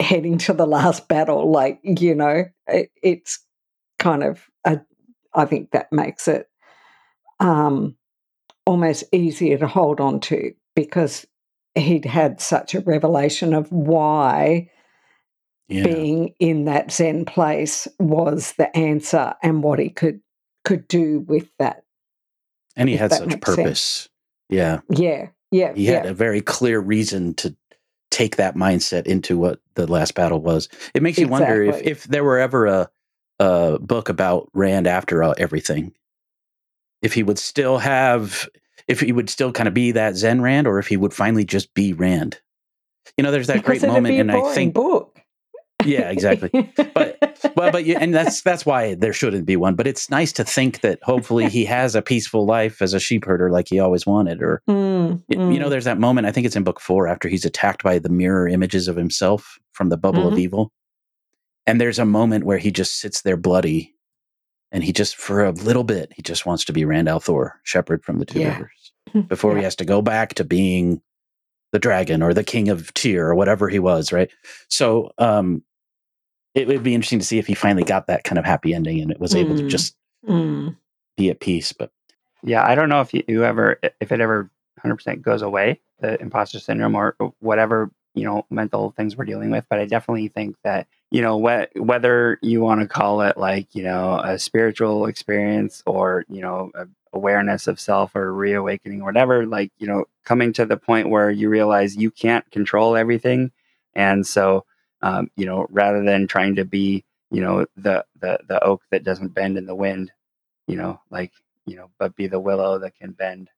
heading 0.00 0.38
to 0.38 0.52
the 0.52 0.66
last 0.66 1.08
battle 1.08 1.50
like 1.50 1.78
you 1.84 2.14
know 2.14 2.44
it, 2.66 2.90
it's 3.00 3.38
kind 4.00 4.24
of 4.24 4.44
a, 4.64 4.80
i 5.34 5.44
think 5.44 5.70
that 5.70 5.92
makes 5.92 6.26
it 6.26 6.48
um 7.38 7.94
almost 8.66 9.04
easier 9.12 9.56
to 9.56 9.68
hold 9.68 10.00
on 10.00 10.18
to 10.18 10.52
because 10.74 11.24
he'd 11.76 12.04
had 12.04 12.40
such 12.40 12.74
a 12.74 12.80
revelation 12.80 13.54
of 13.54 13.70
why 13.70 14.68
Yeah. 15.68 15.84
being 15.84 16.34
in 16.38 16.66
that 16.66 16.92
zen 16.92 17.24
place 17.24 17.88
was 17.98 18.52
the 18.58 18.74
answer 18.76 19.34
and 19.42 19.62
what 19.62 19.78
he 19.78 19.88
could 19.88 20.20
could 20.64 20.86
do 20.88 21.20
with 21.20 21.48
that 21.58 21.84
and 22.76 22.88
he 22.88 22.96
had 22.96 23.12
such 23.12 23.28
makes 23.28 23.46
sense. 23.46 23.56
purpose. 23.56 24.08
Yeah. 24.50 24.80
yeah 24.90 25.28
yeah 25.50 25.72
He 25.74 25.86
yeah 25.86 25.92
had 25.98 26.06
a 26.06 26.14
very 26.14 26.40
clear 26.42 26.80
reason 26.80 27.34
to 27.34 27.56
take 28.10 28.36
that 28.36 28.54
mindset 28.54 29.06
into 29.06 29.36
what 29.36 29.60
the 29.74 29.90
last 29.90 30.14
battle 30.14 30.40
was. 30.40 30.68
It 30.94 31.02
makes 31.02 31.18
you 31.18 31.26
wonder 31.28 31.62
if, 31.64 31.82
if 31.82 32.04
there 32.04 32.22
were 32.22 32.38
ever 32.38 32.66
a, 32.66 32.90
a 33.40 33.78
book 33.80 34.08
about 34.08 34.48
Rand 34.54 34.86
after 34.86 35.24
uh, 35.24 35.34
everything, 35.36 35.92
if 37.02 37.12
he 37.12 37.24
would 37.24 37.40
still 37.40 37.78
have, 37.78 38.48
if 38.86 39.00
he 39.00 39.10
would 39.10 39.28
still 39.28 39.50
kind 39.50 39.66
of 39.66 39.74
be 39.74 39.90
that 39.92 40.14
Zen 40.14 40.40
Rand, 40.42 40.68
or 40.68 40.78
if 40.78 40.86
he 40.86 40.96
would 40.96 41.12
finally 41.12 41.44
just 41.44 41.74
be 41.74 41.92
Rand. 41.92 42.40
You 43.18 43.24
know, 43.24 43.32
there's 43.32 43.48
that 43.48 43.54
because 43.56 43.80
great 43.80 43.90
moment, 43.90 44.18
and 44.18 44.30
I 44.30 44.54
think, 44.54 44.74
book 44.74 45.13
yeah, 45.84 46.10
exactly. 46.10 46.50
But- 46.94 47.18
well, 47.56 47.70
but 47.72 47.84
you, 47.84 47.96
and 47.96 48.14
that's 48.14 48.42
that's 48.42 48.64
why 48.64 48.94
there 48.94 49.12
shouldn't 49.12 49.44
be 49.46 49.56
one. 49.56 49.74
But 49.74 49.86
it's 49.86 50.08
nice 50.10 50.32
to 50.34 50.44
think 50.44 50.80
that 50.80 50.98
hopefully 51.02 51.48
he 51.48 51.64
has 51.66 51.94
a 51.94 52.02
peaceful 52.02 52.46
life 52.46 52.80
as 52.80 52.94
a 52.94 53.00
sheep 53.00 53.24
herder, 53.24 53.50
like 53.50 53.68
he 53.68 53.78
always 53.80 54.06
wanted, 54.06 54.42
or 54.42 54.62
Mm, 54.68 55.22
Y- 55.28 55.52
You 55.52 55.58
know, 55.58 55.66
mm. 55.66 55.70
there's 55.70 55.84
that 55.84 55.98
moment, 55.98 56.26
I 56.26 56.32
think 56.32 56.46
it's 56.46 56.56
in 56.56 56.64
book 56.64 56.80
four, 56.80 57.06
after 57.08 57.28
he's 57.28 57.44
attacked 57.44 57.82
by 57.82 57.98
the 57.98 58.08
mirror 58.08 58.48
images 58.48 58.88
of 58.88 58.96
himself 58.96 59.58
from 59.72 59.88
the 59.90 59.96
bubble 59.96 60.26
of 60.28 60.34
Mhm. 60.34 60.38
evil. 60.40 60.72
And 61.66 61.80
there's 61.80 61.98
a 61.98 62.04
moment 62.06 62.44
where 62.44 62.58
he 62.58 62.70
just 62.70 62.98
sits 63.00 63.22
there 63.22 63.36
bloody 63.36 63.94
and 64.72 64.82
he 64.84 64.92
just, 64.92 65.16
for 65.16 65.44
a 65.44 65.52
little 65.52 65.84
bit, 65.84 66.12
he 66.14 66.22
just 66.22 66.44
wants 66.46 66.64
to 66.66 66.72
be 66.72 66.84
Rand 66.84 67.08
al'Thor, 67.08 67.52
shepherd 67.62 68.04
from 68.04 68.18
the 68.18 68.24
two 68.26 68.40
Yeah. 68.40 68.54
rivers, 68.54 68.92
before 69.28 69.56
he 69.56 69.62
has 69.62 69.76
to 69.76 69.84
go 69.84 70.02
back 70.02 70.34
to 70.34 70.44
being 70.44 71.00
the 71.74 71.78
dragon 71.80 72.22
or 72.22 72.32
the 72.32 72.44
king 72.44 72.68
of 72.68 72.94
Tear 72.94 73.26
or 73.28 73.34
whatever 73.34 73.68
he 73.68 73.80
was, 73.80 74.12
right? 74.12 74.30
So 74.68 75.10
um, 75.18 75.62
it 76.54 76.68
would 76.68 76.84
be 76.84 76.94
interesting 76.94 77.18
to 77.18 77.24
see 77.24 77.38
if 77.38 77.48
he 77.48 77.54
finally 77.54 77.82
got 77.82 78.06
that 78.06 78.22
kind 78.22 78.38
of 78.38 78.44
happy 78.44 78.72
ending 78.72 79.00
and 79.00 79.10
it 79.10 79.18
was 79.18 79.34
able 79.34 79.56
to 79.56 79.64
Mm. 79.64 79.68
just 79.68 79.96
Mm. 80.24 80.76
be 81.16 81.30
at 81.30 81.40
peace. 81.40 81.72
But 81.72 81.90
Yeah, 82.44 82.64
I 82.64 82.74
don't 82.76 82.88
know 82.88 83.00
if 83.00 83.12
you, 83.12 83.24
you 83.26 83.44
ever, 83.44 83.78
if 84.00 84.12
it 84.12 84.20
ever 84.20 84.50
100% 84.84 85.20
goes 85.20 85.42
away, 85.42 85.80
the 86.00 86.20
imposter 86.20 86.60
syndrome 86.60 86.94
or 86.94 87.16
whatever, 87.40 87.90
you 88.14 88.24
know, 88.24 88.46
mental 88.50 88.92
things 88.96 89.16
we're 89.16 89.24
dealing 89.24 89.50
with. 89.50 89.64
But 89.68 89.80
I 89.80 89.86
definitely 89.86 90.28
think 90.28 90.54
that 90.62 90.86
you 91.10 91.22
know, 91.22 91.38
wh- 91.40 91.76
whether 91.76 92.38
you 92.42 92.60
want 92.60 92.80
to 92.80 92.88
call 92.88 93.20
it 93.22 93.36
like, 93.36 93.74
you 93.74 93.82
know, 93.84 94.20
a 94.24 94.36
spiritual 94.38 95.06
experience 95.06 95.82
or, 95.86 96.24
you 96.28 96.40
know, 96.40 96.70
a 96.74 96.86
awareness 97.14 97.66
of 97.66 97.80
self 97.80 98.14
or 98.14 98.34
reawakening 98.34 99.00
or 99.00 99.06
whatever, 99.06 99.46
like, 99.46 99.72
you 99.78 99.86
know, 99.86 100.04
coming 100.24 100.52
to 100.52 100.66
the 100.66 100.76
point 100.76 101.08
where 101.08 101.30
you 101.30 101.48
realize 101.48 101.96
you 101.96 102.10
can't 102.10 102.50
control 102.50 102.96
everything. 102.96 103.52
And 103.94 104.26
so, 104.26 104.64
um, 105.00 105.30
you 105.36 105.46
know, 105.46 105.66
rather 105.70 106.02
than 106.02 106.26
trying 106.26 106.56
to 106.56 106.64
be, 106.64 107.04
you 107.30 107.40
know, 107.40 107.66
the, 107.76 108.04
the, 108.20 108.40
the 108.48 108.62
oak 108.62 108.82
that 108.90 109.04
doesn't 109.04 109.34
bend 109.34 109.56
in 109.56 109.66
the 109.66 109.74
wind, 109.74 110.10
you 110.66 110.76
know, 110.76 111.00
like, 111.10 111.32
you 111.66 111.76
know, 111.76 111.90
but 111.98 112.16
be 112.16 112.26
the 112.26 112.40
willow 112.40 112.78
that 112.80 112.96
can 112.96 113.12
bend, 113.12 113.48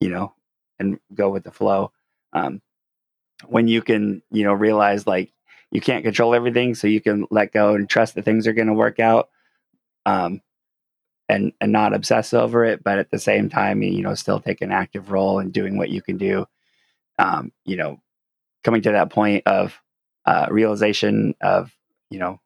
you 0.00 0.08
know, 0.08 0.34
and 0.78 0.98
go 1.14 1.30
with 1.30 1.44
the 1.44 1.52
flow. 1.52 1.92
Um, 2.32 2.62
when 3.46 3.68
you 3.68 3.82
can, 3.82 4.22
you 4.30 4.44
know, 4.44 4.52
realize 4.52 5.06
like 5.06 5.32
you 5.70 5.80
can't 5.80 6.04
control 6.04 6.34
everything, 6.34 6.74
so 6.74 6.86
you 6.86 7.00
can 7.00 7.26
let 7.30 7.52
go 7.52 7.74
and 7.74 7.88
trust 7.88 8.14
that 8.14 8.24
things 8.24 8.46
are 8.46 8.52
going 8.52 8.68
to 8.68 8.74
work 8.74 8.98
out. 8.98 9.28
Um, 10.06 10.40
and 11.28 11.52
and 11.60 11.72
not 11.72 11.94
obsess 11.94 12.32
over 12.32 12.64
it, 12.64 12.82
but 12.82 12.98
at 12.98 13.10
the 13.10 13.18
same 13.18 13.48
time, 13.48 13.82
you 13.82 14.02
know, 14.02 14.14
still 14.14 14.40
take 14.40 14.60
an 14.62 14.72
active 14.72 15.10
role 15.10 15.38
in 15.38 15.50
doing 15.50 15.76
what 15.76 15.90
you 15.90 16.02
can 16.02 16.16
do. 16.16 16.46
Um, 17.18 17.52
you 17.64 17.76
know, 17.76 18.00
coming 18.64 18.82
to 18.82 18.92
that 18.92 19.10
point 19.10 19.46
of 19.46 19.80
uh, 20.26 20.46
realization 20.50 21.34
of 21.40 21.72
you 22.10 22.18
know 22.18 22.40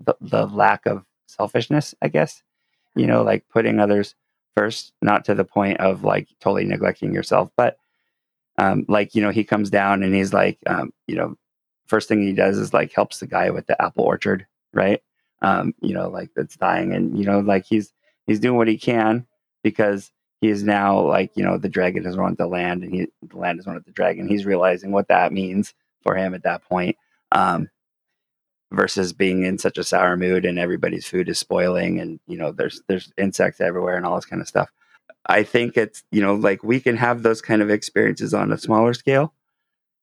the, 0.00 0.16
the 0.20 0.46
lack 0.46 0.86
of 0.86 1.04
selfishness, 1.26 1.94
I 2.02 2.08
guess. 2.08 2.42
You 2.96 3.06
know, 3.06 3.22
like 3.22 3.48
putting 3.48 3.80
others 3.80 4.14
first, 4.56 4.92
not 5.02 5.24
to 5.26 5.34
the 5.34 5.44
point 5.44 5.80
of 5.80 6.04
like 6.04 6.28
totally 6.40 6.64
neglecting 6.64 7.12
yourself, 7.12 7.50
but 7.56 7.76
um, 8.58 8.84
like 8.88 9.14
you 9.14 9.22
know, 9.22 9.30
he 9.30 9.44
comes 9.44 9.70
down 9.70 10.02
and 10.02 10.14
he's 10.14 10.32
like, 10.32 10.58
um, 10.66 10.92
you 11.06 11.16
know, 11.16 11.36
first 11.86 12.08
thing 12.08 12.22
he 12.22 12.32
does 12.32 12.56
is 12.58 12.72
like 12.72 12.92
helps 12.92 13.18
the 13.18 13.26
guy 13.26 13.50
with 13.50 13.66
the 13.66 13.80
apple 13.82 14.04
orchard, 14.04 14.46
right? 14.72 15.02
Um, 15.44 15.74
you 15.82 15.92
know, 15.92 16.08
like 16.08 16.30
that's 16.34 16.56
dying, 16.56 16.94
and 16.94 17.18
you 17.18 17.26
know, 17.26 17.40
like 17.40 17.66
he's 17.66 17.92
he's 18.26 18.40
doing 18.40 18.56
what 18.56 18.66
he 18.66 18.78
can 18.78 19.26
because 19.62 20.10
he 20.40 20.48
is 20.48 20.62
now 20.62 20.98
like 21.00 21.32
you 21.36 21.44
know 21.44 21.58
the 21.58 21.68
dragon 21.68 22.02
has 22.04 22.16
run 22.16 22.34
the 22.38 22.46
land, 22.46 22.82
and 22.82 22.94
he 22.94 23.06
the 23.22 23.36
land 23.36 23.58
has 23.58 23.66
run 23.66 23.80
the 23.84 23.92
dragon. 23.92 24.26
He's 24.26 24.46
realizing 24.46 24.90
what 24.90 25.08
that 25.08 25.34
means 25.34 25.74
for 26.02 26.16
him 26.16 26.32
at 26.34 26.44
that 26.44 26.64
point, 26.64 26.96
um, 27.32 27.68
versus 28.72 29.12
being 29.12 29.44
in 29.44 29.58
such 29.58 29.76
a 29.76 29.84
sour 29.84 30.16
mood 30.16 30.46
and 30.46 30.58
everybody's 30.58 31.06
food 31.06 31.28
is 31.28 31.38
spoiling, 31.38 32.00
and 32.00 32.18
you 32.26 32.38
know 32.38 32.50
there's 32.50 32.80
there's 32.88 33.12
insects 33.18 33.60
everywhere 33.60 33.98
and 33.98 34.06
all 34.06 34.14
this 34.16 34.24
kind 34.24 34.40
of 34.40 34.48
stuff. 34.48 34.70
I 35.26 35.42
think 35.42 35.76
it's 35.76 36.04
you 36.10 36.22
know 36.22 36.36
like 36.36 36.64
we 36.64 36.80
can 36.80 36.96
have 36.96 37.22
those 37.22 37.42
kind 37.42 37.60
of 37.60 37.68
experiences 37.68 38.32
on 38.32 38.50
a 38.50 38.56
smaller 38.56 38.94
scale, 38.94 39.34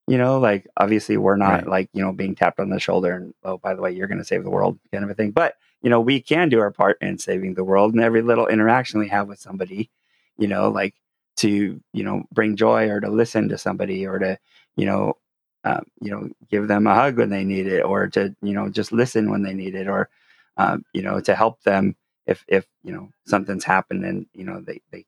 you 0.07 0.17
know 0.17 0.39
like 0.39 0.67
obviously 0.77 1.17
we're 1.17 1.35
not 1.37 1.61
Right. 1.63 1.67
like 1.67 1.89
you 1.93 2.01
know 2.03 2.11
being 2.11 2.35
tapped 2.35 2.59
on 2.59 2.69
the 2.69 2.79
shoulder 2.79 3.13
and 3.13 3.33
oh 3.43 3.57
by 3.57 3.73
the 3.73 3.81
way 3.81 3.91
you're 3.91 4.07
going 4.07 4.17
to 4.17 4.25
save 4.25 4.43
the 4.43 4.49
world 4.49 4.79
kind 4.91 5.03
of 5.03 5.09
a 5.09 5.13
thing 5.13 5.31
but 5.31 5.55
you 5.81 5.89
know 5.89 6.01
we 6.01 6.19
can 6.21 6.49
do 6.49 6.59
our 6.59 6.71
part 6.71 6.97
in 7.01 7.17
saving 7.17 7.53
the 7.53 7.63
world 7.63 7.93
and 7.93 8.03
every 8.03 8.21
little 8.21 8.47
interaction 8.47 8.99
we 8.99 9.07
have 9.09 9.27
with 9.27 9.39
somebody 9.39 9.89
you 10.37 10.47
know 10.47 10.69
like 10.69 10.95
to 11.37 11.79
you 11.93 12.03
know 12.03 12.23
bring 12.31 12.55
joy 12.55 12.89
or 12.89 12.99
to 12.99 13.09
listen 13.09 13.49
to 13.49 13.57
somebody 13.57 14.05
or 14.05 14.19
to 14.19 14.37
you 14.75 14.85
know 14.85 15.17
um, 15.63 15.83
you 16.01 16.09
know 16.11 16.27
give 16.49 16.67
them 16.67 16.87
a 16.87 16.95
hug 16.95 17.17
when 17.17 17.29
they 17.29 17.43
need 17.43 17.67
it 17.67 17.81
or 17.81 18.07
to 18.07 18.35
you 18.41 18.53
know 18.53 18.69
just 18.69 18.91
listen 18.91 19.29
when 19.29 19.43
they 19.43 19.53
need 19.53 19.75
it 19.75 19.87
or 19.87 20.09
um, 20.57 20.83
you 20.93 21.01
know 21.03 21.19
to 21.21 21.35
help 21.35 21.61
them 21.63 21.95
if 22.27 22.43
if 22.47 22.65
you 22.83 22.91
know 22.91 23.09
something's 23.25 23.63
happened 23.63 24.03
and 24.03 24.25
you 24.33 24.43
know 24.43 24.59
they 24.61 24.81
they 24.91 25.05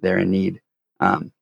they're 0.00 0.18
in 0.18 0.30
need 0.30 0.60
um, 1.00 1.32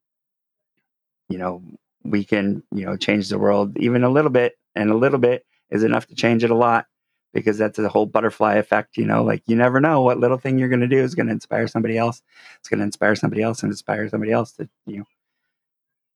you 1.29 1.37
know 1.37 1.61
we 2.03 2.23
can 2.23 2.63
you 2.73 2.85
know 2.85 2.95
change 2.97 3.29
the 3.29 3.39
world 3.39 3.77
even 3.77 4.03
a 4.03 4.09
little 4.09 4.31
bit 4.31 4.57
and 4.75 4.89
a 4.89 4.95
little 4.95 5.19
bit 5.19 5.45
is 5.69 5.83
enough 5.83 6.07
to 6.07 6.15
change 6.15 6.43
it 6.43 6.49
a 6.49 6.55
lot 6.55 6.85
because 7.33 7.57
that's 7.57 7.77
the 7.77 7.89
whole 7.89 8.05
butterfly 8.05 8.55
effect 8.55 8.97
you 8.97 9.05
know 9.05 9.23
like 9.23 9.43
you 9.45 9.55
never 9.55 9.79
know 9.79 10.01
what 10.01 10.19
little 10.19 10.37
thing 10.37 10.57
you're 10.57 10.69
going 10.69 10.79
to 10.79 10.87
do 10.87 10.99
is 10.99 11.13
going 11.15 11.27
to 11.27 11.33
inspire 11.33 11.67
somebody 11.67 11.97
else. 11.97 12.21
It's 12.59 12.69
going 12.69 12.79
to 12.79 12.85
inspire 12.85 13.15
somebody 13.15 13.41
else 13.43 13.61
and 13.63 13.71
inspire 13.71 14.07
somebody 14.09 14.31
else 14.31 14.53
to 14.53 14.69
you 14.85 14.99
know 14.99 15.05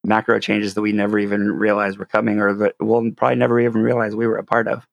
macro 0.03 0.39
changes 0.39 0.73
that 0.73 0.81
we 0.81 0.91
never 0.91 1.18
even 1.19 1.51
realized 1.51 1.97
were 1.97 2.05
coming 2.05 2.39
or 2.39 2.53
that 2.55 2.76
we'll 2.80 3.11
probably 3.11 3.35
never 3.38 3.60
even 3.60 3.81
realize 3.81 4.15
we 4.15 4.27
were 4.27 4.38
a 4.38 4.43
part 4.43 4.68
of. 4.68 4.88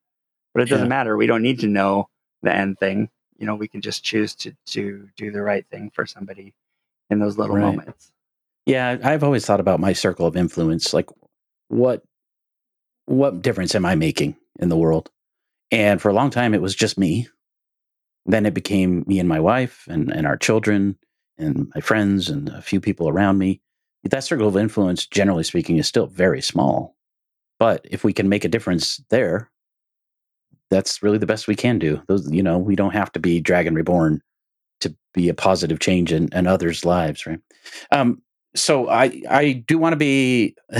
But 0.53 0.63
it 0.63 0.69
doesn't 0.69 0.85
Yeah. 0.85 0.89
matter. 0.89 1.17
We 1.17 1.27
don't 1.27 1.41
need 1.41 1.59
to 1.61 1.67
know 1.67 2.09
the 2.43 2.53
end 2.55 2.79
thing. 2.79 3.09
You 3.37 3.47
know 3.47 3.55
we 3.55 3.67
can 3.67 3.81
just 3.81 4.03
choose 4.03 4.35
to 4.35 4.53
to 4.67 5.09
do 5.17 5.31
the 5.31 5.41
right 5.41 5.65
thing 5.67 5.89
for 5.89 6.05
somebody 6.05 6.53
in 7.09 7.19
those 7.19 7.37
little 7.37 7.55
Right. 7.55 7.61
moments 7.63 8.11
Yeah, 8.65 8.97
I've 9.03 9.23
always 9.23 9.45
thought 9.45 9.59
about 9.59 9.79
my 9.79 9.93
circle 9.93 10.27
of 10.27 10.37
influence, 10.37 10.93
like 10.93 11.09
what 11.67 12.03
what 13.05 13.41
difference 13.41 13.75
am 13.75 13.85
I 13.85 13.95
making 13.95 14.35
in 14.59 14.69
the 14.69 14.77
world? 14.77 15.09
And 15.71 16.01
for 16.01 16.09
a 16.09 16.13
long 16.13 16.29
time 16.29 16.53
it 16.53 16.61
was 16.61 16.75
just 16.75 16.97
me. 16.97 17.27
Then 18.25 18.45
it 18.45 18.53
became 18.53 19.03
me 19.07 19.19
and 19.19 19.27
my 19.27 19.39
wife 19.39 19.85
and, 19.89 20.11
and 20.11 20.27
our 20.27 20.37
children 20.37 20.97
and 21.37 21.71
my 21.73 21.81
friends 21.81 22.29
and 22.29 22.49
a 22.49 22.61
few 22.61 22.79
people 22.79 23.09
around 23.09 23.39
me. 23.39 23.61
That 24.03 24.23
circle 24.23 24.47
of 24.47 24.57
influence, 24.57 25.05
generally 25.05 25.43
speaking, 25.43 25.77
is 25.77 25.87
still 25.87 26.07
very 26.07 26.41
small. 26.41 26.95
But 27.59 27.85
if 27.89 28.03
we 28.03 28.13
can 28.13 28.29
make 28.29 28.45
a 28.45 28.49
difference 28.49 29.01
there, 29.09 29.49
that's 30.69 31.03
really 31.03 31.17
the 31.17 31.25
best 31.25 31.47
we 31.47 31.55
can 31.55 31.79
do. 31.79 32.01
Those, 32.07 32.31
you 32.31 32.41
know, 32.41 32.57
we 32.57 32.75
don't 32.75 32.93
have 32.93 33.11
to 33.13 33.19
be 33.19 33.39
Dragon 33.39 33.75
Reborn 33.75 34.21
to 34.79 34.95
be 35.13 35.29
a 35.29 35.33
positive 35.33 35.79
change 35.79 36.11
in, 36.11 36.29
in 36.31 36.47
others' 36.47 36.85
lives, 36.85 37.25
right? 37.25 37.39
Um, 37.91 38.21
so 38.55 38.89
I 38.89 39.21
I 39.29 39.63
do 39.67 39.77
want 39.77 39.93
to 39.93 39.97
be 39.97 40.55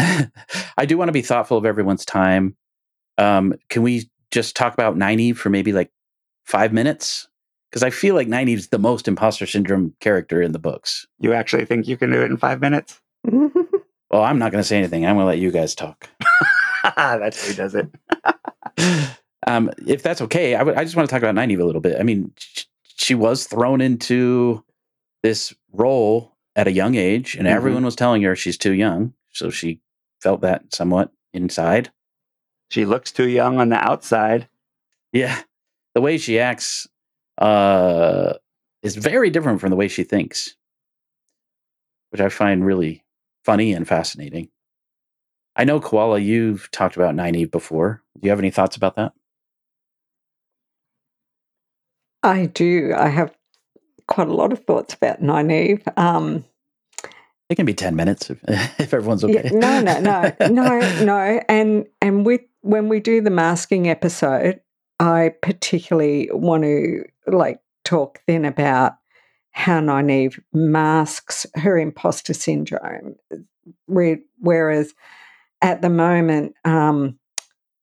I 0.77 0.85
do 0.85 0.97
want 0.97 1.09
to 1.09 1.13
be 1.13 1.21
thoughtful 1.21 1.57
of 1.57 1.65
everyone's 1.65 2.05
time. 2.05 2.55
Um, 3.17 3.53
can 3.69 3.81
we 3.83 4.09
just 4.31 4.55
talk 4.55 4.73
about 4.73 4.95
Nynaeve 4.97 5.37
for 5.37 5.49
maybe 5.49 5.71
like 5.73 5.91
five 6.45 6.73
minutes? 6.73 7.27
Because 7.69 7.83
I 7.83 7.89
feel 7.89 8.15
like 8.15 8.27
Nynaeve 8.27 8.57
is 8.57 8.67
the 8.69 8.79
most 8.79 9.07
imposter 9.07 9.45
syndrome 9.45 9.93
character 9.99 10.41
in 10.41 10.51
the 10.51 10.59
books. 10.59 11.05
you 11.19 11.33
actually 11.33 11.65
think 11.65 11.87
you 11.87 11.95
can 11.97 12.11
do 12.11 12.21
it 12.21 12.29
in 12.31 12.37
five 12.37 12.59
minutes 12.61 12.99
Well, 14.11 14.23
I'm 14.23 14.39
not 14.39 14.51
going 14.51 14.61
to 14.61 14.67
say 14.67 14.77
anything. 14.77 15.05
I'm 15.05 15.15
going 15.15 15.23
to 15.23 15.27
let 15.29 15.39
you 15.39 15.51
guys 15.51 15.73
talk. 15.73 16.09
that's 16.97 17.47
who 17.47 17.53
does 17.53 17.75
it 17.75 17.87
um, 19.47 19.71
if 19.87 20.03
that's 20.03 20.21
okay, 20.21 20.55
I 20.55 20.63
would- 20.63 20.75
I 20.75 20.83
just 20.83 20.95
want 20.95 21.09
to 21.09 21.13
talk 21.13 21.23
about 21.23 21.35
Nynaeve 21.35 21.61
a 21.61 21.65
little 21.65 21.81
bit. 21.81 21.99
I 21.99 22.03
mean, 22.03 22.31
sh- 22.37 22.65
she 22.83 23.15
was 23.15 23.47
thrown 23.47 23.81
into 23.81 24.63
this 25.23 25.53
role 25.71 26.30
at 26.55 26.67
a 26.67 26.71
young 26.71 26.95
age, 26.95 27.35
and 27.35 27.47
Mhm. 27.47 27.51
everyone 27.51 27.85
was 27.85 27.95
telling 27.95 28.21
her 28.23 28.35
she's 28.35 28.57
too 28.57 28.73
young. 28.73 29.13
So 29.31 29.49
she 29.49 29.81
felt 30.21 30.41
that 30.41 30.73
somewhat 30.73 31.11
inside. 31.33 31.91
She 32.69 32.85
looks 32.85 33.11
too 33.11 33.27
young 33.27 33.59
on 33.59 33.69
the 33.69 33.77
outside. 33.77 34.49
Yeah. 35.13 35.41
The 35.95 36.01
way 36.01 36.17
she 36.17 36.39
acts 36.39 36.87
uh, 37.37 38.33
is 38.83 38.95
very 38.95 39.29
different 39.29 39.59
from 39.61 39.69
the 39.71 39.75
way 39.75 39.87
she 39.87 40.03
thinks, 40.03 40.55
which 42.11 42.21
I 42.21 42.29
find 42.29 42.65
really 42.65 43.03
funny 43.43 43.73
and 43.73 43.87
fascinating. 43.87 44.49
I 45.55 45.63
know, 45.65 45.79
Koala, 45.81 46.19
you've 46.19 46.69
talked 46.71 46.95
about 46.95 47.15
Nynaeve 47.15 47.51
before. 47.51 48.01
Do 48.15 48.21
you 48.25 48.29
have 48.29 48.39
any 48.39 48.51
thoughts 48.51 48.75
about 48.75 48.95
that? 48.95 49.13
I 52.23 52.45
do. 52.45 52.93
I 52.95 53.07
have 53.09 53.35
quite 54.07 54.27
a 54.27 54.33
lot 54.33 54.53
of 54.53 54.63
thoughts 54.65 54.93
about 54.93 55.21
Nynaeve. 55.21 55.81
Um, 55.97 56.45
It 57.49 57.55
can 57.55 57.65
be 57.65 57.73
10 57.73 57.95
minutes 57.95 58.29
if, 58.29 58.39
if 58.79 58.93
everyone's 58.93 59.23
okay. 59.23 59.49
Yeah, 59.53 59.81
no, 59.81 59.81
no, 59.81 59.99
no, 59.99 60.47
no, 60.47 61.03
no. 61.03 61.41
And 61.49 61.85
and 62.01 62.25
with 62.25 62.41
when 62.61 62.89
we 62.89 62.99
do 62.99 63.21
the 63.21 63.29
masking 63.29 63.89
episode, 63.89 64.61
I 64.99 65.33
particularly 65.41 66.29
want 66.31 66.63
to 66.63 67.03
like 67.27 67.59
talk 67.83 68.21
then 68.27 68.45
about 68.45 68.93
how 69.51 69.81
Nynaeve 69.81 70.39
masks 70.53 71.45
her 71.55 71.77
imposter 71.77 72.33
syndrome. 72.33 73.15
Whereas 73.87 74.93
at 75.61 75.81
the 75.81 75.89
moment, 75.89 76.55
um, 76.63 77.19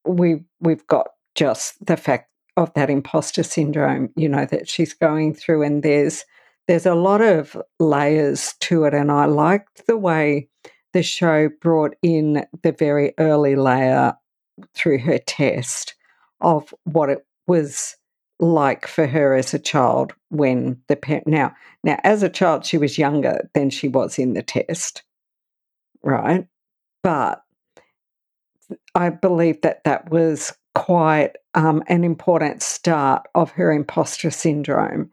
we 0.06 0.44
we've 0.60 0.86
got 0.86 1.08
just 1.34 1.84
the 1.84 1.96
fact 1.96 2.30
of 2.58 2.74
that 2.74 2.90
imposter 2.90 3.44
syndrome, 3.44 4.10
you 4.16 4.28
know, 4.28 4.44
that 4.44 4.68
she's 4.68 4.92
going 4.92 5.32
through, 5.32 5.62
and 5.62 5.82
there's 5.82 6.24
there's 6.66 6.86
a 6.86 6.94
lot 6.94 7.22
of 7.22 7.56
layers 7.78 8.54
to 8.60 8.84
it, 8.84 8.94
and 8.94 9.10
I 9.10 9.26
liked 9.26 9.86
the 9.86 9.96
way 9.96 10.48
the 10.92 11.02
show 11.02 11.48
brought 11.60 11.94
in 12.02 12.44
the 12.62 12.72
very 12.72 13.14
early 13.18 13.54
layer 13.54 14.14
through 14.74 14.98
her 14.98 15.18
test 15.18 15.94
of 16.40 16.74
what 16.84 17.08
it 17.08 17.24
was 17.46 17.96
like 18.40 18.86
for 18.86 19.06
her 19.06 19.34
as 19.34 19.54
a 19.54 19.58
child 19.58 20.12
when 20.30 20.80
the 20.88 20.96
parent 20.96 21.26
now 21.26 21.52
now 21.82 21.98
as 22.04 22.22
a 22.22 22.28
child 22.28 22.64
she 22.64 22.78
was 22.78 22.98
younger 22.98 23.48
than 23.54 23.68
she 23.68 23.88
was 23.88 24.18
in 24.18 24.34
the 24.34 24.42
test 24.42 25.02
right? 26.02 26.46
But 27.02 27.42
i 28.94 29.08
believe 29.08 29.60
that 29.62 29.82
that 29.84 30.10
was 30.10 30.52
quite 30.74 31.32
um, 31.54 31.82
an 31.88 32.04
important 32.04 32.62
start 32.62 33.26
of 33.34 33.50
her 33.52 33.72
imposter 33.72 34.30
syndrome 34.30 35.10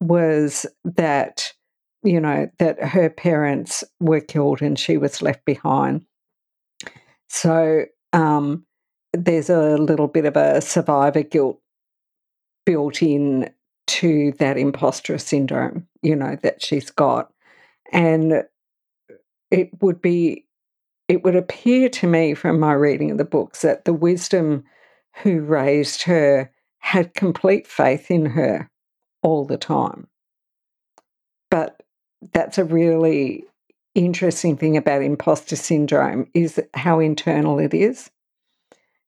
was 0.00 0.64
that 0.84 1.52
you 2.04 2.20
know 2.20 2.48
that 2.58 2.82
her 2.82 3.10
parents 3.10 3.82
were 3.98 4.20
killed 4.20 4.62
and 4.62 4.78
she 4.78 4.96
was 4.96 5.20
left 5.20 5.44
behind 5.44 6.04
so 7.28 7.84
um 8.12 8.64
there's 9.12 9.50
a 9.50 9.76
little 9.76 10.06
bit 10.06 10.24
of 10.24 10.36
a 10.36 10.60
survivor 10.60 11.22
guilt 11.22 11.60
built 12.64 13.02
in 13.02 13.50
to 13.86 14.32
that 14.32 14.58
imposter 14.58 15.16
syndrome, 15.16 15.86
you 16.02 16.14
know, 16.14 16.36
that 16.42 16.62
she's 16.62 16.90
got. 16.90 17.32
And 17.90 18.44
it 19.50 19.70
would 19.80 20.02
be, 20.02 20.44
it 21.08 21.24
would 21.24 21.34
appear 21.34 21.88
to 21.88 22.06
me 22.06 22.34
from 22.34 22.60
my 22.60 22.74
reading 22.74 23.10
of 23.10 23.16
the 23.16 23.24
books 23.24 23.62
that 23.62 23.86
the 23.86 23.94
wisdom 23.94 24.64
who 25.22 25.40
raised 25.40 26.02
her 26.02 26.50
had 26.78 27.14
complete 27.14 27.66
faith 27.66 28.10
in 28.10 28.26
her 28.26 28.70
all 29.22 29.44
the 29.44 29.56
time. 29.56 30.08
But 31.50 31.82
that's 32.32 32.58
a 32.58 32.64
really 32.64 33.44
interesting 33.94 34.56
thing 34.56 34.76
about 34.76 35.02
imposter 35.02 35.56
syndrome 35.56 36.28
is 36.34 36.60
how 36.74 37.00
internal 37.00 37.58
it 37.58 37.74
is. 37.74 38.10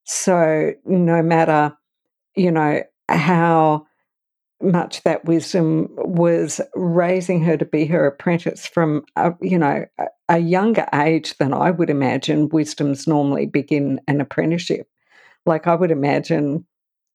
So 0.04 0.72
no 0.84 1.22
matter, 1.22 1.76
you 2.34 2.50
know, 2.50 2.82
how 3.08 3.86
much 4.62 5.02
that 5.04 5.24
wisdom 5.24 5.88
was 5.96 6.60
raising 6.74 7.42
her 7.42 7.56
to 7.56 7.64
be 7.64 7.86
her 7.86 8.06
apprentice 8.06 8.66
from 8.66 9.04
a, 9.16 9.32
you 9.40 9.58
know 9.58 9.86
a, 9.98 10.06
a 10.28 10.38
younger 10.38 10.86
age 10.92 11.36
than 11.38 11.54
I 11.54 11.70
would 11.70 11.88
imagine 11.88 12.50
wisdoms 12.50 13.06
normally 13.06 13.46
begin 13.46 14.00
an 14.06 14.20
apprenticeship. 14.20 14.86
Like 15.46 15.66
I 15.66 15.74
would 15.74 15.90
imagine, 15.90 16.66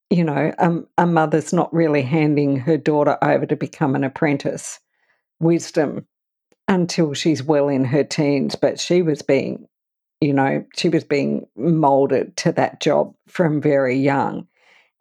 you 0.09 0.23
know, 0.23 0.53
um, 0.57 0.87
a 0.97 1.05
mother's 1.05 1.53
not 1.53 1.73
really 1.73 2.01
handing 2.01 2.57
her 2.57 2.77
daughter 2.77 3.17
over 3.21 3.45
to 3.45 3.55
become 3.55 3.95
an 3.95 4.03
apprentice. 4.03 4.79
Wisdom 5.39 6.07
until 6.67 7.13
she's 7.13 7.43
well 7.43 7.69
in 7.69 7.85
her 7.85 8.03
teens, 8.03 8.55
but 8.55 8.79
she 8.79 9.01
was 9.01 9.21
being, 9.21 9.67
you 10.21 10.33
know, 10.33 10.65
she 10.75 10.89
was 10.89 11.03
being 11.03 11.45
molded 11.55 12.35
to 12.37 12.51
that 12.53 12.79
job 12.81 13.13
from 13.27 13.61
very 13.61 13.95
young. 13.95 14.47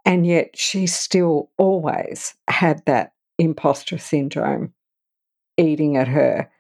And 0.05 0.27
yet 0.27 0.57
she 0.59 0.87
still 0.87 1.51
always 1.57 2.35
had 2.49 2.85
that 2.85 3.13
imposter 3.39 3.97
syndrome 3.97 4.75
eating 5.57 5.97
at 5.97 6.09
her. 6.09 6.51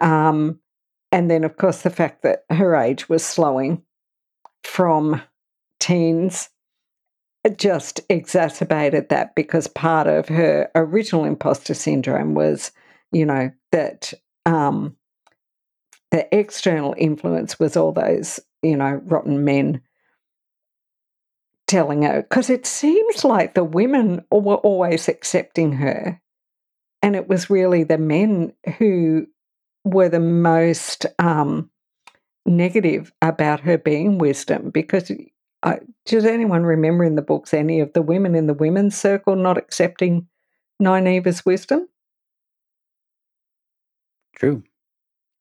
Um, 0.00 0.60
and 1.12 1.30
then, 1.30 1.44
of 1.44 1.56
course, 1.56 1.82
the 1.82 1.90
fact 1.90 2.22
that 2.22 2.44
her 2.50 2.74
age 2.74 3.08
was 3.08 3.24
slowing 3.24 3.82
from 4.62 5.20
teens 5.86 6.48
just 7.56 8.00
exacerbated 8.08 9.08
that 9.08 9.34
because 9.34 9.68
part 9.68 10.06
of 10.06 10.28
her 10.28 10.68
original 10.74 11.24
imposter 11.24 11.74
syndrome 11.74 12.34
was, 12.34 12.72
you 13.12 13.24
know, 13.24 13.50
that 13.72 14.12
um, 14.44 14.96
the 16.10 16.26
external 16.36 16.94
influence 16.98 17.60
was 17.60 17.76
all 17.76 17.92
those, 17.92 18.40
you 18.62 18.76
know, 18.76 19.00
rotten 19.04 19.44
men 19.44 19.80
telling 21.66 22.02
her. 22.02 22.22
Because 22.22 22.50
it 22.50 22.66
seems 22.66 23.24
like 23.24 23.54
the 23.54 23.64
women 23.64 24.24
were 24.30 24.56
always 24.56 25.08
accepting 25.08 25.72
her. 25.72 26.20
And 27.02 27.14
it 27.14 27.28
was 27.28 27.50
really 27.50 27.84
the 27.84 27.98
men 27.98 28.52
who 28.78 29.26
were 29.84 30.08
the 30.08 30.18
most 30.20 31.06
um, 31.20 31.70
negative 32.44 33.12
about 33.22 33.60
her 33.60 33.78
being 33.78 34.18
wisdom. 34.18 34.70
Because 34.70 35.12
I, 35.66 35.80
does 36.04 36.24
anyone 36.24 36.62
remember 36.62 37.02
in 37.02 37.16
the 37.16 37.22
books 37.22 37.52
any 37.52 37.80
of 37.80 37.92
the 37.92 38.00
women 38.00 38.36
in 38.36 38.46
the 38.46 38.54
women's 38.54 38.96
circle 38.96 39.34
not 39.34 39.58
accepting 39.58 40.28
Nynaeve's 40.80 41.44
wisdom? 41.44 41.88
True. 44.36 44.62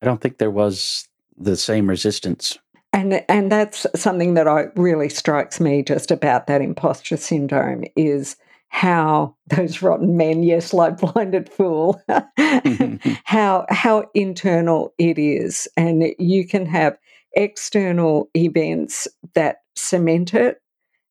I 0.02 0.08
don't 0.08 0.20
think 0.20 0.40
there 0.40 0.50
was 0.50 1.08
the 1.38 1.56
same 1.56 1.88
resistance. 1.88 2.58
And 2.92 3.24
and 3.30 3.52
that's 3.52 3.86
something 3.96 4.34
that 4.34 4.48
I 4.48 4.66
really 4.76 5.10
strikes 5.10 5.60
me 5.60 5.84
just 5.84 6.10
about 6.10 6.48
that 6.48 6.62
imposter 6.62 7.18
syndrome 7.18 7.84
is 7.96 8.36
how 8.70 9.36
those 9.48 9.82
rotten 9.82 10.18
men, 10.18 10.44
yes, 10.44 10.74
like 10.74 10.98
blinded 10.98 11.50
fool, 11.50 12.02
how 13.26 13.66
how 13.70 14.06
internal 14.16 14.94
it 14.98 15.20
is, 15.20 15.68
and 15.78 16.06
you 16.18 16.48
can 16.48 16.66
have 16.66 16.98
external 17.34 18.30
events 18.34 19.08
that 19.34 19.58
cement 19.76 20.34
it, 20.34 20.62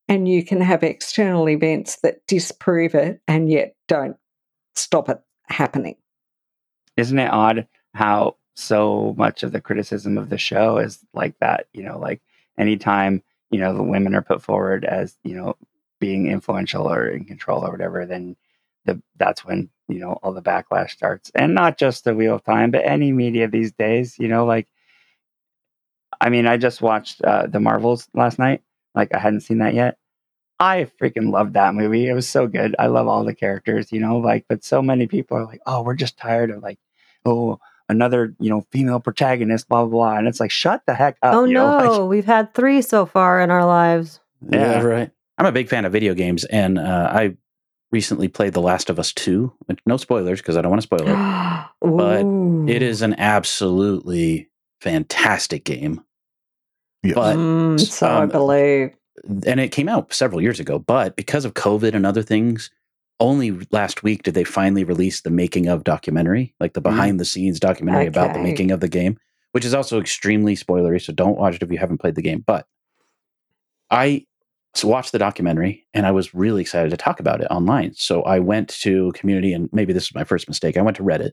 and 0.07 0.27
you 0.27 0.43
can 0.45 0.61
have 0.61 0.83
external 0.83 1.49
events 1.49 1.97
that 2.03 2.25
disprove 2.27 2.95
it, 2.95 3.21
and 3.27 3.49
yet 3.49 3.75
don't 3.87 4.17
stop 4.75 5.09
it 5.09 5.19
happening. 5.47 5.95
Isn't 6.97 7.19
it 7.19 7.31
odd 7.31 7.67
how 7.93 8.35
so 8.55 9.13
much 9.17 9.43
of 9.43 9.51
the 9.51 9.61
criticism 9.61 10.17
of 10.17 10.29
the 10.29 10.37
show 10.37 10.77
is 10.77 10.99
like 11.13 11.37
that. 11.39 11.67
You 11.73 11.83
know, 11.83 11.99
like 11.99 12.21
anytime 12.57 13.21
you 13.51 13.59
know 13.59 13.73
the 13.73 13.83
women 13.83 14.15
are 14.15 14.21
put 14.21 14.41
forward 14.41 14.85
as 14.85 15.17
you 15.23 15.35
know 15.35 15.55
being 15.99 16.27
influential 16.27 16.89
or 16.89 17.07
in 17.07 17.25
control 17.25 17.65
or 17.65 17.71
whatever, 17.71 18.05
then 18.05 18.35
the 18.85 19.01
that's 19.17 19.45
when 19.45 19.69
you 19.87 19.99
know 19.99 20.13
all 20.23 20.33
the 20.33 20.41
backlash 20.41 20.91
starts, 20.91 21.31
and 21.35 21.53
not 21.53 21.77
just 21.77 22.03
the 22.03 22.15
Wheel 22.15 22.35
of 22.35 22.43
Time, 22.43 22.71
but 22.71 22.85
any 22.85 23.11
media 23.11 23.47
these 23.47 23.71
days. 23.73 24.17
You 24.17 24.27
know, 24.27 24.45
like 24.45 24.67
I 26.21 26.29
mean, 26.29 26.47
I 26.47 26.57
just 26.57 26.81
watched 26.81 27.21
uh, 27.23 27.47
the 27.47 27.59
Marvels 27.59 28.07
last 28.13 28.39
night. 28.39 28.61
Like 28.93 29.13
I 29.13 29.19
hadn't 29.19 29.41
seen 29.41 29.59
that 29.59 29.73
yet. 29.73 29.97
I 30.59 30.87
freaking 31.01 31.31
loved 31.31 31.53
that 31.53 31.75
movie. 31.75 32.07
It 32.07 32.13
was 32.13 32.29
so 32.29 32.47
good. 32.47 32.75
I 32.79 32.87
love 32.87 33.07
all 33.07 33.25
the 33.25 33.35
characters, 33.35 33.91
you 33.91 33.99
know, 33.99 34.17
like, 34.17 34.45
but 34.47 34.63
so 34.63 34.81
many 34.81 35.05
people 35.05 35.35
are 35.37 35.45
like, 35.45 35.59
oh, 35.65 35.81
we're 35.81 35.95
just 35.95 36.17
tired 36.17 36.49
of 36.49 36.63
like, 36.63 36.79
oh, 37.25 37.59
another, 37.89 38.33
you 38.39 38.49
know, 38.49 38.65
female 38.71 39.01
protagonist, 39.01 39.67
blah, 39.67 39.83
blah, 39.83 39.89
blah. 39.91 40.17
And 40.17 40.27
it's 40.29 40.39
like, 40.39 40.51
shut 40.51 40.81
the 40.87 40.95
heck 40.95 41.17
up. 41.21 41.35
Oh 41.35 41.43
you 41.43 41.53
know? 41.53 41.77
no, 41.77 41.85
Like, 41.85 42.09
we've 42.09 42.25
had 42.25 42.53
three 42.53 42.81
so 42.81 43.05
far 43.05 43.41
in 43.41 43.51
our 43.51 43.65
lives. 43.65 44.21
Yeah, 44.49 44.79
Yeah. 44.79 44.81
right. 44.83 45.11
I'm 45.37 45.45
a 45.45 45.51
big 45.51 45.67
fan 45.67 45.83
of 45.83 45.91
video 45.91 46.13
games, 46.13 46.45
and 46.45 46.79
uh, 46.79 47.09
I 47.11 47.35
recently 47.91 48.29
played 48.29 48.53
The 48.53 48.61
Last 48.61 48.89
of 48.89 48.97
Us 48.99 49.11
2. 49.11 49.51
No 49.85 49.97
spoilers 49.97 50.39
because 50.39 50.55
I 50.55 50.61
don't 50.61 50.71
want 50.71 50.81
to 50.81 50.87
spoil 50.87 51.01
it. 51.01 51.65
But 51.81 52.25
It 52.73 52.81
is 52.81 53.01
an 53.01 53.15
absolutely 53.19 54.49
fantastic 54.89 55.65
game. 55.65 56.01
Yes. 57.03 57.15
But 57.15 57.35
Mm, 57.37 57.79
so 57.79 58.07
I 58.07 58.23
um, 58.23 58.29
believe. 58.29 58.95
and 59.45 59.59
it 59.59 59.71
came 59.71 59.89
out 59.89 60.13
several 60.13 60.41
years 60.41 60.59
ago, 60.59 60.79
but 60.79 61.15
because 61.15 61.43
of 61.45 61.53
COVID 61.55 61.93
and 61.93 62.05
other 62.05 62.21
things, 62.23 62.69
only 63.19 63.51
last 63.71 64.03
week 64.03 64.23
did 64.23 64.33
they 64.35 64.43
finally 64.43 64.83
release 64.83 65.21
the 65.21 65.29
making 65.29 65.67
of 65.67 65.83
documentary, 65.83 66.53
like 66.59 66.73
the 66.73 66.81
behind 66.81 67.19
the 67.19 67.25
scenes 67.25 67.59
documentary 67.59 68.07
about 68.07 68.33
the 68.33 68.39
making 68.41 68.71
of 68.71 68.79
the 68.79 68.87
game, 68.89 69.17
which 69.53 69.65
is 69.65 69.73
also 69.73 69.99
extremely 69.99 70.55
spoilery. 70.55 71.01
So 71.01 71.13
don't 71.13 71.37
watch 71.37 71.55
it 71.55 71.63
if 71.63 71.71
you 71.71 71.77
haven't 71.77 71.99
played 71.99 72.15
the 72.15 72.21
game. 72.21 72.43
But 72.45 72.67
I 73.89 74.25
s- 74.75 74.83
watched 74.83 75.11
the 75.13 75.19
documentary 75.19 75.87
and 75.93 76.05
I 76.05 76.11
was 76.11 76.33
really 76.33 76.61
excited 76.61 76.89
to 76.91 76.97
talk 76.97 77.19
about 77.19 77.41
it 77.41 77.47
online. 77.49 77.93
So 77.95 78.21
I 78.23 78.39
went 78.39 78.69
to 78.81 79.11
community, 79.13 79.53
and 79.53 79.69
maybe 79.71 79.93
this 79.93 80.05
is 80.07 80.15
my 80.15 80.23
first 80.25 80.47
mistake. 80.47 80.75
I 80.77 80.81
went 80.81 80.97
to 80.97 81.03
Reddit. 81.03 81.31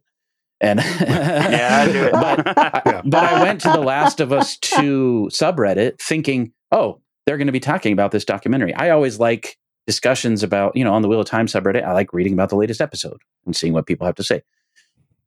And 0.62 0.78
yeah, 1.00 1.84
do 1.86 2.04
it. 2.04 2.12
but 2.12 2.82
Yeah. 2.86 3.02
but 3.04 3.24
I 3.24 3.42
went 3.42 3.60
to 3.62 3.70
the 3.70 3.80
Last 3.80 4.20
of 4.20 4.32
Us 4.32 4.56
2 4.58 5.28
subreddit 5.30 6.00
thinking, 6.00 6.52
oh, 6.70 7.00
they're 7.26 7.36
going 7.36 7.46
to 7.46 7.52
be 7.52 7.60
talking 7.60 7.92
about 7.92 8.12
this 8.12 8.24
documentary. 8.24 8.72
I 8.74 8.90
always 8.90 9.18
like 9.18 9.58
discussions 9.86 10.42
about, 10.42 10.76
you 10.76 10.84
know, 10.84 10.94
on 10.94 11.02
the 11.02 11.08
Wheel 11.08 11.20
of 11.20 11.26
Time 11.26 11.46
subreddit, 11.46 11.84
I 11.84 11.92
like 11.92 12.12
reading 12.12 12.32
about 12.32 12.48
the 12.48 12.56
latest 12.56 12.80
episode 12.80 13.20
and 13.44 13.54
seeing 13.54 13.72
what 13.72 13.86
people 13.86 14.06
have 14.06 14.14
to 14.16 14.24
say. 14.24 14.42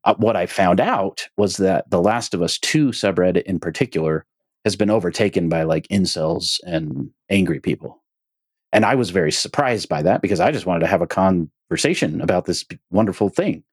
Uh, 0.06 0.16
what 0.18 0.36
I 0.36 0.46
found 0.46 0.80
out 0.80 1.28
was 1.38 1.58
that 1.58 1.90
the 1.90 2.02
Last 2.02 2.34
of 2.34 2.42
Us 2.42 2.58
2 2.60 2.90
subreddit 2.90 3.44
in 3.44 3.60
particular 3.60 4.26
has 4.64 4.76
been 4.76 4.90
overtaken 4.90 5.50
by 5.50 5.64
like 5.64 5.88
incels 5.90 6.60
and 6.66 7.10
angry 7.30 7.60
people. 7.60 8.02
And 8.72 8.86
I 8.86 8.96
was 8.96 9.10
very 9.10 9.32
surprised 9.32 9.90
by 9.90 10.02
that 10.02 10.22
because 10.22 10.40
I 10.40 10.52
just 10.52 10.66
wanted 10.66 10.82
to 10.82 10.88
have 10.88 11.02
a 11.02 11.08
conversation 11.08 12.22
about 12.22 12.46
this 12.46 12.66
wonderful 12.92 13.30
thing. 13.30 13.64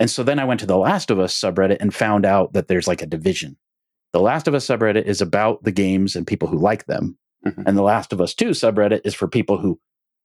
And 0.00 0.10
so 0.10 0.22
then 0.22 0.38
I 0.38 0.44
went 0.44 0.60
to 0.60 0.66
the 0.66 0.78
Last 0.78 1.10
of 1.10 1.18
Us 1.18 1.38
subreddit 1.38 1.78
and 1.80 1.94
found 1.94 2.24
out 2.24 2.52
that 2.52 2.68
there's 2.68 2.86
like 2.86 3.02
a 3.02 3.06
division. 3.06 3.56
The 4.12 4.20
Last 4.20 4.46
of 4.48 4.54
Us 4.54 4.66
subreddit 4.66 5.04
is 5.04 5.20
about 5.20 5.64
the 5.64 5.72
games 5.72 6.16
and 6.16 6.26
people 6.26 6.48
who 6.48 6.58
like 6.58 6.86
them. 6.86 7.18
Mhm. 7.46 7.64
And 7.66 7.76
the 7.76 7.82
Last 7.82 8.12
of 8.12 8.20
Us 8.20 8.34
2 8.34 8.50
subreddit 8.50 9.00
is 9.04 9.14
for 9.14 9.28
people 9.28 9.58
who 9.58 9.80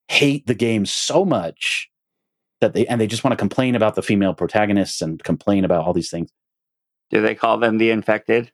hate 0.07 0.45
the 0.47 0.55
game 0.55 0.85
so 0.85 1.25
much 1.25 1.89
that 2.61 2.73
they 2.73 2.85
and 2.87 2.99
they 2.99 3.07
just 3.07 3.23
want 3.23 3.33
to 3.33 3.37
complain 3.37 3.75
about 3.75 3.95
the 3.95 4.01
female 4.01 4.33
protagonists 4.33 5.01
and 5.01 5.23
complain 5.23 5.65
about 5.65 5.85
all 5.85 5.93
these 5.93 6.09
things. 6.09 6.29
Do 7.09 7.21
they 7.21 7.35
call 7.35 7.57
them 7.57 7.77
the 7.77 7.91
infected? 7.91 8.51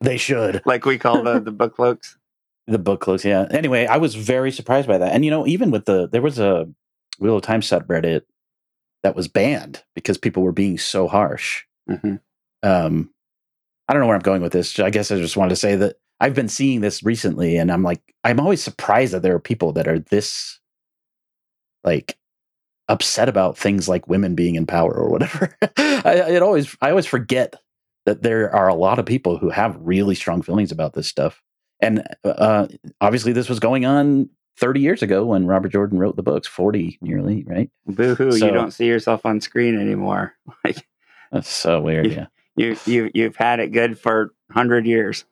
They 0.00 0.16
should. 0.16 0.62
Like 0.64 0.84
we 0.84 0.98
call 0.98 1.22
the, 1.22 1.40
the 1.44 1.52
book 1.52 1.76
cloaks? 1.76 2.16
The 2.66 2.78
book 2.78 3.00
close, 3.00 3.24
yeah. 3.24 3.46
Anyway, 3.50 3.86
I 3.86 3.98
was 3.98 4.14
very 4.14 4.50
surprised 4.50 4.88
by 4.88 4.98
that. 4.98 5.12
And 5.12 5.24
you 5.24 5.30
know, 5.30 5.46
even 5.46 5.70
with 5.70 5.84
the 5.84 6.08
there 6.08 6.22
was 6.22 6.38
a 6.38 6.66
Wheel 7.18 7.36
of 7.36 7.42
Time 7.42 7.60
subreddit 7.60 8.22
that 9.04 9.16
was 9.16 9.28
banned 9.28 9.84
because 9.96 10.18
people 10.18 10.44
were 10.44 10.52
being 10.52 10.78
so 10.78 11.08
harsh. 11.08 11.64
Mhm. 11.90 12.20
um 12.64 13.10
i 13.88 13.92
don't 13.94 14.00
know 14.02 14.06
where 14.08 14.16
i'm 14.16 14.22
going 14.22 14.42
with 14.42 14.52
this 14.52 14.78
i 14.80 14.90
guess 14.90 15.10
i 15.12 15.16
just 15.18 15.36
wanted 15.36 15.50
to 15.50 15.56
say 15.56 15.76
that 15.76 15.96
i've 16.20 16.34
been 16.34 16.48
seeing 16.48 16.80
this 16.82 17.02
recently 17.04 17.56
and 17.58 17.72
i'm 17.72 17.82
like 17.84 18.00
i'm 18.24 18.40
always 18.40 18.62
surprised 18.62 19.14
that 19.14 19.22
there 19.22 19.34
are 19.34 19.40
people 19.40 19.72
that 19.72 19.88
are 19.88 19.98
this 20.00 20.60
like 21.84 22.16
upset 22.88 23.28
about 23.28 23.58
things 23.58 23.88
like 23.88 24.08
women 24.08 24.34
being 24.34 24.56
in 24.56 24.66
power 24.66 24.92
or 24.94 25.10
whatever 25.10 25.56
I, 25.78 26.24
it 26.28 26.42
always 26.42 26.76
i 26.82 26.90
always 26.90 27.06
forget 27.06 27.56
that 28.06 28.22
there 28.22 28.54
are 28.54 28.68
a 28.68 28.74
lot 28.74 28.98
of 28.98 29.06
people 29.06 29.38
who 29.38 29.50
have 29.50 29.76
really 29.80 30.14
strong 30.14 30.42
feelings 30.42 30.72
about 30.72 30.94
this 30.94 31.08
stuff 31.08 31.42
And 31.80 32.04
uh, 32.24 32.68
obviously, 33.00 33.32
this 33.34 33.48
was 33.50 33.60
going 33.60 33.84
on 33.84 34.30
30 34.56 34.80
years 34.80 35.02
ago 35.02 35.24
when 35.24 35.46
Robert 35.46 35.70
Jordan 35.72 35.98
wrote 35.98 36.16
the 36.16 36.22
books, 36.22 36.46
40 36.46 36.98
nearly, 37.02 37.44
right? 37.46 37.70
Boo 37.86 38.14
hoo! 38.14 38.32
So- 38.32 38.46
you 38.46 38.52
don't 38.52 38.70
see 38.72 38.86
yourself 38.86 39.26
on 39.26 39.40
screen 39.40 39.78
anymore. 39.78 40.34
Like 40.64 40.86
That's 41.32 41.48
so 41.52 41.80
weird. 41.80 42.12
Yeah. 42.12 42.26
you, 42.56 42.76
you, 42.86 43.10
you've 43.14 43.36
had 43.36 43.58
it 43.60 43.72
good 43.72 43.98
for 43.98 44.32
hundred 44.52 44.86
years. 44.86 45.24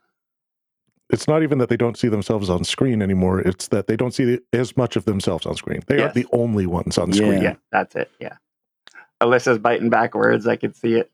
It's 1.10 1.28
not 1.28 1.42
even 1.42 1.58
that 1.58 1.68
they 1.68 1.76
don't 1.76 1.96
see 1.98 2.08
themselves 2.08 2.48
on 2.50 2.64
screen 2.64 3.02
anymore. 3.02 3.40
It's 3.40 3.68
that 3.68 3.86
they 3.86 3.96
don't 3.96 4.12
see 4.14 4.24
the, 4.24 4.42
as 4.54 4.76
much 4.76 4.96
of 4.96 5.04
themselves 5.04 5.44
on 5.46 5.54
screen. 5.56 5.80
They 5.86 5.96
are 5.96 6.06
Yes. 6.06 6.14
the 6.14 6.26
only 6.32 6.66
ones 6.66 6.96
on 6.98 7.12
screen. 7.12 7.42
Yeah, 7.42 7.54
that's 7.70 7.94
it. 7.94 8.10
Yeah. 8.18 8.36
Alyssa's 9.20 9.58
biting 9.58 9.90
back 9.90 10.14
words. 10.14 10.46
I 10.46 10.56
can 10.56 10.72
see 10.74 10.94
it. 10.94 11.10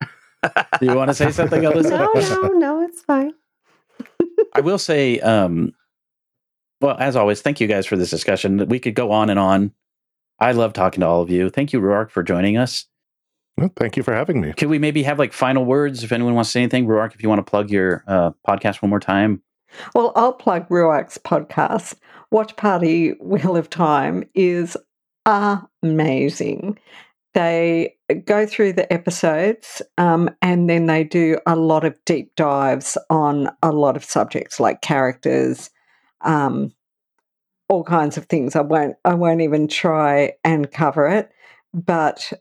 Do 0.81 0.87
you 0.87 0.95
want 0.95 1.09
to 1.09 1.15
say 1.15 1.33
something, 1.33 1.63
Alyssa? 1.63 1.91
No, 1.91 2.41
no, 2.49 2.49
no, 2.59 2.81
it's 2.83 3.03
fine. 3.03 3.35
I 4.55 4.61
will 4.61 4.79
say, 4.79 5.19
um, 5.21 5.75
well, 6.81 6.97
as 6.99 7.17
always, 7.17 7.43
thank 7.43 7.61
you 7.61 7.67
guys 7.67 7.87
for 7.87 7.97
this 7.97 8.11
discussion. 8.11 8.69
We 8.69 8.79
could 8.79 8.95
go 8.95 9.11
on 9.11 9.31
and 9.31 9.39
on. 9.39 9.73
I 10.41 10.53
love 10.53 10.73
talking 10.73 11.01
to 11.01 11.07
all 11.07 11.23
of 11.23 11.31
you. 11.31 11.51
Thank 11.51 11.73
you, 11.73 11.81
Rhuarc, 11.81 12.11
for 12.11 12.23
joining 12.23 12.57
us. 12.57 12.87
Well, 13.57 13.73
Thank 13.77 13.97
you 13.97 14.05
for 14.05 14.15
having 14.15 14.41
me. 14.41 14.53
Could 14.53 14.69
we 14.69 14.79
maybe 14.79 15.03
have 15.03 15.19
like 15.19 15.33
final 15.33 15.65
words 15.65 16.05
if 16.05 16.13
anyone 16.13 16.35
wants 16.35 16.51
to 16.51 16.53
say 16.53 16.61
anything? 16.61 16.87
Rhuarc, 16.87 17.15
if 17.15 17.23
you 17.23 17.29
want 17.29 17.45
to 17.45 17.51
plug 17.51 17.71
your 17.71 18.05
uh, 18.07 18.31
podcast 18.47 18.83
one 18.83 18.91
more 18.91 19.01
time. 19.01 19.43
Well, 19.95 20.13
I'll 20.15 20.33
plug 20.33 20.69
Rhuarc's 20.69 21.19
podcast. 21.19 21.95
Watch 22.31 22.55
Party 22.57 23.11
Wheel 23.21 23.57
of 23.57 23.69
Time 23.69 24.25
is 24.35 24.77
amazing. 25.27 26.79
They 27.35 27.97
go 28.25 28.47
through 28.47 28.75
the 28.75 28.91
episodes 28.93 29.83
um, 29.99 30.31
and 30.41 30.69
then 30.69 30.87
they 30.87 31.05
do 31.05 31.39
a 31.47 31.57
lot 31.57 31.85
of 31.85 31.95
deep 32.05 32.35
dives 32.37 32.97
on 33.11 33.51
a 33.63 33.71
lot 33.71 33.97
of 33.97 34.05
subjects 34.05 34.59
like 34.59 34.81
characters, 34.81 35.71
um, 36.23 36.73
all 37.69 37.85
kinds 37.85 38.17
of 38.17 38.27
things. 38.27 38.57
I 38.57 38.63
won't. 38.63 38.97
I 39.05 39.15
won't 39.15 39.41
even 39.41 39.69
try 39.69 40.33
and 40.45 40.71
cover 40.71 41.07
it, 41.07 41.31
but 41.75 42.33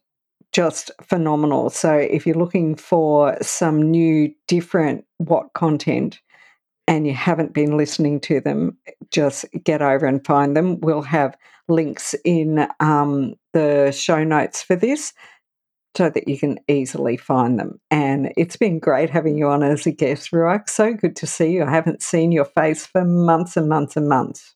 just 0.54 0.92
phenomenal. 1.02 1.70
So 1.70 1.94
if 1.94 2.26
you're 2.26 2.36
looking 2.36 2.76
for 2.76 3.38
some 3.42 3.92
new, 3.92 4.34
different 4.48 5.06
what 5.18 5.54
content 5.54 6.20
and 6.88 7.06
you 7.06 7.14
haven't 7.14 7.54
been 7.54 7.76
listening 7.76 8.20
to 8.22 8.40
them, 8.40 8.78
just 9.12 9.46
get 9.64 9.82
over 9.82 10.06
and 10.06 10.26
find 10.26 10.56
them. 10.56 10.80
We'll 10.80 11.02
have 11.02 11.38
links 11.68 12.16
in 12.24 12.66
um, 12.80 13.36
the 13.52 13.92
show 13.92 14.24
notes 14.24 14.64
for 14.64 14.76
this 14.76 15.14
so 15.98 16.10
that 16.12 16.28
you 16.28 16.38
can 16.38 16.60
easily 16.68 17.18
find 17.18 17.60
them. 17.60 17.80
And 17.90 18.32
it's 18.38 18.56
been 18.56 18.78
great 18.78 19.10
having 19.10 19.38
you 19.38 19.48
on 19.48 19.64
as 19.64 19.88
a 19.88 19.92
guest, 19.92 20.32
Rhuarc. 20.32 20.70
So 20.70 20.94
good 20.94 21.16
to 21.18 21.28
see 21.28 21.52
you. 21.52 21.64
I 21.64 21.72
haven't 21.72 22.04
seen 22.04 22.32
your 22.32 22.46
face 22.46 22.86
for 22.86 23.04
months 23.04 23.58
and 23.58 23.68
months 23.68 23.98
and 23.98 24.08
months. 24.08 24.56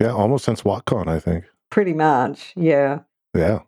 Yeah, 0.00 0.12
almost 0.12 0.46
since 0.46 0.62
WoTCon, 0.62 1.06
I 1.06 1.20
think. 1.20 1.44
Pretty 1.70 1.92
much, 1.92 2.52
yeah. 2.56 3.00
Yeah. 3.34 3.60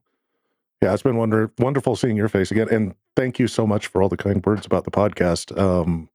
Yeah, 0.83 0.93
it's 0.95 1.03
been 1.03 1.17
wonder- 1.17 1.53
wonderful 1.59 1.95
seeing 1.95 2.17
your 2.17 2.29
face 2.29 2.51
again. 2.51 2.69
And 2.71 2.95
thank 3.15 3.39
you 3.39 3.49
so 3.49 3.67
much 3.67 3.87
for 3.87 4.03
all 4.03 4.09
the 4.09 4.17
kind 4.17 4.45
words 4.45 4.67
about 4.67 4.85
the 4.85 4.91
podcast. 4.91 5.57
Um, 5.59 6.09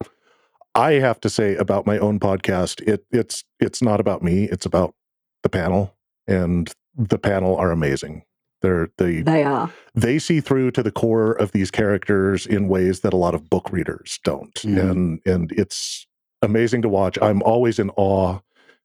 I 0.74 0.92
have 0.94 1.20
to 1.20 1.30
say 1.30 1.54
about 1.56 1.86
my 1.86 1.98
own 1.98 2.18
podcast, 2.18 2.80
it, 2.88 3.04
it's 3.10 3.44
it's 3.60 3.82
not 3.82 4.00
about 4.00 4.22
me. 4.22 4.44
It's 4.44 4.64
about 4.64 4.94
the 5.42 5.50
panel, 5.50 5.94
and 6.26 6.72
the 6.96 7.18
panel 7.18 7.56
are 7.56 7.70
amazing. 7.70 8.22
They're 8.62 8.88
they 8.98 9.22
They 9.22 9.42
are. 9.42 9.70
they 9.94 10.18
see 10.18 10.40
through 10.40 10.70
to 10.72 10.82
the 10.82 10.92
core 10.92 11.32
of 11.32 11.52
these 11.52 11.70
characters 11.70 12.46
in 12.46 12.68
ways 12.68 13.00
that 13.00 13.12
a 13.12 13.16
lot 13.16 13.34
of 13.34 13.50
book 13.50 13.70
readers 13.72 14.18
don't 14.24 14.54
Mhm. 14.62 14.90
and 14.90 15.20
and 15.26 15.52
it's 15.52 16.06
amazing 16.42 16.82
to 16.82 16.88
watch 16.88 17.18
i'm 17.22 17.42
always 17.42 17.78
in 17.78 17.90
awe 17.90 18.38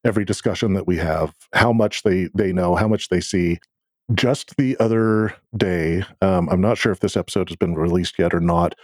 every 0.06 0.24
discussion 0.26 0.74
that 0.74 0.86
we 0.88 0.98
have 0.98 1.34
how 1.54 1.72
much 1.74 2.04
they 2.04 2.30
they 2.36 2.52
know 2.54 2.76
how 2.76 2.88
much 2.88 3.10
they 3.10 3.20
see 3.22 3.58
just 4.14 4.56
the 4.58 4.78
other 4.80 5.34
day 5.56 6.04
um, 6.22 6.48
i'm 6.50 6.62
not 6.62 6.78
sure 6.78 6.92
if 6.92 7.00
this 7.00 7.18
episode 7.18 7.50
has 7.50 7.56
been 7.56 7.74
released 7.76 8.20
yet 8.20 8.34
or 8.34 8.40
not 8.40 8.76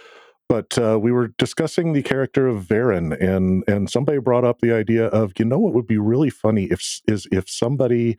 but 0.48 0.76
uh, 0.78 0.98
we 1.00 1.10
were 1.10 1.28
discussing 1.38 1.94
the 1.94 2.02
character 2.02 2.46
of 2.46 2.64
Verin, 2.66 3.18
and 3.18 3.64
and 3.66 3.88
somebody 3.88 4.18
brought 4.18 4.44
up 4.44 4.60
the 4.60 4.72
idea 4.74 5.06
of 5.06 5.32
you 5.38 5.44
know 5.46 5.58
what 5.58 5.72
would 5.72 5.86
be 5.86 5.96
really 5.96 6.28
funny 6.28 6.64
if 6.64 7.00
is 7.08 7.26
if 7.32 7.48
somebody 7.48 8.18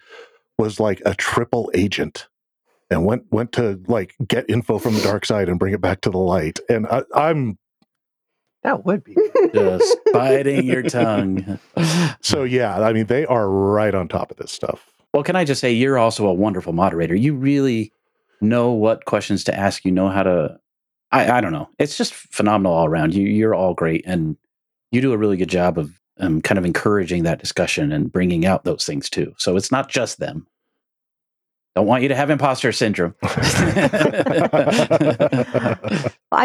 was 0.57 0.79
like 0.79 1.01
a 1.05 1.13
triple 1.13 1.69
agent 1.75 2.27
and 2.89 3.05
went 3.05 3.23
went 3.31 3.51
to 3.53 3.81
like 3.87 4.15
get 4.27 4.49
info 4.49 4.77
from 4.77 4.93
the 4.93 5.01
dark 5.01 5.25
side 5.25 5.49
and 5.49 5.59
bring 5.59 5.73
it 5.73 5.81
back 5.81 6.01
to 6.01 6.09
the 6.09 6.17
light. 6.17 6.59
And 6.69 6.87
I, 6.87 7.03
I'm 7.13 7.57
That 8.63 8.85
would 8.85 9.03
be. 9.03 9.15
Just 9.53 9.97
biting 10.13 10.65
your 10.65 10.83
tongue. 10.83 11.59
so 12.21 12.43
yeah. 12.43 12.79
I 12.79 12.93
mean, 12.93 13.07
they 13.07 13.25
are 13.25 13.49
right 13.49 13.93
on 13.93 14.07
top 14.07 14.31
of 14.31 14.37
this 14.37 14.51
stuff. 14.51 14.91
Well, 15.13 15.23
can 15.23 15.35
I 15.37 15.45
just 15.45 15.61
say 15.61 15.71
you're 15.71 15.97
also 15.97 16.27
a 16.27 16.33
wonderful 16.33 16.73
moderator. 16.73 17.15
You 17.15 17.35
really 17.35 17.93
know 18.41 18.71
what 18.71 19.05
questions 19.05 19.45
to 19.45 19.57
ask. 19.57 19.85
You 19.85 19.91
know 19.91 20.09
how 20.09 20.23
to. 20.23 20.59
I, 21.11 21.37
I 21.37 21.41
don't 21.41 21.53
know. 21.53 21.69
It's 21.79 21.97
just 21.97 22.13
phenomenal 22.13 22.73
all 22.73 22.85
around. 22.85 23.13
You 23.13 23.25
you're 23.25 23.55
all 23.55 23.73
great, 23.73 24.03
and 24.05 24.35
you 24.91 24.99
do 24.99 25.13
a 25.13 25.17
really 25.17 25.37
good 25.37 25.49
job 25.49 25.77
of 25.77 25.97
um, 26.19 26.41
kind 26.41 26.57
of 26.57 26.65
encouraging 26.65 27.23
that 27.23 27.39
discussion 27.39 27.91
and 27.91 28.11
bringing 28.11 28.45
out 28.45 28.63
those 28.63 28.85
things 28.85 29.09
too. 29.09 29.33
So 29.37 29.55
it's 29.55 29.71
not 29.71 29.89
just 29.89 30.19
them. 30.19 30.47
Don't 31.75 31.87
want 31.87 32.03
you 32.03 32.09
to 32.09 32.15
have 32.15 32.29
imposter 32.29 32.71
syndrome. 32.71 33.15
I 33.23 33.27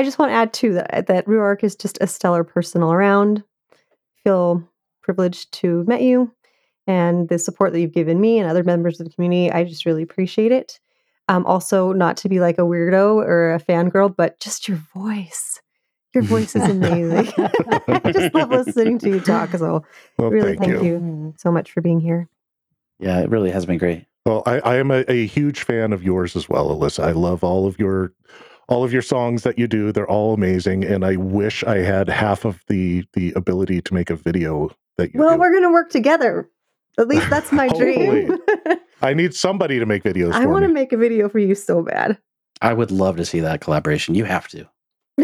just 0.03 0.19
want 0.19 0.31
to 0.31 0.35
add 0.35 0.53
too 0.53 0.75
that 0.75 1.07
that 1.07 1.25
Rhuarc 1.27 1.63
is 1.63 1.77
just 1.77 1.99
a 2.01 2.09
stellar 2.09 2.43
person 2.43 2.83
all 2.83 2.93
around. 2.93 3.45
Feel 4.25 4.69
privileged 5.03 5.53
to 5.53 5.79
have 5.79 5.89
met 5.89 6.03
you 6.03 6.33
and 6.89 7.29
the 7.29 7.39
support 7.39 7.73
that 7.73 7.81
you've 7.81 7.93
given 7.93 8.21
me 8.21 8.39
and 8.39 8.51
other 8.51 8.65
members 8.65 8.99
of 8.99 9.07
the 9.07 9.13
community. 9.13 9.53
I 9.53 9.63
just 9.63 9.87
really 9.87 10.03
appreciate 10.03 10.51
it. 10.51 10.81
Um, 11.29 11.47
also, 11.47 11.93
not 11.93 12.17
to 12.19 12.29
be 12.29 12.41
like 12.41 12.59
a 12.59 12.63
weirdo 12.63 13.15
or 13.15 13.55
a 13.55 13.61
fangirl, 13.61 14.15
but 14.15 14.41
just 14.41 14.67
your 14.67 14.79
voice. 14.93 15.61
Your 16.13 16.25
voice 16.25 16.57
is 16.57 16.69
amazing. 16.69 17.33
I 17.87 18.11
just 18.13 18.35
love 18.35 18.51
listening 18.51 18.99
to 18.99 19.09
you 19.09 19.21
talk. 19.21 19.53
So, 19.53 19.85
well, 20.19 20.31
really, 20.31 20.57
thank, 20.57 20.73
thank 20.73 20.83
you. 20.83 20.95
you 20.95 21.35
so 21.39 21.53
much 21.53 21.71
for 21.71 21.83
being 21.83 22.01
here. 22.01 22.29
yeah, 22.99 23.21
it 23.21 23.31
really 23.31 23.53
has 23.53 23.65
been 23.65 23.79
great. 23.79 24.07
Well, 24.27 24.43
I, 24.47 24.59
I 24.61 24.77
am 24.77 24.91
a, 24.91 25.05
a 25.09 25.27
huge 25.27 25.63
fan 25.63 25.93
of 25.93 26.03
yours 26.03 26.37
as 26.37 26.49
well, 26.49 26.69
Alyssa. 26.69 27.05
I 27.05 27.13
love 27.13 27.43
all 27.43 27.67
of 27.67 27.79
your 27.79 28.13
all 28.69 28.85
of 28.85 28.93
your 28.93 29.03
songs 29.03 29.43
that 29.43 29.59
you 29.59 29.67
do. 29.67 29.91
They're 29.93 30.09
all 30.09 30.35
amazing, 30.35 30.85
and 30.85 31.05
I 31.05 31.17
wish 31.17 31.65
I 31.65 31.79
had 31.79 32.09
half 32.09 32.45
of 32.45 32.63
the 32.69 33.05
the 33.15 33.33
ability 33.35 33.81
to 33.83 33.95
make 33.95 34.11
a 34.11 34.17
video 34.17 34.71
that 34.99 35.13
you 35.15 35.21
Well, 35.21 35.35
do. 35.35 35.41
we're 35.41 35.51
going 35.51 35.63
to 35.65 35.73
work 35.73 35.91
together. 35.91 36.49
At 36.99 37.09
least 37.09 37.29
that's 37.31 37.51
my 37.53 37.69
dream. 37.69 38.37
I 39.03 39.15
need 39.15 39.35
somebody 39.35 39.79
to 39.79 39.87
make 39.87 40.03
videos 40.03 40.33
I 40.33 40.45
want 40.47 40.65
to 40.65 40.69
make 40.73 40.93
a 40.93 40.97
video 40.99 41.29
for 41.29 41.39
you 41.39 41.55
so 41.55 41.83
bad. 41.83 42.19
I 42.61 42.75
would 42.75 42.91
love 42.91 43.17
to 43.17 43.25
see 43.25 43.41
that 43.41 43.63
collaboration. 43.63 44.15
You 44.15 44.25
have 44.25 44.47
to. 44.49 44.69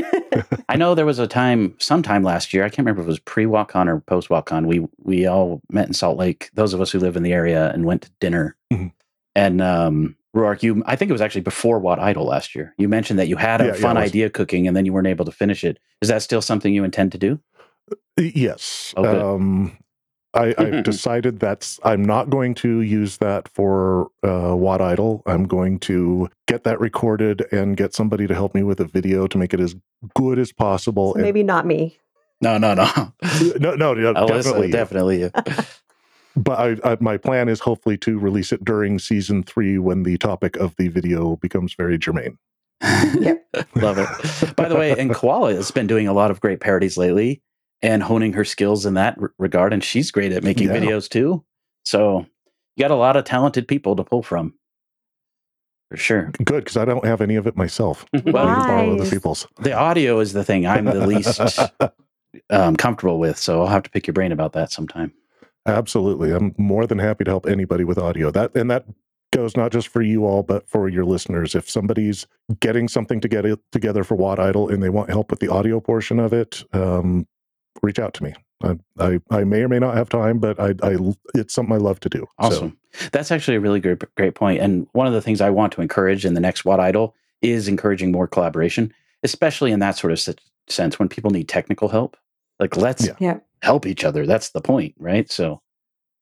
I 0.68 0.76
know 0.76 0.94
there 0.94 1.06
was 1.06 1.18
a 1.18 1.26
time, 1.26 1.74
sometime 1.78 2.22
last 2.22 2.52
year. 2.54 2.64
I 2.64 2.68
can't 2.68 2.78
remember 2.86 3.00
if 3.02 3.06
it 3.06 3.08
was 3.08 3.18
pre 3.20 3.44
WoTCon 3.44 3.88
or 3.88 4.00
post 4.00 4.28
WoTCon. 4.28 4.66
We 4.66 4.86
we 4.98 5.26
all 5.26 5.60
met 5.70 5.86
in 5.86 5.94
Salt 5.94 6.18
Lake. 6.18 6.50
Those 6.54 6.74
of 6.74 6.80
us 6.80 6.90
who 6.90 6.98
live 6.98 7.16
in 7.16 7.22
the 7.22 7.32
area 7.32 7.70
and 7.72 7.84
went 7.84 8.02
to 8.02 8.10
dinner. 8.20 8.56
Mhm. 8.72 8.92
And 9.34 9.60
um, 9.60 10.16
Rhuarc, 10.34 10.62
you 10.62 10.82
I 10.86 10.96
think 10.96 11.08
it 11.10 11.12
was 11.12 11.20
actually 11.20 11.40
before 11.42 11.78
WoT 11.78 11.98
Idol 11.98 12.26
last 12.26 12.54
year. 12.54 12.74
You 12.78 12.88
mentioned 12.88 13.18
that 13.18 13.28
you 13.28 13.36
had 13.36 13.60
a 13.60 13.64
Yeah, 13.66 13.74
yeah, 13.74 13.80
fun 13.80 13.96
was. 13.96 14.04
idea 14.08 14.30
cooking 14.30 14.66
and 14.66 14.76
then 14.76 14.84
you 14.86 14.92
weren't 14.92 15.06
able 15.06 15.24
to 15.24 15.32
finish 15.32 15.62
it. 15.64 15.78
Is 16.02 16.08
that 16.08 16.22
still 16.22 16.42
something 16.42 16.72
you 16.74 16.84
intend 16.84 17.12
to 17.12 17.18
do? 17.18 17.38
Yes. 18.18 18.94
Oh, 18.96 19.34
um, 19.34 19.76
I, 20.36 20.54
I've 20.58 20.84
decided 20.84 21.40
that's 21.40 21.80
I'm 21.82 22.04
not 22.04 22.30
going 22.30 22.54
to 22.56 22.80
use 22.80 23.16
that 23.18 23.48
for 23.48 24.08
uh, 24.22 24.54
WoT 24.54 24.80
Idol. 24.80 25.22
I'm 25.26 25.44
going 25.44 25.78
to 25.80 26.28
get 26.46 26.64
that 26.64 26.78
recorded 26.78 27.46
and 27.52 27.76
get 27.76 27.94
somebody 27.94 28.26
to 28.26 28.34
help 28.34 28.54
me 28.54 28.62
with 28.62 28.80
a 28.80 28.84
video 28.84 29.26
to 29.26 29.38
make 29.38 29.54
it 29.54 29.60
as 29.60 29.74
good 30.14 30.38
as 30.38 30.52
possible. 30.52 31.14
So 31.14 31.20
maybe 31.20 31.42
not 31.42 31.66
me. 31.66 31.98
No, 32.40 32.58
no, 32.58 32.74
no. 32.74 32.86
No, 33.58 33.74
no, 33.74 33.94
no 33.94 34.12
definitely. 34.26 34.70
definitely. 34.70 35.20
you. 35.20 35.30
But 36.38 36.58
I, 36.84 36.92
I, 36.92 36.96
my 37.00 37.16
plan 37.16 37.48
is 37.48 37.60
hopefully 37.60 37.96
to 37.96 38.18
release 38.18 38.52
it 38.52 38.62
during 38.62 38.98
season 38.98 39.42
three 39.42 39.78
when 39.78 40.02
the 40.02 40.18
topic 40.18 40.56
of 40.56 40.76
the 40.76 40.88
video 40.88 41.36
becomes 41.36 41.72
very 41.72 41.96
germane. 41.96 42.36
yep. 42.82 43.42
Love 43.74 43.96
it. 43.96 44.54
By 44.54 44.68
the 44.68 44.76
way, 44.76 44.92
and 44.98 45.14
Koala 45.14 45.54
has 45.54 45.70
been 45.70 45.86
doing 45.86 46.06
a 46.06 46.12
lot 46.12 46.30
of 46.30 46.40
great 46.40 46.60
parodies 46.60 46.98
lately 46.98 47.40
and 47.82 48.02
honing 48.02 48.32
her 48.32 48.44
skills 48.44 48.86
in 48.86 48.94
that 48.94 49.16
r- 49.20 49.32
regard. 49.38 49.72
And 49.72 49.82
she's 49.84 50.10
great 50.10 50.32
at 50.32 50.42
making 50.42 50.68
Yeah. 50.68 50.76
videos 50.76 51.08
too. 51.08 51.44
So 51.84 52.26
you 52.76 52.80
got 52.82 52.90
a 52.90 52.96
lot 52.96 53.16
of 53.16 53.24
talented 53.24 53.68
people 53.68 53.96
to 53.96 54.04
pull 54.04 54.22
from. 54.22 54.54
For 55.90 55.96
sure. 55.96 56.32
Good, 56.44 56.64
because 56.64 56.76
I 56.76 56.84
don't 56.84 57.04
have 57.04 57.20
any 57.20 57.36
of 57.36 57.46
it 57.46 57.56
myself. 57.56 58.04
Well, 58.24 58.46
I 58.48 58.54
need 58.56 58.60
to 58.62 58.66
borrow 58.66 58.92
other 59.00 59.10
people's. 59.10 59.46
The 59.60 59.72
audio 59.72 60.18
is 60.18 60.32
the 60.32 60.42
thing 60.42 60.66
I'm 60.66 60.84
the 60.86 61.06
least 61.06 61.40
um, 62.50 62.76
comfortable 62.76 63.18
with. 63.20 63.38
So 63.38 63.60
I'll 63.60 63.68
have 63.68 63.84
to 63.84 63.90
pick 63.90 64.06
your 64.06 64.14
brain 64.14 64.32
about 64.32 64.52
that 64.54 64.72
sometime. 64.72 65.12
Absolutely. 65.66 66.32
I'm 66.32 66.54
more 66.58 66.86
than 66.86 66.98
happy 66.98 67.24
to 67.24 67.30
help 67.30 67.46
anybody 67.46 67.84
with 67.84 67.98
audio. 67.98 68.30
That 68.30 68.54
and 68.56 68.70
that 68.70 68.84
goes 69.32 69.56
not 69.56 69.70
just 69.72 69.88
for 69.88 70.00
you 70.02 70.24
all, 70.24 70.42
but 70.42 70.68
for 70.68 70.88
your 70.88 71.04
listeners. 71.04 71.54
If 71.54 71.68
somebody's 71.68 72.26
getting 72.60 72.88
something 72.88 73.20
to 73.20 73.28
get 73.28 73.44
it 73.44 73.58
together 73.72 74.02
for 74.04 74.14
WoT 74.16 74.38
Idol 74.38 74.68
and 74.68 74.82
they 74.82 74.90
want 74.90 75.10
help 75.10 75.30
with 75.30 75.40
the 75.40 75.48
audio 75.48 75.80
portion 75.80 76.18
of 76.20 76.32
it, 76.32 76.62
um, 76.72 77.26
reach 77.82 77.98
out 77.98 78.14
to 78.14 78.24
me. 78.24 78.34
I, 78.62 78.76
I, 78.98 79.20
I 79.30 79.44
may 79.44 79.60
or 79.62 79.68
may 79.68 79.78
not 79.78 79.94
have 79.96 80.08
time, 80.08 80.38
but 80.38 80.58
I, 80.58 80.74
I 80.82 80.96
it's 81.34 81.52
something 81.54 81.74
I 81.74 81.78
love 81.78 82.00
to 82.00 82.08
do. 82.08 82.20
So, 82.20 82.26
Awesome. 82.38 82.78
That's 83.12 83.30
actually 83.30 83.56
a 83.56 83.60
really 83.60 83.80
great 83.80 84.02
great 84.16 84.34
point. 84.34 84.60
And 84.60 84.86
one 84.92 85.06
of 85.06 85.12
the 85.12 85.20
things 85.20 85.40
I 85.42 85.50
want 85.50 85.72
to 85.74 85.82
encourage 85.82 86.24
in 86.24 86.32
the 86.34 86.40
next 86.40 86.64
WoT 86.64 86.80
Idol 86.80 87.14
is 87.42 87.68
encouraging 87.68 88.12
more 88.12 88.26
collaboration, 88.26 88.92
especially 89.22 89.72
in 89.72 89.80
that 89.80 89.98
sort 89.98 90.12
of 90.12 90.36
sense 90.68 90.98
when 90.98 91.08
people 91.08 91.30
need 91.30 91.48
technical 91.48 91.88
help. 91.88 92.16
Like 92.58 92.76
let's 92.78 93.04
Yeah. 93.06 93.12
Yeah. 93.20 93.38
help 93.62 93.84
each 93.86 94.04
other. 94.04 94.24
That's 94.26 94.50
the 94.50 94.62
point, 94.62 94.94
right? 94.98 95.30
So 95.30 95.60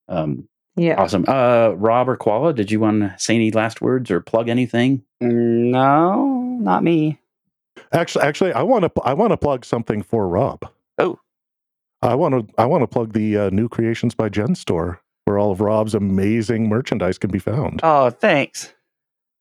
um 0.09 0.49
Yeah. 0.75 1.01
awesome. 1.01 1.25
Uh 1.29 1.71
Rob 1.77 2.09
or 2.09 2.17
Koala, 2.17 2.53
did 2.53 2.69
you 2.73 2.81
want 2.81 3.03
to 3.03 3.15
say 3.17 3.37
any 3.37 3.53
last 3.53 3.81
words 3.81 4.11
or 4.11 4.21
plug 4.21 4.49
anything? 4.49 5.05
No, 5.21 6.59
not 6.61 6.83
me. 6.83 7.21
actually, 7.93 8.25
actually, 8.25 8.53
I 8.53 8.63
want 8.63 8.85
to 8.85 9.03
I 9.03 9.15
want 9.15 9.31
to 9.31 9.37
plug 9.37 9.65
something 9.65 10.03
for 10.03 10.27
Rob. 10.29 10.69
Oh. 10.99 11.19
I 12.05 12.15
want 12.15 12.49
to 12.49 12.55
I 12.59 12.67
want 12.67 12.83
to 12.83 12.87
plug 12.87 13.13
the 13.15 13.37
uh, 13.39 13.51
new 13.51 13.69
creations 13.69 14.15
by 14.15 14.29
Jen 14.29 14.55
store 14.55 15.01
where 15.25 15.39
all 15.39 15.51
of 15.51 15.61
Rob's 15.61 15.95
amazing 15.95 16.69
merchandise 16.69 17.17
can 17.17 17.31
be 17.31 17.39
found, 17.39 17.81
Oh, 17.83 18.11
thanks. 18.11 18.75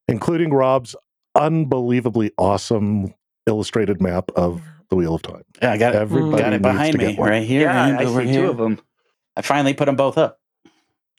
including 0.07 0.51
Rob's 0.53 0.95
unbelievably 1.35 2.31
awesome 2.37 3.13
illustrated 3.47 4.01
map 4.01 4.31
of 4.37 4.61
the 4.89 4.95
Wheel 4.95 5.15
of 5.15 5.21
Time. 5.23 5.43
Yeah, 5.61 5.73
I 5.73 5.77
got 5.77 5.93
it. 5.93 5.97
Everybody 5.99 6.41
got 6.41 6.53
it 6.53 6.61
behind 6.61 6.97
me 6.97 7.17
right 7.17 7.43
here 7.43 7.63
yeah, 7.63 7.97
I 7.99 8.05
over 8.05 8.21
see 8.21 8.29
here. 8.29 8.45
two 8.45 8.51
of 8.51 8.57
them. 8.57 8.79
I 9.35 9.41
finally 9.41 9.73
put 9.73 9.85
them 9.85 9.95
both 9.97 10.17
up. 10.17 10.39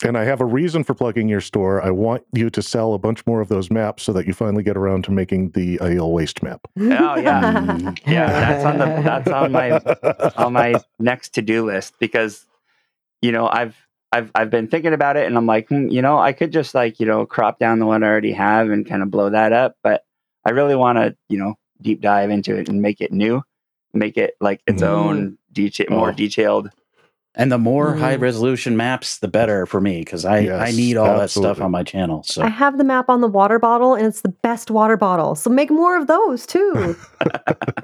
And 0.03 0.19
I 0.19 0.25
have 0.25 0.41
a 0.41 0.45
reason 0.45 0.83
for 0.83 0.93
plugging 0.93 1.29
your 1.29 1.41
store. 1.41 1.81
I 1.83 1.91
want 1.91 2.25
you 2.33 2.51
to 2.51 2.61
sell 2.61 2.95
a 2.95 2.99
bunch 2.99 3.25
more 3.27 3.41
of 3.41 3.49
those 3.49 3.71
maps 3.71 4.03
so 4.03 4.13
that 4.13 4.27
you 4.27 4.35
finally 4.35 4.65
get 4.65 4.77
around 4.77 5.05
to 5.05 5.13
making 5.13 5.51
the 5.51 5.79
Aiel 5.79 6.11
Waste 6.13 6.43
map. 6.43 6.63
Oh, 6.77 6.83
yeah. 7.17 7.65
Mm. 7.69 7.99
Yeah, 8.07 8.27
that's 8.27 8.65
on 8.65 8.79
the 8.79 8.85
that's 9.03 9.31
on 9.31 9.53
my 9.53 9.71
on 10.37 10.53
my 10.53 10.75
next 10.99 11.31
to 11.35 11.43
do 11.43 11.65
list 11.65 11.95
because 12.01 12.45
you 13.23 13.31
know 13.33 13.49
I've 13.49 13.77
I've 14.13 14.31
I've 14.35 14.51
been 14.51 14.67
thinking 14.69 14.93
about 14.93 15.17
it 15.17 15.27
and 15.27 15.37
I'm 15.37 15.47
like 15.47 15.69
hmm, 15.69 15.89
you 15.89 16.03
know 16.03 16.19
I 16.19 16.33
could 16.33 16.53
just 16.53 16.75
like 16.75 16.99
you 17.01 17.07
know 17.07 17.25
crop 17.25 17.59
down 17.61 17.79
the 17.79 17.87
one 17.87 18.03
I 18.03 18.09
already 18.09 18.33
have 18.33 18.71
and 18.71 18.85
kind 18.87 19.03
of 19.03 19.11
blow 19.11 19.31
that 19.31 19.53
up, 19.53 19.77
but 19.83 20.05
I 20.45 20.51
really 20.51 20.75
want 20.77 20.99
to 20.99 21.17
you 21.29 21.39
know 21.39 21.55
deep 21.81 22.01
dive 22.01 22.31
into 22.31 22.55
it 22.57 22.69
and 22.69 22.83
make 22.83 23.01
it 23.01 23.13
new, 23.13 23.43
make 23.93 24.17
it 24.17 24.35
like 24.41 24.61
its 24.67 24.83
Mhm. 24.83 24.89
own 24.89 25.39
detail 25.53 25.87
more 25.91 26.11
Oh. 26.11 26.13
detailed. 26.13 26.71
And 27.37 27.51
the 27.51 27.59
more 27.59 27.95
Mm. 27.95 27.99
high 27.99 28.15
resolution 28.17 28.77
maps, 28.77 29.19
the 29.19 29.27
better 29.29 29.67
for 29.67 29.81
me 29.81 30.01
because 30.01 30.25
I, 30.25 30.47
I 30.49 30.71
need 30.71 30.97
all 30.97 31.19
that 31.19 31.31
stuff 31.31 31.61
on 31.61 31.71
my 31.73 31.83
channel. 31.83 32.23
So 32.23 32.43
I 32.43 32.49
have 32.49 32.79
the 32.79 32.85
map 32.85 33.09
on 33.09 33.21
the 33.23 33.27
water 33.29 33.59
bottle, 33.59 33.95
and 33.95 34.07
it's 34.07 34.21
the 34.21 34.29
best 34.29 34.71
water 34.71 34.97
bottle. 34.97 35.35
So 35.35 35.51
make 35.51 35.71
more 35.71 35.97
of 35.99 36.07
those 36.07 36.47
too. 36.47 36.97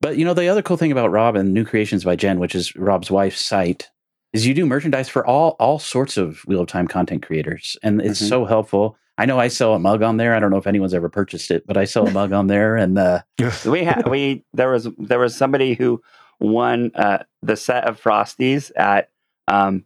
But 0.00 0.16
you 0.18 0.24
know, 0.24 0.34
the 0.34 0.46
other 0.48 0.62
cool 0.62 0.76
thing 0.76 0.92
about 0.92 1.10
Rob 1.10 1.34
and 1.34 1.52
New 1.52 1.64
Creations 1.64 2.04
by 2.04 2.14
Jen, 2.14 2.38
which 2.38 2.54
is 2.54 2.76
Rob's 2.76 3.10
wife's 3.10 3.44
site, 3.44 3.90
is 4.32 4.46
you 4.46 4.54
do 4.54 4.66
merchandise 4.66 5.08
for 5.08 5.26
all 5.26 5.56
all 5.58 5.78
sorts 5.80 6.16
of 6.16 6.38
Wheel 6.46 6.60
of 6.60 6.68
Time 6.68 6.86
content 6.86 7.22
creators, 7.26 7.76
and 7.82 8.00
it's 8.00 8.22
Mhm. 8.22 8.28
so 8.28 8.44
helpful. 8.44 8.96
I 9.18 9.26
know 9.26 9.38
I 9.40 9.48
sell 9.48 9.74
a 9.74 9.78
mug 9.80 10.02
on 10.02 10.16
there. 10.16 10.34
I 10.34 10.38
don't 10.40 10.50
know 10.50 10.56
if 10.58 10.66
anyone's 10.68 10.94
ever 10.94 11.08
purchased 11.08 11.50
it, 11.50 11.66
but 11.66 11.76
I 11.76 11.84
sell 11.86 12.06
a 12.06 12.10
mug 12.12 12.32
on 12.32 12.46
there, 12.46 12.76
and 12.76 12.96
uh, 12.98 13.22
we 13.66 13.82
had 13.82 14.08
we 14.08 14.44
there 14.54 14.70
was 14.70 14.86
there 14.98 15.18
was 15.18 15.34
somebody 15.34 15.74
who 15.74 16.00
won 16.40 16.90
uh, 16.94 17.18
the 17.42 17.56
set 17.56 17.84
of 17.84 18.00
frosties 18.00 18.70
at 18.76 19.10
um 19.48 19.84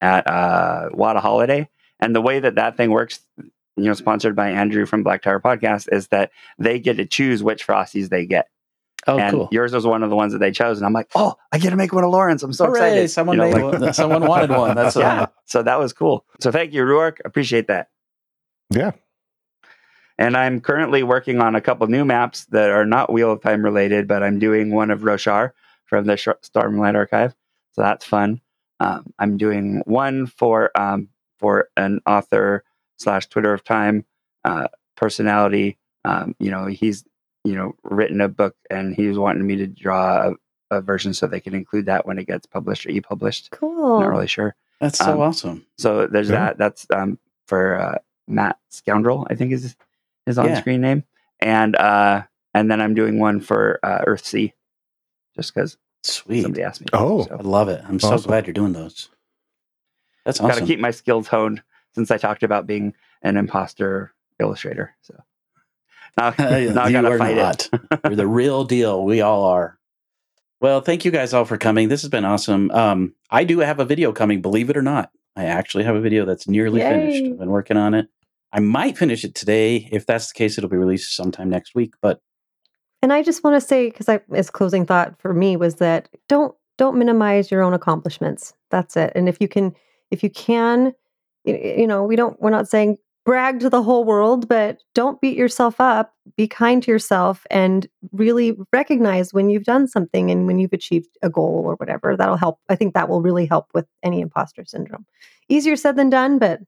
at 0.00 0.26
uh 0.26 0.88
Wada 0.92 1.20
Holiday, 1.20 1.68
and 2.00 2.14
the 2.14 2.20
way 2.20 2.40
that 2.40 2.56
that 2.56 2.76
thing 2.76 2.90
works, 2.90 3.20
you 3.38 3.84
know, 3.84 3.94
sponsored 3.94 4.34
by 4.36 4.50
Andrew 4.50 4.86
from 4.86 5.02
Black 5.02 5.22
Tower 5.22 5.40
Podcast, 5.40 5.88
is 5.92 6.08
that 6.08 6.30
they 6.58 6.78
get 6.78 6.96
to 6.98 7.06
choose 7.06 7.42
which 7.42 7.66
frosties 7.66 8.08
they 8.08 8.26
get, 8.26 8.48
oh, 9.06 9.18
and 9.18 9.32
cool. 9.32 9.48
yours 9.50 9.72
was 9.72 9.86
one 9.86 10.02
of 10.02 10.10
the 10.10 10.16
ones 10.16 10.32
that 10.32 10.38
they 10.40 10.52
chose, 10.52 10.78
and 10.78 10.86
I'm 10.86 10.92
like, 10.92 11.10
oh, 11.14 11.34
I 11.52 11.58
get 11.58 11.70
to 11.70 11.76
make 11.76 11.92
one 11.92 12.04
of 12.04 12.10
Lauren's. 12.10 12.42
I'm 12.42 12.52
so 12.52 12.66
Hooray, 12.66 12.78
excited. 12.80 13.08
Someone 13.10 13.36
You 13.36 13.44
know, 13.44 13.50
made 13.50 13.62
like- 13.62 13.80
one. 13.80 13.92
Someone 13.94 14.26
wanted 14.26 14.50
one. 14.50 14.74
That's 14.76 14.96
yeah, 14.96 15.26
so 15.46 15.62
that 15.62 15.78
was 15.78 15.92
cool. 15.92 16.24
So 16.40 16.50
thank 16.50 16.72
you, 16.72 16.82
Rhuarc. 16.82 17.18
Appreciate 17.24 17.68
that. 17.68 17.88
Yeah. 18.70 18.92
And 20.16 20.36
I'm 20.36 20.60
currently 20.60 21.02
working 21.02 21.40
on 21.40 21.56
a 21.56 21.60
couple 21.60 21.86
new 21.88 22.04
maps 22.04 22.44
that 22.46 22.70
are 22.70 22.86
not 22.86 23.12
Wheel 23.12 23.32
of 23.32 23.42
Time 23.42 23.64
related, 23.64 24.06
but 24.06 24.22
I'm 24.22 24.38
doing 24.38 24.70
one 24.70 24.90
of 24.92 25.00
Roshar 25.00 25.50
from 25.94 26.06
the 26.06 26.16
Sh- 26.16 26.28
Stormlight 26.42 26.96
Archive. 26.96 27.34
So 27.72 27.82
that's 27.82 28.04
fun. 28.04 28.40
Um, 28.80 29.12
I'm 29.20 29.36
doing 29.36 29.82
one 29.86 30.26
for 30.26 30.70
um, 30.76 31.08
for 31.38 31.68
an 31.76 32.00
author 32.06 32.64
slash 32.96 33.26
Twitter 33.28 33.52
of 33.54 33.62
Time 33.62 34.04
uh, 34.44 34.66
personality. 34.96 35.78
Um, 36.04 36.34
you 36.40 36.50
know, 36.50 36.66
he's 36.66 37.04
you 37.44 37.54
know 37.54 37.74
written 37.84 38.20
a 38.20 38.28
book, 38.28 38.56
and 38.70 38.94
he 38.94 39.06
was 39.06 39.18
wanting 39.18 39.46
me 39.46 39.56
to 39.56 39.66
draw 39.68 40.30
a, 40.70 40.76
a 40.76 40.80
version 40.80 41.14
so 41.14 41.26
they 41.28 41.38
can 41.40 41.54
include 41.54 41.86
that 41.86 42.06
when 42.06 42.18
it 42.18 42.26
gets 42.26 42.46
published 42.46 42.86
or 42.86 42.90
e-published. 42.90 43.50
cool. 43.52 44.00
Not 44.00 44.08
really 44.10 44.26
sure. 44.26 44.56
That's 44.80 44.98
so 44.98 45.12
Um, 45.14 45.20
awesome. 45.20 45.66
So 45.78 46.08
there's 46.08 46.28
Yeah. 46.30 46.46
that. 46.46 46.58
That's 46.58 46.86
um, 46.90 47.18
for 47.46 47.80
uh, 47.80 47.98
Matt 48.26 48.58
Scoundrel, 48.70 49.26
I 49.30 49.36
think 49.36 49.52
is 49.52 49.76
his 50.26 50.38
on 50.38 50.46
Yeah. 50.46 50.58
screen 50.60 50.80
name. 50.80 51.04
And 51.40 51.76
uh, 51.76 52.22
and 52.52 52.68
then 52.70 52.80
I'm 52.80 52.94
doing 52.94 53.18
one 53.20 53.40
for 53.40 53.78
uh, 53.82 54.04
Earthsea, 54.06 54.52
just 55.36 55.54
because 55.54 55.76
Sweet. 56.06 56.42
somebody 56.42 56.62
asked 56.62 56.80
me. 56.80 56.86
to. 56.86 56.98
Oh. 56.98 57.26
I 57.30 57.42
love 57.42 57.68
it. 57.68 57.82
I'm 57.88 57.98
so 57.98 58.18
glad 58.18 58.46
you're 58.46 58.54
doing 58.54 58.72
those. 58.72 59.08
That's 60.24 60.40
got 60.40 60.56
to 60.56 60.66
keep 60.66 60.80
my 60.80 60.90
skills 60.90 61.28
honed 61.28 61.62
since 61.94 62.10
I 62.10 62.18
talked 62.18 62.42
about 62.42 62.66
being 62.66 62.94
an 63.22 63.36
imposter 63.36 64.12
illustrator. 64.40 64.94
So 65.02 65.14
now, 66.18 66.34
now 66.38 66.46
I 66.48 66.58
you 66.88 66.92
gotta 66.92 67.08
are 67.10 67.18
fight 67.18 67.36
not. 67.36 67.68
it. 67.72 68.00
You're 68.04 68.16
the 68.16 68.26
real 68.26 68.64
deal. 68.64 69.04
We 69.04 69.20
all 69.20 69.44
are. 69.44 69.78
Well, 70.60 70.80
thank 70.80 71.04
you 71.04 71.10
guys 71.10 71.34
all 71.34 71.44
for 71.44 71.58
coming. 71.58 71.88
This 71.88 72.02
has 72.02 72.10
been 72.10 72.24
awesome. 72.24 72.70
Um, 72.70 73.14
I 73.30 73.44
do 73.44 73.58
have 73.58 73.80
a 73.80 73.84
video 73.84 74.12
coming, 74.12 74.40
believe 74.40 74.70
it 74.70 74.76
or 74.76 74.82
not. 74.82 75.10
I 75.36 75.44
actually 75.44 75.84
have 75.84 75.96
a 75.96 76.00
video 76.00 76.24
that's 76.24 76.48
nearly 76.48 76.80
finished. 76.80 77.24
I've 77.24 77.38
been 77.38 77.50
working 77.50 77.76
on 77.76 77.92
it. 77.92 78.08
I 78.52 78.60
might 78.60 78.96
finish 78.96 79.24
it 79.24 79.34
today. 79.34 79.88
If 79.90 80.06
that's 80.06 80.28
the 80.28 80.34
case, 80.34 80.56
it'll 80.56 80.70
be 80.70 80.76
released 80.76 81.14
sometime 81.16 81.50
next 81.50 81.74
week. 81.74 81.94
But 82.00 82.20
And 83.04 83.12
I 83.12 83.22
just 83.22 83.44
want 83.44 83.54
to 83.54 83.60
say, 83.60 83.90
because 83.90 84.08
I, 84.08 84.20
as 84.32 84.48
closing 84.48 84.86
thought 84.86 85.20
for 85.20 85.34
me 85.34 85.58
was 85.58 85.74
that 85.74 86.08
don't 86.26 86.54
don't 86.78 86.96
minimize 86.96 87.50
your 87.50 87.60
own 87.60 87.74
accomplishments. 87.74 88.54
That's 88.70 88.96
it. 88.96 89.12
And 89.14 89.28
if 89.28 89.42
you 89.42 89.46
can, 89.46 89.74
if 90.10 90.22
you 90.22 90.30
can, 90.30 90.94
y- 91.44 91.74
you 91.76 91.86
know, 91.86 92.02
we 92.02 92.16
don't. 92.16 92.40
We're 92.40 92.48
not 92.48 92.66
saying 92.66 92.96
brag 93.26 93.60
to 93.60 93.68
the 93.68 93.82
whole 93.82 94.04
world, 94.04 94.48
but 94.48 94.78
don't 94.94 95.20
beat 95.20 95.36
yourself 95.36 95.82
up. 95.82 96.14
Be 96.38 96.48
kind 96.48 96.82
to 96.82 96.90
yourself, 96.90 97.46
and 97.50 97.86
really 98.12 98.56
recognize 98.72 99.34
when 99.34 99.50
you've 99.50 99.64
done 99.64 99.86
something 99.86 100.30
and 100.30 100.46
when 100.46 100.58
you've 100.58 100.72
achieved 100.72 101.18
a 101.20 101.28
goal 101.28 101.62
or 101.66 101.74
whatever. 101.74 102.16
That'll 102.16 102.38
help. 102.38 102.58
I 102.70 102.74
think 102.74 102.94
that 102.94 103.10
will 103.10 103.20
really 103.20 103.44
help 103.44 103.66
with 103.74 103.84
any 104.02 104.22
imposter 104.22 104.64
syndrome. 104.64 105.04
Easier 105.50 105.76
said 105.76 105.96
than 105.96 106.08
done, 106.08 106.38
but 106.38 106.60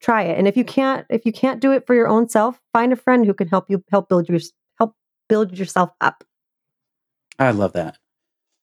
try 0.00 0.22
it. 0.22 0.38
And 0.38 0.46
if 0.46 0.56
you 0.56 0.64
can't, 0.64 1.04
if 1.10 1.26
you 1.26 1.32
can't 1.32 1.60
do 1.60 1.72
it 1.72 1.88
for 1.88 1.94
your 1.96 2.06
own 2.06 2.28
self, 2.28 2.60
find 2.72 2.92
a 2.92 2.96
friend 2.96 3.26
who 3.26 3.34
can 3.34 3.48
help 3.48 3.68
you 3.68 3.82
help 3.90 4.08
build 4.08 4.28
your 4.28 4.38
build 5.32 5.58
yourself 5.58 5.88
up. 6.02 6.24
I 7.38 7.52
love 7.52 7.72
that. 7.72 7.96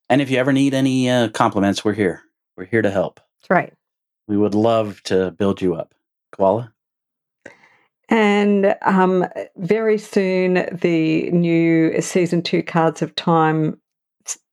And 0.08 0.22
if 0.22 0.30
you 0.30 0.38
ever 0.38 0.54
need 0.54 0.76
any 0.76 1.10
uh, 1.10 1.30
compliments, 1.30 1.84
we're 1.84 1.94
here. 1.94 2.22
We're 2.56 2.66
here 2.66 2.84
to 2.84 2.92
help. 2.92 3.20
That's 3.42 3.50
right. 3.50 3.74
We 4.28 4.38
would 4.38 4.54
love 4.54 5.02
to 5.06 5.32
build 5.32 5.64
you 5.64 5.74
up. 5.74 5.96
Koala? 6.32 6.72
And 8.08 8.76
um, 8.84 9.26
very 9.58 9.98
soon, 9.98 10.68
the 10.72 11.32
new 11.32 12.00
season 12.02 12.44
two 12.44 12.62
Cards 12.62 13.02
of 13.02 13.16
Time 13.16 13.82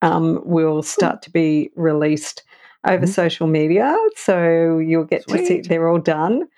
um, 0.01 0.41
will 0.43 0.83
start 0.83 1.21
to 1.21 1.31
be 1.31 1.71
released 1.77 2.45
over 2.89 3.05
Mhm. 3.05 3.11
social 3.13 3.47
media. 3.47 3.95
So 4.15 4.79
you'll 4.79 5.05
get 5.05 5.29
to 5.29 5.37
see 5.47 5.61
they're 5.61 5.89
all 5.91 5.99
done. 5.99 6.49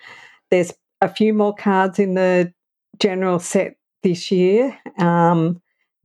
There's 0.51 0.71
a 1.01 1.09
few 1.09 1.33
more 1.33 1.53
cards 1.53 1.99
in 1.99 2.13
the 2.13 2.53
general 2.97 3.39
set 3.39 3.75
this 4.03 4.31
year 4.31 4.77
um, 4.97 5.61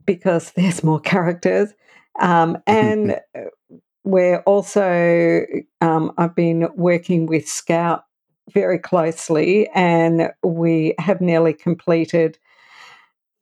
because 0.07 0.53
there's 0.57 0.83
more 0.83 1.01
characters. 1.01 1.73
Um, 2.21 2.59
and 2.67 3.21
we're 4.05 4.41
also, 4.41 5.43
um, 5.81 6.13
I've 6.19 6.35
been 6.35 6.69
working 6.77 7.27
with 7.27 7.49
Scout 7.49 8.05
very 8.53 8.79
closely, 8.79 9.69
and 9.75 10.31
we 10.43 10.95
have 10.99 11.21
nearly 11.21 11.55
completed 11.55 12.39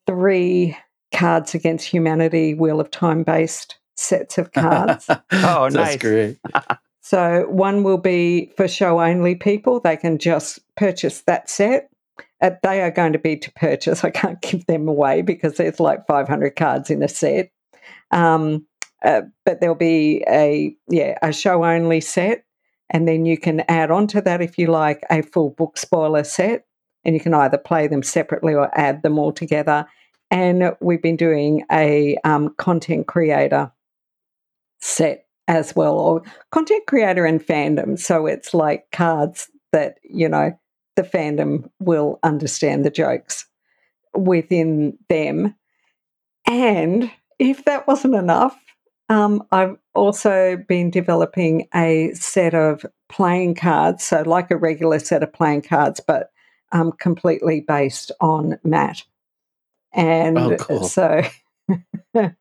three 0.07 0.77
Cards 1.13 1.55
Against 1.55 1.87
Humanity 1.89 2.55
Wheel 2.55 2.81
of 2.81 2.91
Time 2.91 3.23
based 3.23 3.77
sets 3.97 4.39
of 4.39 4.53
cards. 4.53 5.07
Oh, 5.11 5.69
That's 5.71 5.75
nice. 5.75 5.97
great. 5.99 6.39
so 7.01 7.47
one 7.49 7.83
will 7.83 7.99
be 7.99 8.53
for 8.57 8.69
show 8.69 9.01
only 9.01 9.35
people; 9.35 9.81
they 9.81 9.97
can 9.97 10.19
just 10.19 10.61
purchase 10.77 11.23
that 11.23 11.51
set. 11.51 11.91
Uh, 12.43 12.51
they 12.65 12.83
are 12.83 12.91
going 12.91 13.13
to 13.13 13.19
be 13.19 13.37
to 13.37 13.53
purchase. 13.53 14.05
I 14.05 14.11
can't 14.11 14.41
give 14.43 14.67
them 14.67 14.89
away 14.89 15.23
because 15.23 15.57
there's 15.57 15.81
like 15.81 16.07
500 16.07 16.57
cards 16.57 16.91
in 16.91 17.03
a 17.03 17.09
set. 17.09 17.51
Um, 18.11 18.67
uh, 19.05 19.23
but 19.47 19.61
there'll 19.61 19.75
be 19.75 20.23
a 20.29 20.77
yeah 20.89 21.19
a 21.23 21.33
show 21.33 21.65
only 21.65 22.01
set, 22.01 22.45
and 22.91 23.09
then 23.09 23.27
you 23.27 23.37
can 23.37 23.61
add 23.69 23.91
on 23.91 24.07
to 24.09 24.21
that 24.21 24.43
if 24.43 24.59
you 24.59 24.69
like 24.69 25.03
a 25.11 25.23
full 25.23 25.51
book 25.51 25.77
spoiler 25.77 26.25
set, 26.25 26.67
and 27.05 27.15
you 27.15 27.21
can 27.21 27.35
either 27.35 27.59
play 27.59 27.89
them 27.89 28.03
separately 28.03 28.55
or 28.55 28.71
add 28.79 29.03
them 29.03 29.19
all 29.19 29.33
together. 29.33 29.87
And 30.31 30.75
we've 30.81 31.03
been 31.03 31.17
doing 31.17 31.65
a 31.71 32.17
um, 32.25 32.55
content 32.59 33.07
creator 33.07 33.73
set 34.81 35.27
as 35.49 35.75
well, 35.75 35.99
or 35.99 36.23
content 36.53 36.85
creator 36.87 37.27
and 37.27 37.45
fandom. 37.45 37.99
So 37.99 38.27
it's 38.27 38.55
like 38.55 38.87
cards 38.93 39.49
that, 39.73 39.97
you 40.05 40.29
know, 40.29 40.53
the 40.97 41.03
fandom 41.03 41.71
will 41.81 42.19
understand 42.23 42.85
the 42.85 42.91
jokes 42.91 43.47
within 44.15 44.99
them. 45.09 45.55
And 46.47 47.11
if 47.39 47.65
that 47.65 47.87
wasn't 47.87 48.15
enough, 48.15 48.59
um, 49.09 49.47
I've 49.53 49.77
also 49.95 50.57
been 50.69 50.91
developing 50.91 51.69
a 51.75 52.13
set 52.15 52.55
of 52.55 52.85
playing 53.09 53.55
cards, 53.57 54.05
so 54.05 54.23
like 54.23 54.51
a 54.51 54.57
regular 54.57 54.99
set 54.99 55.23
of 55.23 55.33
playing 55.33 55.63
cards, 55.63 56.01
but 56.01 56.31
um, 56.73 56.93
completely 56.93 57.61
based 57.61 58.11
on 58.21 58.59
Mat. 58.65 59.03
And 59.93 60.39
Oh, 60.39 60.57
cool. 60.57 60.85
so, 60.85 61.23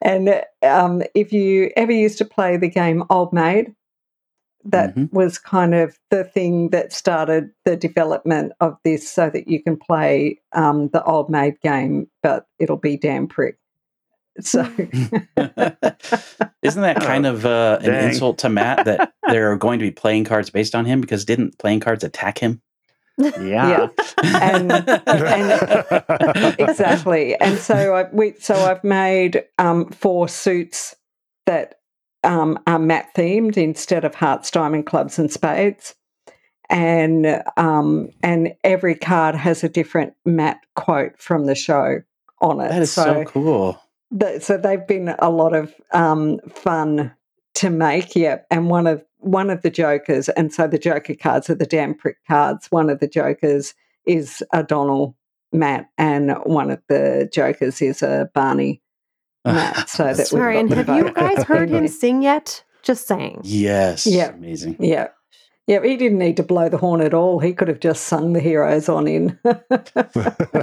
and 0.00 0.44
um, 0.62 1.02
if 1.14 1.32
you 1.32 1.72
ever 1.76 1.92
used 1.92 2.18
to 2.18 2.24
play 2.24 2.56
the 2.56 2.68
game 2.68 3.02
Old 3.10 3.32
Maid, 3.32 3.74
that 4.64 4.94
Mhm. 4.94 5.12
was 5.12 5.38
kind 5.38 5.74
of 5.74 5.98
the 6.10 6.24
thing 6.24 6.70
that 6.70 6.92
started 6.92 7.50
the 7.64 7.76
development 7.76 8.52
of 8.60 8.76
this 8.84 9.08
so 9.08 9.28
that 9.30 9.48
you 9.48 9.62
can 9.62 9.76
play 9.76 10.38
um, 10.52 10.88
the 10.92 11.02
Old 11.04 11.28
Maid 11.30 11.60
game, 11.62 12.08
but 12.22 12.46
it'll 12.58 12.76
be 12.76 12.96
damn 12.96 13.26
prick. 13.26 13.56
So, 14.40 14.62
Isn't 16.62 16.82
that 16.82 17.00
kind 17.02 17.26
of 17.26 17.44
uh, 17.44 17.78
an 17.82 18.08
insult 18.08 18.38
to 18.38 18.48
Mat 18.48 18.84
that 18.86 19.12
there 19.28 19.52
are 19.52 19.56
going 19.56 19.78
to 19.78 19.84
be 19.84 19.90
playing 19.90 20.24
cards 20.24 20.48
based 20.50 20.74
on 20.74 20.84
him 20.84 21.00
because 21.00 21.24
didn't 21.24 21.58
playing 21.58 21.80
cards 21.80 22.02
attack 22.04 22.38
him? 22.38 22.62
Yeah. 23.18 23.88
And- 24.24 24.72
exactly. 26.58 27.36
And 27.36 27.58
so 27.58 27.94
I 27.94 28.08
we 28.12 28.34
so 28.40 28.54
I've 28.54 28.82
made 28.84 29.44
um, 29.58 29.90
four 29.90 30.28
suits 30.28 30.96
that 31.46 31.74
um, 32.24 32.58
are 32.66 32.78
Mat 32.78 33.08
themed 33.16 33.56
instead 33.56 34.04
of 34.04 34.14
hearts, 34.14 34.50
diamond, 34.50 34.86
clubs, 34.86 35.18
and 35.18 35.30
spades. 35.30 35.94
And 36.70 37.42
um, 37.56 38.08
and 38.22 38.54
every 38.64 38.94
card 38.94 39.34
has 39.34 39.62
a 39.62 39.68
different 39.68 40.14
Mat 40.24 40.58
quote 40.74 41.18
from 41.18 41.44
the 41.44 41.54
show 41.54 42.00
on 42.40 42.60
it. 42.60 42.68
That 42.68 42.82
is 42.82 42.92
so, 42.92 43.24
cool. 43.24 43.80
the, 44.10 44.40
so 44.40 44.56
they've 44.56 44.86
been 44.86 45.14
a 45.18 45.30
lot 45.30 45.54
of 45.54 45.74
um, 45.92 46.38
fun 46.48 47.12
to 47.54 47.70
make. 47.70 48.16
Yeah, 48.16 48.38
and 48.50 48.70
one 48.70 48.86
of 48.86 49.04
one 49.18 49.50
of 49.50 49.62
the 49.62 49.70
jokers, 49.70 50.28
and 50.30 50.52
so 50.52 50.66
the 50.66 50.78
joker 50.78 51.14
cards 51.14 51.50
are 51.50 51.54
the 51.54 51.66
damn 51.66 51.94
prick 51.94 52.16
cards. 52.26 52.68
One 52.70 52.88
of 52.88 53.00
the 53.00 53.08
jokers 53.08 53.74
is 54.06 54.42
a 54.52 54.64
Dónal 54.64 55.14
Mat, 55.52 55.90
and 55.98 56.32
one 56.44 56.70
of 56.70 56.80
the 56.88 57.28
jokers 57.32 57.82
is 57.82 58.02
a 58.02 58.30
Barney 58.32 58.80
Mat. 59.44 59.88
So 59.88 60.04
that 60.04 60.16
we've 60.16 60.26
Sorry, 60.26 60.58
and 60.58 60.72
have 60.72 60.88
you 60.88 61.12
guys 61.12 61.42
heard 61.44 61.70
him 61.70 61.88
sing 61.88 62.22
yet? 62.22 62.62
Just 62.82 63.06
saying. 63.06 63.40
yes. 63.44 64.06
Yeah. 64.06 64.30
Amazing. 64.30 64.76
Yeah. 64.80 65.08
Yeah, 65.68 65.80
he 65.84 65.96
didn't 65.96 66.18
need 66.18 66.36
to 66.38 66.42
blow 66.42 66.68
the 66.68 66.76
horn 66.76 67.00
at 67.00 67.14
all. 67.14 67.38
He 67.38 67.52
could 67.52 67.68
have 67.68 67.78
just 67.78 68.04
sung 68.04 68.32
the 68.32 68.40
heroes 68.40 68.88
on 68.88 69.06
in. 69.06 69.38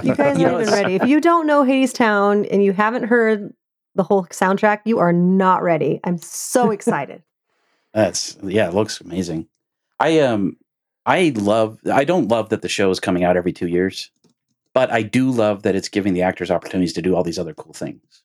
You 0.02 0.14
guys 0.14 0.38
You 0.38 0.46
know, 0.46 0.54
aren't 0.54 0.68
even 0.68 0.74
ready. 0.74 0.94
If 0.96 1.06
you 1.06 1.20
don't 1.20 1.46
know 1.46 1.64
Hadestown 1.64 2.46
and 2.50 2.62
you 2.62 2.72
haven't 2.72 3.04
heard 3.04 3.52
the 3.94 4.02
whole 4.02 4.24
soundtrack, 4.26 4.80
you 4.84 4.98
are 4.98 5.12
not 5.12 5.62
ready. 5.62 6.00
I'm 6.04 6.18
so 6.18 6.70
excited. 6.76 7.22
That's 7.94 8.36
yeah, 8.42 8.68
it 8.68 8.74
looks 8.74 9.00
amazing. 9.00 9.48
I 9.98 10.20
um 10.20 10.56
I 11.06 11.32
love 11.34 11.78
I 11.90 12.04
don't 12.04 12.28
love 12.28 12.50
that 12.50 12.62
the 12.62 12.68
show 12.68 12.90
is 12.90 13.00
coming 13.00 13.24
out 13.24 13.36
every 13.36 13.52
2 13.52 13.66
years, 13.66 14.10
but 14.74 14.92
I 14.92 15.02
do 15.02 15.30
love 15.30 15.62
that 15.62 15.74
it's 15.74 15.88
giving 15.88 16.12
the 16.14 16.22
actors 16.22 16.50
opportunities 16.50 16.92
to 16.92 17.02
do 17.02 17.16
all 17.16 17.24
these 17.24 17.38
other 17.38 17.54
cool 17.54 17.72
things. 17.72 18.22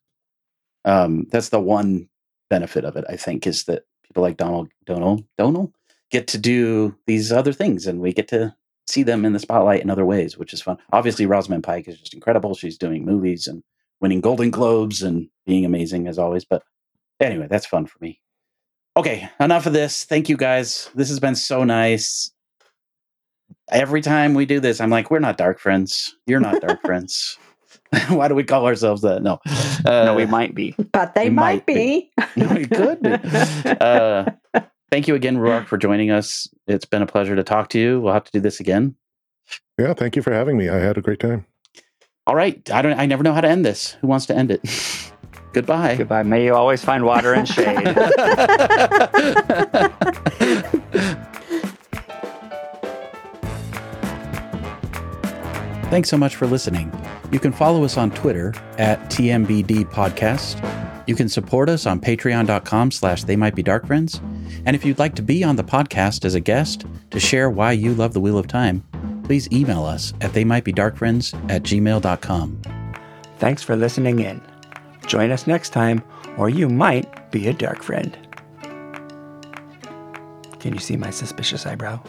Um 0.85 1.27
that's 1.31 1.49
the 1.49 1.59
one 1.59 2.07
benefit 2.49 2.85
of 2.85 2.95
it 2.95 3.05
I 3.09 3.17
think 3.17 3.45
is 3.47 3.65
that 3.65 3.83
people 4.03 4.23
like 4.23 4.37
Dónal 4.37 4.69
Dónal 4.87 5.25
Dónal 5.39 5.71
get 6.11 6.27
to 6.27 6.37
do 6.37 6.95
these 7.07 7.31
other 7.31 7.51
things 7.51 7.87
and 7.87 7.99
we 7.99 8.13
get 8.13 8.27
to 8.29 8.55
see 8.87 9.03
them 9.03 9.25
in 9.25 9.33
the 9.33 9.39
spotlight 9.39 9.81
in 9.81 9.89
other 9.89 10.05
ways, 10.05 10.37
which 10.37 10.53
is 10.53 10.61
fun. 10.61 10.77
Obviously 10.93 11.25
Rosamund 11.25 11.63
Pike 11.63 11.87
is 11.87 11.99
just 11.99 12.13
incredible. 12.13 12.53
She's 12.55 12.77
doing 12.77 13.03
movies 13.03 13.47
and 13.47 13.63
winning 13.99 14.21
Golden 14.21 14.51
Globes 14.51 15.01
and 15.01 15.27
being 15.45 15.65
amazing 15.65 16.07
as 16.07 16.19
always, 16.19 16.45
but 16.45 16.63
anyway, 17.19 17.47
that's 17.49 17.65
fun 17.65 17.85
for 17.85 17.97
me. 18.01 18.21
Okay, 18.97 19.29
enough 19.39 19.65
of 19.65 19.73
this. 19.73 20.05
Thank 20.05 20.29
you 20.29 20.37
guys. 20.37 20.89
This 20.95 21.09
has 21.09 21.19
been 21.19 21.35
so 21.35 21.63
nice. 21.63 22.31
Every 23.69 24.01
time 24.01 24.33
we 24.33 24.45
do 24.45 24.59
this, 24.59 24.79
I'm 24.79 24.89
like, 24.89 25.11
we're 25.11 25.19
not 25.19 25.37
dark 25.37 25.59
friends. 25.59 26.15
You're 26.27 26.39
not 26.39 26.61
dark 26.61 26.81
friends. 26.85 27.37
Why 28.09 28.27
do 28.27 28.35
we 28.35 28.43
call 28.43 28.65
ourselves 28.65 29.01
that? 29.03 29.21
No. 29.23 29.39
Uh, 29.85 30.05
no, 30.05 30.15
we 30.15 30.25
might 30.25 30.53
be. 30.55 30.75
but 30.91 31.13
they 31.15 31.27
It 31.27 31.33
might 31.33 31.55
might 31.55 31.65
be. 31.65 32.11
we 32.35 32.65
could 32.65 33.01
be. 33.01 33.11
Uh, 33.81 34.25
thank 34.91 35.07
you 35.07 35.15
again, 35.15 35.37
Rhuarc, 35.37 35.67
for 35.67 35.77
joining 35.77 36.11
us. 36.11 36.47
It's 36.67 36.85
been 36.85 37.01
a 37.01 37.07
pleasure 37.07 37.35
to 37.35 37.43
talk 37.43 37.69
to 37.69 37.79
you. 37.79 37.99
We'll 38.01 38.13
have 38.13 38.23
to 38.25 38.31
do 38.31 38.39
this 38.39 38.59
again. 38.59 38.95
yeah, 39.77 39.93
thank 39.93 40.15
you 40.15 40.21
for 40.21 40.33
having 40.33 40.57
me. 40.57 40.69
I 40.69 40.77
had 40.77 40.97
a 40.97 41.01
great 41.01 41.19
time. 41.19 41.45
All 42.27 42.35
right. 42.35 42.69
I 42.71 42.81
don't. 42.81 42.97
I 42.99 43.05
never 43.05 43.21
know 43.23 43.33
how 43.33 43.41
to 43.41 43.47
end 43.47 43.65
this. 43.65 43.91
Who 44.01 44.07
wants 44.07 44.25
to 44.27 44.35
end 44.35 44.49
it? 44.51 44.61
Goodbye. 45.53 45.95
Goodbye. 45.95 46.23
May 46.23 46.43
you 46.45 46.53
always 46.55 46.83
find 46.83 47.05
water 47.05 47.33
and 47.33 47.47
shade. 47.47 47.87
Thanks 55.89 56.09
so 56.09 56.17
much 56.17 56.35
for 56.35 56.47
listening. 56.47 56.91
You 57.35 57.41
can 57.41 57.51
follow 57.51 57.83
us 57.83 57.97
on 57.97 58.11
Twitter 58.11 58.53
at 58.77 58.97
TMBD 59.09 59.91
Podcast. 59.91 60.55
You 61.05 61.15
can 61.15 61.27
support 61.27 61.67
us 61.67 61.85
on 61.85 61.99
patreon.com 61.99 62.91
slash 62.91 63.25
they 63.25 63.35
might 63.35 63.55
be 63.55 63.61
dark 63.61 63.85
friends. 63.85 64.21
And 64.65 64.73
if 64.73 64.85
you'd 64.85 64.99
like 64.99 65.15
to 65.15 65.21
be 65.21 65.43
on 65.43 65.57
the 65.57 65.63
podcast 65.65 66.23
as 66.23 66.33
a 66.33 66.39
guest 66.39 66.85
to 67.11 67.19
share 67.19 67.49
why 67.49 67.73
you 67.73 67.93
love 67.93 68.13
the 68.13 68.21
Wheel 68.21 68.37
of 68.37 68.47
Time, 68.47 68.85
please 69.25 69.51
email 69.51 69.83
us 69.83 70.13
at 70.21 70.31
they 70.31 70.45
might 70.45 70.63
be 70.63 70.71
dark 70.71 70.95
friends 70.95 71.33
at 71.49 71.63
gmail.com. 71.63 72.61
Thanks 73.37 73.61
for 73.61 73.75
listening 73.75 74.19
in. 74.19 74.41
Join 75.05 75.29
us 75.29 75.45
next 75.45 75.71
time, 75.71 76.01
or 76.37 76.47
you 76.47 76.69
might 76.69 77.31
be 77.31 77.49
a 77.49 77.53
dark 77.53 77.83
friend. 77.83 78.17
Can 80.61 80.73
you 80.73 80.79
see 80.79 80.95
my 80.95 81.09
suspicious 81.09 81.65
eyebrow? 81.65 82.01